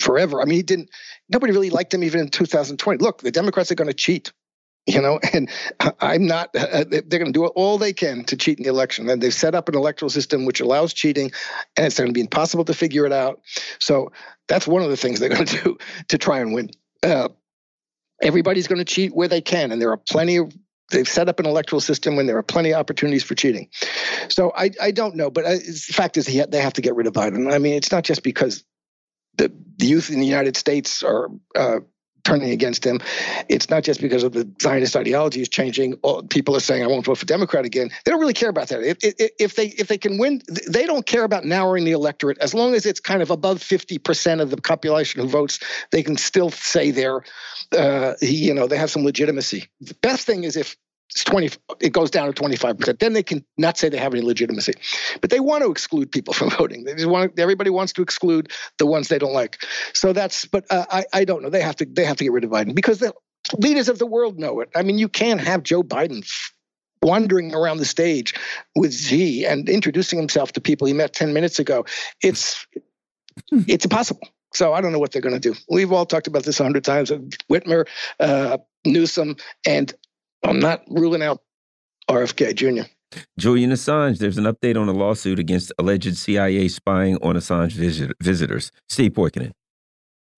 forever. 0.00 0.42
I 0.42 0.44
mean, 0.44 0.56
he 0.56 0.62
didn't. 0.62 0.90
Nobody 1.30 1.52
really 1.52 1.70
liked 1.70 1.94
him 1.94 2.04
even 2.04 2.20
in 2.20 2.28
2020. 2.28 3.02
Look, 3.02 3.22
the 3.22 3.30
Democrats 3.30 3.72
are 3.72 3.76
going 3.76 3.88
to 3.88 3.94
cheat 3.94 4.32
you 4.86 5.00
know 5.00 5.20
and 5.32 5.48
i'm 6.00 6.26
not 6.26 6.50
uh, 6.56 6.66
uh 6.72 6.84
they're 6.90 7.20
going 7.20 7.26
to 7.26 7.32
do 7.32 7.46
all 7.46 7.78
they 7.78 7.92
can 7.92 8.24
to 8.24 8.36
cheat 8.36 8.58
in 8.58 8.64
the 8.64 8.68
election 8.68 9.08
and 9.08 9.22
they've 9.22 9.32
set 9.32 9.54
up 9.54 9.68
an 9.68 9.76
electoral 9.76 10.10
system 10.10 10.44
which 10.44 10.60
allows 10.60 10.92
cheating 10.92 11.30
and 11.76 11.86
it's 11.86 11.96
going 11.96 12.08
to 12.08 12.12
be 12.12 12.20
impossible 12.20 12.64
to 12.64 12.74
figure 12.74 13.06
it 13.06 13.12
out 13.12 13.40
so 13.78 14.10
that's 14.48 14.66
one 14.66 14.82
of 14.82 14.90
the 14.90 14.96
things 14.96 15.20
they're 15.20 15.28
going 15.28 15.44
to 15.46 15.62
do 15.62 15.78
to 16.08 16.18
try 16.18 16.40
and 16.40 16.52
win 16.52 16.68
uh, 17.04 17.28
everybody's 18.22 18.66
going 18.66 18.78
to 18.78 18.84
cheat 18.84 19.14
where 19.14 19.28
they 19.28 19.40
can 19.40 19.72
and 19.72 19.80
there 19.80 19.90
are 19.90 19.96
plenty 19.96 20.36
of 20.36 20.52
they've 20.90 21.08
set 21.08 21.28
up 21.28 21.40
an 21.40 21.46
electoral 21.46 21.80
system 21.80 22.16
when 22.16 22.26
there 22.26 22.36
are 22.36 22.42
plenty 22.42 22.72
of 22.72 22.78
opportunities 22.78 23.24
for 23.24 23.34
cheating. 23.34 23.68
So 24.28 24.52
i, 24.56 24.70
I 24.80 24.90
don't 24.90 25.16
know 25.16 25.30
but 25.30 25.44
uh, 25.44 25.50
the 25.54 25.92
fact 25.92 26.16
is 26.16 26.26
they 26.26 26.60
have 26.60 26.74
to 26.74 26.82
get 26.82 26.94
rid 26.94 27.06
of 27.06 27.12
biden. 27.12 27.52
I 27.52 27.58
mean 27.58 27.74
it's 27.74 27.92
not 27.92 28.04
just 28.04 28.22
because 28.22 28.64
the, 29.36 29.52
the 29.78 29.86
youth 29.86 30.10
in 30.10 30.20
the 30.20 30.26
united 30.26 30.56
states 30.56 31.02
are 31.02 31.28
uh, 31.56 31.80
turning 32.24 32.50
against 32.50 32.84
him. 32.84 33.00
It's 33.48 33.68
not 33.70 33.82
just 33.82 34.00
because 34.00 34.22
of 34.22 34.32
the 34.32 34.48
Zionist 34.60 34.96
ideology 34.96 35.40
is 35.40 35.48
changing. 35.48 35.96
People 36.30 36.56
are 36.56 36.60
saying, 36.60 36.82
"I 36.82 36.86
won't 36.86 37.04
vote 37.04 37.18
for 37.18 37.26
Democrat 37.26 37.64
again." 37.64 37.90
They 38.04 38.10
don't 38.10 38.20
really 38.20 38.32
care 38.32 38.48
about 38.48 38.68
that. 38.68 38.82
If, 38.82 38.98
if, 39.38 39.56
they 39.56 39.68
if 39.68 39.88
they 39.88 39.98
can 39.98 40.18
win, 40.18 40.42
they 40.68 40.86
don't 40.86 41.06
care 41.06 41.24
about 41.24 41.44
narrowing 41.44 41.84
the 41.84 41.92
electorate 41.92 42.38
as 42.38 42.54
long 42.54 42.74
as 42.74 42.86
it's 42.86 43.00
kind 43.00 43.22
of 43.22 43.30
above 43.30 43.62
fifty 43.62 43.98
percent 43.98 44.40
of 44.40 44.50
the 44.50 44.56
population 44.56 45.20
who 45.20 45.28
votes. 45.28 45.58
They 45.90 46.02
can 46.02 46.16
still 46.16 46.50
say 46.50 46.90
they're, 46.90 47.22
uh, 47.76 48.14
you 48.20 48.54
know, 48.54 48.66
they 48.66 48.78
have 48.78 48.90
some 48.90 49.04
legitimacy. 49.04 49.66
The 49.80 49.94
best 49.94 50.26
thing 50.26 50.44
is 50.44 50.56
if 50.56 50.76
it's 51.12 51.24
20 51.24 51.50
it 51.80 51.92
goes 51.92 52.10
down 52.10 52.32
to 52.32 52.42
25% 52.42 52.98
then 52.98 53.12
they 53.12 53.22
can 53.22 53.44
not 53.58 53.76
say 53.78 53.88
they 53.88 53.98
have 53.98 54.14
any 54.14 54.22
legitimacy. 54.22 54.74
But 55.20 55.30
they 55.30 55.40
want 55.40 55.62
to 55.64 55.70
exclude 55.70 56.10
people 56.10 56.34
from 56.38 56.50
voting. 56.50 56.84
They 56.84 56.94
just 56.94 57.08
want 57.08 57.38
everybody 57.38 57.70
wants 57.70 57.92
to 57.94 58.02
exclude 58.02 58.52
the 58.78 58.86
ones 58.86 59.08
they 59.08 59.18
don't 59.18 59.32
like. 59.32 59.62
So 59.94 60.12
that's 60.12 60.44
but 60.46 60.64
uh, 60.70 60.86
I, 60.90 61.04
I 61.12 61.24
don't 61.24 61.42
know. 61.42 61.50
They 61.50 61.62
have 61.62 61.76
to 61.76 61.86
they 61.86 62.04
have 62.04 62.16
to 62.16 62.24
get 62.24 62.32
rid 62.32 62.44
of 62.44 62.50
biden 62.50 62.74
because 62.74 62.98
the 62.98 63.12
leaders 63.58 63.88
of 63.88 63.98
the 63.98 64.06
world 64.06 64.38
know 64.38 64.60
it. 64.60 64.70
I 64.74 64.82
mean 64.82 64.98
you 64.98 65.08
can't 65.08 65.40
have 65.40 65.62
joe 65.62 65.82
biden 65.82 66.26
wandering 67.02 67.52
around 67.54 67.78
the 67.78 67.84
stage 67.84 68.34
with 68.76 68.92
z 68.92 69.44
and 69.44 69.68
introducing 69.68 70.18
himself 70.18 70.52
to 70.52 70.60
people 70.60 70.86
he 70.86 70.92
met 70.92 71.12
10 71.12 71.32
minutes 71.32 71.58
ago. 71.58 71.84
It's 72.22 72.66
it's 73.52 73.84
impossible. 73.84 74.28
So 74.54 74.74
I 74.74 74.80
don't 74.80 74.92
know 74.92 74.98
what 74.98 75.12
they're 75.12 75.22
going 75.22 75.38
to 75.38 75.40
do. 75.40 75.54
We've 75.68 75.92
all 75.92 76.06
talked 76.06 76.26
about 76.26 76.44
this 76.44 76.60
a 76.60 76.62
hundred 76.62 76.84
times. 76.84 77.10
Whitmer, 77.50 77.86
uh, 78.20 78.58
Newsom, 78.84 79.36
and 79.66 79.94
I'm 80.42 80.58
not 80.58 80.82
ruling 80.88 81.22
out 81.22 81.40
RFK 82.10 82.54
Jr. 82.54 82.88
Julian 83.38 83.70
Assange, 83.70 84.18
there's 84.18 84.38
an 84.38 84.44
update 84.44 84.80
on 84.80 84.88
a 84.88 84.92
lawsuit 84.92 85.38
against 85.38 85.72
alleged 85.78 86.16
CIA 86.16 86.68
spying 86.68 87.16
on 87.22 87.36
Assange 87.36 87.72
visit 87.72 88.12
visitors. 88.20 88.72
Steve 88.88 89.12
Poikonen. 89.12 89.52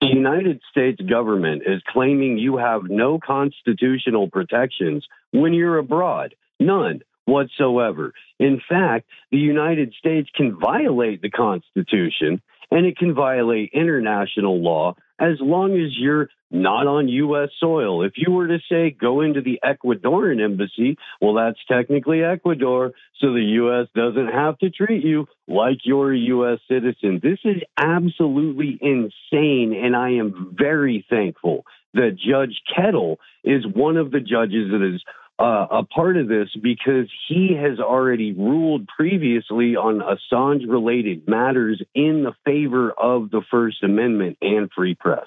The 0.01 0.09
United 0.09 0.60
States 0.70 1.01
government 1.01 1.62
is 1.66 1.82
claiming 1.89 2.36
you 2.36 2.56
have 2.59 2.82
no 2.85 3.18
constitutional 3.18 4.28
protections 4.28 5.06
when 5.31 5.55
you're 5.55 5.78
abroad. 5.78 6.35
None 6.60 7.01
whatsoever. 7.24 8.12
In 8.39 8.60
fact, 8.68 9.09
the 9.31 9.39
United 9.39 9.94
States 9.98 10.28
can 10.35 10.59
violate 10.59 11.22
the 11.22 11.31
Constitution 11.31 12.43
and 12.70 12.85
it 12.85 12.98
can 12.98 13.14
violate 13.14 13.70
international 13.72 14.60
law 14.60 14.94
as 15.20 15.36
long 15.41 15.73
as 15.73 15.93
you're 15.97 16.28
not 16.51 16.86
on 16.86 17.09
U.S. 17.09 17.51
soil. 17.59 18.05
If 18.05 18.12
you 18.16 18.32
were 18.32 18.47
to 18.47 18.59
say 18.70 18.91
go 18.91 19.20
into 19.20 19.41
the 19.41 19.61
Ecuadorian 19.65 20.43
embassy, 20.43 20.97
well, 21.20 21.35
that's 21.35 21.59
technically 21.69 22.23
Ecuador, 22.23 22.93
so 23.20 23.32
the 23.32 23.43
U.S. 23.43 23.89
doesn't 23.95 24.28
have 24.28 24.59
to 24.59 24.70
treat 24.70 25.05
you 25.05 25.27
like 25.49 25.78
you're 25.85 26.15
a 26.15 26.19
U.S. 26.19 26.59
citizen. 26.69 27.20
This 27.23 27.39
is 27.45 27.62
absolutely 27.77 28.78
insane, 28.81 29.74
and 29.74 29.97
I 29.97 30.11
am 30.11 30.55
very 30.57 31.05
thankful 31.11 31.65
that 31.95 32.16
Judge 32.16 32.61
Koeltl 32.77 33.16
is 33.45 33.65
one 33.66 33.97
of 33.97 34.11
the 34.11 34.20
judges 34.20 34.70
that 34.70 34.95
is 34.95 35.03
uh, 35.39 35.66
a 35.70 35.85
part 35.85 36.16
of 36.16 36.28
this 36.28 36.48
because 36.62 37.09
he 37.28 37.56
has 37.61 37.81
already 37.81 38.32
ruled 38.32 38.86
previously 38.89 39.74
on 39.77 40.01
Assange 40.01 40.69
related 40.69 41.27
matters 41.27 41.82
in 41.94 42.23
the 42.23 42.35
favor 42.44 42.93
of 42.93 43.31
the 43.31 43.43
First 43.51 43.82
Amendment 43.82 44.39
and 44.40 44.70
free 44.74 44.94
press. 44.94 45.27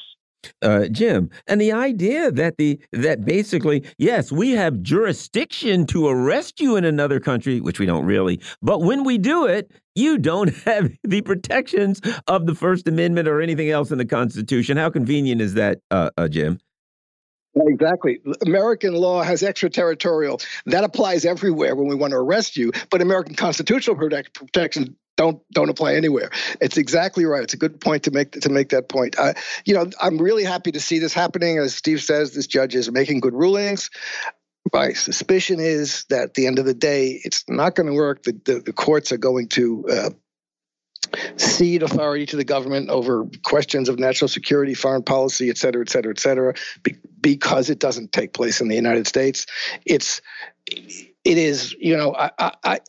Uh, 0.62 0.88
Jim, 0.88 1.30
and 1.48 1.60
the 1.60 1.72
idea 1.74 2.32
that 2.32 2.58
the 2.58 2.80
that 2.94 3.26
basically 3.26 3.84
yes, 3.98 4.32
we 4.32 4.52
have 4.52 4.82
jurisdiction 4.82 5.86
to 5.88 6.08
arrest 6.08 6.62
you 6.62 6.78
in 6.78 6.86
another 6.86 7.20
country, 7.20 7.60
which 7.60 7.80
we 7.80 7.86
don't 7.86 8.06
really, 8.06 8.40
but 8.62 8.82
when 8.82 9.04
we 9.04 9.18
do 9.18 9.46
it, 9.46 9.72
you 9.96 10.18
don't 10.18 10.54
have 10.66 10.90
the 11.04 11.22
protections 11.22 12.02
of 12.28 12.46
the 12.46 12.56
First 12.56 12.88
Amendment 12.88 13.28
or 13.28 13.42
anything 13.42 13.70
else 13.70 13.92
in 13.92 13.98
the 13.98 14.06
Constitution. 14.06 14.78
How 14.78 14.90
convenient 14.90 15.42
is 15.42 15.56
that, 15.56 15.80
uh, 15.92 16.12
uh, 16.18 16.28
Jim? 16.28 16.60
Exactly. 17.66 18.20
American 18.46 18.94
law 18.94 19.24
has 19.24 19.44
extraterritorial. 19.44 20.40
That 20.66 20.84
applies 20.84 21.26
everywhere 21.26 21.76
when 21.76 21.88
we 21.88 21.96
want 21.96 22.12
to 22.12 22.18
arrest 22.18 22.58
you, 22.58 22.72
but 22.90 23.02
American 23.02 23.36
constitutional 23.36 23.96
protect, 23.96 24.34
protection 24.34 24.96
don't 25.16 25.42
don't 25.52 25.70
apply 25.70 25.96
anywhere. 25.96 26.30
It's 26.62 26.78
exactly 26.78 27.26
right. 27.26 27.42
It's 27.42 27.56
a 27.56 27.58
good 27.58 27.82
point 27.82 28.04
to 28.04 28.12
make 28.12 28.32
to 28.34 28.50
make 28.50 28.70
that 28.70 28.88
point. 28.88 29.16
You 29.66 29.74
know, 29.74 29.90
I'm 30.00 30.20
really 30.20 30.44
happy 30.44 30.72
to 30.74 30.80
see 30.80 31.00
this 31.00 31.14
happening. 31.14 31.58
As 31.58 31.74
Steve 31.74 32.02
says, 32.02 32.34
this 32.34 32.46
judge 32.48 32.76
is 32.76 32.92
making 32.92 33.22
good 33.22 33.34
rulings. 33.34 33.90
My 34.74 34.94
suspicion 34.94 35.60
is 35.60 36.06
that 36.10 36.24
at 36.24 36.34
the 36.36 36.46
end 36.46 36.60
of 36.60 36.66
the 36.66 36.74
day, 36.74 37.20
it's 37.24 37.44
not 37.48 37.74
going 37.74 37.88
to 37.88 37.94
work. 37.94 38.24
The, 38.24 38.40
the, 38.46 38.60
the 38.60 38.74
courts 38.74 39.12
are 39.12 39.18
going 39.18 39.48
to 39.50 39.86
uh, 39.90 40.10
cede 41.38 41.84
authority 41.84 42.26
to 42.28 42.36
the 42.36 42.44
government 42.44 42.90
over 42.90 43.26
questions 43.44 43.88
of 43.88 43.98
national 43.98 44.28
security, 44.28 44.74
foreign 44.74 45.04
policy, 45.04 45.50
et 45.50 45.58
cetera, 45.58 45.82
et 45.82 45.90
cetera, 45.90 46.12
et 46.12 46.20
cetera, 46.20 46.54
because 47.20 47.70
it 47.70 47.80
doesn't 47.80 48.12
take 48.12 48.34
place 48.34 48.62
in 48.62 48.68
the 48.68 48.76
United 48.76 49.08
States. 49.08 49.46
It's 49.86 50.22
it 50.68 51.38
is, 51.38 51.76
you 51.80 51.96
know, 51.96 52.16
I, 52.16 52.32
I, 52.40 52.52
I, 52.64 52.80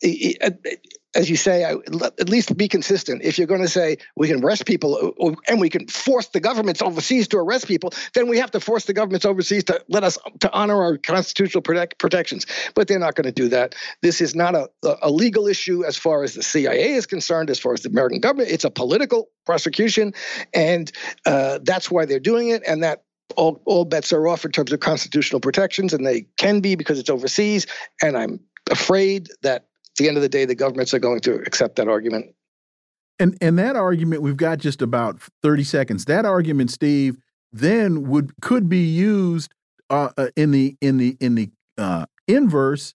as 1.14 1.28
you 1.28 1.36
say, 1.36 1.64
I, 1.64 1.72
at 1.72 2.28
least 2.28 2.56
be 2.56 2.68
consistent. 2.68 3.22
If 3.22 3.38
you're 3.38 3.46
going 3.46 3.62
to 3.62 3.68
say 3.68 3.98
we 4.14 4.28
can 4.28 4.44
arrest 4.44 4.66
people 4.66 5.14
uh, 5.20 5.32
and 5.48 5.60
we 5.60 5.68
can 5.68 5.88
force 5.88 6.28
the 6.28 6.38
governments 6.38 6.82
overseas 6.82 7.26
to 7.28 7.38
arrest 7.38 7.66
people, 7.66 7.92
then 8.14 8.28
we 8.28 8.38
have 8.38 8.50
to 8.52 8.60
force 8.60 8.84
the 8.84 8.92
governments 8.92 9.24
overseas 9.24 9.64
to 9.64 9.84
let 9.88 10.04
us 10.04 10.18
to 10.40 10.52
honor 10.52 10.80
our 10.80 10.98
constitutional 10.98 11.62
protect, 11.62 11.98
protections. 11.98 12.46
But 12.74 12.86
they're 12.86 12.98
not 12.98 13.14
going 13.14 13.24
to 13.24 13.32
do 13.32 13.48
that. 13.48 13.74
This 14.02 14.20
is 14.20 14.34
not 14.34 14.54
a, 14.54 14.68
a 15.02 15.10
legal 15.10 15.48
issue 15.48 15.84
as 15.84 15.96
far 15.96 16.22
as 16.22 16.34
the 16.34 16.42
CIA 16.42 16.92
is 16.92 17.06
concerned, 17.06 17.50
as 17.50 17.58
far 17.58 17.72
as 17.72 17.82
the 17.82 17.88
American 17.88 18.20
government. 18.20 18.50
It's 18.50 18.64
a 18.64 18.70
political 18.70 19.30
prosecution, 19.46 20.12
and 20.54 20.92
uh, 21.26 21.58
that's 21.62 21.90
why 21.90 22.04
they're 22.04 22.20
doing 22.20 22.50
it. 22.50 22.62
And 22.66 22.82
that 22.82 23.02
all, 23.38 23.62
all 23.66 23.84
bets 23.84 24.12
are 24.12 24.26
off 24.26 24.44
in 24.44 24.50
terms 24.50 24.72
of 24.72 24.80
constitutional 24.80 25.40
protections, 25.40 25.94
and 25.94 26.04
they 26.04 26.26
can 26.36 26.60
be 26.60 26.74
because 26.74 26.98
it's 26.98 27.08
overseas. 27.08 27.66
And 28.02 28.16
I'm 28.18 28.40
afraid 28.68 29.28
that 29.42 29.62
at 29.62 29.96
the 29.96 30.08
end 30.08 30.16
of 30.16 30.22
the 30.22 30.28
day, 30.28 30.44
the 30.44 30.56
governments 30.56 30.92
are 30.92 30.98
going 30.98 31.20
to 31.20 31.34
accept 31.46 31.76
that 31.76 31.88
argument. 31.88 32.34
And 33.20 33.38
and 33.40 33.58
that 33.58 33.76
argument, 33.76 34.22
we've 34.22 34.36
got 34.36 34.58
just 34.58 34.82
about 34.82 35.20
thirty 35.42 35.64
seconds. 35.64 36.04
That 36.04 36.24
argument, 36.24 36.70
Steve, 36.70 37.16
then 37.52 38.08
would 38.08 38.32
could 38.40 38.68
be 38.68 38.84
used 38.84 39.52
uh, 39.88 40.10
uh 40.16 40.28
in 40.36 40.50
the 40.50 40.76
in 40.80 40.98
the 40.98 41.16
in 41.20 41.34
the 41.34 41.50
uh, 41.78 42.06
inverse 42.26 42.94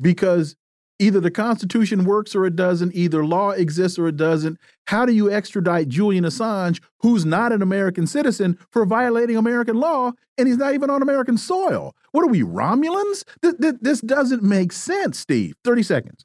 because 0.00 0.56
either 0.98 1.20
the 1.20 1.30
Constitution 1.30 2.04
works 2.04 2.34
or 2.34 2.46
it 2.46 2.56
doesn't. 2.56 2.94
Either 2.94 3.24
law 3.24 3.50
exists 3.50 3.98
or 3.98 4.08
it 4.08 4.16
doesn't. 4.16 4.58
How 4.86 5.04
do 5.04 5.12
you 5.12 5.30
extradite 5.30 5.88
Julian 5.88 6.24
Assange, 6.24 6.80
who's 7.00 7.24
not 7.24 7.52
an 7.52 7.62
American 7.62 8.06
citizen, 8.06 8.58
for 8.70 8.84
violating 8.84 9.36
American 9.36 9.76
law, 9.76 10.12
and 10.38 10.48
he's 10.48 10.56
not 10.56 10.74
even 10.74 10.90
on 10.90 11.02
American 11.02 11.36
soil? 11.36 11.94
What 12.12 12.24
are 12.24 12.28
we, 12.28 12.42
Romulans? 12.42 13.24
Th 13.42 13.74
this 13.80 14.00
doesn't 14.00 14.42
make 14.42 14.72
sense, 14.72 15.18
Steve. 15.18 15.54
30 15.64 15.82
seconds. 15.82 16.24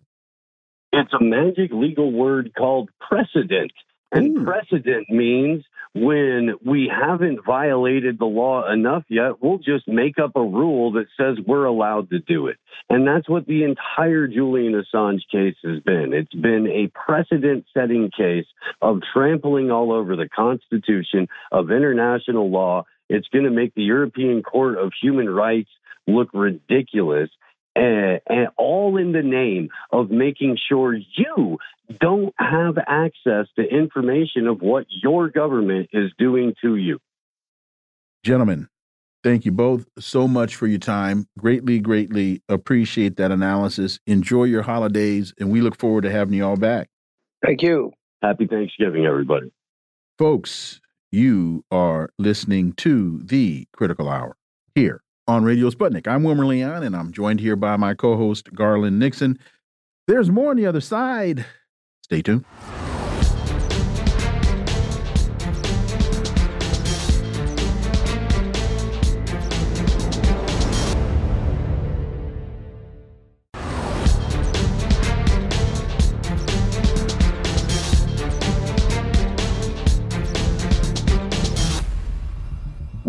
It's 0.93 1.14
a 1.14 1.23
magic 1.23 1.72
legal 1.72 2.11
word 2.11 2.52
called 2.57 2.89
precedent. 2.99 3.72
And 4.11 4.38
Ooh. 4.38 4.43
precedent 4.43 5.10
means 5.10 5.64
when 5.93 6.55
we 6.65 6.89
haven't 6.89 7.45
violated 7.45 8.18
the 8.18 8.26
law 8.26 8.72
enough 8.72 9.03
yet, 9.09 9.41
we'll 9.41 9.57
just 9.57 9.88
make 9.88 10.18
up 10.19 10.31
a 10.35 10.41
rule 10.41 10.93
that 10.93 11.07
says 11.18 11.43
we're 11.45 11.65
allowed 11.65 12.09
to 12.11 12.19
do 12.19 12.47
it. 12.47 12.57
And 12.89 13.05
that's 13.05 13.27
what 13.27 13.45
the 13.45 13.63
entire 13.63 14.27
Julian 14.27 14.73
Assange 14.73 15.22
case 15.30 15.57
has 15.63 15.81
been. 15.81 16.13
It's 16.13 16.34
been 16.34 16.68
a 16.68 16.91
precedent 16.97 17.65
setting 17.73 18.09
case 18.15 18.45
of 18.81 18.99
trampling 19.13 19.69
all 19.69 19.91
over 19.91 20.15
the 20.15 20.30
Constitution, 20.30 21.27
of 21.51 21.72
international 21.72 22.49
law. 22.49 22.85
It's 23.09 23.27
going 23.27 23.45
to 23.45 23.51
make 23.51 23.76
the 23.76 23.84
European 23.84 24.43
Court 24.43 24.77
of 24.77 24.93
Human 25.01 25.30
Rights 25.30 25.69
look 26.07 26.30
ridiculous 26.34 27.30
and, 27.76 28.19
and, 28.27 28.48
all 28.57 28.98
in 28.98 29.11
the 29.11 29.22
name 29.22 29.69
of 29.91 30.10
making 30.10 30.57
sure 30.69 30.93
you 30.93 31.57
don't 31.99 32.34
have 32.38 32.77
access 32.88 33.48
to 33.57 33.64
information 33.64 34.48
of 34.48 34.61
what 34.61 34.85
your 34.89 35.30
government 35.30 35.89
is 35.93 36.11
doing 36.18 36.53
to 36.61 36.76
you. 36.76 36.99
Gentlemen, 38.23 38.68
thank 39.23 39.45
you 39.45 39.52
both 39.52 39.85
so 39.99 40.27
much 40.27 40.56
for 40.56 40.68
your 40.68 40.80
time. 40.80 41.27
Greatly, 41.38 41.80
greatly 41.80 42.41
appreciate 42.49 43.18
that 43.18 43.31
analysis. 43.31 43.99
Enjoy 44.06 44.43
your 44.43 44.64
holidays, 44.64 45.34
and 45.39 45.52
we 45.52 45.61
look 45.61 45.77
forward 45.77 46.03
to 46.03 46.11
having 46.11 46.34
you 46.34 46.45
all 46.45 46.57
back. 46.57 46.89
Thank 47.43 47.61
you. 47.61 47.91
Happy 48.22 48.45
Thanksgiving, 48.45 49.06
everybody. 49.06 49.52
Folks, 50.19 50.80
you 51.11 51.65
are 51.72 52.11
listening 52.19 52.73
to 52.73 53.19
the 53.23 53.68
Critical 53.73 54.07
Hour 54.07 54.38
here 54.76 55.02
on 55.27 55.43
Radio 55.43 55.69
Sputnik. 55.69 56.07
I'm 56.07 56.23
Wilmer 56.23 56.45
Leon, 56.45 56.84
and 56.84 56.95
I'm 56.95 57.11
joined 57.11 57.39
here 57.39 57.56
by 57.56 57.77
my 57.77 57.93
co 57.93 58.18
host, 58.18 58.53
Garland 58.53 58.99
Nixon. 58.99 59.38
There's 60.07 60.30
more 60.30 60.52
on 60.52 60.57
the 60.57 60.65
other 60.65 60.81
side. 60.81 61.45
Stay 62.03 62.22
tuned. 62.22 62.45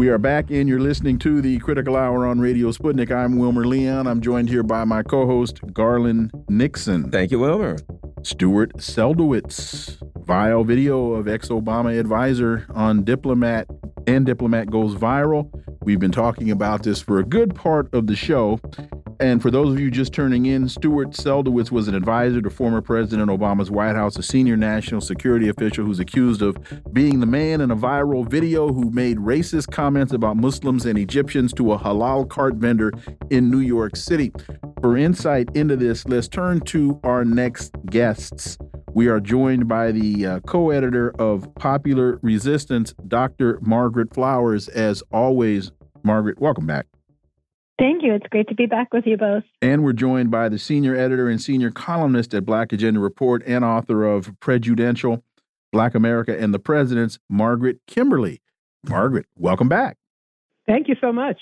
We 0.03 0.09
are 0.09 0.19
back 0.19 0.51
and 0.51 0.69
You're 0.69 0.81
listening 0.81 1.21
to 1.21 1.41
the 1.41 1.61
Critical 1.61 1.95
Hour 1.95 2.27
on 2.27 2.41
Radio 2.41 2.73
Sputnik. 2.73 3.13
I'm 3.13 3.39
Wilmer 3.39 3.65
Leon. 3.65 4.09
I'm 4.09 4.21
joined 4.21 4.49
here 4.49 4.65
by 4.65 4.83
my 4.83 5.05
co 5.05 5.27
host, 5.29 5.61
Garland 5.73 6.33
Nixon. 6.49 7.09
Thank 7.09 7.31
you, 7.31 7.39
Wilmer. 7.39 7.79
Stuart 8.25 8.73
Seldowitz. 8.79 10.03
Vile 10.27 10.65
video 10.65 11.13
of 11.13 11.29
ex 11.29 11.51
Obama 11.51 11.97
advisor 11.97 12.67
on 12.75 13.05
Diplomat 13.05 13.69
and 14.09 14.27
Diplomat 14.27 14.73
goes 14.73 14.97
viral. 14.97 15.49
We've 15.83 16.01
been 16.01 16.11
talking 16.11 16.51
about 16.51 16.83
this 16.83 17.01
for 17.01 17.21
a 17.21 17.25
good 17.25 17.55
part 17.55 17.95
of 17.95 18.09
the 18.09 18.17
show. 18.17 18.59
And 19.23 19.41
for 19.41 19.53
those 19.53 19.73
of 19.73 19.79
you 19.79 19.89
just 19.89 20.13
turning 20.13 20.47
in, 20.47 20.69
Stuart 20.69 21.11
Seldowitz 21.11 21.71
was 21.71 21.87
an 21.87 21.95
advisor 21.95 22.43
to 22.43 22.51
former 22.51 22.83
President 22.83 23.31
Obama's 23.31 23.71
White 23.71 23.95
House, 23.95 24.17
a 24.17 24.23
senior 24.23 24.57
national 24.57 25.01
security 25.01 25.49
official 25.49 25.85
who's 25.85 26.01
accused 26.01 26.43
of 26.43 26.57
being 26.93 27.21
the 27.21 27.27
man 27.27 27.61
in 27.61 27.71
a 27.71 27.77
viral 27.77 28.29
video 28.29 28.73
who 28.73 28.91
made 28.91 29.19
racist 29.19 29.71
comments 29.71 30.13
about 30.13 30.37
Muslims 30.37 30.87
and 30.87 30.99
Egyptians 30.99 31.53
to 31.53 31.73
a 31.73 31.79
halal 31.79 32.29
cart 32.29 32.57
vendor 32.57 32.91
in 33.31 33.49
New 33.49 33.61
York 33.61 33.95
City. 33.95 34.33
For 34.81 34.97
insight 34.97 35.49
into 35.55 35.77
this, 35.77 36.05
let's 36.09 36.27
turn 36.27 36.59
to 36.63 36.99
our 37.05 37.25
next 37.25 37.77
guests. 37.87 38.59
We 38.93 39.07
are 39.07 39.21
joined 39.21 39.69
by 39.69 39.93
the 39.93 40.27
uh, 40.27 40.41
co 40.41 40.71
editor 40.71 41.15
of 41.21 41.47
Popular 41.55 42.19
Resistance, 42.23 42.93
Dr. 43.07 43.61
Margaret 43.63 44.13
Flowers. 44.13 44.67
As 44.67 45.01
always, 45.13 45.71
Margaret, 46.03 46.41
welcome 46.41 46.67
back. 46.67 46.87
Thank 47.83 48.05
you. 48.05 48.15
It's 48.15 48.29
great 48.29 48.47
to 48.47 48.55
be 48.55 48.67
back 48.67 48.93
with 48.93 49.09
you 49.09 49.17
both. 49.17 49.43
And 49.61 49.83
we're 49.83 49.93
joined 49.93 50.31
by 50.31 50.49
the 50.49 50.57
senior 50.57 50.95
editor 50.95 51.29
and 51.29 51.43
senior 51.43 51.73
columnist 51.73 52.33
at 52.33 52.47
Black 52.47 52.73
Agenda 52.73 53.01
Report 53.01 53.43
and 53.45 53.65
author 53.65 54.05
of 54.05 54.39
Prejudential 54.39 55.25
Black 55.73 55.97
America 55.97 56.41
and 56.41 56.55
the 56.55 56.61
Presidents, 56.61 57.19
Margaret 57.29 57.81
Kimberley. 57.89 58.41
Margaret, 58.89 59.27
welcome 59.37 59.69
back. 59.69 59.97
Thank 60.65 60.87
you 60.87 60.95
so 61.01 61.13
much. 61.13 61.41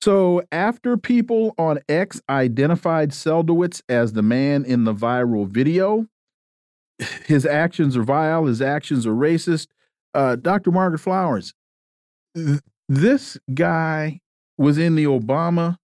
So, 0.00 0.42
after 0.52 0.96
people 0.96 1.56
on 1.58 1.80
X 1.88 2.22
identified 2.30 3.10
Seldowitz 3.10 3.82
as 3.88 4.12
the 4.12 4.22
man 4.22 4.64
in 4.64 4.84
the 4.84 4.94
viral 4.94 5.48
video, 5.48 6.06
his 7.26 7.44
actions 7.44 7.96
are 7.96 8.04
vile, 8.04 8.44
his 8.44 8.62
actions 8.62 9.08
are 9.08 9.12
racist. 9.12 9.66
Uh, 10.14 10.36
Dr. 10.36 10.70
Margaret 10.70 11.00
Flowers, 11.00 11.52
th 12.36 12.60
this 12.88 13.36
guy 13.52 14.20
was 14.58 14.76
in 14.76 14.96
the 14.96 15.04
Obama. 15.04 15.76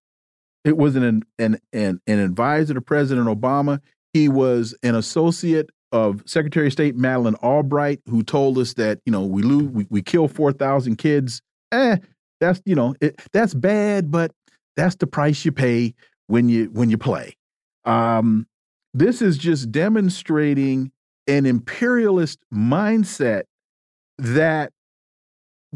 It 0.65 0.77
was 0.77 0.97
an 0.97 1.25
an 1.39 1.59
an, 1.73 2.01
an 2.07 2.19
advisor 2.19 2.75
to 2.75 2.81
President 2.81 3.29
Obama. 3.29 3.81
He 4.13 4.29
was 4.29 4.75
an 4.83 4.95
associate 4.95 5.71
of 5.93 6.23
Secretary 6.27 6.67
of 6.67 6.73
State 6.73 6.97
Madeleine 6.97 7.37
Albright, 7.37 8.01
who 8.09 8.23
told 8.23 8.59
us 8.59 8.75
that 8.75 9.01
you 9.07 9.13
know 9.13 9.25
we 9.25 9.43
lose, 9.43 9.71
we, 9.71 9.87
we 9.91 10.03
kill 10.03 10.29
four 10.29 10.53
thousand 10.53 10.97
kids. 10.97 11.41
Eh, 11.73 11.97
that's 12.41 12.61
you 12.65 12.75
know 12.75 12.95
it, 13.01 13.21
that's 13.33 13.55
bad, 13.55 14.11
but 14.11 14.33
that's 14.77 14.97
the 14.97 15.07
price 15.07 15.45
you 15.45 15.53
pay 15.53 15.95
when 16.27 16.49
you 16.49 16.67
when 16.73 16.91
you 16.91 16.99
play. 16.99 17.37
Um, 17.85 18.47
this 18.93 19.21
is 19.21 19.37
just 19.39 19.71
demonstrating 19.71 20.91
an 21.27 21.47
imperialist 21.47 22.39
mindset 22.53 23.45
that 24.19 24.73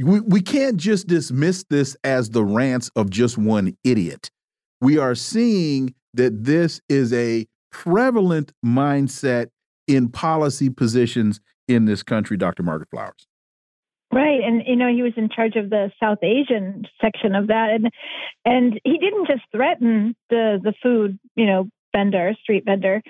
we, 0.03 0.21
we 0.21 0.41
can't 0.41 0.77
just 0.77 1.07
dismiss 1.07 1.65
this 1.69 1.97
as 2.05 2.31
the 2.31 2.45
rants 2.45 2.91
of 2.97 3.11
just 3.11 3.39
one 3.39 3.77
idiot. 3.85 4.31
We 4.81 4.99
are 4.99 5.15
seeing 5.15 5.95
that 6.15 6.45
this 6.45 6.81
is 6.89 7.13
a 7.13 7.47
prevalent 7.71 8.53
mindset 8.65 9.49
in 9.87 10.09
policy 10.09 10.71
positions 10.71 11.41
in 11.67 11.85
this 11.85 12.03
country, 12.03 12.37
Dr. 12.37 12.63
Margaret 12.63 12.89
Flowers. 12.91 13.27
Right, 14.11 14.41
and 14.43 14.63
you 14.67 14.77
know 14.77 14.89
he 14.89 15.03
was 15.03 15.13
in 15.19 15.29
charge 15.29 15.57
of 15.57 15.69
the 15.69 15.91
South 16.03 16.19
Asian 16.23 16.85
section 16.99 17.35
of 17.35 17.49
that, 17.49 17.69
and 17.73 17.91
and 18.47 18.81
he 18.83 18.97
didn't 18.97 19.27
just 19.27 19.43
threaten 19.53 20.17
the 20.31 20.59
the 20.63 20.73
food 20.83 21.19
you 21.37 21.45
know 21.45 21.69
vendor, 21.95 22.35
street 22.41 22.65
vendor. 22.65 23.03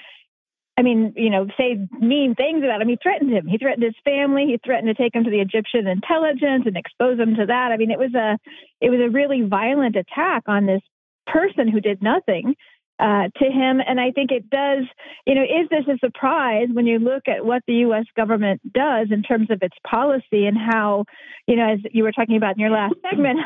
I 0.79 0.83
mean, 0.83 1.13
you 1.17 1.29
know, 1.29 1.49
say 1.59 1.77
mean 1.99 2.37
things 2.37 2.63
about 2.63 2.81
him. 2.81 2.89
He 2.89 2.97
threatened 3.03 3.33
him. 3.33 3.49
He 3.49 3.59
threatened 3.59 3.83
his 3.83 3.97
family. 4.05 4.47
He 4.47 4.61
threatened 4.65 4.87
to 4.87 4.95
take 4.95 5.13
him 5.13 5.25
to 5.25 5.31
the 5.31 5.41
Egyptian 5.41 5.89
intelligence 5.89 6.67
and 6.67 6.77
expose 6.77 7.19
him 7.19 7.35
to 7.35 7.47
that. 7.47 7.73
I 7.73 7.77
mean, 7.77 7.91
it 7.91 7.99
was 7.99 8.15
a 8.15 8.39
it 8.81 8.89
was 8.89 9.01
a 9.01 9.11
really 9.11 9.43
violent 9.43 9.97
attack 9.97 10.45
on 10.47 10.67
this 10.67 10.83
person 11.27 11.67
who 11.67 11.81
did 11.81 12.01
nothing 12.01 12.55
uh, 12.99 13.29
to 13.37 13.45
him. 13.45 13.81
And 13.87 14.01
I 14.01 14.11
think 14.11 14.31
it 14.33 14.51
does, 14.51 14.85
you 15.27 15.35
know, 15.35 15.43
is 15.43 15.69
this 15.71 15.87
a 15.87 15.99
surprise 15.99 16.69
when 16.73 16.87
you 16.87 16.99
look 16.99 17.29
at 17.29 17.45
what 17.45 17.63
the 17.67 17.75
U.S. 17.75 18.07
government 18.17 18.61
does 18.73 19.09
in 19.11 19.23
terms 19.23 19.51
of 19.51 19.63
its 19.63 19.77
policy 19.89 20.47
and 20.47 20.57
how, 20.57 21.05
you 21.47 21.57
know, 21.57 21.73
as 21.73 21.79
you 21.93 22.03
were 22.03 22.13
talking 22.13 22.37
about 22.37 22.57
in 22.57 22.61
your 22.61 22.71
last 22.71 22.95
segment, 23.11 23.39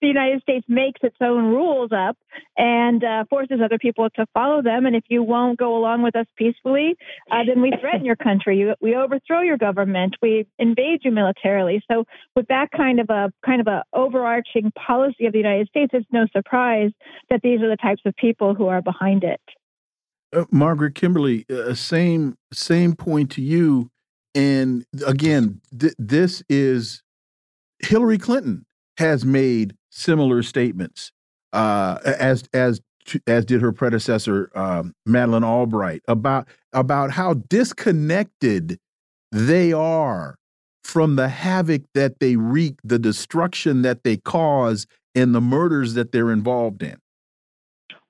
the 0.00 0.06
United 0.06 0.40
States 0.42 0.64
makes 0.68 1.00
its 1.02 1.16
own 1.20 1.44
rules 1.44 1.90
up 1.92 2.16
and 2.56 3.04
uh, 3.04 3.24
forces 3.28 3.60
other 3.62 3.78
people 3.78 4.08
to 4.16 4.26
follow 4.32 4.62
them. 4.62 4.86
And 4.86 4.96
if 4.96 5.04
you 5.08 5.22
won't 5.22 5.58
go 5.58 5.76
along 5.76 6.02
with 6.02 6.16
us 6.16 6.26
peacefully, 6.36 6.96
uh, 7.30 7.44
then 7.46 7.60
we 7.60 7.72
threaten 7.80 8.04
your 8.04 8.16
country. 8.16 8.58
You, 8.58 8.74
we 8.80 8.96
overthrow 8.96 9.42
your 9.42 9.58
government. 9.58 10.16
We 10.22 10.46
invade 10.58 11.00
you 11.04 11.10
militarily. 11.10 11.82
So 11.90 12.04
with 12.34 12.48
that 12.48 12.70
kind 12.70 13.00
of 13.00 13.10
a 13.10 13.32
kind 13.44 13.60
of 13.60 13.66
a 13.66 13.84
overarching 13.92 14.72
policy 14.72 15.26
of 15.26 15.32
the 15.32 15.38
United 15.38 15.68
States, 15.68 15.90
it's 15.92 16.06
no 16.10 16.26
surprise 16.32 16.92
that 17.30 17.42
these 17.42 17.60
are 17.60 17.68
the 17.68 17.76
types 17.76 18.02
of 18.06 18.16
people 18.16 18.54
who 18.54 18.68
are 18.68 18.82
behind 18.86 19.24
it. 19.24 19.40
Uh, 20.34 20.46
Margaret 20.50 20.94
Kimberley, 20.94 21.44
uh, 21.50 21.74
same 21.74 22.36
same 22.52 22.94
point 22.94 23.30
to 23.32 23.42
you. 23.42 23.90
And 24.34 24.84
again, 25.06 25.60
th 25.78 25.92
this 25.98 26.42
is 26.48 27.02
Hillary 27.80 28.18
Clinton 28.18 28.64
has 28.98 29.24
made 29.24 29.74
similar 29.90 30.42
statements 30.42 31.12
uh, 31.52 31.98
as 32.04 32.44
as 32.52 32.80
as 33.26 33.44
did 33.44 33.60
her 33.60 33.72
predecessor 33.72 34.50
um, 34.54 34.94
Madeleine 35.04 35.44
Albright 35.44 36.02
about 36.08 36.48
about 36.72 37.10
how 37.12 37.34
disconnected 37.34 38.78
they 39.32 39.72
are 39.72 40.36
from 40.82 41.16
the 41.16 41.28
havoc 41.28 41.82
that 41.94 42.20
they 42.20 42.36
wreak, 42.36 42.76
the 42.84 42.98
destruction 42.98 43.82
that 43.82 44.04
they 44.04 44.16
cause, 44.16 44.86
and 45.14 45.34
the 45.34 45.40
murders 45.40 45.94
that 45.94 46.12
they're 46.12 46.30
involved 46.30 46.82
in. 46.82 46.96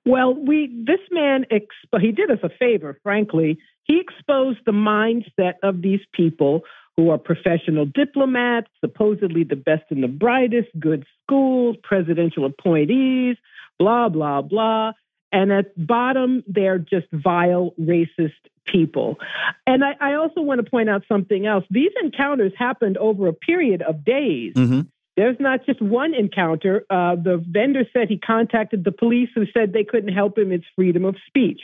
Well, 0.07 0.33
we 0.33 0.67
this 0.85 1.01
man 1.11 1.45
expo- 1.51 1.99
he 1.99 2.13
did 2.13 2.31
us 2.31 2.39
a 2.41 2.49
favor, 2.49 2.97
frankly. 3.03 3.59
He 3.83 3.99
exposed 3.99 4.59
the 4.65 4.71
mindset 4.71 5.55
of 5.63 5.81
these 5.81 5.99
people 6.13 6.61
who 6.95 7.09
are 7.09 7.17
professional 7.17 7.85
diplomats, 7.85 8.69
supposedly 8.79 9.43
the 9.43 9.57
best 9.57 9.83
and 9.89 10.01
the 10.01 10.07
brightest, 10.07 10.69
good 10.79 11.05
schools, 11.23 11.75
presidential 11.83 12.45
appointees, 12.45 13.35
blah 13.77 14.07
blah 14.07 14.41
blah. 14.41 14.93
And 15.33 15.51
at 15.51 15.73
bottom, 15.75 16.41
they're 16.47 16.79
just 16.79 17.07
vile, 17.11 17.73
racist 17.77 18.31
people. 18.65 19.17
And 19.65 19.83
I, 19.83 19.95
I 19.99 20.13
also 20.13 20.39
want 20.39 20.63
to 20.63 20.71
point 20.71 20.89
out 20.89 21.03
something 21.09 21.45
else. 21.45 21.65
These 21.69 21.91
encounters 22.01 22.53
happened 22.57 22.97
over 22.97 23.27
a 23.27 23.33
period 23.33 23.81
of 23.81 24.05
days. 24.05 24.53
Mm 24.55 24.69
-hmm. 24.69 24.87
There's 25.17 25.37
not 25.39 25.65
just 25.65 25.81
one 25.81 26.13
encounter. 26.13 26.85
Uh, 26.89 27.15
the 27.15 27.43
vendor 27.45 27.83
said 27.91 28.07
he 28.07 28.19
contacted 28.19 28.83
the 28.83 28.91
police 28.91 29.29
who 29.33 29.45
said 29.51 29.73
they 29.73 29.83
couldn't 29.83 30.13
help 30.13 30.37
him. 30.37 30.51
It's 30.51 30.63
freedom 30.75 31.05
of 31.05 31.15
speech. 31.27 31.59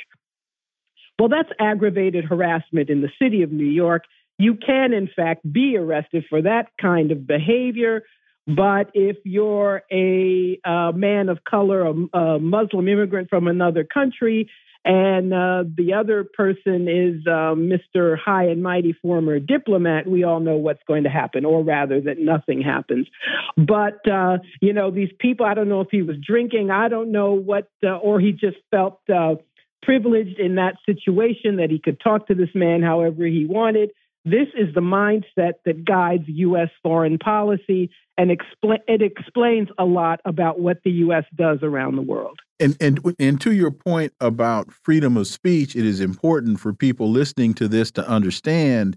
Well, 1.20 1.30
that's 1.30 1.50
aggravated 1.60 2.26
harassment 2.26 2.90
in 2.90 3.02
the 3.02 3.10
city 3.22 3.44
of 3.44 3.52
New 3.52 3.68
York. 3.68 4.06
You 4.40 4.56
can, 4.56 4.92
in 4.92 5.08
fact, 5.16 5.42
be 5.50 5.78
arrested 5.78 6.26
for 6.28 6.42
that 6.42 6.70
kind 6.82 7.12
of 7.12 7.28
behavior. 7.28 8.02
But 8.48 8.90
if 8.96 9.18
you're 9.24 9.84
a 9.92 10.60
uh, 10.66 10.92
man 10.94 11.30
of 11.30 11.44
color, 11.44 11.86
a, 11.86 12.18
a, 12.18 12.40
Muslim 12.40 12.88
immigrant 12.88 13.30
from 13.30 13.48
another 13.48 13.86
country, 13.86 14.50
and 14.86 15.34
uh, 15.34 15.64
the 15.78 15.94
other 15.94 16.24
person 16.26 16.88
is 16.88 17.26
uh, 17.26 17.56
Mr. 17.56 18.18
High 18.18 18.46
and 18.46 18.62
Mighty 18.62 18.94
former 19.02 19.40
diplomat, 19.40 20.08
we 20.08 20.24
all 20.24 20.40
know 20.42 20.58
what's 20.58 20.84
going 20.88 21.04
to 21.04 21.10
happen, 21.10 21.46
or 21.46 21.64
rather, 21.64 22.02
that 22.02 22.20
nothing 22.20 22.62
happens. 22.62 23.08
But, 23.56 24.08
uh, 24.10 24.40
you 24.62 24.74
know, 24.74 24.92
these 24.92 25.12
people, 25.20 25.46
I 25.46 25.54
don't 25.54 25.70
know 25.70 25.82
if 25.82 25.88
he 25.90 26.02
was 26.02 26.18
drinking, 26.26 26.70
I 26.70 26.90
don't 26.90 27.12
know 27.12 27.34
what, 27.34 27.70
uh, 27.84 27.96
or 27.96 28.20
he 28.20 28.34
just 28.34 28.58
felt 28.72 29.00
uh, 29.14 29.36
privileged 29.82 30.40
in 30.40 30.56
that 30.56 30.76
situation 30.86 31.58
that 31.58 31.70
he 31.70 31.80
could 31.80 32.00
talk 32.02 32.28
to 32.28 32.36
this 32.36 32.50
man 32.54 32.82
however 32.82 33.26
he 33.26 33.46
wanted. 33.46 33.92
This 34.26 34.48
is 34.58 34.74
the 34.74 34.82
mindset 34.82 35.54
that 35.66 35.84
guides 35.84 36.24
U.S. 36.28 36.70
foreign 36.82 37.18
policy, 37.18 37.90
and 38.18 38.32
expl- 38.32 38.80
it 38.88 39.02
explains 39.02 39.68
a 39.78 39.84
lot 39.84 40.22
about 40.24 40.60
what 40.60 40.78
the 40.86 40.92
U.S. 40.92 41.26
does 41.36 41.60
around 41.62 41.98
the 41.98 42.02
world. 42.02 42.40
And, 42.60 42.78
and 42.80 43.16
and 43.20 43.42
to 43.42 43.52
your 43.52 43.72
point 43.72 44.14
about 44.22 44.72
freedom 44.72 45.18
of 45.18 45.28
speech, 45.28 45.76
it 45.76 45.86
is 45.86 46.00
important 46.00 46.62
for 46.62 46.72
people 46.72 47.10
listening 47.10 47.54
to 47.56 47.68
this 47.68 47.92
to 47.92 48.08
understand. 48.08 48.96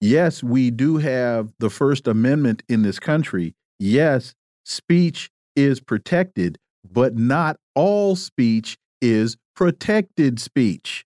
Yes, 0.00 0.42
we 0.42 0.70
do 0.70 0.96
have 0.96 1.52
the 1.58 1.68
First 1.68 2.08
Amendment 2.08 2.62
in 2.68 2.82
this 2.82 2.98
country. 2.98 3.54
Yes, 3.78 4.34
speech 4.64 5.30
is 5.54 5.80
protected, 5.80 6.58
but 6.90 7.14
not 7.14 7.58
all 7.74 8.16
speech 8.16 8.78
is 9.02 9.36
protected 9.54 10.40
speech. 10.40 11.04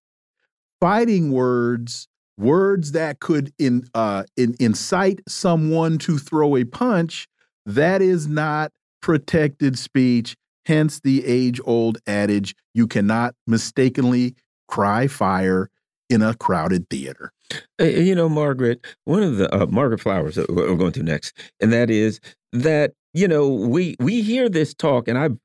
Fighting 0.81 1.33
words 1.33 2.07
words 2.39 2.93
that 2.93 3.21
could 3.21 3.53
in, 3.59 3.89
uh, 3.95 4.25
in, 4.37 4.55
incite 4.61 5.21
someone 5.29 5.99
to 5.99 6.19
throw 6.19 6.57
a 6.57 6.65
punch, 6.65 7.29
that 7.65 8.03
is 8.03 8.27
not 8.27 8.73
protected 9.01 9.79
speech. 9.79 10.37
Hence 10.67 11.01
the 11.01 11.25
age 11.25 11.61
old 11.65 11.99
adage 12.07 12.55
you 12.75 12.87
cannot 12.87 13.35
mistakenly 13.47 14.35
cry 14.69 15.07
fire 15.07 15.71
in 16.11 16.23
a 16.23 16.35
crowded 16.35 16.89
theater. 16.91 17.33
You 17.79 18.15
know, 18.15 18.29
Margaret, 18.29 18.85
one 19.05 19.23
of 19.23 19.37
the 19.37 19.55
uh, 19.55 19.67
Margaret 19.67 20.01
Flowers 20.01 20.35
that 20.35 20.51
we're 20.51 20.75
going 20.75 20.93
to 20.93 21.03
next, 21.03 21.37
and 21.61 21.73
that 21.73 21.91
is 21.91 22.21
that 22.53 22.95
you 23.15 23.29
know 23.29 23.49
we 23.49 23.95
we 24.01 24.23
hear 24.23 24.49
this 24.49 24.75
talk, 24.75 25.07
and 25.07 25.17
I've 25.17 25.39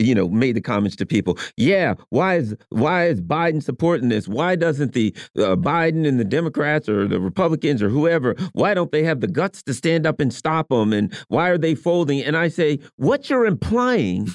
you 0.00 0.14
know, 0.14 0.28
made 0.28 0.56
the 0.56 0.60
comments 0.60 0.96
to 0.96 1.06
people. 1.06 1.38
Yeah, 1.56 1.94
why 2.10 2.36
is 2.36 2.56
why 2.70 3.06
is 3.06 3.20
Biden 3.20 3.62
supporting 3.62 4.08
this? 4.08 4.28
Why 4.28 4.56
doesn't 4.56 4.92
the 4.92 5.14
uh, 5.36 5.56
Biden 5.56 6.06
and 6.06 6.18
the 6.18 6.24
Democrats 6.24 6.88
or 6.88 7.06
the 7.06 7.20
Republicans 7.20 7.82
or 7.82 7.88
whoever? 7.88 8.34
Why 8.52 8.74
don't 8.74 8.92
they 8.92 9.02
have 9.04 9.20
the 9.20 9.28
guts 9.28 9.62
to 9.64 9.74
stand 9.74 10.06
up 10.06 10.20
and 10.20 10.32
stop 10.32 10.68
them? 10.68 10.92
And 10.92 11.14
why 11.28 11.48
are 11.48 11.58
they 11.58 11.74
folding? 11.74 12.22
And 12.22 12.36
I 12.36 12.48
say, 12.48 12.78
what 12.96 13.28
you're 13.28 13.46
implying 13.46 14.28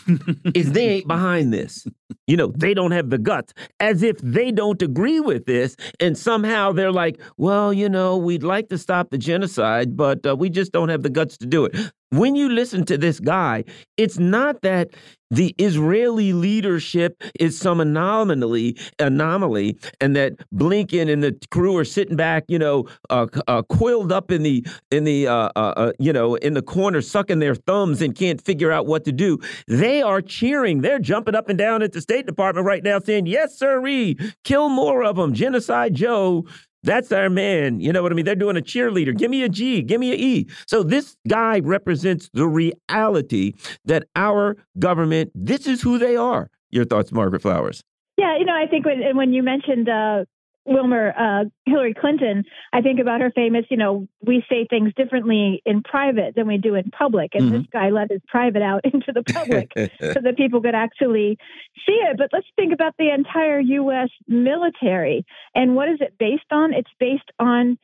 is 0.54 0.72
they 0.72 0.90
ain't 0.90 1.08
behind 1.08 1.54
this. 1.54 1.88
You 2.28 2.38
know, 2.38 2.54
they 2.56 2.74
don't 2.74 2.92
have 2.92 3.10
the 3.10 3.18
guts, 3.18 3.54
as 3.80 4.04
if 4.04 4.18
they 4.20 4.52
don't 4.52 4.82
agree 4.82 5.20
with 5.20 5.46
this, 5.46 5.76
and 6.00 6.18
somehow 6.18 6.72
they're 6.72 6.92
like, 6.92 7.20
well, 7.38 7.74
you 7.74 7.90
know, 7.90 8.18
we'd 8.18 8.44
like 8.44 8.70
to 8.70 8.78
stop 8.78 9.10
the 9.10 9.18
genocide, 9.18 9.96
but 9.98 10.26
uh, 10.26 10.36
we 10.36 10.50
just 10.50 10.72
don't 10.72 10.90
have 10.90 11.04
the 11.04 11.10
guts 11.10 11.38
to 11.38 11.46
do 11.46 11.66
it. 11.66 11.76
When 12.10 12.36
you 12.36 12.50
listen 12.50 12.86
to 12.86 12.98
this 12.98 13.20
guy, 13.20 13.64
it's 13.98 14.18
not 14.20 14.62
that 14.62 14.90
the 15.32 15.56
Israeli 15.58 16.34
leadership 16.34 17.24
is 17.40 17.58
some 17.58 17.80
anomaly, 17.80 18.78
anomaly, 19.00 19.78
and 20.00 20.16
that 20.16 20.34
Blinken 20.54 21.12
and 21.12 21.24
the 21.24 21.36
crew 21.50 21.78
are 21.78 21.86
sitting 21.86 22.18
back, 22.18 22.44
you 22.48 22.60
know, 22.60 22.88
uh, 23.10 23.28
uh, 23.48 23.64
coiled 23.64 24.12
up 24.12 24.30
in 24.30 24.44
the 24.44 24.66
in 24.92 25.06
the 25.06 25.28
uh, 25.28 25.50
uh, 25.56 25.74
uh, 25.78 25.92
you 25.98 26.14
know 26.14 26.36
in 26.36 26.54
the 26.54 26.62
corner, 26.62 27.02
sucking 27.02 27.40
their 27.40 27.56
thumbs 27.56 28.02
and 28.02 28.16
can't 28.16 28.42
figure 28.42 28.72
out 28.72 28.86
what 28.86 29.06
to 29.06 29.12
do. 29.12 29.40
They 29.68 30.02
are 30.02 30.22
cheering. 30.22 30.82
They're 30.82 31.00
jumping 31.00 31.36
up 31.36 31.50
and 31.50 31.58
down 31.58 31.82
at 31.82 31.94
the 31.94 32.02
State 32.02 32.26
Department 32.26 32.68
right 32.68 32.84
now, 32.84 33.00
saying, 33.00 33.26
"Yes, 33.26 33.58
sirree, 33.58 34.18
kill 34.44 34.70
more 34.70 35.04
of 35.04 35.16
them, 35.16 35.34
genocide 35.34 35.96
Joe." 35.96 36.46
That's 36.84 37.12
our 37.12 37.30
man. 37.30 37.80
You 37.80 37.94
know 37.94 38.02
what 38.02 38.12
I 38.12 38.16
mean? 38.16 38.26
They're 38.26 38.36
doing 38.36 38.58
a 38.58 38.62
cheerleader. 38.62 39.16
Give 39.16 39.30
me 39.30 39.44
a 39.44 39.50
G, 39.50 39.82
give 39.82 40.00
me 40.00 40.12
a 40.12 40.16
E. 40.16 40.48
So 40.66 40.84
this 40.84 41.16
guy 41.28 41.60
represents 41.60 42.30
the 42.34 42.48
reality 42.48 43.54
that 43.86 44.06
our 44.16 44.58
government, 44.80 45.32
this 45.36 45.68
is 45.68 45.82
who 45.82 45.98
they 45.98 46.16
are. 46.16 46.50
Your 46.72 46.86
thoughts, 46.86 47.12
Margaret 47.12 47.42
Flowers? 47.42 47.84
Yeah, 48.18 48.38
you 48.38 48.46
know, 48.46 48.54
I 48.54 48.68
think 48.68 48.86
when 48.86 49.16
when 49.16 49.34
you 49.34 49.44
mentioned 49.44 49.90
uh, 49.90 50.26
Wilmer 50.66 51.14
uh, 51.18 51.46
Hillary 51.66 51.94
Clinton, 51.94 52.44
I 52.72 52.82
think 52.82 53.00
about 53.00 53.22
her 53.22 53.32
famous, 53.32 53.66
you 53.70 53.78
know, 53.78 54.08
we 54.22 54.44
say 54.50 54.68
things 54.70 54.94
differently 54.96 55.62
in 55.66 55.82
private 55.82 56.36
than 56.36 56.48
we 56.48 56.58
do 56.58 56.76
in 56.76 56.92
public. 56.92 57.32
And 57.34 57.46
mm-hmm. 57.46 57.58
this 57.58 57.68
guy 57.72 57.90
let 57.90 58.12
his 58.12 58.22
private 58.28 58.62
out 58.62 58.82
into 58.94 59.12
the 59.14 59.24
public 59.24 59.72
so 59.76 60.22
that 60.22 60.38
people 60.38 60.62
could 60.62 60.76
actually 60.76 61.38
see 61.86 61.94
it. 61.94 62.18
But 62.18 62.30
let's 62.32 62.48
think 62.56 62.74
about 62.74 62.96
the 62.98 63.14
entire 63.14 63.60
U.S. 63.60 64.10
military. 64.28 65.26
And 65.56 65.76
what 65.76 65.90
is 65.90 65.98
it 66.00 66.16
based 66.20 66.52
on? 66.52 66.74
It's 66.74 66.92
based 67.00 67.32
on 67.40 67.78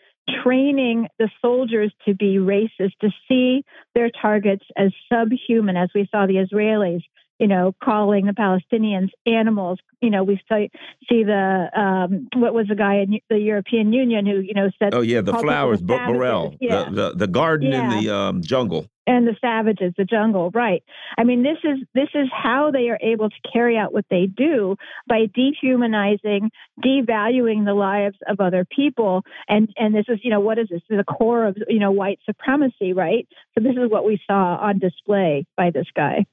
training 0.43 1.07
the 1.19 1.29
soldiers 1.41 1.93
to 2.05 2.13
be 2.13 2.35
racist, 2.35 2.97
to 3.01 3.09
see 3.27 3.63
their 3.95 4.09
targets 4.09 4.65
as 4.75 4.91
subhuman, 5.11 5.77
as 5.77 5.89
we 5.95 6.07
saw 6.11 6.27
the 6.27 6.45
Israelis 6.45 7.01
you 7.39 7.47
know, 7.47 7.73
calling 7.83 8.25
the 8.25 8.33
Palestinians 8.33 9.09
animals. 9.25 9.79
You 10.01 10.09
know, 10.09 10.23
we 10.23 10.39
see, 10.51 10.69
see 11.09 11.23
the 11.23 11.69
um, 11.75 12.27
what 12.35 12.53
was 12.53 12.67
the 12.67 12.75
guy 12.75 12.95
in 12.95 13.19
the 13.29 13.39
European 13.39 13.93
Union 13.93 14.25
who 14.25 14.39
you 14.39 14.53
know 14.53 14.69
said, 14.79 14.93
"Oh 14.93 15.01
yeah, 15.01 15.21
the 15.21 15.33
flowers, 15.33 15.81
Borrell, 15.81 16.57
yeah. 16.59 16.85
the, 16.85 16.91
the, 16.91 17.15
the 17.15 17.27
garden 17.27 17.71
yeah. 17.71 17.83
in 17.83 18.03
the 18.03 18.15
um, 18.15 18.41
jungle." 18.41 18.87
And 19.09 19.25
the 19.25 19.37
savages, 19.39 19.93
the 19.97 20.03
jungle, 20.03 20.51
right? 20.53 20.83
I 21.17 21.23
mean, 21.23 21.41
this 21.41 21.57
is 21.63 21.79
this 21.93 22.09
is 22.13 22.27
how 22.29 22.71
they 22.71 22.89
are 22.89 22.99
able 23.01 23.29
to 23.29 23.35
carry 23.53 23.77
out 23.77 23.93
what 23.93 24.03
they 24.09 24.25
do 24.25 24.75
by 25.07 25.27
dehumanizing, 25.33 26.51
devaluing 26.83 27.63
the 27.63 27.73
lives 27.73 28.17
of 28.27 28.41
other 28.41 28.65
people, 28.65 29.23
and 29.47 29.69
and 29.77 29.95
this 29.95 30.05
is 30.09 30.19
you 30.23 30.29
know 30.29 30.41
what 30.41 30.59
is 30.59 30.67
this? 30.69 30.81
The 30.89 31.05
core 31.05 31.45
of 31.45 31.57
you 31.69 31.79
know 31.79 31.91
white 31.91 32.19
supremacy, 32.25 32.91
right? 32.93 33.27
So 33.55 33.63
this 33.63 33.77
is 33.77 33.89
what 33.89 34.05
we 34.05 34.19
saw 34.27 34.57
on 34.57 34.79
display 34.79 35.45
by 35.55 35.71
this 35.71 35.87
guy. 35.95 36.25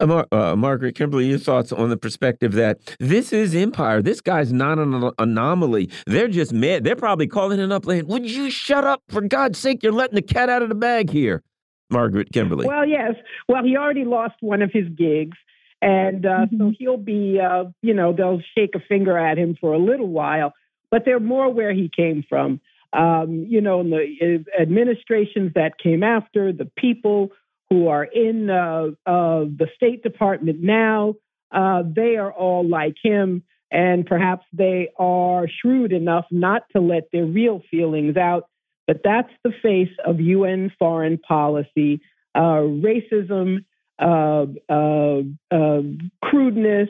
Uh, 0.00 0.06
Mar 0.06 0.26
uh, 0.32 0.56
Margaret 0.56 0.94
Kimberley, 0.94 1.26
your 1.26 1.38
thoughts 1.38 1.72
on 1.72 1.90
the 1.90 1.96
perspective 1.96 2.52
that 2.52 2.78
this 2.98 3.32
is 3.32 3.54
empire. 3.54 4.02
This 4.02 4.20
guy's 4.20 4.52
not 4.52 4.78
an 4.78 5.10
anomaly. 5.18 5.90
They're 6.06 6.28
just 6.28 6.52
mad. 6.52 6.84
They're 6.84 6.96
probably 6.96 7.26
calling 7.26 7.60
it 7.60 7.72
up, 7.72 7.84
saying, 7.84 8.06
"Would 8.06 8.30
you 8.30 8.50
shut 8.50 8.84
up? 8.84 9.02
For 9.08 9.20
God's 9.20 9.58
sake, 9.58 9.82
you're 9.82 9.92
letting 9.92 10.16
the 10.16 10.22
cat 10.22 10.48
out 10.48 10.62
of 10.62 10.68
the 10.68 10.74
bag 10.74 11.10
here." 11.10 11.42
Margaret 11.90 12.32
Kimberley. 12.32 12.66
Well, 12.66 12.86
yes. 12.86 13.14
Well, 13.48 13.62
he 13.62 13.76
already 13.76 14.04
lost 14.04 14.34
one 14.40 14.62
of 14.62 14.72
his 14.72 14.88
gigs, 14.88 15.36
and 15.80 16.26
uh, 16.26 16.30
mm 16.30 16.44
-hmm. 16.44 16.58
so 16.58 16.64
mm-hmm. 16.64 16.70
he'll 16.78 17.04
be, 17.04 17.40
uh, 17.40 17.64
you 17.82 17.94
know, 17.94 18.12
they'll 18.12 18.42
shake 18.54 18.74
a 18.74 18.80
finger 18.88 19.16
at 19.18 19.38
him 19.38 19.54
for 19.60 19.72
a 19.72 19.78
little 19.78 20.10
while, 20.10 20.52
but 20.90 21.04
they're 21.04 21.20
more 21.20 21.52
where 21.52 21.72
he 21.72 21.88
came 21.88 22.22
from. 22.28 22.60
Um, 22.92 23.46
you 23.48 23.60
know, 23.60 23.80
in 23.80 23.90
the 23.90 24.04
uh, 24.26 24.62
administrations 24.62 25.52
that 25.54 25.78
came 25.78 26.02
after, 26.02 26.52
the 26.52 26.70
people 26.76 27.30
who 27.70 27.88
are 27.88 28.04
in 28.04 28.48
uh, 28.50 28.88
uh, 29.06 29.40
the 29.40 29.68
State 29.76 30.02
Department 30.02 30.62
now, 30.62 31.14
uh, 31.50 31.82
they 31.84 32.16
are 32.16 32.32
all 32.32 32.66
like 32.66 32.96
him. 33.02 33.42
And 33.70 34.06
perhaps 34.06 34.44
they 34.52 34.90
are 34.96 35.48
shrewd 35.60 35.92
enough 35.92 36.26
not 36.30 36.62
to 36.74 36.80
let 36.80 37.10
their 37.12 37.26
real 37.26 37.62
feelings 37.70 38.16
out. 38.16 38.48
But 38.86 39.00
that's 39.02 39.32
the 39.42 39.50
face 39.62 39.90
of 40.04 40.20
UN 40.20 40.72
foreign 40.78 41.18
policy 41.18 42.00
uh, 42.36 42.60
racism, 42.60 43.64
uh, 43.98 44.46
uh, 44.68 45.80
crudeness, 46.22 46.88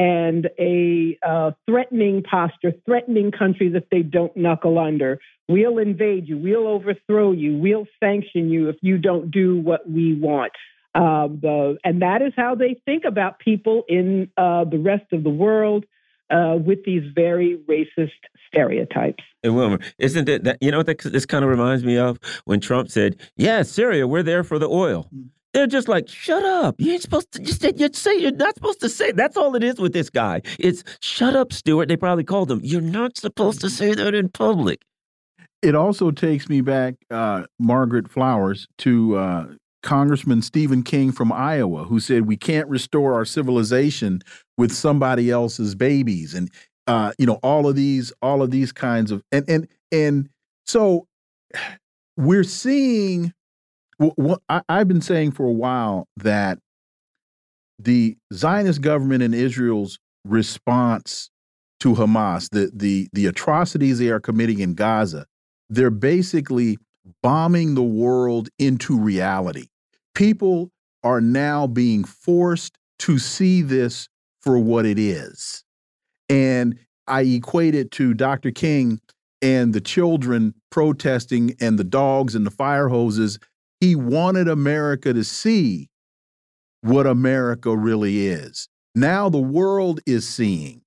and 0.00 0.48
a 0.58 1.18
uh, 1.22 1.50
threatening 1.66 2.22
posture, 2.22 2.72
threatening 2.86 3.30
countries 3.30 3.74
if 3.74 3.84
they 3.90 4.00
don't 4.00 4.34
knuckle 4.34 4.78
under. 4.78 5.18
We'll 5.46 5.76
invade 5.76 6.26
you, 6.26 6.38
we'll 6.38 6.66
overthrow 6.66 7.32
you, 7.32 7.58
we'll 7.58 7.86
sanction 8.02 8.48
you 8.48 8.70
if 8.70 8.76
you 8.80 8.96
don't 8.96 9.30
do 9.30 9.60
what 9.60 9.88
we 9.90 10.18
want. 10.18 10.52
Um, 10.94 11.40
the, 11.42 11.76
and 11.84 12.00
that 12.00 12.22
is 12.22 12.32
how 12.34 12.54
they 12.54 12.80
think 12.86 13.04
about 13.04 13.40
people 13.40 13.84
in 13.88 14.30
uh, 14.38 14.64
the 14.64 14.78
rest 14.78 15.12
of 15.12 15.22
the 15.22 15.30
world. 15.30 15.84
Uh, 16.32 16.54
with 16.54 16.84
these 16.84 17.02
very 17.12 17.58
racist 17.68 18.12
stereotypes. 18.46 19.24
And 19.42 19.56
Wilmer, 19.56 19.80
isn't 19.98 20.28
it 20.28 20.44
that 20.44 20.58
you 20.60 20.70
know 20.70 20.76
what 20.76 20.86
this 20.86 21.26
kind 21.26 21.44
of 21.44 21.50
reminds 21.50 21.82
me 21.82 21.98
of 21.98 22.20
when 22.44 22.60
Trump 22.60 22.88
said, 22.88 23.16
"Yeah, 23.34 23.62
Syria, 23.62 24.06
we're 24.06 24.22
there 24.22 24.44
for 24.44 24.60
the 24.60 24.68
oil." 24.68 25.08
Mm. 25.12 25.30
They're 25.52 25.66
just 25.66 25.88
like, 25.88 26.08
shut 26.08 26.44
up. 26.44 26.76
You 26.78 26.92
ain't 26.92 27.02
supposed 27.02 27.32
to 27.32 27.40
just 27.40 27.62
you 27.78 27.88
say 27.92 28.18
you're 28.18 28.30
not 28.30 28.54
supposed 28.54 28.80
to 28.80 28.88
say. 28.88 29.10
That's 29.12 29.36
all 29.36 29.56
it 29.56 29.64
is 29.64 29.80
with 29.80 29.92
this 29.92 30.08
guy. 30.08 30.42
It's 30.58 30.84
shut 31.00 31.34
up, 31.34 31.52
Stuart. 31.52 31.88
They 31.88 31.96
probably 31.96 32.24
called 32.24 32.50
him. 32.50 32.60
You're 32.62 32.80
not 32.80 33.16
supposed 33.16 33.60
to 33.62 33.70
say 33.70 33.94
that 33.94 34.14
in 34.14 34.28
public. 34.28 34.82
It 35.62 35.74
also 35.74 36.10
takes 36.10 36.48
me 36.48 36.60
back, 36.60 36.94
uh, 37.10 37.44
Margaret 37.58 38.10
Flowers, 38.10 38.66
to 38.78 39.16
uh, 39.16 39.46
Congressman 39.82 40.40
Stephen 40.40 40.82
King 40.82 41.12
from 41.12 41.32
Iowa, 41.32 41.84
who 41.84 42.00
said 42.00 42.26
we 42.26 42.36
can't 42.36 42.68
restore 42.68 43.14
our 43.14 43.24
civilization 43.24 44.22
with 44.56 44.72
somebody 44.72 45.30
else's 45.30 45.74
babies, 45.74 46.34
and 46.34 46.50
uh, 46.86 47.12
you 47.18 47.26
know 47.26 47.40
all 47.42 47.66
of 47.66 47.76
these, 47.76 48.12
all 48.22 48.40
of 48.42 48.50
these 48.50 48.72
kinds 48.72 49.10
of, 49.10 49.22
and 49.32 49.44
and 49.48 49.68
and 49.92 50.28
so 50.66 51.06
we're 52.16 52.44
seeing 52.44 53.32
what 54.00 54.40
I've 54.68 54.88
been 54.88 55.02
saying 55.02 55.32
for 55.32 55.44
a 55.44 55.52
while 55.52 56.08
that 56.16 56.58
the 57.78 58.16
Zionist 58.32 58.80
government 58.80 59.22
in 59.22 59.34
Israel's 59.34 59.98
response 60.24 61.30
to 61.80 61.94
Hamas, 61.94 62.48
the 62.50 62.70
the 62.74 63.08
the 63.12 63.26
atrocities 63.26 63.98
they 63.98 64.08
are 64.08 64.20
committing 64.20 64.60
in 64.60 64.74
Gaza, 64.74 65.26
they're 65.68 65.90
basically 65.90 66.78
bombing 67.22 67.74
the 67.74 67.82
world 67.82 68.48
into 68.58 68.98
reality. 68.98 69.66
People 70.14 70.70
are 71.02 71.20
now 71.20 71.66
being 71.66 72.04
forced 72.04 72.76
to 73.00 73.18
see 73.18 73.62
this 73.62 74.08
for 74.42 74.58
what 74.58 74.84
it 74.84 74.98
is. 74.98 75.64
And 76.28 76.78
I 77.06 77.22
equate 77.22 77.74
it 77.74 77.90
to 77.92 78.14
Dr. 78.14 78.50
King 78.50 79.00
and 79.42 79.72
the 79.72 79.80
children 79.80 80.54
protesting 80.70 81.56
and 81.60 81.78
the 81.78 81.84
dogs 81.84 82.34
and 82.34 82.46
the 82.46 82.50
fire 82.50 82.88
hoses 82.88 83.38
he 83.80 83.96
wanted 83.96 84.48
America 84.48 85.12
to 85.12 85.24
see 85.24 85.88
what 86.82 87.06
America 87.06 87.74
really 87.76 88.26
is. 88.28 88.68
Now 88.94 89.28
the 89.28 89.38
world 89.38 90.00
is 90.06 90.28
seeing 90.28 90.82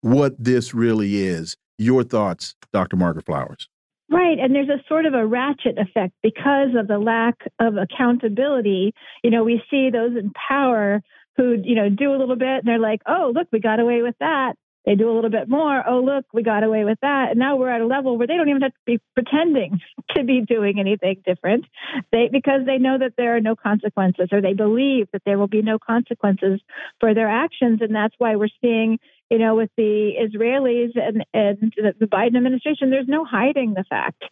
what 0.00 0.34
this 0.38 0.74
really 0.74 1.18
is. 1.18 1.56
Your 1.78 2.02
thoughts, 2.02 2.54
Dr. 2.72 2.96
Margaret 2.96 3.26
Flowers. 3.26 3.68
Right. 4.10 4.38
And 4.38 4.54
there's 4.54 4.68
a 4.68 4.82
sort 4.88 5.04
of 5.06 5.14
a 5.14 5.26
ratchet 5.26 5.78
effect 5.78 6.14
because 6.22 6.70
of 6.78 6.88
the 6.88 6.98
lack 6.98 7.36
of 7.60 7.74
accountability. 7.76 8.94
You 9.22 9.30
know, 9.30 9.44
we 9.44 9.62
see 9.70 9.90
those 9.90 10.16
in 10.16 10.32
power 10.48 11.02
who, 11.36 11.56
you 11.62 11.74
know, 11.74 11.88
do 11.88 12.14
a 12.14 12.16
little 12.16 12.36
bit 12.36 12.48
and 12.48 12.62
they're 12.64 12.78
like, 12.78 13.00
oh, 13.06 13.32
look, 13.34 13.48
we 13.52 13.60
got 13.60 13.80
away 13.80 14.02
with 14.02 14.16
that. 14.20 14.54
They 14.88 14.94
do 14.94 15.10
a 15.10 15.14
little 15.14 15.28
bit 15.28 15.50
more. 15.50 15.86
Oh, 15.86 16.00
look, 16.00 16.24
we 16.32 16.42
got 16.42 16.64
away 16.64 16.82
with 16.84 16.96
that. 17.02 17.32
And 17.32 17.38
now 17.38 17.56
we're 17.56 17.68
at 17.68 17.82
a 17.82 17.86
level 17.86 18.16
where 18.16 18.26
they 18.26 18.38
don't 18.38 18.48
even 18.48 18.62
have 18.62 18.72
to 18.72 18.78
be 18.86 18.98
pretending 19.12 19.80
to 20.16 20.24
be 20.24 20.40
doing 20.40 20.80
anything 20.80 21.22
different. 21.26 21.66
They 22.10 22.30
because 22.32 22.62
they 22.64 22.78
know 22.78 22.96
that 22.96 23.12
there 23.18 23.36
are 23.36 23.40
no 23.42 23.54
consequences 23.54 24.28
or 24.32 24.40
they 24.40 24.54
believe 24.54 25.08
that 25.12 25.20
there 25.26 25.38
will 25.38 25.46
be 25.46 25.60
no 25.60 25.78
consequences 25.78 26.62
for 27.00 27.12
their 27.12 27.28
actions. 27.28 27.82
And 27.82 27.94
that's 27.94 28.14
why 28.16 28.36
we're 28.36 28.48
seeing, 28.62 28.98
you 29.30 29.38
know, 29.38 29.56
with 29.56 29.68
the 29.76 30.12
Israelis 30.18 30.92
and, 30.96 31.22
and 31.34 31.70
the 32.00 32.06
Biden 32.06 32.38
administration, 32.38 32.88
there's 32.88 33.08
no 33.08 33.26
hiding 33.26 33.74
the 33.74 33.84
fact 33.90 34.24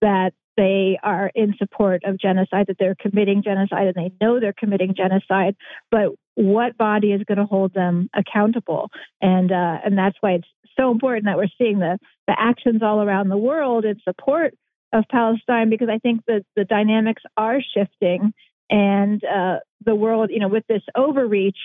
that 0.00 0.32
they 0.56 0.98
are 1.04 1.30
in 1.36 1.54
support 1.56 2.02
of 2.04 2.18
genocide, 2.18 2.66
that 2.66 2.78
they're 2.80 2.96
committing 2.96 3.44
genocide, 3.44 3.86
and 3.86 3.94
they 3.94 4.12
know 4.20 4.40
they're 4.40 4.52
committing 4.52 4.94
genocide. 4.96 5.54
But 5.90 6.08
what 6.40 6.78
body 6.78 7.12
is 7.12 7.22
going 7.24 7.38
to 7.38 7.44
hold 7.44 7.74
them 7.74 8.08
accountable? 8.14 8.90
And 9.20 9.52
uh, 9.52 9.78
and 9.84 9.96
that's 9.96 10.16
why 10.20 10.32
it's 10.32 10.48
so 10.78 10.90
important 10.90 11.26
that 11.26 11.36
we're 11.36 11.48
seeing 11.58 11.78
the 11.78 11.98
the 12.26 12.34
actions 12.38 12.82
all 12.82 13.02
around 13.02 13.28
the 13.28 13.36
world 13.36 13.84
in 13.84 14.00
support 14.02 14.54
of 14.92 15.04
Palestine, 15.10 15.70
because 15.70 15.88
I 15.88 15.98
think 15.98 16.22
that 16.26 16.42
the 16.56 16.64
dynamics 16.64 17.22
are 17.36 17.60
shifting, 17.74 18.32
and 18.70 19.22
uh, 19.24 19.58
the 19.84 19.94
world, 19.94 20.30
you 20.30 20.40
know, 20.40 20.48
with 20.48 20.64
this 20.66 20.82
overreach, 20.96 21.58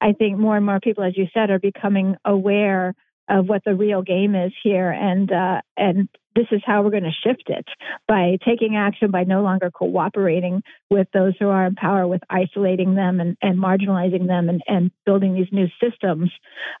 I 0.00 0.12
think 0.12 0.38
more 0.38 0.56
and 0.56 0.64
more 0.64 0.80
people, 0.80 1.04
as 1.04 1.16
you 1.16 1.26
said, 1.34 1.50
are 1.50 1.58
becoming 1.58 2.16
aware 2.24 2.94
of 3.28 3.48
what 3.48 3.62
the 3.64 3.74
real 3.74 4.02
game 4.02 4.34
is 4.34 4.52
here, 4.62 4.90
and 4.90 5.30
uh, 5.30 5.60
and 5.76 6.08
this 6.34 6.46
is 6.50 6.62
how 6.64 6.82
we're 6.82 6.90
going 6.90 7.02
to 7.02 7.10
shift 7.28 7.44
it 7.48 7.66
by 8.08 8.38
taking 8.44 8.76
action, 8.76 9.10
by 9.10 9.24
no 9.24 9.42
longer 9.42 9.70
cooperating 9.70 10.62
with 10.90 11.06
those 11.12 11.34
who 11.38 11.48
are 11.48 11.66
in 11.66 11.74
power, 11.74 12.06
with 12.06 12.22
isolating 12.30 12.94
them 12.94 13.20
and, 13.20 13.36
and 13.42 13.58
marginalizing 13.58 14.26
them, 14.26 14.48
and, 14.48 14.62
and 14.66 14.90
building 15.04 15.34
these 15.34 15.48
new 15.52 15.66
systems 15.82 16.30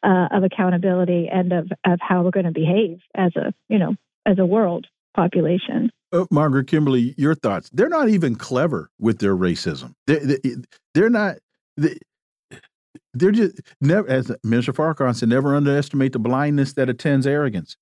uh, 0.02 0.28
of 0.30 0.44
accountability 0.44 1.28
and 1.32 1.52
of 1.52 1.70
of 1.84 1.98
how 2.00 2.22
we're 2.22 2.30
going 2.30 2.46
to 2.46 2.52
behave 2.52 2.98
as 3.14 3.34
a 3.36 3.52
you 3.68 3.78
know 3.78 3.94
as 4.26 4.38
a 4.38 4.46
world 4.46 4.86
population. 5.14 5.90
Uh, 6.12 6.26
Margaret 6.30 6.66
Kimberley 6.66 7.14
your 7.16 7.34
thoughts? 7.34 7.70
They're 7.72 7.88
not 7.88 8.08
even 8.08 8.36
clever 8.36 8.90
with 8.98 9.18
their 9.18 9.36
racism. 9.36 9.94
They, 10.06 10.18
they, 10.18 10.56
they're 10.94 11.10
not. 11.10 11.36
They, 11.76 11.98
they're 13.14 13.32
just 13.32 13.60
never, 13.80 14.08
as 14.08 14.32
Minister 14.42 14.72
Farrakhan 14.72 15.14
said, 15.14 15.28
never 15.28 15.54
underestimate 15.54 16.12
the 16.12 16.18
blindness 16.18 16.72
that 16.74 16.88
attends 16.88 17.26
arrogance. 17.26 17.76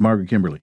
Margaret 0.00 0.28
Kimberley. 0.28 0.60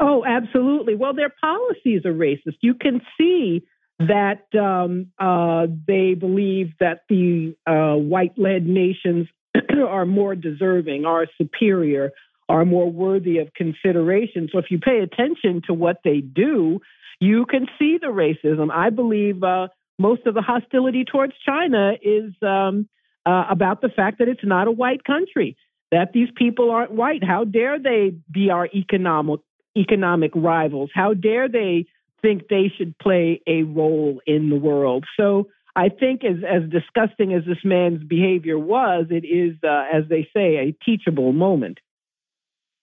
Oh, 0.00 0.24
absolutely. 0.24 0.94
Well, 0.94 1.14
their 1.14 1.32
policies 1.40 2.04
are 2.04 2.12
racist. 2.12 2.58
You 2.60 2.74
can 2.74 3.00
see 3.18 3.64
that 3.98 4.44
um, 4.56 5.08
uh, 5.18 5.66
they 5.86 6.14
believe 6.14 6.72
that 6.78 7.00
the 7.08 7.56
uh, 7.66 7.96
white-led 7.96 8.64
nations 8.64 9.26
are 9.88 10.06
more 10.06 10.36
deserving, 10.36 11.04
are 11.04 11.26
superior, 11.36 12.12
are 12.48 12.64
more 12.64 12.90
worthy 12.90 13.38
of 13.38 13.52
consideration. 13.54 14.48
So 14.52 14.58
if 14.58 14.66
you 14.70 14.78
pay 14.78 15.00
attention 15.00 15.62
to 15.66 15.74
what 15.74 15.98
they 16.04 16.20
do, 16.20 16.80
you 17.20 17.44
can 17.46 17.66
see 17.78 17.98
the 18.00 18.06
racism. 18.06 18.70
I 18.72 18.90
believe 18.90 19.42
uh, 19.42 19.68
most 19.98 20.26
of 20.26 20.34
the 20.34 20.42
hostility 20.42 21.04
towards 21.04 21.32
China 21.44 21.92
is 22.00 22.32
um, 22.40 22.88
uh, 23.26 23.44
about 23.50 23.80
the 23.80 23.88
fact 23.88 24.18
that 24.18 24.28
it's 24.28 24.44
not 24.44 24.68
a 24.68 24.70
white 24.70 25.04
country, 25.04 25.56
that 25.90 26.12
these 26.12 26.28
people 26.36 26.70
aren't 26.70 26.92
white. 26.92 27.24
How 27.24 27.44
dare 27.44 27.78
they 27.78 28.14
be 28.30 28.50
our 28.50 28.68
economic 28.74 29.40
economic 29.76 30.32
rivals? 30.34 30.90
How 30.94 31.14
dare 31.14 31.48
they 31.48 31.86
think 32.22 32.48
they 32.48 32.72
should 32.76 32.98
play 32.98 33.40
a 33.46 33.62
role 33.62 34.20
in 34.26 34.50
the 34.50 34.56
world? 34.56 35.04
So 35.16 35.48
I 35.76 35.88
think, 35.88 36.24
as 36.24 36.38
as 36.44 36.68
disgusting 36.70 37.32
as 37.32 37.44
this 37.44 37.64
man's 37.64 38.02
behavior 38.02 38.58
was, 38.58 39.06
it 39.10 39.24
is, 39.24 39.56
uh, 39.62 39.84
as 39.92 40.08
they 40.08 40.28
say, 40.34 40.56
a 40.56 40.76
teachable 40.84 41.32
moment. 41.32 41.78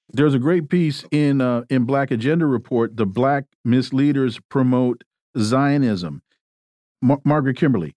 There's 0.10 0.34
a 0.34 0.40
great 0.40 0.70
piece 0.70 1.04
in 1.12 1.42
uh, 1.42 1.64
in 1.70 1.84
Black 1.84 2.12
Agenda 2.12 2.46
Report. 2.46 2.96
The 2.96 3.06
Black 3.06 3.46
misleaders 3.66 4.40
promote 4.50 5.04
Zionism. 5.38 6.22
Mar 7.02 7.20
Margaret 7.26 7.58
Kimberley, 7.58 7.96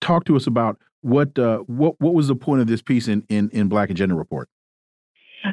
talk 0.00 0.24
to 0.24 0.36
us 0.36 0.46
about 0.46 0.78
what 1.02 1.38
uh, 1.38 1.58
what 1.58 2.00
what 2.00 2.14
was 2.14 2.28
the 2.28 2.36
point 2.36 2.60
of 2.60 2.66
this 2.66 2.82
piece 2.82 3.08
in 3.08 3.24
in, 3.28 3.50
in 3.50 3.68
Black 3.68 3.90
Agenda 3.90 4.14
Report? 4.14 4.48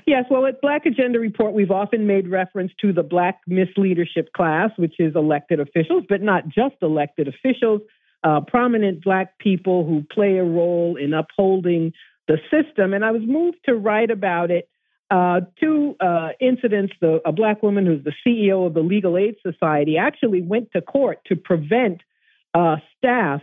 Yes, 0.08 0.26
well, 0.30 0.46
at 0.46 0.62
Black 0.62 0.86
Agenda 0.86 1.20
Report, 1.20 1.54
we've 1.54 1.72
often 1.72 2.08
made 2.08 2.28
reference 2.28 2.72
to 2.82 2.92
the 2.92 3.04
Black 3.04 3.40
misleadership 3.50 4.32
class, 4.36 4.72
which 4.78 4.96
is 5.00 5.16
elected 5.16 5.60
officials, 5.60 6.04
but 6.10 6.22
not 6.22 6.48
just 6.48 6.76
elected 6.82 7.28
officials, 7.28 7.82
uh, 8.24 8.42
prominent 8.42 9.04
Black 9.04 9.38
people 9.38 9.86
who 9.86 10.04
play 10.12 10.38
a 10.38 10.44
role 10.44 10.96
in 10.96 11.14
upholding 11.14 11.94
the 12.28 12.38
system. 12.50 12.94
And 12.94 13.06
I 13.06 13.12
was 13.12 13.22
moved 13.26 13.58
to 13.66 13.76
write 13.76 14.10
about 14.10 14.50
it. 14.50 14.68
Uh, 15.12 15.42
two 15.60 15.96
uh, 16.00 16.30
incidents 16.40 16.94
the, 17.00 17.22
a 17.26 17.32
Black 17.32 17.62
woman 17.62 17.86
who's 17.86 18.04
the 18.04 18.14
CEO 18.26 18.66
of 18.66 18.74
the 18.74 18.82
Legal 18.82 19.18
Aid 19.18 19.36
Society 19.44 19.98
actually 19.98 20.42
went 20.42 20.72
to 20.72 20.82
court 20.82 21.20
to 21.28 21.36
prevent 21.36 22.02
uh, 22.56 22.78
staff 22.98 23.42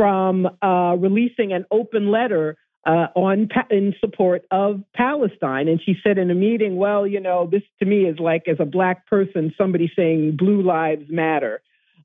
from 0.00 0.48
uh, 0.62 0.96
releasing 0.96 1.52
an 1.52 1.66
open 1.70 2.10
letter 2.10 2.56
uh, 2.86 3.08
on 3.14 3.50
in 3.70 3.94
support 4.00 4.46
of 4.50 4.82
Palestine. 4.94 5.68
And 5.68 5.78
she 5.84 5.94
said 6.02 6.16
in 6.16 6.30
a 6.30 6.34
meeting, 6.34 6.76
"Well, 6.76 7.06
you 7.06 7.20
know, 7.20 7.46
this 7.52 7.60
to 7.80 7.84
me 7.84 8.06
is 8.06 8.18
like 8.18 8.48
as 8.48 8.56
a 8.60 8.64
black 8.64 9.06
person, 9.06 9.52
somebody 9.58 9.92
saying 9.94 10.36
Blue 10.38 10.62
Lives 10.62 11.04
Matter, 11.10 11.60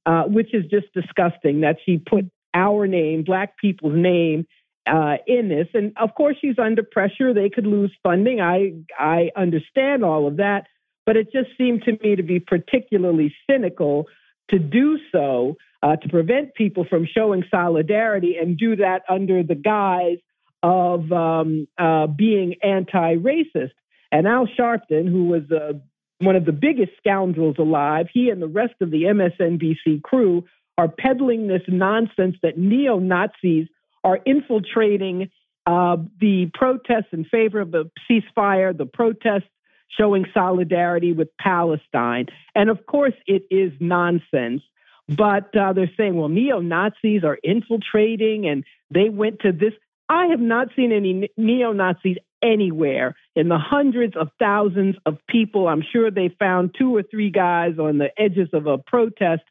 uh, 0.06 0.24
which 0.24 0.54
is 0.54 0.66
just 0.70 0.94
disgusting 0.94 1.62
that 1.62 1.78
she 1.86 1.98
put 1.98 2.26
our 2.54 2.86
name, 2.86 3.24
black 3.24 3.58
people's 3.58 3.96
name." 3.96 4.46
Uh, 4.88 5.16
in 5.26 5.50
this, 5.50 5.68
and 5.74 5.94
of 5.98 6.14
course 6.14 6.36
she's 6.40 6.60
under 6.60 6.84
pressure. 6.84 7.34
They 7.34 7.50
could 7.50 7.66
lose 7.66 7.92
funding. 8.04 8.40
I 8.42 8.74
I 9.00 9.32
understand 9.38 10.04
all 10.04 10.28
of 10.28 10.38
that, 10.38 10.68
but 11.06 11.16
it 11.16 11.32
just 11.32 11.50
seemed 11.58 11.84
to 11.84 11.94
me 12.04 12.18
to 12.18 12.22
be 12.24 12.40
particularly 12.40 13.34
cynical 13.50 14.06
to 14.50 14.60
do 14.60 14.98
so 15.12 15.56
uh, 15.82 15.96
to 15.98 16.10
prevent 16.10 16.56
people 16.56 16.86
from 16.90 17.06
showing 17.06 17.44
solidarity 17.50 18.36
and 18.42 18.58
do 18.58 18.76
that 18.78 19.04
under 19.10 19.44
the 19.44 19.56
guise 19.56 20.18
of 20.64 21.12
um, 21.12 21.68
uh, 21.78 22.08
being 22.08 22.56
anti 22.64 23.16
racist. 23.16 23.72
And 24.12 24.28
Al 24.28 24.48
Sharpton, 24.48 25.08
who 25.08 25.26
was 25.26 25.44
uh, 25.52 25.74
one 26.20 26.36
of 26.36 26.46
the 26.46 26.52
biggest 26.52 26.92
scoundrels 26.98 27.58
alive, 27.60 28.08
he 28.14 28.30
and 28.30 28.42
the 28.42 28.48
rest 28.48 28.76
of 28.82 28.92
the 28.92 29.04
MSNBC 29.04 30.02
crew 30.02 30.46
are 30.78 30.88
peddling 30.88 31.48
this 31.48 31.62
nonsense 31.68 32.36
that 32.42 32.58
neo 32.58 33.00
Nazis 33.00 33.68
are 34.04 34.20
infiltrating 34.26 35.30
uh, 35.66 35.98
the 36.20 36.50
protests 36.54 37.12
in 37.12 37.26
favor 37.26 37.60
of 37.60 37.72
the 37.72 37.90
ceasefire, 38.10 38.78
the 38.78 38.86
protests 38.86 39.50
showing 39.90 40.26
solidarity 40.34 41.14
with 41.14 41.30
Palestine. 41.38 42.28
And 42.54 42.70
of 42.70 42.86
course, 42.86 43.14
it 43.28 43.44
is 43.50 43.72
nonsense. 43.80 44.62
but 45.08 45.56
uh, 45.56 45.74
they're 45.74 45.92
saying, 45.96 46.16
well, 46.16 46.30
neo 46.30 46.60
Nazis 46.60 47.24
are 47.24 47.38
infiltrating 47.44 48.48
and 48.48 48.64
they 48.90 49.10
went 49.10 49.42
to 49.42 49.52
this. 49.52 49.74
I 50.10 50.28
have 50.28 50.40
not 50.40 50.70
seen 50.76 50.92
any 50.92 51.30
neo 51.38 51.72
Nazis 51.74 52.18
anywhere 52.44 53.16
in 53.36 53.50
the 53.50 53.58
hundreds 53.58 54.16
of 54.16 54.30
thousands 54.40 54.96
of 55.06 55.18
people. 55.28 55.68
I'm 55.68 55.84
sure 55.92 56.12
they 56.12 56.30
found 56.40 56.76
two 56.78 56.96
or 56.96 57.04
three 57.04 57.32
guys 57.32 57.80
on 57.80 57.98
the 57.98 58.10
edges 58.18 58.50
of 58.54 58.68
a 58.68 58.78
protest, 58.78 59.44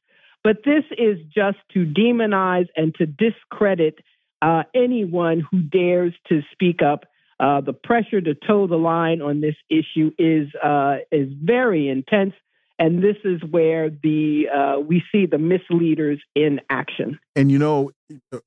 but 0.42 0.58
this 0.64 0.84
is 0.96 1.18
just 1.34 1.58
to 1.72 1.84
demonize 1.84 2.68
and 2.76 2.94
to 2.96 3.06
discredit 3.06 3.98
uh, 4.42 4.64
anyone 4.74 5.42
who 5.50 5.62
dares 5.62 6.12
to 6.28 6.42
speak 6.52 6.82
up. 6.82 7.04
Uh, 7.40 7.60
the 7.60 7.72
pressure 7.72 8.20
to 8.20 8.34
toe 8.34 8.66
the 8.66 8.76
line 8.76 9.20
on 9.20 9.40
this 9.40 9.56
issue 9.68 10.12
is 10.18 10.48
uh, 10.62 10.98
is 11.10 11.28
very 11.42 11.88
intense, 11.88 12.32
and 12.78 13.02
this 13.02 13.16
is 13.24 13.40
where 13.50 13.90
the 13.90 14.44
uh, 14.54 14.80
we 14.80 15.02
see 15.10 15.26
the 15.26 15.38
misleaders 15.38 16.20
in 16.34 16.60
action. 16.70 17.18
And 17.34 17.50
you 17.50 17.58
know, 17.58 17.90
uh, 18.32 18.38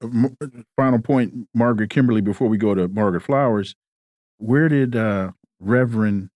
final 0.76 1.00
point, 1.00 1.48
Margaret 1.54 1.90
Kimberley. 1.90 2.22
Before 2.22 2.48
we 2.48 2.58
go 2.58 2.74
to 2.74 2.88
Margaret 2.88 3.22
Flowers, 3.22 3.76
where 4.38 4.70
did 4.70 4.96
uh, 4.96 5.32
Reverend 5.60 6.30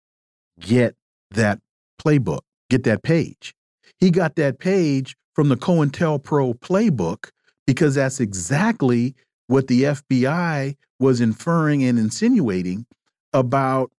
get 0.58 0.96
that 1.30 1.60
playbook? 2.04 2.40
Get 2.68 2.84
that 2.84 3.02
page? 3.02 3.54
He 3.98 4.10
got 4.10 4.36
that 4.36 4.58
page 4.58 5.14
from 5.34 5.48
the 5.48 5.56
COINTELPRO 5.56 6.58
playbook 6.60 7.30
because 7.66 7.94
that's 7.94 8.20
exactly 8.20 9.14
what 9.46 9.66
the 9.66 9.84
FBI 9.84 10.76
was 11.00 11.20
inferring 11.20 11.82
and 11.82 11.98
insinuating 11.98 12.86
about 13.32 13.90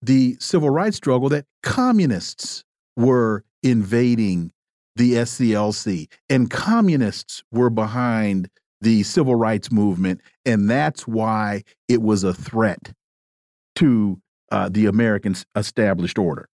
the 0.00 0.36
civil 0.38 0.70
rights 0.70 0.96
struggle 0.96 1.28
that 1.28 1.44
communists 1.62 2.64
were 2.96 3.44
invading 3.62 4.52
the 4.96 5.14
SCLC 5.14 6.08
and 6.30 6.50
communists 6.50 7.42
were 7.50 7.70
behind 7.70 8.48
the 8.80 9.02
civil 9.02 9.34
rights 9.34 9.72
movement. 9.72 10.20
And 10.44 10.70
that's 10.70 11.08
why 11.08 11.64
it 11.88 12.00
was 12.00 12.22
a 12.22 12.32
threat 12.34 12.92
to 13.76 14.20
uh, 14.52 14.68
the 14.70 14.86
American 14.86 15.34
established 15.56 16.18
order. 16.18 16.48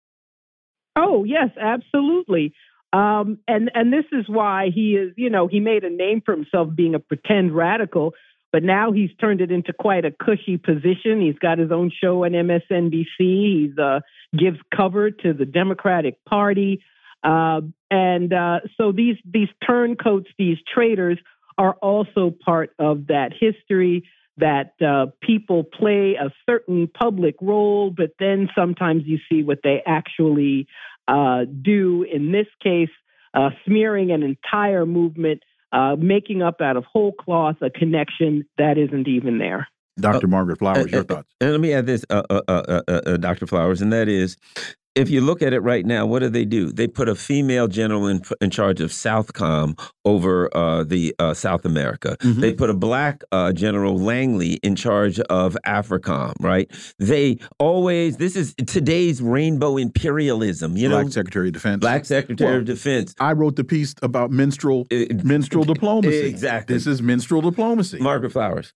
Oh, 0.96 1.24
yes, 1.24 1.50
absolutely. 1.60 2.52
Um, 2.92 3.38
and 3.46 3.70
and 3.74 3.92
this 3.92 4.04
is 4.12 4.26
why 4.28 4.70
he 4.74 4.92
is, 4.92 5.12
you 5.16 5.28
know, 5.28 5.48
he 5.48 5.60
made 5.60 5.84
a 5.84 5.90
name 5.90 6.22
for 6.24 6.34
himself 6.34 6.68
being 6.74 6.94
a 6.94 6.98
pretend 6.98 7.54
radical, 7.54 8.14
but 8.52 8.62
now 8.62 8.92
he's 8.92 9.10
turned 9.20 9.40
it 9.40 9.50
into 9.50 9.72
quite 9.72 10.04
a 10.04 10.10
cushy 10.10 10.56
position. 10.56 11.20
He's 11.20 11.38
got 11.38 11.58
his 11.58 11.70
own 11.70 11.90
show 12.02 12.24
on 12.24 12.32
MSNBC. 12.32 13.06
He 13.18 13.72
uh, 13.80 14.00
gives 14.36 14.58
cover 14.74 15.10
to 15.10 15.32
the 15.32 15.44
Democratic 15.44 16.24
Party, 16.24 16.82
uh, 17.22 17.60
and 17.90 18.32
uh, 18.32 18.60
so 18.76 18.92
these 18.92 19.16
these 19.24 19.48
turncoats, 19.66 20.28
these 20.38 20.58
traitors, 20.72 21.18
are 21.58 21.74
also 21.74 22.34
part 22.44 22.72
of 22.78 23.08
that 23.08 23.32
history 23.38 24.04
that 24.38 24.74
uh, 24.86 25.06
people 25.22 25.64
play 25.64 26.14
a 26.14 26.30
certain 26.44 26.86
public 26.88 27.36
role, 27.40 27.90
but 27.90 28.10
then 28.18 28.48
sometimes 28.54 29.04
you 29.06 29.18
see 29.30 29.42
what 29.42 29.60
they 29.64 29.82
actually 29.86 30.66
uh, 31.08 31.44
do. 31.62 32.02
In 32.02 32.32
this 32.32 32.46
case, 32.62 32.90
uh, 33.32 33.50
smearing 33.64 34.10
an 34.10 34.22
entire 34.22 34.84
movement, 34.84 35.42
uh, 35.72 35.96
making 35.98 36.42
up 36.42 36.60
out 36.60 36.76
of 36.76 36.84
whole 36.84 37.12
cloth 37.12 37.56
a 37.62 37.70
connection 37.70 38.46
that 38.58 38.78
isn't 38.78 39.08
even 39.08 39.38
there. 39.38 39.68
Dr. 39.98 40.26
Uh, 40.26 40.28
Margaret 40.28 40.58
Flowers, 40.58 40.86
uh, 40.86 40.88
your 40.88 41.00
uh, 41.00 41.04
thoughts? 41.04 41.28
And 41.40 41.52
let 41.52 41.60
me 41.60 41.72
add 41.72 41.86
this, 41.86 42.04
uh, 42.10 42.22
uh, 42.28 43.16
Dr. 43.16 43.46
Flowers, 43.46 43.80
and 43.80 43.92
that 43.92 44.08
is 44.08 44.36
if 44.96 45.10
you 45.10 45.20
look 45.20 45.42
at 45.42 45.52
it 45.52 45.60
right 45.60 45.84
now, 45.84 46.06
what 46.06 46.20
do 46.20 46.30
they 46.30 46.46
do? 46.46 46.72
They 46.72 46.88
put 46.88 47.08
a 47.08 47.14
female 47.14 47.68
general 47.68 48.06
in, 48.06 48.22
in 48.40 48.50
charge 48.50 48.80
of 48.80 48.90
Southcom 48.90 49.78
over 50.06 50.54
uh, 50.56 50.84
the 50.84 51.14
uh, 51.18 51.34
South 51.34 51.66
America. 51.66 52.16
Mm 52.20 52.32
-hmm. 52.32 52.40
They 52.40 52.54
put 52.54 52.70
a 52.70 52.74
black 52.74 53.22
uh, 53.30 53.52
General 53.52 53.96
Langley 53.98 54.58
in 54.62 54.74
charge 54.74 55.20
of 55.20 55.56
AFRICOM. 55.66 56.32
Right? 56.40 56.94
They 56.98 57.38
always 57.58 58.16
this 58.16 58.36
is 58.36 58.54
today's 58.54 59.20
rainbow 59.20 59.76
imperialism. 59.76 60.76
You 60.76 60.88
black 60.88 61.02
know, 61.02 61.10
Secretary 61.10 61.48
of 61.48 61.54
Defense. 61.54 61.78
Black 61.80 62.04
Secretary 62.04 62.50
well, 62.50 62.60
of 62.60 62.66
Defense. 62.66 63.14
I 63.20 63.32
wrote 63.32 63.56
the 63.56 63.64
piece 63.64 63.94
about 64.02 64.30
minstrel 64.30 64.86
minstrel 65.24 65.64
diplomacy. 65.74 66.26
Exactly. 66.26 66.74
This 66.74 66.86
is 66.86 67.00
minstrel 67.00 67.42
diplomacy. 67.42 67.98
Margaret 67.98 68.32
Flowers. 68.32 68.72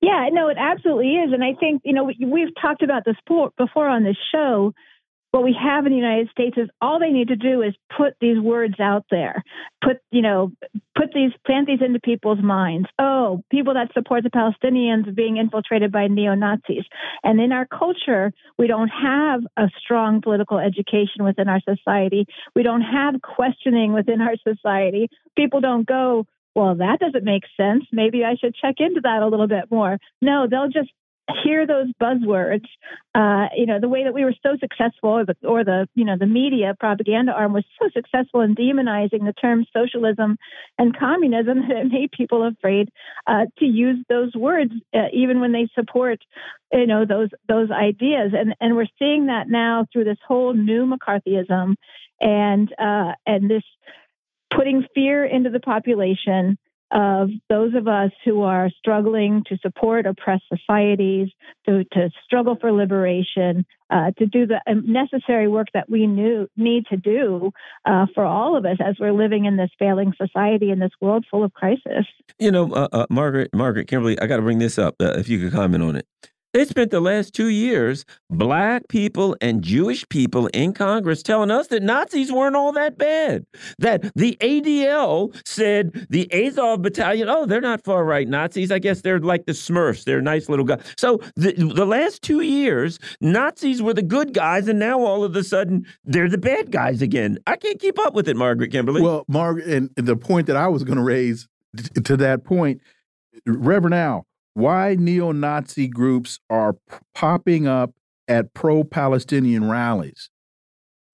Yeah, 0.00 0.28
no, 0.30 0.48
it 0.48 0.58
absolutely 0.58 1.12
is, 1.22 1.32
and 1.32 1.42
I 1.42 1.54
think 1.58 1.82
you 1.84 1.92
know 1.92 2.04
we've 2.04 2.54
talked 2.62 2.82
about 2.82 3.02
this 3.04 3.16
before 3.56 3.88
on 3.88 4.04
this 4.04 4.20
show 4.32 4.72
what 5.30 5.44
we 5.44 5.54
have 5.60 5.84
in 5.84 5.92
the 5.92 5.98
United 5.98 6.30
States 6.30 6.56
is 6.56 6.68
all 6.80 6.98
they 6.98 7.10
need 7.10 7.28
to 7.28 7.36
do 7.36 7.62
is 7.62 7.74
put 7.94 8.14
these 8.20 8.38
words 8.38 8.80
out 8.80 9.04
there, 9.10 9.42
put 9.84 9.98
you 10.10 10.22
know, 10.22 10.52
put 10.96 11.08
these 11.14 11.32
plant 11.44 11.66
these 11.66 11.82
into 11.84 12.00
people's 12.00 12.42
minds. 12.42 12.88
Oh, 12.98 13.42
people 13.50 13.74
that 13.74 13.92
support 13.92 14.24
the 14.24 14.30
Palestinians 14.30 15.14
being 15.14 15.36
infiltrated 15.36 15.92
by 15.92 16.06
neo 16.06 16.34
Nazis, 16.34 16.84
and 17.22 17.40
in 17.40 17.52
our 17.52 17.66
culture, 17.66 18.32
we 18.58 18.66
don't 18.66 18.88
have 18.88 19.42
a 19.56 19.68
strong 19.82 20.22
political 20.22 20.58
education 20.58 21.24
within 21.24 21.48
our 21.48 21.60
society. 21.60 22.26
We 22.56 22.62
don't 22.62 22.82
have 22.82 23.20
questioning 23.20 23.92
within 23.92 24.22
our 24.22 24.36
society. 24.36 25.08
People 25.36 25.60
don't 25.60 25.86
go. 25.86 26.26
Well, 26.54 26.74
that 26.76 26.98
doesn't 26.98 27.24
make 27.24 27.44
sense. 27.56 27.84
Maybe 27.92 28.24
I 28.24 28.34
should 28.34 28.54
check 28.54 28.76
into 28.78 29.02
that 29.02 29.22
a 29.22 29.28
little 29.28 29.46
bit 29.46 29.70
more. 29.70 29.98
No, 30.20 30.48
they'll 30.50 30.68
just 30.68 30.90
hear 31.42 31.66
those 31.66 31.88
buzzwords, 32.00 32.64
uh, 33.14 33.48
you 33.56 33.66
know, 33.66 33.80
the 33.80 33.88
way 33.88 34.04
that 34.04 34.14
we 34.14 34.24
were 34.24 34.34
so 34.42 34.56
successful, 34.58 35.10
or 35.10 35.24
the, 35.24 35.36
or 35.46 35.64
the, 35.64 35.88
you 35.94 36.04
know, 36.04 36.16
the 36.18 36.26
media 36.26 36.74
propaganda 36.78 37.32
arm 37.32 37.52
was 37.52 37.64
so 37.80 37.88
successful 37.92 38.40
in 38.40 38.54
demonizing 38.54 39.24
the 39.24 39.34
terms 39.40 39.66
socialism 39.72 40.38
and 40.78 40.96
communism 40.96 41.60
that 41.68 41.76
it 41.76 41.92
made 41.92 42.10
people 42.12 42.46
afraid 42.46 42.88
uh, 43.26 43.46
to 43.58 43.64
use 43.64 44.04
those 44.08 44.34
words, 44.34 44.72
uh, 44.94 45.08
even 45.12 45.40
when 45.40 45.52
they 45.52 45.68
support, 45.74 46.18
you 46.72 46.86
know, 46.86 47.04
those 47.04 47.30
those 47.48 47.70
ideas. 47.70 48.32
And 48.34 48.54
and 48.60 48.76
we're 48.76 48.86
seeing 48.98 49.26
that 49.26 49.48
now 49.48 49.86
through 49.92 50.04
this 50.04 50.18
whole 50.26 50.54
new 50.54 50.90
McCarthyism, 50.90 51.74
and 52.20 52.72
uh, 52.78 53.12
and 53.26 53.50
this 53.50 53.64
putting 54.54 54.86
fear 54.94 55.24
into 55.24 55.50
the 55.50 55.60
population 55.60 56.58
of 56.90 57.30
those 57.48 57.74
of 57.74 57.86
us 57.86 58.10
who 58.24 58.42
are 58.42 58.70
struggling 58.78 59.44
to 59.48 59.58
support 59.58 60.06
oppressed 60.06 60.44
societies, 60.48 61.28
to, 61.66 61.84
to 61.92 62.10
struggle 62.24 62.56
for 62.60 62.72
liberation, 62.72 63.66
uh, 63.90 64.10
to 64.18 64.26
do 64.26 64.46
the 64.46 64.60
necessary 64.84 65.48
work 65.48 65.68
that 65.74 65.88
we 65.88 66.06
knew, 66.06 66.48
need 66.56 66.86
to 66.86 66.96
do 66.96 67.50
uh, 67.84 68.06
for 68.14 68.24
all 68.24 68.56
of 68.56 68.64
us 68.64 68.78
as 68.84 68.96
we're 68.98 69.12
living 69.12 69.44
in 69.44 69.56
this 69.56 69.70
failing 69.78 70.12
society 70.16 70.70
in 70.70 70.78
this 70.78 70.92
world 71.00 71.24
full 71.30 71.44
of 71.44 71.52
crisis. 71.52 72.06
You 72.38 72.50
know, 72.50 72.72
uh, 72.72 72.88
uh 72.92 73.06
Margaret, 73.10 73.50
Margaret 73.54 73.86
Kimberley, 73.88 74.18
I 74.20 74.26
got 74.26 74.36
to 74.36 74.42
bring 74.42 74.58
this 74.58 74.78
up 74.78 74.96
uh, 75.00 75.14
if 75.18 75.28
you 75.28 75.38
could 75.38 75.52
comment 75.52 75.82
on 75.82 75.96
it. 75.96 76.06
They 76.54 76.64
spent 76.64 76.90
the 76.90 77.00
last 77.00 77.34
two 77.34 77.48
years, 77.48 78.06
black 78.30 78.88
people 78.88 79.36
and 79.40 79.62
Jewish 79.62 80.08
people 80.08 80.46
in 80.48 80.72
Congress 80.72 81.22
telling 81.22 81.50
us 81.50 81.66
that 81.66 81.82
Nazis 81.82 82.32
weren't 82.32 82.56
all 82.56 82.72
that 82.72 82.96
bad. 82.96 83.44
That 83.78 84.10
the 84.14 84.36
ADL 84.40 85.36
said 85.46 86.06
the 86.08 86.26
Azov 86.32 86.80
battalion, 86.80 87.28
oh, 87.28 87.44
they're 87.44 87.60
not 87.60 87.84
far 87.84 88.02
right 88.04 88.26
Nazis. 88.26 88.72
I 88.72 88.78
guess 88.78 89.02
they're 89.02 89.20
like 89.20 89.44
the 89.44 89.52
Smurfs. 89.52 90.04
They're 90.04 90.22
nice 90.22 90.48
little 90.48 90.64
guys. 90.64 90.82
So 90.96 91.20
the, 91.36 91.52
the 91.52 91.84
last 91.84 92.22
two 92.22 92.40
years, 92.40 92.98
Nazis 93.20 93.82
were 93.82 93.94
the 93.94 94.02
good 94.02 94.32
guys, 94.32 94.68
and 94.68 94.78
now 94.78 95.00
all 95.00 95.24
of 95.24 95.36
a 95.36 95.44
sudden 95.44 95.86
they're 96.04 96.30
the 96.30 96.38
bad 96.38 96.70
guys 96.70 97.02
again. 97.02 97.38
I 97.46 97.56
can't 97.56 97.78
keep 97.78 97.98
up 97.98 98.14
with 98.14 98.26
it, 98.26 98.36
Margaret 98.36 98.72
Kimberley. 98.72 99.02
Well, 99.02 99.24
Margaret, 99.28 99.66
and 99.66 99.90
the 99.96 100.16
point 100.16 100.46
that 100.46 100.56
I 100.56 100.68
was 100.68 100.82
going 100.82 100.96
to 100.96 101.04
raise 101.04 101.46
to 102.04 102.16
that 102.16 102.44
point, 102.44 102.80
Reverend 103.46 103.94
Al, 103.94 104.27
why 104.58 104.96
neo 104.98 105.30
Nazi 105.30 105.86
groups 105.86 106.40
are 106.50 106.74
popping 107.14 107.68
up 107.68 107.92
at 108.26 108.54
pro 108.54 108.82
Palestinian 108.82 109.70
rallies. 109.70 110.30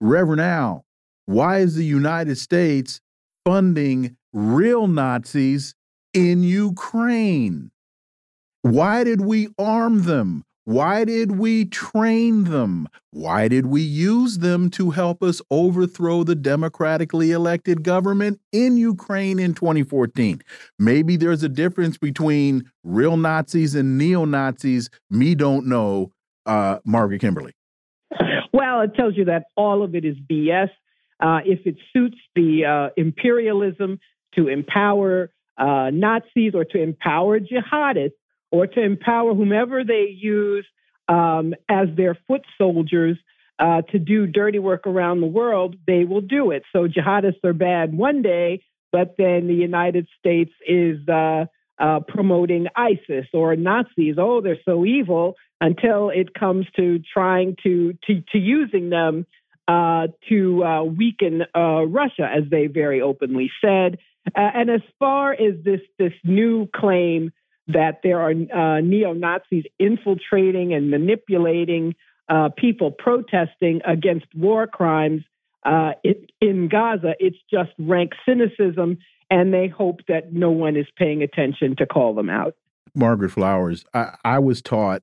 Reverend 0.00 0.40
Al, 0.40 0.86
why 1.26 1.58
is 1.58 1.74
the 1.74 1.84
United 1.84 2.38
States 2.38 3.02
funding 3.44 4.16
real 4.32 4.86
Nazis 4.86 5.74
in 6.14 6.42
Ukraine? 6.42 7.70
Why 8.62 9.04
did 9.04 9.20
we 9.20 9.48
arm 9.58 10.04
them? 10.04 10.44
Why 10.66 11.04
did 11.04 11.32
we 11.32 11.66
train 11.66 12.44
them? 12.44 12.88
Why 13.10 13.48
did 13.48 13.66
we 13.66 13.82
use 13.82 14.38
them 14.38 14.70
to 14.70 14.90
help 14.90 15.22
us 15.22 15.42
overthrow 15.50 16.24
the 16.24 16.34
democratically 16.34 17.32
elected 17.32 17.82
government 17.82 18.40
in 18.50 18.78
Ukraine 18.78 19.38
in 19.38 19.52
2014? 19.52 20.40
Maybe 20.78 21.16
there's 21.16 21.42
a 21.42 21.50
difference 21.50 21.98
between 21.98 22.70
real 22.82 23.18
Nazis 23.18 23.74
and 23.74 23.98
neo 23.98 24.24
Nazis. 24.24 24.88
Me 25.10 25.34
don't 25.34 25.66
know, 25.66 26.12
uh, 26.46 26.78
Margaret 26.84 27.20
Kimberley. 27.20 27.52
Well, 28.54 28.80
it 28.82 28.94
tells 28.94 29.16
you 29.16 29.26
that 29.26 29.44
all 29.56 29.82
of 29.82 29.94
it 29.94 30.04
is 30.04 30.16
BS. 30.30 30.70
Uh, 31.20 31.40
if 31.44 31.66
it 31.66 31.76
suits 31.92 32.16
the 32.34 32.64
uh, 32.64 32.92
imperialism 32.96 33.98
to 34.34 34.48
empower 34.48 35.30
uh, 35.58 35.90
Nazis 35.92 36.54
or 36.54 36.64
to 36.64 36.82
empower 36.82 37.38
jihadists, 37.38 38.12
or 38.54 38.68
to 38.68 38.80
empower 38.80 39.34
whomever 39.34 39.82
they 39.82 40.06
use 40.16 40.64
um, 41.08 41.54
as 41.68 41.88
their 41.96 42.16
foot 42.28 42.42
soldiers, 42.56 43.18
uh, 43.58 43.82
to 43.82 43.98
do 43.98 44.28
dirty 44.28 44.60
work 44.60 44.86
around 44.86 45.20
the 45.20 45.26
world, 45.26 45.74
they 45.88 46.04
will 46.04 46.20
do 46.20 46.52
it. 46.52 46.62
So 46.72 46.86
jihadists 46.86 47.44
are 47.44 47.52
bad 47.52 47.92
one 47.92 48.22
day, 48.22 48.62
but 48.92 49.16
then 49.18 49.48
the 49.48 49.54
United 49.54 50.06
States 50.18 50.52
is 50.66 50.96
uh, 51.08 51.46
uh, 51.80 52.00
promoting 52.06 52.66
ISIS 52.76 53.26
or 53.32 53.56
Nazis. 53.56 54.16
Oh, 54.18 54.40
they're 54.40 54.64
so 54.64 54.84
evil 54.84 55.34
until 55.60 56.10
it 56.10 56.32
comes 56.34 56.66
to 56.76 57.00
trying 57.12 57.56
to 57.64 57.94
to, 58.06 58.22
to 58.32 58.38
using 58.38 58.90
them 58.90 59.26
uh, 59.66 60.08
to 60.28 60.64
uh, 60.64 60.82
weaken 60.84 61.42
uh, 61.56 61.86
Russia, 61.86 62.28
as 62.32 62.44
they 62.50 62.68
very 62.68 63.00
openly 63.00 63.50
said. 63.60 63.98
And 64.36 64.70
as 64.70 64.80
far 64.98 65.32
as 65.32 65.54
this 65.64 65.80
this 65.98 66.12
new 66.24 66.68
claim 66.74 67.32
that 67.68 68.00
there 68.02 68.20
are 68.20 68.30
uh, 68.30 68.80
neo 68.80 69.12
Nazis 69.12 69.64
infiltrating 69.78 70.74
and 70.74 70.90
manipulating 70.90 71.94
uh, 72.28 72.48
people 72.56 72.90
protesting 72.90 73.80
against 73.86 74.26
war 74.34 74.66
crimes 74.66 75.22
it, 76.02 76.30
in 76.40 76.68
Gaza, 76.68 77.14
it's 77.18 77.38
just 77.50 77.70
rank 77.78 78.12
cynicism, 78.26 78.98
and 79.30 79.52
they 79.52 79.68
hope 79.68 80.00
that 80.08 80.32
no 80.32 80.50
one 80.50 80.76
is 80.76 80.86
paying 80.96 81.22
attention 81.22 81.76
to 81.76 81.86
call 81.86 82.14
them 82.14 82.30
out. 82.30 82.54
Margaret 82.94 83.30
Flowers, 83.30 83.84
I, 83.92 84.16
I 84.24 84.38
was 84.38 84.62
taught 84.62 85.02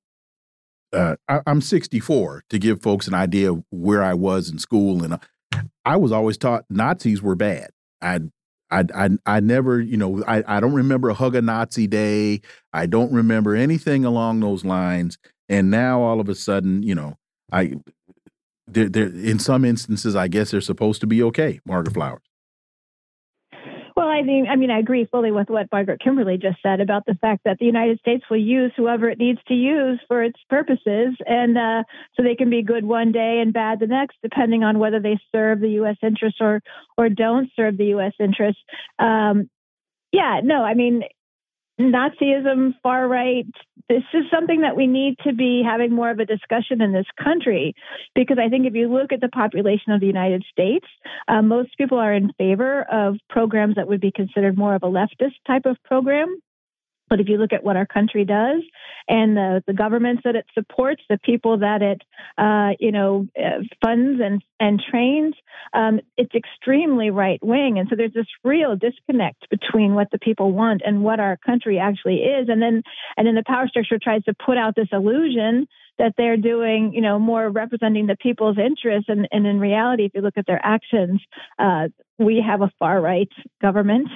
uh, 0.93 1.15
I, 1.27 1.41
am 1.47 1.61
64 1.61 2.43
to 2.49 2.59
give 2.59 2.81
folks 2.81 3.07
an 3.07 3.13
idea 3.13 3.53
of 3.53 3.63
where 3.71 4.03
I 4.03 4.13
was 4.13 4.49
in 4.49 4.59
school, 4.59 5.03
and 5.03 5.13
uh, 5.13 5.17
I 5.85 5.95
was 5.95 6.11
always 6.11 6.37
taught 6.37 6.65
Nazis 6.69 7.21
were 7.21 7.35
bad. 7.35 7.69
I, 8.01 8.19
I, 8.71 8.85
I, 8.95 9.09
I 9.25 9.39
never, 9.41 9.79
you 9.79 9.97
know, 9.97 10.23
I, 10.27 10.43
I 10.47 10.59
don't 10.59 10.73
remember 10.73 11.09
a 11.09 11.13
hug 11.13 11.35
a 11.35 11.41
Nazi 11.41 11.87
day. 11.87 12.41
I 12.73 12.85
don't 12.85 13.11
remember 13.11 13.55
anything 13.55 14.05
along 14.05 14.39
those 14.39 14.63
lines. 14.63 15.17
And 15.49 15.69
now 15.69 16.01
all 16.01 16.19
of 16.19 16.29
a 16.29 16.35
sudden, 16.35 16.81
you 16.83 16.95
know, 16.95 17.17
I, 17.51 17.75
they're, 18.67 18.89
they're 18.89 19.07
in 19.07 19.39
some 19.39 19.65
instances, 19.65 20.15
I 20.15 20.29
guess 20.29 20.51
they're 20.51 20.61
supposed 20.61 21.01
to 21.01 21.07
be 21.07 21.21
okay. 21.23 21.59
Margaret 21.65 21.93
Flowers. 21.93 22.30
I 24.21 24.55
mean, 24.55 24.71
I 24.71 24.79
agree 24.79 25.05
fully 25.05 25.31
with 25.31 25.49
what 25.49 25.67
Margaret 25.71 26.01
Kimberley 26.01 26.37
just 26.37 26.61
said 26.61 26.81
about 26.81 27.05
the 27.05 27.15
fact 27.15 27.41
that 27.45 27.57
the 27.59 27.65
United 27.65 27.99
States 27.99 28.23
will 28.29 28.41
use 28.41 28.71
whoever 28.75 29.09
it 29.09 29.19
needs 29.19 29.39
to 29.47 29.53
use 29.53 29.99
for 30.07 30.23
its 30.23 30.39
purposes. 30.49 31.15
And 31.25 31.57
uh, 31.57 31.83
so 32.15 32.23
they 32.23 32.35
can 32.35 32.49
be 32.49 32.63
good 32.63 32.85
one 32.85 33.11
day 33.11 33.39
and 33.41 33.53
bad 33.53 33.79
the 33.79 33.87
next, 33.87 34.17
depending 34.21 34.63
on 34.63 34.79
whether 34.79 34.99
they 34.99 35.19
serve 35.31 35.59
the 35.59 35.69
U.S. 35.71 35.97
interests 36.03 36.39
or, 36.41 36.61
or 36.97 37.09
don't 37.09 37.49
serve 37.55 37.77
the 37.77 37.85
U.S. 37.85 38.13
interests. 38.19 38.61
Um, 38.99 39.49
yeah, 40.11 40.41
no, 40.43 40.63
I 40.63 40.73
mean, 40.73 41.03
Nazism, 41.81 42.73
far 42.83 43.07
right, 43.07 43.45
this 43.89 44.03
is 44.13 44.23
something 44.31 44.61
that 44.61 44.75
we 44.75 44.87
need 44.87 45.17
to 45.25 45.33
be 45.33 45.63
having 45.65 45.91
more 45.91 46.11
of 46.11 46.19
a 46.19 46.25
discussion 46.25 46.81
in 46.81 46.93
this 46.93 47.05
country 47.21 47.73
because 48.15 48.37
I 48.39 48.49
think 48.49 48.65
if 48.65 48.73
you 48.73 48.91
look 48.91 49.11
at 49.11 49.21
the 49.21 49.29
population 49.29 49.91
of 49.91 49.99
the 49.99 50.07
United 50.07 50.43
States, 50.51 50.85
uh, 51.27 51.41
most 51.41 51.77
people 51.77 51.97
are 51.97 52.13
in 52.13 52.31
favor 52.37 52.83
of 52.83 53.17
programs 53.29 53.75
that 53.75 53.87
would 53.87 54.01
be 54.01 54.11
considered 54.11 54.57
more 54.57 54.75
of 54.75 54.83
a 54.83 54.87
leftist 54.87 55.35
type 55.47 55.65
of 55.65 55.77
program. 55.83 56.39
But 57.11 57.19
if 57.19 57.27
you 57.27 57.37
look 57.37 57.51
at 57.51 57.61
what 57.61 57.75
our 57.75 57.85
country 57.85 58.23
does 58.23 58.63
and 59.09 59.35
the, 59.35 59.61
the 59.67 59.73
governments 59.73 60.21
that 60.23 60.37
it 60.37 60.45
supports, 60.53 61.03
the 61.09 61.19
people 61.21 61.57
that 61.57 61.81
it, 61.81 62.01
uh, 62.37 62.69
you 62.79 62.93
know, 62.93 63.27
uh, 63.37 63.59
funds 63.83 64.21
and, 64.23 64.41
and 64.61 64.81
trains, 64.89 65.35
um, 65.73 65.99
it's 66.15 66.33
extremely 66.33 67.09
right 67.09 67.39
wing. 67.43 67.77
And 67.77 67.89
so 67.89 67.97
there's 67.97 68.13
this 68.13 68.27
real 68.45 68.77
disconnect 68.77 69.49
between 69.49 69.93
what 69.93 70.07
the 70.13 70.19
people 70.19 70.53
want 70.53 70.83
and 70.85 71.03
what 71.03 71.19
our 71.19 71.35
country 71.45 71.79
actually 71.79 72.19
is. 72.19 72.47
And 72.47 72.61
then, 72.61 72.81
and 73.17 73.27
then 73.27 73.35
the 73.35 73.43
power 73.45 73.67
structure 73.67 73.99
tries 74.01 74.23
to 74.23 74.33
put 74.33 74.57
out 74.57 74.75
this 74.77 74.87
illusion 74.93 75.67
that 75.99 76.13
they're 76.17 76.37
doing, 76.37 76.93
you 76.93 77.01
know, 77.01 77.19
more 77.19 77.49
representing 77.49 78.07
the 78.07 78.15
people's 78.15 78.57
interests. 78.57 79.09
And, 79.09 79.27
and 79.33 79.45
in 79.45 79.59
reality, 79.59 80.05
if 80.05 80.13
you 80.15 80.21
look 80.21 80.37
at 80.37 80.47
their 80.47 80.61
actions, 80.63 81.21
uh, 81.59 81.89
we 82.25 82.43
have 82.45 82.61
a 82.61 82.71
far 82.79 83.01
right 83.01 83.29
government 83.61 84.07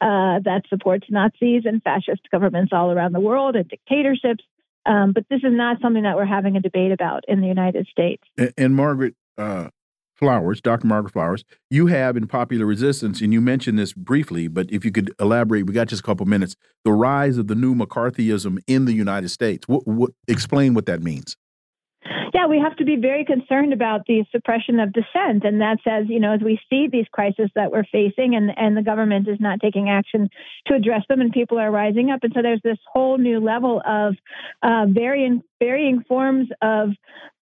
uh, 0.00 0.40
that 0.44 0.62
supports 0.68 1.06
Nazis 1.10 1.62
and 1.64 1.82
fascist 1.82 2.22
governments 2.30 2.72
all 2.72 2.90
around 2.90 3.12
the 3.12 3.20
world 3.20 3.56
and 3.56 3.68
dictatorships. 3.68 4.44
Um, 4.86 5.12
but 5.12 5.24
this 5.30 5.38
is 5.38 5.52
not 5.52 5.80
something 5.80 6.02
that 6.02 6.16
we're 6.16 6.26
having 6.26 6.56
a 6.56 6.60
debate 6.60 6.92
about 6.92 7.24
in 7.26 7.40
the 7.40 7.46
United 7.46 7.86
States. 7.86 8.22
And, 8.36 8.52
and 8.58 8.76
Margaret 8.76 9.14
uh, 9.38 9.68
Flowers, 10.14 10.60
Dr. 10.60 10.86
Margaret 10.86 11.12
Flowers, 11.12 11.44
you 11.70 11.86
have 11.86 12.16
in 12.16 12.26
Popular 12.26 12.66
Resistance, 12.66 13.20
and 13.20 13.32
you 13.32 13.40
mentioned 13.40 13.78
this 13.78 13.92
briefly, 13.92 14.46
but 14.46 14.70
if 14.70 14.84
you 14.84 14.92
could 14.92 15.12
elaborate, 15.18 15.66
we 15.66 15.72
got 15.72 15.88
just 15.88 16.00
a 16.00 16.04
couple 16.04 16.26
minutes. 16.26 16.54
The 16.84 16.92
rise 16.92 17.38
of 17.38 17.48
the 17.48 17.54
new 17.54 17.74
McCarthyism 17.74 18.58
in 18.66 18.84
the 18.84 18.92
United 18.92 19.30
States. 19.30 19.66
What, 19.66 19.86
what, 19.86 20.10
explain 20.28 20.74
what 20.74 20.86
that 20.86 21.02
means 21.02 21.36
yeah, 22.32 22.46
we 22.46 22.58
have 22.58 22.76
to 22.76 22.84
be 22.84 22.96
very 22.96 23.24
concerned 23.24 23.72
about 23.72 24.06
the 24.06 24.24
suppression 24.30 24.80
of 24.80 24.92
dissent. 24.92 25.44
And 25.44 25.60
that 25.60 25.78
says, 25.84 26.06
you 26.08 26.20
know, 26.20 26.34
as 26.34 26.40
we 26.40 26.60
see 26.68 26.88
these 26.90 27.06
crises 27.10 27.50
that 27.54 27.70
we're 27.70 27.84
facing 27.84 28.34
and, 28.34 28.50
and 28.56 28.76
the 28.76 28.82
government 28.82 29.28
is 29.28 29.38
not 29.40 29.60
taking 29.60 29.88
action 29.88 30.28
to 30.66 30.74
address 30.74 31.02
them 31.08 31.20
and 31.20 31.32
people 31.32 31.58
are 31.58 31.70
rising 31.70 32.10
up. 32.10 32.20
And 32.22 32.32
so 32.34 32.42
there's 32.42 32.62
this 32.62 32.78
whole 32.92 33.18
new 33.18 33.40
level 33.40 33.80
of 33.86 34.14
uh, 34.62 34.86
varying, 34.88 35.42
varying 35.60 36.04
forms 36.06 36.48
of 36.60 36.90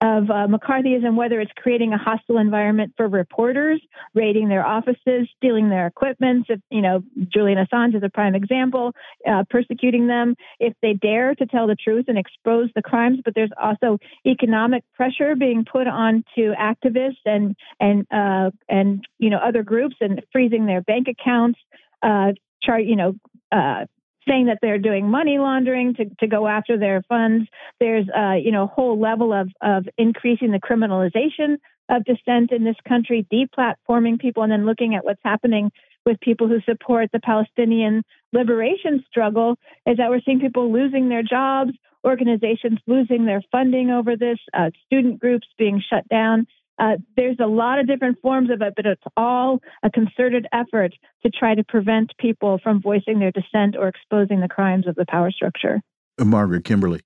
of 0.04 0.28
uh, 0.28 0.46
McCarthyism, 0.46 1.16
whether 1.16 1.40
it's 1.40 1.50
creating 1.56 1.94
a 1.94 1.98
hostile 1.98 2.36
environment 2.36 2.92
for 2.94 3.08
reporters, 3.08 3.80
raiding 4.12 4.50
their 4.50 4.64
offices, 4.64 5.26
stealing 5.38 5.70
their 5.70 5.86
equipment. 5.86 6.44
If, 6.50 6.60
you 6.70 6.82
know, 6.82 7.02
Julian 7.32 7.56
Assange 7.64 7.96
is 7.96 8.02
a 8.02 8.10
prime 8.10 8.34
example, 8.34 8.92
uh, 9.26 9.44
persecuting 9.48 10.06
them 10.06 10.34
if 10.60 10.74
they 10.82 10.92
dare 10.92 11.34
to 11.36 11.46
tell 11.46 11.66
the 11.66 11.74
truth 11.74 12.04
and 12.08 12.18
expose 12.18 12.68
the 12.74 12.82
crimes. 12.82 13.20
But 13.24 13.34
there's 13.34 13.52
also 13.60 13.96
economic 14.26 14.84
pressure 14.92 15.34
being 15.36 15.64
put 15.64 15.86
on 15.86 16.22
to 16.34 16.52
activists 16.60 17.24
and 17.24 17.56
and 17.80 18.06
uh, 18.12 18.50
and 18.68 19.06
you 19.18 19.30
know 19.30 19.38
other 19.38 19.62
groups 19.62 19.96
and 20.02 20.20
freezing 20.32 20.66
their 20.66 20.82
bank 20.82 21.08
accounts. 21.08 21.58
Uh, 22.02 22.32
chart, 22.62 22.84
you 22.84 22.96
know, 22.96 23.14
uh, 23.52 23.86
saying 24.28 24.46
that 24.46 24.58
they're 24.62 24.78
doing 24.78 25.10
money 25.10 25.38
laundering 25.38 25.94
to, 25.94 26.04
to 26.20 26.26
go 26.26 26.46
after 26.46 26.78
their 26.78 27.02
funds. 27.08 27.48
There's 27.80 28.06
uh, 28.08 28.34
you 28.34 28.52
know 28.52 28.64
a 28.64 28.66
whole 28.66 28.98
level 28.98 29.32
of 29.32 29.50
of 29.60 29.86
increasing 29.98 30.50
the 30.50 30.60
criminalization 30.60 31.58
of 31.88 32.04
dissent 32.04 32.50
in 32.50 32.64
this 32.64 32.76
country, 32.88 33.26
deplatforming 33.32 34.18
people, 34.18 34.42
and 34.42 34.50
then 34.50 34.66
looking 34.66 34.94
at 34.94 35.04
what's 35.04 35.20
happening 35.24 35.70
with 36.06 36.20
people 36.20 36.48
who 36.48 36.60
support 36.62 37.10
the 37.12 37.20
Palestinian 37.20 38.02
liberation 38.32 39.04
struggle 39.08 39.56
is 39.86 39.96
that 39.96 40.10
we're 40.10 40.20
seeing 40.24 40.40
people 40.40 40.72
losing 40.72 41.08
their 41.08 41.22
jobs, 41.22 41.72
organizations 42.04 42.78
losing 42.86 43.24
their 43.24 43.42
funding 43.50 43.90
over 43.90 44.16
this, 44.16 44.38
uh, 44.52 44.70
student 44.86 45.18
groups 45.18 45.46
being 45.58 45.82
shut 45.90 46.06
down. 46.08 46.46
Uh, 46.78 46.96
there's 47.16 47.36
a 47.40 47.46
lot 47.46 47.78
of 47.78 47.86
different 47.86 48.20
forms 48.20 48.50
of 48.50 48.60
it, 48.60 48.72
but 48.76 48.86
it's 48.86 49.02
all 49.16 49.60
a 49.82 49.90
concerted 49.90 50.46
effort 50.52 50.92
to 51.22 51.30
try 51.30 51.54
to 51.54 51.62
prevent 51.64 52.12
people 52.18 52.58
from 52.62 52.82
voicing 52.82 53.20
their 53.20 53.30
dissent 53.30 53.76
or 53.76 53.88
exposing 53.88 54.40
the 54.40 54.48
crimes 54.48 54.86
of 54.88 54.94
the 54.96 55.04
power 55.08 55.30
structure. 55.30 55.80
Uh, 56.18 56.24
Margaret 56.24 56.64
Kimberley. 56.64 57.00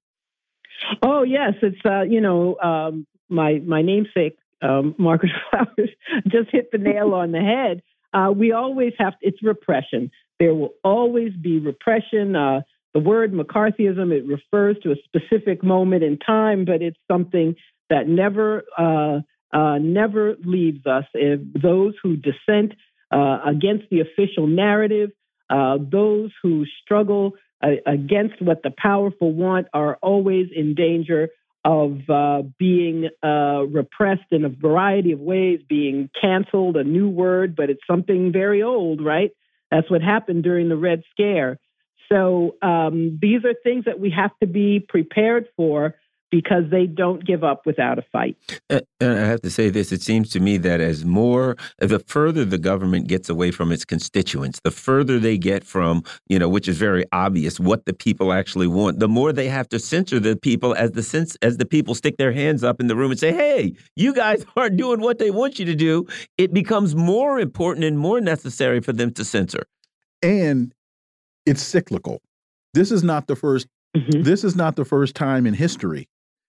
Oh 1.03 1.23
yes, 1.23 1.55
it's 1.63 1.79
uh, 1.85 2.03
you 2.03 2.21
know 2.21 2.57
um, 2.61 3.07
my 3.29 3.61
my 3.65 3.83
namesake 3.83 4.39
um, 4.63 4.95
Margaret 4.99 5.33
Flowers 5.51 5.91
just 6.29 6.51
hit 6.51 6.71
the 6.73 6.79
nail 6.79 7.15
on 7.15 7.33
the 7.33 7.41
head. 7.41 7.83
Uh, 8.13 8.33
we 8.33 8.53
always 8.53 8.95
have 8.99 9.13
to, 9.19 9.29
it's 9.29 9.43
repression. 9.43 10.11
There 10.41 10.55
will 10.55 10.75
always 10.83 11.33
be 11.35 11.59
repression. 11.59 12.37
Uh, 12.37 12.63
the 12.95 13.01
word 13.01 13.33
McCarthyism 13.33 14.13
it 14.13 14.27
refers 14.27 14.77
to 14.83 14.93
a 14.93 14.97
specific 15.05 15.63
moment 15.63 16.05
in 16.05 16.19
time, 16.19 16.65
but 16.65 16.81
it's 16.81 16.99
something 17.11 17.55
that 17.91 18.09
never 18.09 18.65
uh, 19.53 19.57
uh, 19.57 19.79
never 19.79 20.35
leaves 20.45 20.87
us. 20.87 21.05
If 21.15 21.41
those 21.61 21.95
who 22.03 22.17
dissent 22.17 22.73
uh, 23.11 23.39
against 23.47 23.85
the 23.91 24.01
official 24.01 24.47
narrative, 24.47 25.11
uh, 25.51 25.79
those 25.81 26.31
who 26.43 26.65
struggle 26.83 27.33
uh, 27.63 27.69
against 27.87 28.41
what 28.41 28.63
the 28.63 28.73
powerful 28.77 29.33
want, 29.33 29.67
are 29.73 29.97
always 30.03 30.49
in 30.55 30.75
danger 30.75 31.29
of 31.65 31.99
uh, 32.09 32.43
being 32.59 33.09
uh, 33.23 33.65
repressed 33.69 34.31
in 34.31 34.45
a 34.45 34.49
variety 34.49 35.13
of 35.13 35.21
ways, 35.21 35.61
being 35.69 36.09
canceled, 36.21 36.77
a 36.77 36.85
new 36.85 37.09
word, 37.09 37.57
but 37.57 37.69
it's 37.69 37.81
something 37.87 38.33
very 38.33 38.63
old, 38.63 39.05
right? 39.05 39.33
That's 39.71 39.91
what 39.91 40.03
happened 40.03 40.45
during 40.45 40.69
the 40.69 40.77
Red 40.77 41.03
Scare. 41.11 41.59
So 42.11 42.57
um, 42.63 43.19
these 43.21 43.45
are 43.45 43.55
things 43.63 43.85
that 43.85 44.01
we 44.01 44.11
have 44.11 44.31
to 44.41 44.47
be 44.47 44.81
prepared 44.81 45.47
for 45.57 45.97
because 46.31 46.65
they 46.71 46.87
don't 46.87 47.25
give 47.25 47.43
up 47.43 47.65
without 47.65 47.99
a 47.99 48.03
fight. 48.03 48.37
And 48.69 48.83
I 49.01 49.27
have 49.27 49.41
to 49.43 49.51
say 49.51 49.71
this 49.71 49.93
it 49.93 50.03
seems 50.03 50.31
to 50.31 50.41
me 50.41 50.59
that 50.59 50.81
as 50.81 51.05
more, 51.05 51.57
the 51.79 51.99
further 52.01 52.45
the 52.45 52.59
government 52.59 53.09
gets 53.09 53.29
away 53.29 53.51
from 53.51 53.73
its 53.73 53.85
constituents, 53.85 54.61
the 54.63 54.71
further 54.71 55.19
they 55.19 55.39
get 55.39 55.65
from, 55.65 56.03
you 56.29 56.39
know, 56.39 56.49
which 56.49 56.69
is 56.69 56.77
very 56.77 57.05
obvious, 57.13 57.59
what 57.59 57.87
the 57.87 57.95
people 57.95 58.33
actually 58.33 58.67
want, 58.67 58.99
the 58.99 59.09
more 59.09 59.33
they 59.33 59.49
have 59.49 59.69
to 59.71 59.79
censor 59.79 60.21
the 60.21 60.37
people 60.37 60.75
as 60.75 60.93
the 60.93 61.03
sense 61.03 61.37
as 61.43 61.57
the 61.57 61.67
people 61.67 61.95
stick 61.95 62.17
their 62.19 62.33
hands 62.33 62.63
up 62.63 62.81
in 62.81 62.89
the 62.89 62.97
room 62.97 63.11
and 63.11 63.21
say, 63.21 63.33
hey, 63.33 63.73
you 63.97 64.13
guys 64.13 64.45
aren't 64.57 64.77
doing 64.77 65.01
what 65.01 65.19
they 65.19 65.31
want 65.31 65.59
you 65.59 65.65
to 65.65 65.75
do. 65.75 66.07
It 66.37 66.53
becomes 66.53 66.95
more 66.95 67.39
important 67.39 67.85
and 67.85 67.99
more 67.99 68.21
necessary 68.21 68.81
for 68.81 68.93
them 68.93 69.13
to 69.13 69.25
censor. 69.25 69.65
And 70.23 70.75
it's 71.47 71.63
cyclical. 71.63 72.21
This 72.75 72.93
is 72.93 73.03
not 73.03 73.29
the 73.29 73.35
1st 73.35 73.67
mm 73.97 74.03
-hmm. 74.03 74.25
this 74.25 74.45
is 74.45 74.55
not 74.55 74.77
the 74.77 74.85
first 74.85 75.15
time 75.15 75.49
in 75.49 75.55
history 75.55 76.07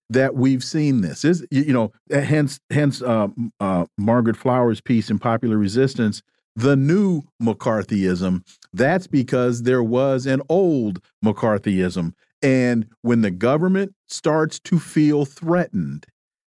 that 0.09 0.35
we've 0.35 0.63
seen 0.63 1.01
this. 1.01 1.23
Is 1.23 1.45
you 1.51 1.73
know, 1.73 1.91
hence 2.09 2.59
hence 2.69 3.01
uh, 3.01 3.27
uh, 3.59 3.85
Margaret 3.97 4.37
Flowers' 4.37 4.81
piece 4.81 5.09
in 5.09 5.19
Popular 5.19 5.57
Resistance, 5.57 6.21
the 6.55 6.75
new 6.75 7.23
McCarthyism. 7.41 8.43
That's 8.73 9.07
because 9.07 9.63
there 9.63 9.83
was 9.83 10.25
an 10.25 10.41
old 10.49 11.01
McCarthyism, 11.23 12.13
and 12.41 12.87
when 13.01 13.21
the 13.21 13.31
government 13.31 13.93
starts 14.07 14.59
to 14.61 14.79
feel 14.79 15.25
threatened, 15.25 16.05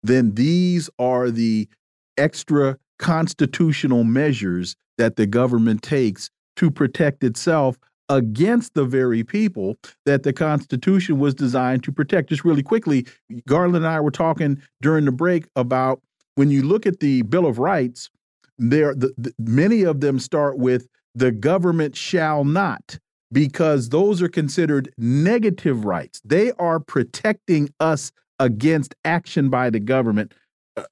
then 0.02 0.34
these 0.34 0.90
are 0.98 1.30
the 1.30 1.68
extra 2.16 2.78
constitutional 2.98 4.04
measures 4.04 4.76
that 4.98 5.16
the 5.16 5.26
government 5.26 5.82
takes 5.82 6.30
to 6.56 6.70
protect 6.70 7.24
itself 7.24 7.76
against 8.08 8.74
the 8.74 8.84
very 8.84 9.24
people 9.24 9.76
that 10.04 10.22
the 10.22 10.32
Constitution 10.32 11.18
was 11.18 11.34
designed 11.34 11.82
to 11.84 11.92
protect. 11.92 12.28
Just 12.28 12.44
really 12.44 12.62
quickly, 12.62 13.06
Garland 13.46 13.76
and 13.76 13.86
I 13.86 14.00
were 14.00 14.10
talking 14.10 14.60
during 14.82 15.04
the 15.04 15.12
break 15.12 15.46
about 15.56 16.00
when 16.34 16.50
you 16.50 16.62
look 16.62 16.86
at 16.86 17.00
the 17.00 17.22
Bill 17.22 17.46
of 17.46 17.58
Rights, 17.58 18.10
there 18.58 18.94
the, 18.94 19.12
the, 19.16 19.32
many 19.38 19.82
of 19.82 20.00
them 20.00 20.18
start 20.18 20.58
with 20.58 20.88
the 21.14 21.32
government 21.32 21.96
shall 21.96 22.44
not 22.44 22.98
because 23.32 23.88
those 23.88 24.22
are 24.22 24.28
considered 24.28 24.92
negative 24.96 25.84
rights. 25.84 26.20
They 26.24 26.52
are 26.52 26.78
protecting 26.78 27.70
us 27.80 28.12
against 28.38 28.94
action 29.04 29.48
by 29.48 29.70
the 29.70 29.80
government. 29.80 30.32
Uh, 30.76 30.84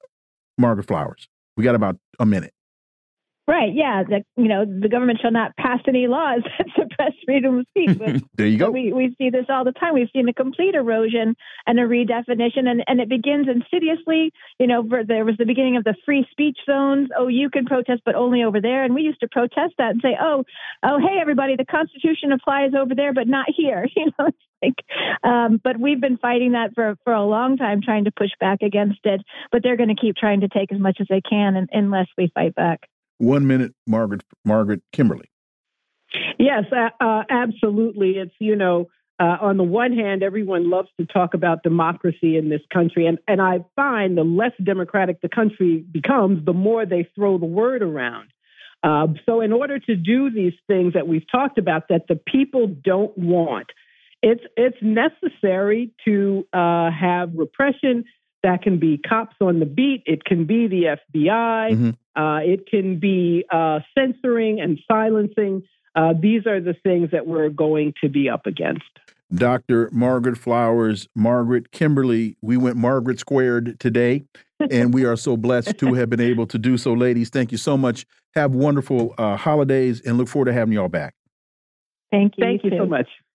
Margaret 0.57 0.87
Flowers, 0.87 1.27
we 1.55 1.63
got 1.63 1.75
about 1.75 1.97
a 2.19 2.25
minute. 2.25 2.53
Right. 3.45 3.73
Yeah. 3.73 4.03
The, 4.03 4.23
you 4.37 4.47
know, 4.47 4.63
the 4.63 4.87
government 4.87 5.19
shall 5.21 5.31
not 5.31 5.55
pass 5.57 5.79
any 5.85 6.07
laws 6.07 6.43
that 6.57 6.67
suppress 6.75 7.11
freedom 7.25 7.59
of 7.59 7.65
speech. 7.69 8.23
there 8.35 8.47
you 8.47 8.57
go. 8.57 8.71
We, 8.71 8.93
we 8.93 9.13
see 9.17 9.29
this 9.29 9.47
all 9.49 9.65
the 9.65 9.73
time. 9.73 9.95
We've 9.95 10.07
seen 10.13 10.29
a 10.29 10.33
complete 10.33 10.75
erosion 10.75 11.35
and 11.67 11.77
a 11.77 11.83
redefinition, 11.83 12.67
and, 12.69 12.83
and 12.87 13.01
it 13.01 13.09
begins 13.09 13.47
insidiously. 13.49 14.31
You 14.59 14.67
know, 14.67 14.87
there 15.05 15.25
was 15.25 15.35
the 15.37 15.45
beginning 15.45 15.75
of 15.75 15.83
the 15.83 15.95
free 16.05 16.25
speech 16.31 16.57
zones. 16.65 17.09
Oh, 17.17 17.27
you 17.27 17.49
can 17.49 17.65
protest, 17.65 18.01
but 18.05 18.15
only 18.15 18.43
over 18.43 18.61
there. 18.61 18.85
And 18.85 18.95
we 18.95 19.01
used 19.01 19.19
to 19.19 19.27
protest 19.29 19.73
that 19.77 19.91
and 19.91 20.01
say, 20.01 20.15
oh, 20.21 20.45
oh, 20.83 20.99
hey, 20.99 21.19
everybody, 21.19 21.57
the 21.57 21.65
Constitution 21.65 22.31
applies 22.31 22.71
over 22.73 22.95
there, 22.95 23.13
but 23.13 23.27
not 23.27 23.47
here. 23.55 23.87
You 23.95 24.11
know, 24.17 24.29
um, 25.23 25.59
but 25.63 25.79
we've 25.79 25.99
been 25.99 26.17
fighting 26.17 26.53
that 26.53 26.73
for 26.73 26.95
for 27.03 27.13
a 27.13 27.23
long 27.23 27.57
time, 27.57 27.81
trying 27.81 28.05
to 28.05 28.11
push 28.11 28.31
back 28.39 28.61
against 28.61 28.99
it. 29.03 29.21
But 29.51 29.61
they're 29.61 29.77
going 29.77 29.93
to 29.93 30.01
keep 30.01 30.15
trying 30.15 30.41
to 30.41 30.47
take 30.47 30.71
as 30.71 30.79
much 30.79 30.97
as 30.99 31.07
they 31.09 31.21
can, 31.21 31.55
and, 31.55 31.69
unless 31.71 32.07
we 32.17 32.31
fight 32.33 32.55
back. 32.55 32.81
One 33.23 33.47
minute, 33.47 33.73
Margaret 33.87 34.21
Margaret 34.43 34.81
Kimberley. 34.91 35.29
Yes, 36.37 36.65
uh, 36.71 37.23
absolutely. 37.29 38.17
It's 38.17 38.33
you 38.39 38.57
know, 38.57 38.89
uh, 39.17 39.37
on 39.39 39.55
the 39.55 39.63
one 39.63 39.93
hand, 39.93 40.23
everyone 40.23 40.69
loves 40.69 40.89
to 40.99 41.05
talk 41.05 41.33
about 41.33 41.63
democracy 41.63 42.35
in 42.35 42.49
this 42.49 42.59
country, 42.71 43.07
and 43.07 43.19
and 43.25 43.41
I 43.41 43.63
find 43.77 44.17
the 44.17 44.25
less 44.25 44.51
democratic 44.61 45.21
the 45.21 45.29
country 45.29 45.85
becomes, 45.89 46.43
the 46.45 46.51
more 46.51 46.85
they 46.85 47.07
throw 47.15 47.37
the 47.37 47.45
word 47.45 47.81
around. 47.81 48.27
Uh, 48.83 49.07
so, 49.25 49.39
in 49.39 49.53
order 49.53 49.79
to 49.79 49.95
do 49.95 50.29
these 50.29 50.53
things 50.67 50.93
that 50.93 51.07
we've 51.07 51.29
talked 51.31 51.57
about, 51.57 51.83
that 51.87 52.07
the 52.09 52.17
people 52.17 52.67
don't 52.67 53.17
want, 53.17 53.67
it's 54.21 54.43
it's 54.57 54.77
necessary 54.81 55.93
to 56.03 56.45
uh, 56.51 56.91
have 56.91 57.31
repression 57.35 58.03
that 58.43 58.61
can 58.61 58.77
be 58.77 58.97
cops 58.97 59.35
on 59.41 59.59
the 59.59 59.65
beat. 59.65 60.03
It 60.05 60.23
can 60.23 60.45
be 60.45 60.67
the 60.67 60.97
FBI. 61.15 61.71
Mm-hmm. 61.71 62.21
Uh, 62.21 62.39
it 62.39 62.67
can 62.67 62.99
be 62.99 63.45
uh, 63.51 63.79
censoring 63.97 64.59
and 64.59 64.79
silencing. 64.89 65.63
Uh, 65.95 66.13
these 66.19 66.45
are 66.45 66.59
the 66.59 66.73
things 66.83 67.11
that 67.11 67.25
we're 67.25 67.49
going 67.49 67.93
to 68.01 68.09
be 68.09 68.29
up 68.29 68.45
against. 68.45 68.83
Dr. 69.33 69.89
Margaret 69.91 70.37
Flowers, 70.37 71.07
Margaret 71.15 71.71
Kimberley, 71.71 72.37
we 72.41 72.57
went 72.57 72.75
Margaret 72.75 73.19
squared 73.19 73.79
today, 73.79 74.23
and 74.69 74.93
we 74.93 75.05
are 75.05 75.15
so 75.15 75.37
blessed 75.37 75.77
to 75.79 75.93
have 75.95 76.09
been 76.09 76.21
able 76.21 76.45
to 76.47 76.59
do 76.59 76.77
so. 76.77 76.93
Ladies, 76.93 77.29
thank 77.29 77.51
you 77.51 77.57
so 77.57 77.75
much. 77.75 78.05
Have 78.35 78.53
wonderful 78.53 79.15
uh, 79.17 79.37
holidays 79.37 80.01
and 80.01 80.17
look 80.17 80.27
forward 80.27 80.45
to 80.45 80.53
having 80.53 80.73
you 80.73 80.81
all 80.81 80.89
back. 80.89 81.15
Thank 82.11 82.33
you. 82.37 82.43
Thank 82.43 82.63
you, 82.63 82.71
you 82.71 82.77
so 82.77 82.85
much. 82.85 83.07